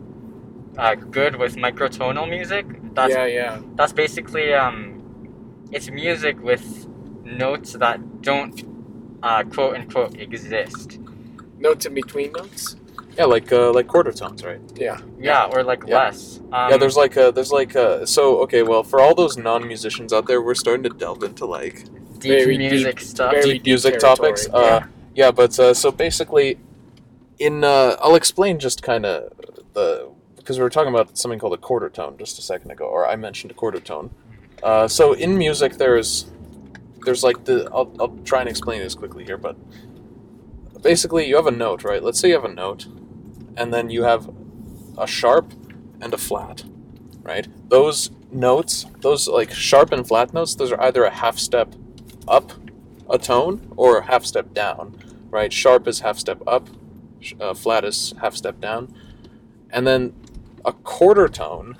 uh, 0.77 0.95
good 0.97 1.37
with 1.37 1.57
microtonal 1.57 2.29
music. 2.29 2.67
That's 2.95 3.15
yeah, 3.15 3.27
yeah. 3.27 3.61
that's 3.77 3.93
basically 3.93 4.53
um, 4.53 4.77
it's 5.71 5.89
music 5.91 6.43
with 6.43 6.89
notes 7.25 7.75
that 7.75 8.23
don't 8.23 8.57
uh, 9.23 9.45
quote 9.45 9.77
unquote 9.77 10.19
exist. 10.19 10.99
Notes 11.59 11.87
in 11.87 11.95
between 11.95 12.33
notes. 12.33 12.77
Yeah 13.17 13.25
like 13.25 13.53
uh, 13.53 13.73
like 13.73 13.87
quarter 13.87 14.13
tones 14.13 14.43
right 14.45 14.61
Yeah, 14.77 14.99
Yeah, 15.19 15.47
or 15.53 15.63
like 15.63 15.83
Yeah. 15.87 15.97
less. 15.99 16.39
Um, 16.53 16.71
yeah 16.71 16.77
there's 16.77 16.97
like 16.97 17.17
a 17.17 17.33
there's 17.33 17.53
like 17.53 17.75
a 17.75 18.07
so 18.07 18.39
okay 18.45 18.63
well 18.63 18.83
for 18.83 19.01
all 19.01 19.15
those 19.15 19.37
non-musicians 19.37 20.13
out 20.13 20.27
there 20.27 20.41
we're 20.43 20.55
starting 20.55 20.83
to 20.85 20.89
delve 20.91 21.23
into 21.23 21.47
like 21.47 21.85
deep 22.19 22.33
very 22.45 22.57
music 22.59 22.97
deep- 22.99 23.07
stuff. 23.09 23.33
very 23.33 23.53
deep 23.55 23.65
music 23.67 23.99
territory, 23.99 24.17
topics. 24.17 24.49
Uh, 24.49 24.81
yeah, 25.15 25.31
but 25.31 25.59
uh, 25.59 25.75
so 25.75 25.91
basically, 25.93 26.59
in 27.39 27.65
uh, 27.65 27.97
I'll 28.01 28.15
explain 28.15 28.59
just 28.59 28.83
kind 28.83 29.05
of 29.05 29.33
the 29.75 30.11
because 30.37 30.57
we 30.59 30.63
were 30.63 30.71
talking 30.71 30.93
about 30.93 31.19
something 31.19 31.39
called 31.39 31.53
a 31.53 31.59
quarter 31.59 31.89
tone 31.91 32.17
just 32.19 32.39
a 32.39 32.43
second 32.43 32.71
ago, 32.71 32.85
or 32.87 33.07
I 33.07 33.17
mentioned 33.17 33.51
a 33.51 33.55
quarter 33.55 33.79
tone. 33.81 34.11
Uh, 34.63 34.89
so 34.89 35.13
in 35.13 35.37
music, 35.37 35.75
there's 35.75 36.27
there's 37.05 37.23
like 37.23 37.45
the 37.45 37.69
I'll, 37.75 37.93
I'll 38.01 38.17
try 38.25 38.41
and 38.41 38.49
explain 38.49 38.81
this 38.81 38.95
quickly 38.95 39.25
here, 39.25 39.37
but 39.37 39.57
basically 40.83 41.29
you 41.29 41.37
have 41.37 41.47
a 41.47 41.51
note, 41.51 41.85
right? 41.85 42.03
Let's 42.03 42.19
say 42.21 42.29
you 42.29 42.35
have 42.35 42.45
a 42.45 42.53
note, 42.55 42.87
and 43.57 43.73
then 43.73 43.91
you 43.91 44.05
have 44.05 44.31
a 44.99 45.07
sharp 45.07 45.53
and 46.01 46.13
a 46.13 46.19
flat, 46.19 46.65
right? 47.23 47.47
Those 47.69 48.11
notes, 48.31 48.87
those 49.01 49.29
like 49.29 49.53
sharp 49.53 49.93
and 49.93 50.07
flat 50.07 50.33
notes, 50.33 50.55
those 50.55 50.73
are 50.73 50.81
either 50.81 51.05
a 51.05 51.11
half 51.11 51.39
step 51.39 51.75
up 52.29 52.53
a 53.11 53.19
tone 53.19 53.73
or 53.77 53.99
a 53.99 54.05
half 54.05 54.25
step 54.25 54.55
down, 54.55 54.97
right? 55.31 55.53
Sharp 55.53 55.87
is 55.87 56.01
half 56.01 56.19
step 56.19 56.43
up, 56.47 56.69
uh, 57.41 57.55
flat 57.55 57.85
is 57.85 58.15
half 58.21 58.35
step 58.35 58.61
down, 58.61 58.95
and 59.71 59.87
then 59.87 60.15
a 60.65 60.73
quarter 60.73 61.29
tone. 61.29 61.77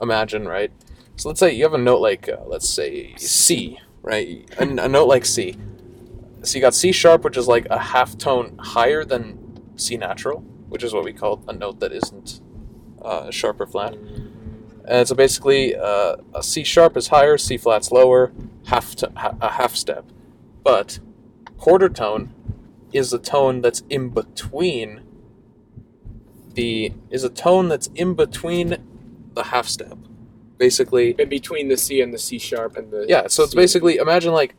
Imagine, 0.00 0.46
right? 0.46 0.70
So 1.16 1.28
let's 1.30 1.40
say 1.40 1.52
you 1.52 1.64
have 1.64 1.72
a 1.72 1.78
note 1.78 2.00
like, 2.00 2.28
uh, 2.28 2.44
let's 2.46 2.68
say 2.68 3.14
C, 3.16 3.78
right? 4.02 4.48
A, 4.58 4.62
a 4.62 4.88
note 4.88 5.08
like 5.08 5.24
C. 5.24 5.56
So 6.42 6.56
you 6.56 6.60
got 6.60 6.74
C 6.74 6.92
sharp, 6.92 7.24
which 7.24 7.36
is 7.36 7.48
like 7.48 7.66
a 7.70 7.78
half 7.78 8.18
tone 8.18 8.56
higher 8.58 9.04
than 9.04 9.38
C 9.76 9.96
natural, 9.96 10.44
which 10.76 10.84
is 10.84 10.92
what 10.92 11.04
we 11.04 11.12
call 11.14 11.42
a 11.48 11.54
note 11.54 11.80
that 11.80 11.90
isn't 11.90 12.42
uh, 13.00 13.30
sharp 13.30 13.58
or 13.62 13.66
flat. 13.66 13.96
And 14.84 15.08
so 15.08 15.14
basically, 15.14 15.74
uh, 15.74 16.16
a 16.34 16.42
C 16.42 16.64
sharp 16.64 16.98
is 16.98 17.08
higher, 17.08 17.38
C 17.38 17.56
flat's 17.56 17.90
lower, 17.90 18.30
half 18.66 18.94
to, 18.96 19.10
ha- 19.16 19.38
a 19.40 19.52
half 19.52 19.74
step. 19.74 20.04
But 20.62 20.98
quarter 21.56 21.88
tone 21.88 22.34
is 22.92 23.10
a 23.14 23.18
tone 23.18 23.62
that's 23.62 23.84
in 23.88 24.10
between 24.10 25.00
the 26.52 26.92
is 27.08 27.24
a 27.24 27.30
tone 27.30 27.68
that's 27.68 27.86
in 27.94 28.12
between 28.12 28.76
the 29.32 29.44
half 29.44 29.68
step. 29.68 29.96
Basically, 30.58 31.14
in 31.18 31.30
between 31.30 31.68
the 31.68 31.78
C 31.78 32.02
and 32.02 32.12
the 32.12 32.18
C 32.18 32.38
sharp 32.38 32.76
and 32.76 32.90
the 32.90 33.06
yeah. 33.08 33.28
So 33.28 33.44
it's 33.44 33.52
C. 33.52 33.56
basically 33.56 33.96
imagine 33.96 34.34
like 34.34 34.54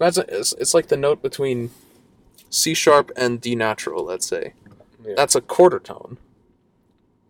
imagine 0.00 0.24
it's, 0.28 0.54
it's 0.54 0.74
like 0.74 0.88
the 0.88 0.96
note 0.96 1.22
between 1.22 1.70
C 2.50 2.74
sharp 2.74 3.12
and 3.16 3.40
D 3.40 3.54
natural. 3.54 4.04
Let's 4.04 4.26
say 4.26 4.54
Yeah. 5.04 5.14
that's 5.16 5.34
a 5.34 5.40
quarter 5.40 5.78
tone. 5.78 6.18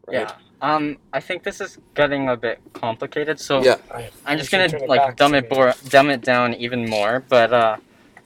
Right? 0.07 0.21
Yeah. 0.29 0.33
Um, 0.61 0.99
I 1.13 1.21
think 1.21 1.43
this 1.43 1.61
is 1.61 1.79
getting 1.95 2.29
a 2.29 2.37
bit 2.37 2.61
complicated, 2.73 3.41
so 3.41 3.63
Yeah. 3.63 3.77
I- 3.93 4.11
I'm 4.27 4.39
just 4.39 4.51
gonna 4.53 4.69
turn 4.69 4.83
it 4.83 4.89
like 4.89 5.17
dumb 5.17 5.33
to 5.33 5.39
it 5.39 5.43
me. 5.45 5.49
bor- 5.49 5.75
dumb 5.89 6.11
it 6.11 6.21
down 6.23 6.55
even 6.55 6.89
more. 6.89 7.25
But 7.29 7.53
uh, 7.53 7.77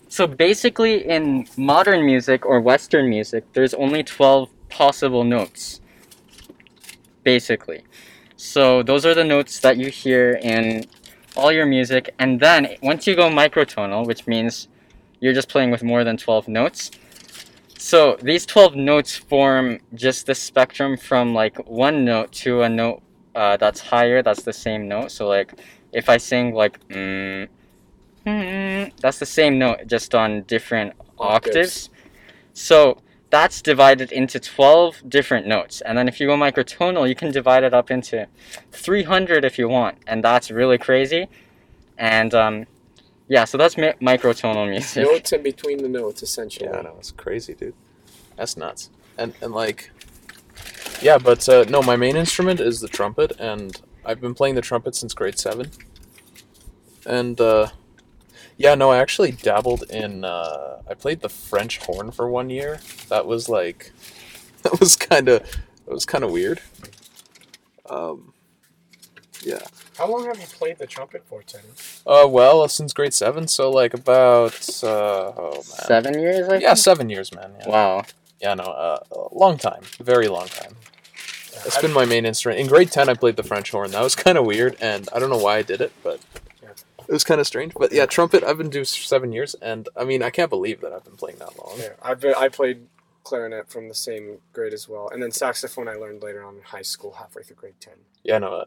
so 0.09 0.27
basically, 0.27 1.09
in 1.09 1.47
modern 1.57 2.05
music 2.05 2.45
or 2.45 2.61
Western 2.61 3.09
music, 3.09 3.45
there's 3.55 3.73
only 3.75 4.03
twelve 4.03 4.51
possible 4.69 5.25
notes. 5.25 5.81
Basically, 7.25 7.83
so 8.37 8.83
those 8.83 9.05
are 9.05 9.15
the 9.15 9.25
notes 9.25 9.59
that 9.61 9.77
you 9.79 9.89
hear 9.91 10.39
in 10.43 10.85
all 11.37 11.51
your 11.51 11.67
music, 11.67 12.15
and 12.19 12.39
then 12.39 12.77
once 12.83 13.07
you 13.07 13.17
go 13.17 13.29
microtonal, 13.29 14.07
which 14.07 14.27
means 14.29 14.69
you're 15.21 15.33
just 15.33 15.49
playing 15.49 15.71
with 15.73 15.83
more 15.83 16.05
than 16.05 16.17
twelve 16.17 16.47
notes. 16.47 16.91
So 17.79 18.17
these 18.23 18.47
twelve 18.47 18.75
notes 18.75 19.17
form 19.17 19.81
just 19.95 20.27
the 20.27 20.35
spectrum 20.35 20.97
from 20.97 21.35
like 21.35 21.57
one 21.69 22.05
note 22.05 22.33
to 22.33 22.63
a 22.63 22.69
note 22.69 23.03
uh, 23.35 23.57
that's 23.57 23.81
higher, 23.81 24.23
that's 24.23 24.43
the 24.43 24.53
same 24.53 24.89
note. 24.89 25.11
So 25.11 25.29
like 25.29 25.61
if 25.93 26.09
I 26.09 26.17
sing 26.17 26.55
like 26.55 26.87
mm, 26.89 27.49
mm, 28.27 28.93
that's 29.01 29.19
the 29.19 29.27
same 29.27 29.59
note 29.59 29.87
just 29.87 30.15
on 30.15 30.43
different 30.43 30.95
octaves. 31.19 31.57
Octaves. 31.57 31.91
So 32.55 33.03
that's 33.31 33.61
divided 33.61 34.13
into 34.13 34.39
12 34.39 35.03
different 35.09 35.47
notes. 35.47 35.81
And 35.81 35.99
then 35.99 36.09
if 36.09 36.21
you 36.21 36.27
go 36.27 36.37
microtonal, 36.37 37.09
you 37.09 37.15
can 37.15 37.33
divide 37.33 37.65
it 37.65 37.75
up 37.75 37.91
into 37.91 38.27
300 38.73 39.45
if 39.45 39.59
you 39.59 39.69
want. 39.69 39.99
And 40.07 40.23
that's 40.23 40.51
really 40.51 40.79
crazy. 40.79 41.29
And 41.99 42.35
um, 42.35 42.67
yeah, 43.29 43.45
so 43.45 43.59
that's 43.59 43.77
mi- 43.77 43.95
microtonal 44.01 44.69
music. 44.69 45.05
notes 45.05 45.33
in 45.33 45.43
between 45.43 45.79
the 45.83 45.89
notes 45.89 46.23
essentially. 46.23 46.69
Yeah, 46.71 46.79
I 46.79 46.83
know 46.83 46.97
it's 46.99 47.11
crazy, 47.13 47.55
dude. 47.55 47.75
That's 48.37 48.57
nuts. 48.57 48.91
And 49.19 49.35
and 49.41 49.53
like, 49.53 49.91
yeah, 51.01 51.19
but 51.19 51.49
uh, 51.49 51.65
no, 51.69 51.83
my 51.83 51.97
main 51.97 52.17
instrument 52.17 52.61
is 52.61 52.81
the 52.81 52.89
trumpet, 52.89 53.33
and 53.39 53.81
I've 54.05 54.21
been 54.21 54.35
playing 54.35 54.55
the 54.55 54.61
trumpet 54.63 54.95
since 54.95 55.15
grade 55.15 55.39
seven. 55.39 55.71
And 57.05 57.41
uh, 57.41 57.69
yeah, 58.57 58.75
no, 58.75 58.91
I 58.91 58.99
actually 58.99 59.33
dabbled 59.33 59.85
in. 59.91 60.25
Uh, 60.25 60.83
I 60.89 60.95
played 60.95 61.21
the 61.21 61.29
French 61.29 61.79
horn 61.79 62.11
for 62.11 62.29
one 62.29 62.51
year. 62.51 62.81
That 63.09 63.27
was 63.27 63.49
like, 63.49 63.93
that 64.63 64.81
was 64.81 64.97
kind 64.97 65.29
of, 65.29 65.43
that 65.43 65.93
was 65.93 66.07
kind 66.07 66.25
of 66.25 66.31
weird. 66.31 66.61
Um, 67.89 68.33
yeah. 69.43 69.59
How 69.99 70.11
long 70.11 70.27
have 70.27 70.39
you 70.39 70.47
played 70.47 70.79
the 70.79 70.87
trumpet 70.87 71.25
for, 71.27 71.43
Teddy? 71.43 71.65
Uh, 72.07 72.27
well, 72.29 72.67
since 72.69 72.93
grade 72.93 73.15
seven, 73.15 73.49
so 73.49 73.71
like 73.71 73.95
about 73.95 74.55
uh, 74.85 75.33
oh 75.37 75.53
man, 75.55 75.63
Seven 75.63 76.21
years, 76.21 76.49
I 76.49 76.57
yeah, 76.57 76.69
think? 76.69 76.79
seven 76.79 77.09
years, 77.11 77.35
man. 77.35 77.53
Yeah. 77.61 77.69
Wow. 77.69 78.03
Yeah, 78.41 78.55
no, 78.55 78.65
uh, 78.65 78.99
a 79.11 79.35
long 79.35 79.57
time, 79.57 79.83
very 79.99 80.29
long 80.29 80.47
time. 80.49 80.77
It's 81.65 81.81
been 81.81 81.93
my 81.95 82.05
main 82.05 82.27
instrument. 82.27 82.61
In 82.61 82.67
grade 82.67 82.93
ten, 82.93 83.09
I 83.09 83.15
played 83.15 83.37
the 83.37 83.43
French 83.43 83.71
horn. 83.71 83.91
That 83.93 84.03
was 84.03 84.15
kind 84.25 84.37
of 84.37 84.45
weird, 84.45 84.77
and 84.81 85.09
I 85.15 85.19
don't 85.19 85.31
know 85.31 85.39
why 85.39 85.57
I 85.57 85.63
did 85.63 85.81
it, 85.81 85.93
but 86.03 86.21
Yeah. 86.63 86.69
it 87.09 87.13
was 87.13 87.25
kind 87.25 87.41
of 87.41 87.47
strange. 87.47 87.73
But 87.75 87.93
yeah, 87.93 88.05
trumpet. 88.05 88.45
I've 88.45 88.59
been 88.59 88.69
doing 88.71 88.85
seven 88.85 89.33
years, 89.33 89.55
and 89.63 89.89
I 89.97 90.05
mean, 90.05 90.23
I 90.23 90.29
can't 90.29 90.51
believe 90.51 90.83
that 90.83 90.93
I've 90.93 91.05
been 91.05 91.17
playing 91.17 91.39
that 91.39 91.59
long. 91.59 91.79
Yeah, 91.79 91.95
I've 92.03 92.21
been, 92.21 92.35
I 92.37 92.49
played 92.49 92.87
clarinet 93.25 93.71
from 93.71 93.89
the 93.89 93.95
same 93.95 94.39
grade 94.53 94.75
as 94.75 94.87
well, 94.89 95.09
and 95.09 95.23
then 95.23 95.33
saxophone 95.33 95.89
I 95.89 95.95
learned 95.95 96.23
later 96.23 96.45
on 96.45 96.57
in 96.57 96.63
high 96.63 96.83
school, 96.83 97.13
halfway 97.19 97.43
through 97.43 97.57
grade 97.57 97.81
ten. 97.81 97.95
Yeah, 98.23 98.37
no. 98.39 98.67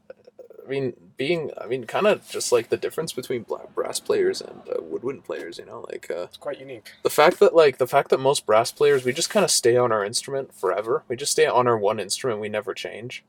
I 0.69 0.71
mean, 0.71 0.93
being, 1.17 1.49
I 1.59 1.65
mean, 1.65 1.85
kind 1.85 2.05
of 2.05 2.29
just 2.29 2.51
like 2.51 2.69
the 2.69 2.77
difference 2.77 3.11
between 3.11 3.43
brass 3.73 3.99
players 3.99 4.39
and 4.39 4.61
uh, 4.69 4.81
woodwind 4.83 5.23
players. 5.25 5.57
You 5.57 5.65
know, 5.65 5.83
like 5.91 6.11
uh, 6.11 6.25
It's 6.25 6.37
quite 6.37 6.59
unique. 6.59 6.91
the 7.01 7.09
fact 7.09 7.39
that 7.39 7.55
like 7.55 7.79
the 7.79 7.87
fact 7.87 8.09
that 8.11 8.19
most 8.19 8.45
brass 8.45 8.71
players 8.71 9.03
we 9.03 9.11
just 9.11 9.31
kind 9.31 9.43
of 9.43 9.49
stay 9.49 9.75
on 9.77 9.91
our 9.91 10.05
instrument 10.05 10.53
forever. 10.53 11.03
We 11.07 11.15
just 11.15 11.31
stay 11.31 11.47
on 11.47 11.67
our 11.67 11.77
one 11.77 11.99
instrument. 11.99 12.39
We 12.39 12.49
never 12.49 12.75
change, 12.75 13.23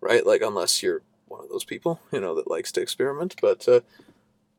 right? 0.00 0.24
Like 0.24 0.42
unless 0.42 0.80
you're 0.80 1.02
one 1.26 1.42
of 1.42 1.48
those 1.50 1.64
people, 1.64 2.00
you 2.12 2.20
know, 2.20 2.36
that 2.36 2.48
likes 2.48 2.70
to 2.72 2.80
experiment. 2.80 3.34
But 3.42 3.66
uh, 3.66 3.80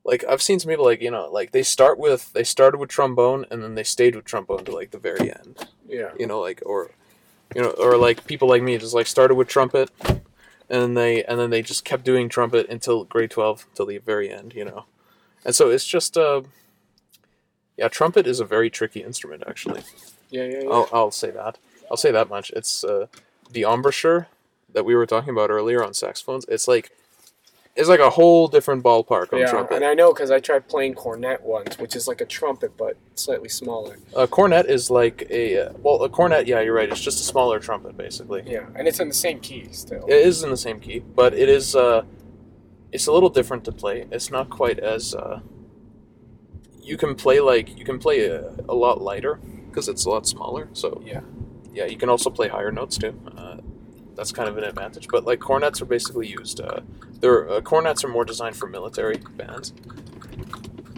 like 0.03 0.25
I've 0.29 0.41
seen 0.41 0.59
some 0.59 0.69
people 0.69 0.83
like 0.85 1.01
you 1.01 1.11
know 1.11 1.29
like 1.31 1.53
they 1.53 1.63
start 1.63 1.97
with 1.97 2.33
they 2.33 2.43
started 2.43 2.77
with 2.77 2.89
trombone 2.89 3.45
and 3.49 3.63
then 3.63 3.75
they 3.75 3.83
stayed 3.83 4.17
with 4.17 4.25
trombone 4.25 4.65
to 4.65 4.71
like 4.75 4.91
the 4.91 4.99
very 4.99 5.31
end. 5.31 5.65
Yeah. 5.87 6.11
You 6.19 6.27
know, 6.27 6.41
like 6.41 6.61
or 6.65 6.91
you 7.55 7.61
know 7.61 7.69
or 7.69 7.95
like 7.95 8.27
people 8.27 8.49
like 8.49 8.61
me 8.63 8.77
just 8.77 8.93
like 8.93 9.07
started 9.07 9.35
with 9.35 9.47
trumpet 9.47 9.89
and 10.69 10.81
then 10.81 10.93
they 10.93 11.23
and 11.23 11.39
then 11.39 11.49
they 11.49 11.61
just 11.61 11.85
kept 11.85 12.03
doing 12.03 12.29
trumpet 12.29 12.69
until 12.69 13.03
grade 13.03 13.31
12 13.31 13.65
till 13.75 13.85
the 13.85 13.97
very 13.99 14.31
end 14.31 14.53
you 14.53 14.65
know. 14.65 14.85
And 15.45 15.55
so 15.55 15.69
it's 15.69 15.85
just 15.85 16.17
uh 16.17 16.41
yeah 17.77 17.87
trumpet 17.87 18.27
is 18.27 18.39
a 18.39 18.45
very 18.45 18.69
tricky 18.69 19.01
instrument 19.03 19.43
actually. 19.47 19.81
Yeah, 20.29 20.45
yeah, 20.45 20.63
yeah. 20.63 20.69
I'll, 20.69 20.89
I'll 20.91 21.11
say 21.11 21.31
that. 21.31 21.57
I'll 21.89 21.97
say 21.97 22.11
that 22.11 22.29
much. 22.29 22.51
It's 22.51 22.83
uh 22.83 23.07
the 23.51 23.63
embouchure 23.63 24.27
that 24.73 24.85
we 24.85 24.95
were 24.95 25.05
talking 25.05 25.29
about 25.29 25.49
earlier 25.49 25.83
on 25.83 25.93
saxophones 25.93 26.45
it's 26.49 26.67
like 26.67 26.91
it's 27.75 27.89
like 27.89 27.99
a 27.99 28.09
whole 28.09 28.47
different 28.47 28.83
ballpark 28.83 29.33
on 29.33 29.39
yeah, 29.39 29.49
trumpet 29.49 29.75
and 29.75 29.85
I 29.85 29.93
know 29.93 30.13
because 30.13 30.31
I 30.31 30.39
tried 30.39 30.67
playing 30.67 30.93
cornet 30.93 31.41
once, 31.43 31.77
which 31.77 31.95
is 31.95 32.07
like 32.07 32.21
a 32.21 32.25
trumpet 32.25 32.77
but 32.77 32.97
slightly 33.15 33.49
smaller. 33.49 33.97
a 34.15 34.27
cornet 34.27 34.65
is 34.67 34.89
like 34.89 35.27
a 35.29 35.65
uh, 35.67 35.73
well 35.79 36.01
a 36.03 36.09
cornet 36.09 36.47
yeah 36.47 36.61
you're 36.61 36.73
right 36.73 36.89
it's 36.89 37.01
just 37.01 37.19
a 37.19 37.23
smaller 37.23 37.59
trumpet 37.59 37.97
basically 37.97 38.43
Yeah, 38.45 38.67
and 38.75 38.87
it's 38.87 38.99
in 38.99 39.07
the 39.09 39.13
same 39.13 39.39
key 39.39 39.67
still. 39.71 40.05
It 40.07 40.25
is 40.25 40.43
in 40.43 40.49
the 40.51 40.57
same 40.57 40.79
key, 40.79 40.99
but 40.99 41.33
it 41.33 41.49
is 41.49 41.75
uh, 41.75 42.03
it's 42.91 43.07
a 43.07 43.11
little 43.11 43.29
different 43.29 43.65
to 43.65 43.71
play. 43.73 44.05
It's 44.11 44.31
not 44.31 44.49
quite 44.49 44.79
as 44.79 45.13
uh, 45.13 45.41
you 46.81 46.97
can 46.97 47.15
play 47.15 47.39
like 47.41 47.77
you 47.77 47.83
can 47.83 47.99
play 47.99 48.25
a, 48.27 48.53
a 48.69 48.73
lot 48.75 49.01
lighter 49.01 49.35
because 49.67 49.89
it's 49.89 50.05
a 50.05 50.09
lot 50.09 50.25
smaller. 50.25 50.69
So 50.73 51.01
Yeah. 51.05 51.21
yeah, 51.73 51.85
you 51.85 51.97
can 51.97 52.07
also 52.09 52.29
play 52.29 52.47
higher 52.47 52.71
notes 52.71 52.97
too. 52.97 53.19
Uh, 53.35 53.57
that's 54.15 54.31
kind 54.31 54.49
of 54.49 54.57
an 54.57 54.63
advantage. 54.63 55.07
But 55.07 55.25
like 55.25 55.39
cornets 55.39 55.81
are 55.81 55.85
basically 55.85 56.27
used. 56.27 56.61
Uh, 56.61 56.81
they're 57.19 57.49
uh, 57.49 57.61
cornets 57.61 58.03
are 58.03 58.07
more 58.07 58.25
designed 58.25 58.55
for 58.55 58.67
military 58.67 59.17
bands, 59.17 59.73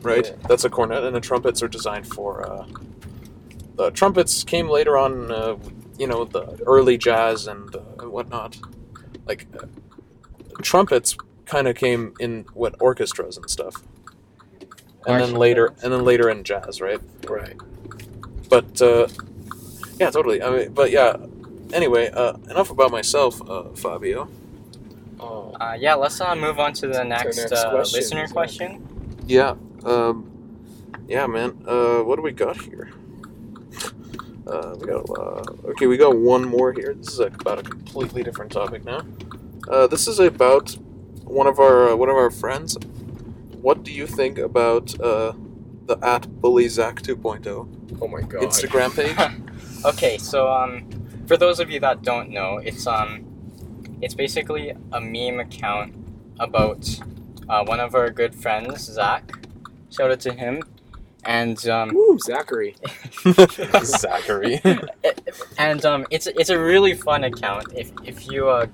right? 0.02 0.26
Yeah. 0.26 0.48
That's 0.48 0.64
a 0.64 0.70
cornet, 0.70 1.04
and 1.04 1.16
the 1.16 1.22
trumpets 1.22 1.62
are 1.64 1.68
designed 1.68 2.08
for. 2.08 2.48
Uh, 2.50 2.68
the 3.76 3.92
trumpets 3.92 4.44
came 4.44 4.70
later 4.70 4.98
on, 4.98 5.32
uh, 5.32 5.56
you 6.00 6.08
know, 6.08 6.26
the 6.26 6.62
early 6.66 6.98
jazz 6.98 7.46
and, 7.46 7.76
uh, 7.76 7.80
whatnot. 8.10 8.58
Like 9.28 9.48
uh, 9.62 9.68
trumpets 10.62 11.16
kind 11.46 11.68
of 11.68 11.76
came 11.76 12.14
in 12.20 12.46
what 12.54 12.76
orchestras 12.80 13.38
and 13.38 13.50
stuff, 13.50 13.84
and 15.06 15.16
then 15.16 15.20
Marching 15.20 15.36
later, 15.36 15.74
and 15.84 15.94
then 15.94 16.04
later 16.04 16.30
in 16.30 16.44
jazz, 16.44 16.82
right? 16.82 17.00
Right. 17.30 17.56
but 18.50 18.82
uh, 18.82 19.08
yeah, 20.00 20.10
totally. 20.10 20.42
I 20.42 20.50
mean, 20.50 20.74
but 20.74 20.92
yeah. 20.92 21.16
Anyway, 21.74 22.10
uh, 22.14 22.34
enough 22.50 22.72
about 22.72 22.92
myself, 22.92 23.42
uh, 23.50 23.64
Fabio. 23.76 24.30
Oh. 25.20 25.52
Uh, 25.60 25.76
yeah, 25.78 25.96
let's 25.96 26.22
uh, 26.22 26.36
move 26.36 26.60
on 26.60 26.74
to 26.74 26.88
the 26.88 27.04
next, 27.04 27.38
next 27.38 27.52
uh, 27.52 27.72
question, 27.72 28.00
listener 28.00 28.28
Zach. 28.28 28.34
question. 28.34 28.88
Yeah. 29.26 29.56
Um, 29.84 30.32
yeah, 31.08 31.26
man. 31.28 31.62
Uh, 31.66 32.00
what 32.00 32.18
do 32.18 32.22
we 32.22 32.32
got 32.32 32.62
here? 32.62 32.92
Uh, 34.46 34.76
we 34.80 34.88
got 34.88 35.10
uh, 35.10 35.44
okay. 35.70 35.88
We 35.88 35.98
got 35.98 36.16
one 36.16 36.46
more 36.46 36.72
here. 36.72 36.94
This 36.94 37.10
is 37.10 37.20
about 37.20 37.60
a 37.60 37.64
completely 37.64 38.24
different 38.24 38.52
topic 38.52 38.86
now. 38.86 39.02
Uh, 39.70 39.88
this 39.88 40.08
is 40.08 40.20
about 40.20 40.78
one 41.26 41.48
of 41.48 41.60
our 41.60 41.90
uh, 41.90 41.96
one 41.96 42.10
of 42.10 42.16
our 42.16 42.32
friends. 42.32 42.78
What 43.62 43.84
do 43.84 43.92
you 43.92 44.08
think 44.08 44.38
about 44.38 44.98
uh, 45.02 45.34
the 45.86 45.98
at 46.02 46.42
bully 46.42 46.70
Zach 46.70 47.02
2.0 47.02 48.00
Oh 48.02 48.08
my 48.08 48.22
god. 48.22 48.42
Instagram 48.44 48.96
page? 48.96 49.18
Okay, 49.86 50.18
so 50.18 50.52
um, 50.52 50.88
for 51.28 51.38
those 51.38 51.60
of 51.60 51.70
you 51.70 51.80
that 51.82 52.02
don't 52.02 52.30
know, 52.30 52.58
it's 52.58 52.88
um, 52.88 53.26
it's 54.02 54.16
basically 54.16 54.74
a 54.92 55.02
meme 55.02 55.40
account 55.40 55.94
about 56.40 56.88
uh, 57.50 57.64
one 57.66 57.80
of 57.80 57.96
our 57.96 58.10
good 58.10 58.34
friends, 58.34 58.84
Zach. 58.84 59.32
Shout 59.90 60.12
out 60.12 60.20
to 60.22 60.34
him, 60.34 60.64
and 61.26 61.68
um, 61.68 61.94
Woo, 61.94 62.18
Zachary. 62.20 62.76
Zachary. 63.84 64.62
and 65.58 65.86
um, 65.86 66.06
it's 66.10 66.28
it's 66.28 66.50
a 66.50 66.60
really 66.60 66.94
fun 66.94 67.26
account. 67.26 67.68
If 67.76 67.92
if 68.04 68.32
you 68.32 68.50
uh, 68.50 68.68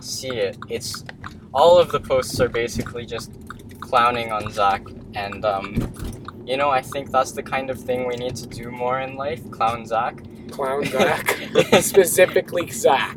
see 0.00 0.30
it, 0.30 0.56
it's 0.68 1.04
all 1.52 1.78
of 1.78 1.92
the 1.92 2.00
posts 2.00 2.40
are 2.40 2.48
basically 2.48 3.04
just 3.04 3.30
clowning 3.80 4.32
on 4.32 4.50
Zach, 4.50 4.82
and 5.14 5.44
um, 5.44 5.92
you 6.46 6.56
know 6.56 6.70
I 6.70 6.80
think 6.80 7.10
that's 7.10 7.32
the 7.32 7.42
kind 7.42 7.68
of 7.68 7.78
thing 7.78 8.06
we 8.06 8.16
need 8.16 8.36
to 8.36 8.46
do 8.46 8.70
more 8.70 9.00
in 9.00 9.16
life. 9.16 9.48
Clown 9.50 9.84
Zach. 9.84 10.22
Clown 10.50 10.84
Zach. 10.86 11.36
Specifically 11.80 12.70
Zach. 12.70 13.16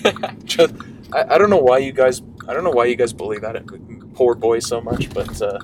Just, 0.44 0.74
I, 1.12 1.34
I 1.34 1.38
don't 1.38 1.50
know 1.50 1.58
why 1.58 1.78
you 1.78 1.92
guys 1.92 2.22
I 2.48 2.54
don't 2.54 2.64
know 2.64 2.70
why 2.70 2.86
you 2.86 2.96
guys 2.96 3.12
bully 3.12 3.38
that 3.40 3.66
poor 4.14 4.34
boy 4.34 4.58
so 4.60 4.80
much, 4.80 5.10
but 5.12 5.40
uh, 5.42 5.58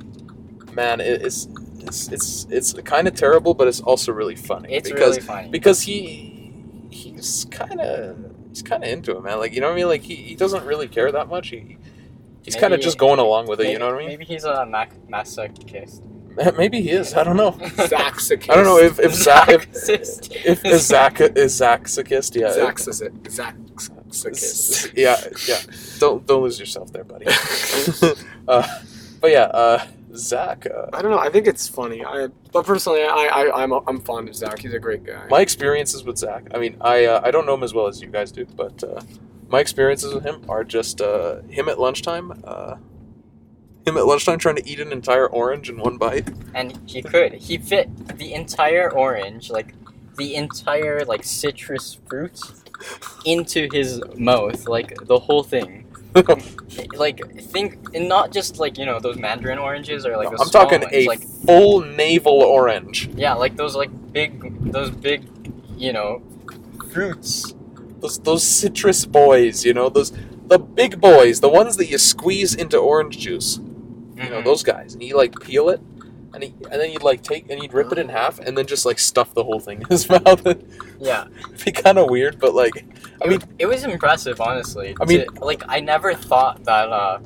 man, 0.73 1.01
it, 1.01 1.23
it's 1.23 1.49
it's 1.81 2.09
it's 2.09 2.47
it's 2.51 2.73
kind 2.85 3.09
of 3.09 3.15
terrible, 3.15 3.55
but 3.55 3.69
it's 3.69 3.81
also 3.81 4.12
really 4.12 4.36
funny 4.36 4.73
It's 4.73 4.91
because 4.91 5.16
really 5.16 5.20
funny. 5.27 5.49
because 5.49 5.82
he 5.82 6.53
he's 6.91 7.47
kind 7.51 7.81
of 7.81 8.16
he's 8.51 8.62
kind 8.62 8.85
of 8.85 8.91
into 8.91 9.16
it, 9.16 9.23
man. 9.23 9.39
Like 9.39 9.55
you 9.55 9.61
know 9.61 9.69
what 9.69 9.74
I 9.74 9.77
mean? 9.77 9.89
Like 9.89 10.03
he, 10.03 10.15
he 10.16 10.35
doesn't 10.35 10.65
really 10.65 10.89
care 10.89 11.11
that 11.12 11.28
much. 11.28 11.49
He 11.49 11.78
he's 12.43 12.57
kind 12.57 12.74
of 12.74 12.81
just 12.81 12.99
going 12.99 13.19
along 13.19 13.47
with 13.49 13.61
it. 13.61 13.65
maybe, 13.65 13.73
you 13.73 13.78
know 13.78 13.86
what 13.86 13.95
I 13.97 13.99
mean? 13.99 14.09
Maybe 14.09 14.24
he's 14.27 14.45
a 14.45 14.66
mac- 14.66 14.95
masochist. 15.09 16.03
Maybe 16.56 16.81
he 16.81 16.90
is. 16.90 17.15
I 17.15 17.24
don't 17.24 17.36
know. 17.36 17.59
Zach's 17.86 18.31
a 18.31 18.36
kiss. 18.36 18.51
I 18.51 18.55
don't 18.55 18.65
know 18.65 18.78
if 18.78 18.98
if 18.98 19.15
Zach 19.15 19.48
if, 19.48 19.89
if, 19.89 20.65
if 20.65 20.81
Zach 20.81 21.20
is 21.20 21.55
Zach's 21.55 21.98
a. 21.98 22.05
Yeah. 22.35 22.52
Zach's 22.52 22.86
a 22.89 22.93
Zach's 23.31 24.86
a 24.86 24.90
yeah, 24.97 25.20
yeah. 25.48 25.61
Don't 25.98 26.27
don't 26.27 26.43
lose 26.43 26.59
yourself 26.59 26.93
there, 26.93 27.05
buddy. 27.05 27.27
uh, 28.48 28.66
but 29.20 29.31
yeah, 29.31 29.44
uh, 29.44 29.86
Zach. 30.16 30.66
Uh, 30.66 30.86
I 30.93 31.02
don't 31.02 31.11
know. 31.11 31.19
I 31.19 31.31
think 31.31 31.47
it's 31.47 31.69
funny. 31.69 32.05
I, 32.05 32.28
but 32.52 32.65
personally, 32.65 33.02
I, 33.02 33.28
I, 33.32 33.62
I'm, 33.62 33.73
I'm 33.73 34.01
fond 34.01 34.28
of 34.28 34.36
Zach. 34.36 34.59
He's 34.59 34.74
a 34.74 34.78
great 34.78 35.05
guy. 35.05 35.27
my 35.28 35.40
experiences 35.40 36.05
with 36.05 36.19
Zach. 36.19 36.47
I 36.55 36.59
mean, 36.59 36.77
I 36.81 37.05
uh, 37.06 37.20
I 37.24 37.31
don't 37.31 37.47
know 37.47 37.55
him 37.55 37.62
as 37.62 37.74
well 37.74 37.86
as 37.86 38.01
you 38.01 38.09
guys 38.09 38.32
do, 38.32 38.44
but 38.44 38.82
uh, 38.85 39.01
my 39.48 39.61
experiences 39.61 40.15
with 40.15 40.24
him 40.24 40.44
are 40.48 40.65
just 40.65 41.01
uh, 41.01 41.43
him 41.43 41.69
at 41.69 41.78
lunchtime. 41.78 42.43
Uh, 42.44 42.77
him 43.86 43.97
at 43.97 44.06
lunchtime 44.06 44.39
trying 44.39 44.56
to 44.56 44.69
eat 44.69 44.81
an 44.81 44.93
entire 44.93 45.27
orange 45.28 45.69
in 45.69 45.78
one 45.78 45.97
bite. 45.97 46.28
and 46.55 46.78
he 46.86 47.02
could. 47.02 47.35
He 47.35 47.59
fit 47.59 47.89
the 48.19 48.32
entire 48.35 48.90
orange, 48.93 49.51
like 49.51 49.74
the 50.16 50.35
entire 50.36 51.05
like 51.05 51.24
citrus 51.24 51.98
fruit, 52.09 52.40
into 53.24 53.69
his 53.73 54.01
mouth, 54.16 54.66
like 54.69 54.97
the 55.06 55.19
whole 55.19 55.43
thing. 55.43 55.82
Like 56.94 57.20
think, 57.40 57.94
and 57.94 58.09
not 58.09 58.32
just 58.32 58.59
like 58.59 58.78
you 58.78 58.86
know 58.86 58.98
those 59.01 59.16
mandarin 59.16 59.59
oranges 59.59 60.06
or 60.06 60.16
like 60.16 60.31
those 60.31 60.40
I'm 60.40 60.48
talking 60.48 60.81
ones, 60.81 60.93
a 60.93 61.06
like 61.06 61.23
full 61.44 61.81
navel 61.82 62.43
orange. 62.43 63.09
yeah, 63.16 63.35
like 63.35 63.56
those 63.56 63.74
like 63.77 63.90
big, 64.12 64.73
those 64.73 64.90
big, 64.90 65.24
you 65.77 65.93
know, 65.93 66.23
fruits. 66.93 67.55
Those 68.01 68.19
those 68.20 68.43
citrus 68.44 69.06
boys, 69.06 69.65
you 69.65 69.74
know, 69.74 69.89
those 69.89 70.12
the 70.47 70.59
big 70.59 71.01
boys, 71.01 71.40
the 71.40 71.48
ones 71.48 71.77
that 71.77 71.86
you 71.86 71.98
squeeze 71.98 72.55
into 72.55 72.77
orange 72.78 73.19
juice. 73.19 73.59
You 74.16 74.31
know, 74.31 74.41
Mhm. 74.41 74.45
those 74.45 74.62
guys. 74.62 74.95
And 74.95 75.03
you 75.03 75.16
like 75.16 75.39
peel 75.41 75.69
it 75.70 75.81
and 76.32 76.43
he, 76.43 76.55
and 76.70 76.81
then 76.81 76.91
you'd 76.93 77.03
like 77.03 77.23
take 77.23 77.51
and 77.51 77.62
you'd 77.62 77.73
rip 77.73 77.93
it 77.93 77.99
in 77.99 78.09
half 78.09 78.39
and 78.41 78.57
then 78.59 78.66
just 78.66 78.85
like 78.86 78.99
stuff 78.99 79.35
the 79.35 79.45
whole 79.45 79.61
thing 79.61 79.81
in 79.82 79.86
his 79.89 80.09
mouth. 80.15 80.43
yeah, 81.01 81.27
It'd 81.53 81.65
be 81.65 81.73
kind 81.73 81.99
of 81.99 82.11
weird, 82.11 82.39
but 82.39 82.55
like 82.55 82.85
I 83.23 83.27
it, 83.27 83.28
mean, 83.31 83.41
it 83.59 83.66
was 83.66 83.85
impressive, 83.85 84.41
honestly. 84.41 84.97
I 85.01 85.05
mean- 85.05 85.27
to- 85.27 85.45
like 85.45 85.62
I 85.69 85.81
never 85.81 86.15
thought 86.15 86.65
that, 86.65 86.89
uh, 86.91 87.19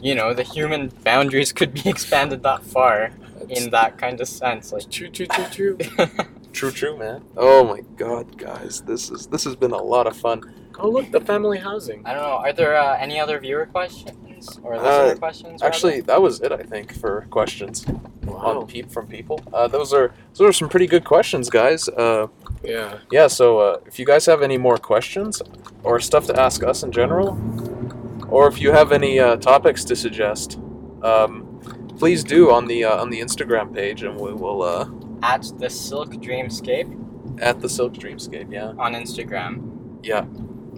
you 0.00 0.14
know, 0.14 0.34
the 0.34 0.42
human 0.42 0.88
boundaries 1.04 1.52
could 1.52 1.72
be 1.74 1.82
expanded 1.88 2.42
that 2.42 2.62
far 2.64 3.10
in 3.48 3.70
that 3.70 3.98
kind 3.98 4.20
of 4.20 4.28
sense. 4.28 4.72
Like, 4.72 4.88
True, 4.90 5.08
true, 5.10 5.26
true, 5.26 5.44
true. 5.50 5.78
true, 6.52 6.70
true, 6.70 6.96
man. 6.96 7.22
Oh 7.36 7.64
my 7.64 7.80
god, 7.96 8.36
guys, 8.38 8.82
this 8.82 9.10
is 9.10 9.26
this 9.28 9.44
has 9.44 9.56
been 9.56 9.72
a 9.72 9.82
lot 9.82 10.06
of 10.06 10.16
fun. 10.16 10.42
Oh 10.78 10.88
look, 10.88 11.10
the 11.10 11.20
family 11.20 11.58
housing. 11.58 12.02
I 12.06 12.14
don't 12.14 12.22
know. 12.22 12.36
Are 12.44 12.52
there 12.52 12.76
uh, 12.76 12.96
any 12.98 13.20
other 13.20 13.38
viewer 13.38 13.66
questions 13.66 14.16
or 14.62 14.74
Uh, 14.74 15.14
questions? 15.14 15.60
rather? 15.60 15.66
Actually, 15.66 16.00
that 16.02 16.20
was 16.22 16.40
it. 16.40 16.52
I 16.52 16.62
think 16.72 16.92
for 17.02 17.26
questions 17.30 17.84
on 18.28 18.66
peep 18.66 18.90
from 18.90 19.06
people. 19.06 19.40
Uh, 19.52 19.68
those 19.68 19.92
are 19.92 20.12
those 20.34 20.48
are 20.48 20.52
some 20.52 20.68
pretty 20.68 20.86
good 20.86 21.04
questions, 21.04 21.50
guys. 21.50 21.88
Uh, 21.88 22.26
Yeah. 22.64 22.98
yeah. 23.10 23.26
So 23.28 23.58
uh, 23.58 23.76
if 23.86 23.98
you 23.98 24.06
guys 24.06 24.26
have 24.26 24.40
any 24.42 24.58
more 24.58 24.78
questions 24.78 25.42
or 25.82 26.00
stuff 26.00 26.26
to 26.26 26.34
ask 26.40 26.62
us 26.62 26.82
in 26.84 26.90
general, 26.92 27.36
or 28.28 28.46
if 28.48 28.60
you 28.62 28.72
have 28.72 28.92
any 28.92 29.18
uh, 29.18 29.36
topics 29.36 29.84
to 29.84 29.94
suggest, 29.96 30.58
um, 31.02 31.44
please 31.98 32.22
do 32.24 32.50
on 32.50 32.66
the 32.66 32.84
uh, 32.84 33.02
on 33.02 33.10
the 33.10 33.20
Instagram 33.20 33.74
page, 33.74 34.02
and 34.06 34.14
we 34.20 34.32
will. 34.32 34.62
Uh, 34.62 34.86
at 35.22 35.42
the 35.58 35.68
Silk 35.70 36.10
Dreamscape. 36.26 36.88
At 37.40 37.60
the 37.60 37.68
Silk 37.68 37.92
Dreamscape, 37.94 38.50
yeah. 38.52 38.72
on 38.78 38.94
Instagram. 38.94 39.50
Yeah. 40.02 40.24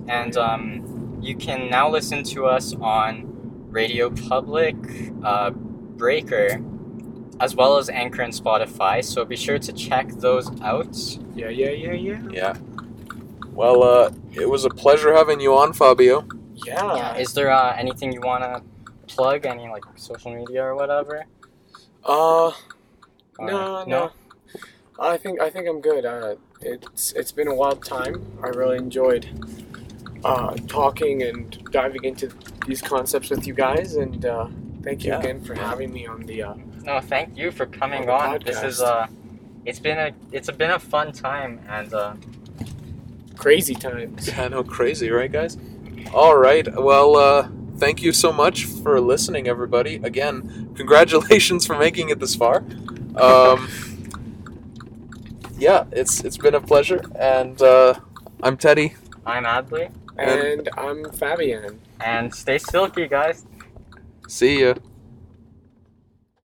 And 0.08 0.36
um, 0.36 1.18
you 1.22 1.34
can 1.36 1.70
now 1.70 1.88
listen 1.90 2.22
to 2.34 2.44
us 2.46 2.74
on 2.80 3.33
RadioPublic, 3.74 5.24
uh, 5.24 5.50
Breaker, 5.50 6.60
as 7.40 7.54
well 7.54 7.76
as 7.76 7.88
Anchor 7.90 8.22
and 8.22 8.32
Spotify. 8.32 9.04
So 9.04 9.24
be 9.24 9.36
sure 9.36 9.58
to 9.58 9.72
check 9.72 10.08
those 10.26 10.48
out. 10.62 10.96
Yeah, 11.34 11.48
yeah, 11.48 11.70
yeah, 11.70 11.92
yeah. 11.92 12.20
Yeah. 12.30 12.56
Well, 13.52 13.82
uh, 13.82 14.10
it 14.32 14.48
was 14.48 14.64
a 14.64 14.70
pleasure 14.70 15.12
having 15.14 15.40
you 15.40 15.56
on, 15.56 15.72
Fabio. 15.72 16.26
Yeah. 16.54 16.96
Yeah. 16.96 17.16
Is 17.16 17.34
there 17.34 17.50
uh, 17.50 17.74
anything 17.76 18.12
you 18.12 18.20
want 18.20 18.42
to 18.44 18.62
plug? 19.14 19.44
Any 19.46 19.68
like 19.68 19.84
social 19.96 20.32
media 20.34 20.64
or 20.64 20.74
whatever? 20.74 21.24
Uh, 22.04 22.52
Or- 23.38 23.50
no, 23.50 23.84
no. 23.84 24.10
I 24.98 25.16
think 25.16 25.40
I 25.40 25.50
think 25.50 25.66
I'm 25.68 25.80
good. 25.80 26.04
Uh, 26.04 26.36
it's 26.60 27.12
it's 27.12 27.32
been 27.32 27.48
a 27.48 27.54
wild 27.54 27.84
time. 27.84 28.14
I 28.42 28.48
really 28.48 28.76
enjoyed 28.78 29.26
uh, 30.24 30.54
talking 30.68 31.22
and 31.22 31.62
diving 31.70 32.04
into 32.04 32.30
these 32.66 32.80
concepts 32.82 33.30
with 33.30 33.46
you 33.46 33.54
guys, 33.54 33.96
and 33.96 34.24
uh, 34.24 34.46
thank 34.82 35.04
you 35.04 35.10
Yeah. 35.12 35.18
again 35.20 35.40
for 35.44 35.54
having 35.54 35.92
me 35.92 36.06
on 36.06 36.22
the. 36.22 36.42
Uh, 36.42 36.54
No, 36.84 37.00
thank 37.00 37.36
you 37.36 37.50
for 37.50 37.66
coming 37.66 38.08
On 38.10 38.34
on. 38.34 38.40
This 38.44 38.62
is 38.62 38.80
podcast. 38.80 39.04
uh, 39.04 39.06
it's 39.64 39.78
been 39.80 39.98
a 39.98 40.10
it's 40.32 40.50
been 40.50 40.70
a 40.70 40.78
fun 40.78 41.12
time, 41.12 41.60
and 41.68 41.92
uh, 41.94 42.14
crazy 43.36 43.74
times. 43.74 44.30
I 44.38 44.48
know, 44.48 44.62
crazy, 44.64 45.10
right, 45.10 45.30
guys? 45.32 45.56
All 46.14 46.36
right. 46.36 46.66
Well, 46.74 47.16
uh, 47.16 47.48
thank 47.78 48.02
you 48.02 48.12
so 48.12 48.32
much 48.32 48.64
for 48.66 49.00
listening, 49.00 49.48
everybody. 49.48 49.94
Again, 50.02 50.72
congratulations 50.76 51.66
for 51.66 51.76
making 51.78 52.10
it 52.10 52.18
this 52.20 52.34
far. 52.34 52.64
Um, 53.16 53.68
yeah, 55.58 55.84
it's 55.92 56.22
it's 56.24 56.36
been 56.38 56.54
a 56.54 56.60
pleasure, 56.60 57.00
and 57.18 57.60
uh, 57.62 57.94
I'm 58.42 58.56
Teddy. 58.56 58.94
I'm 59.26 59.44
Adly, 59.44 59.90
And 60.16 60.68
I'm 60.76 61.10
Fabian. 61.12 61.80
and 62.00 62.34
stay 62.34 62.58
silky, 62.58 63.08
guys. 63.08 63.44
See 64.28 64.60
ya. 64.62 64.74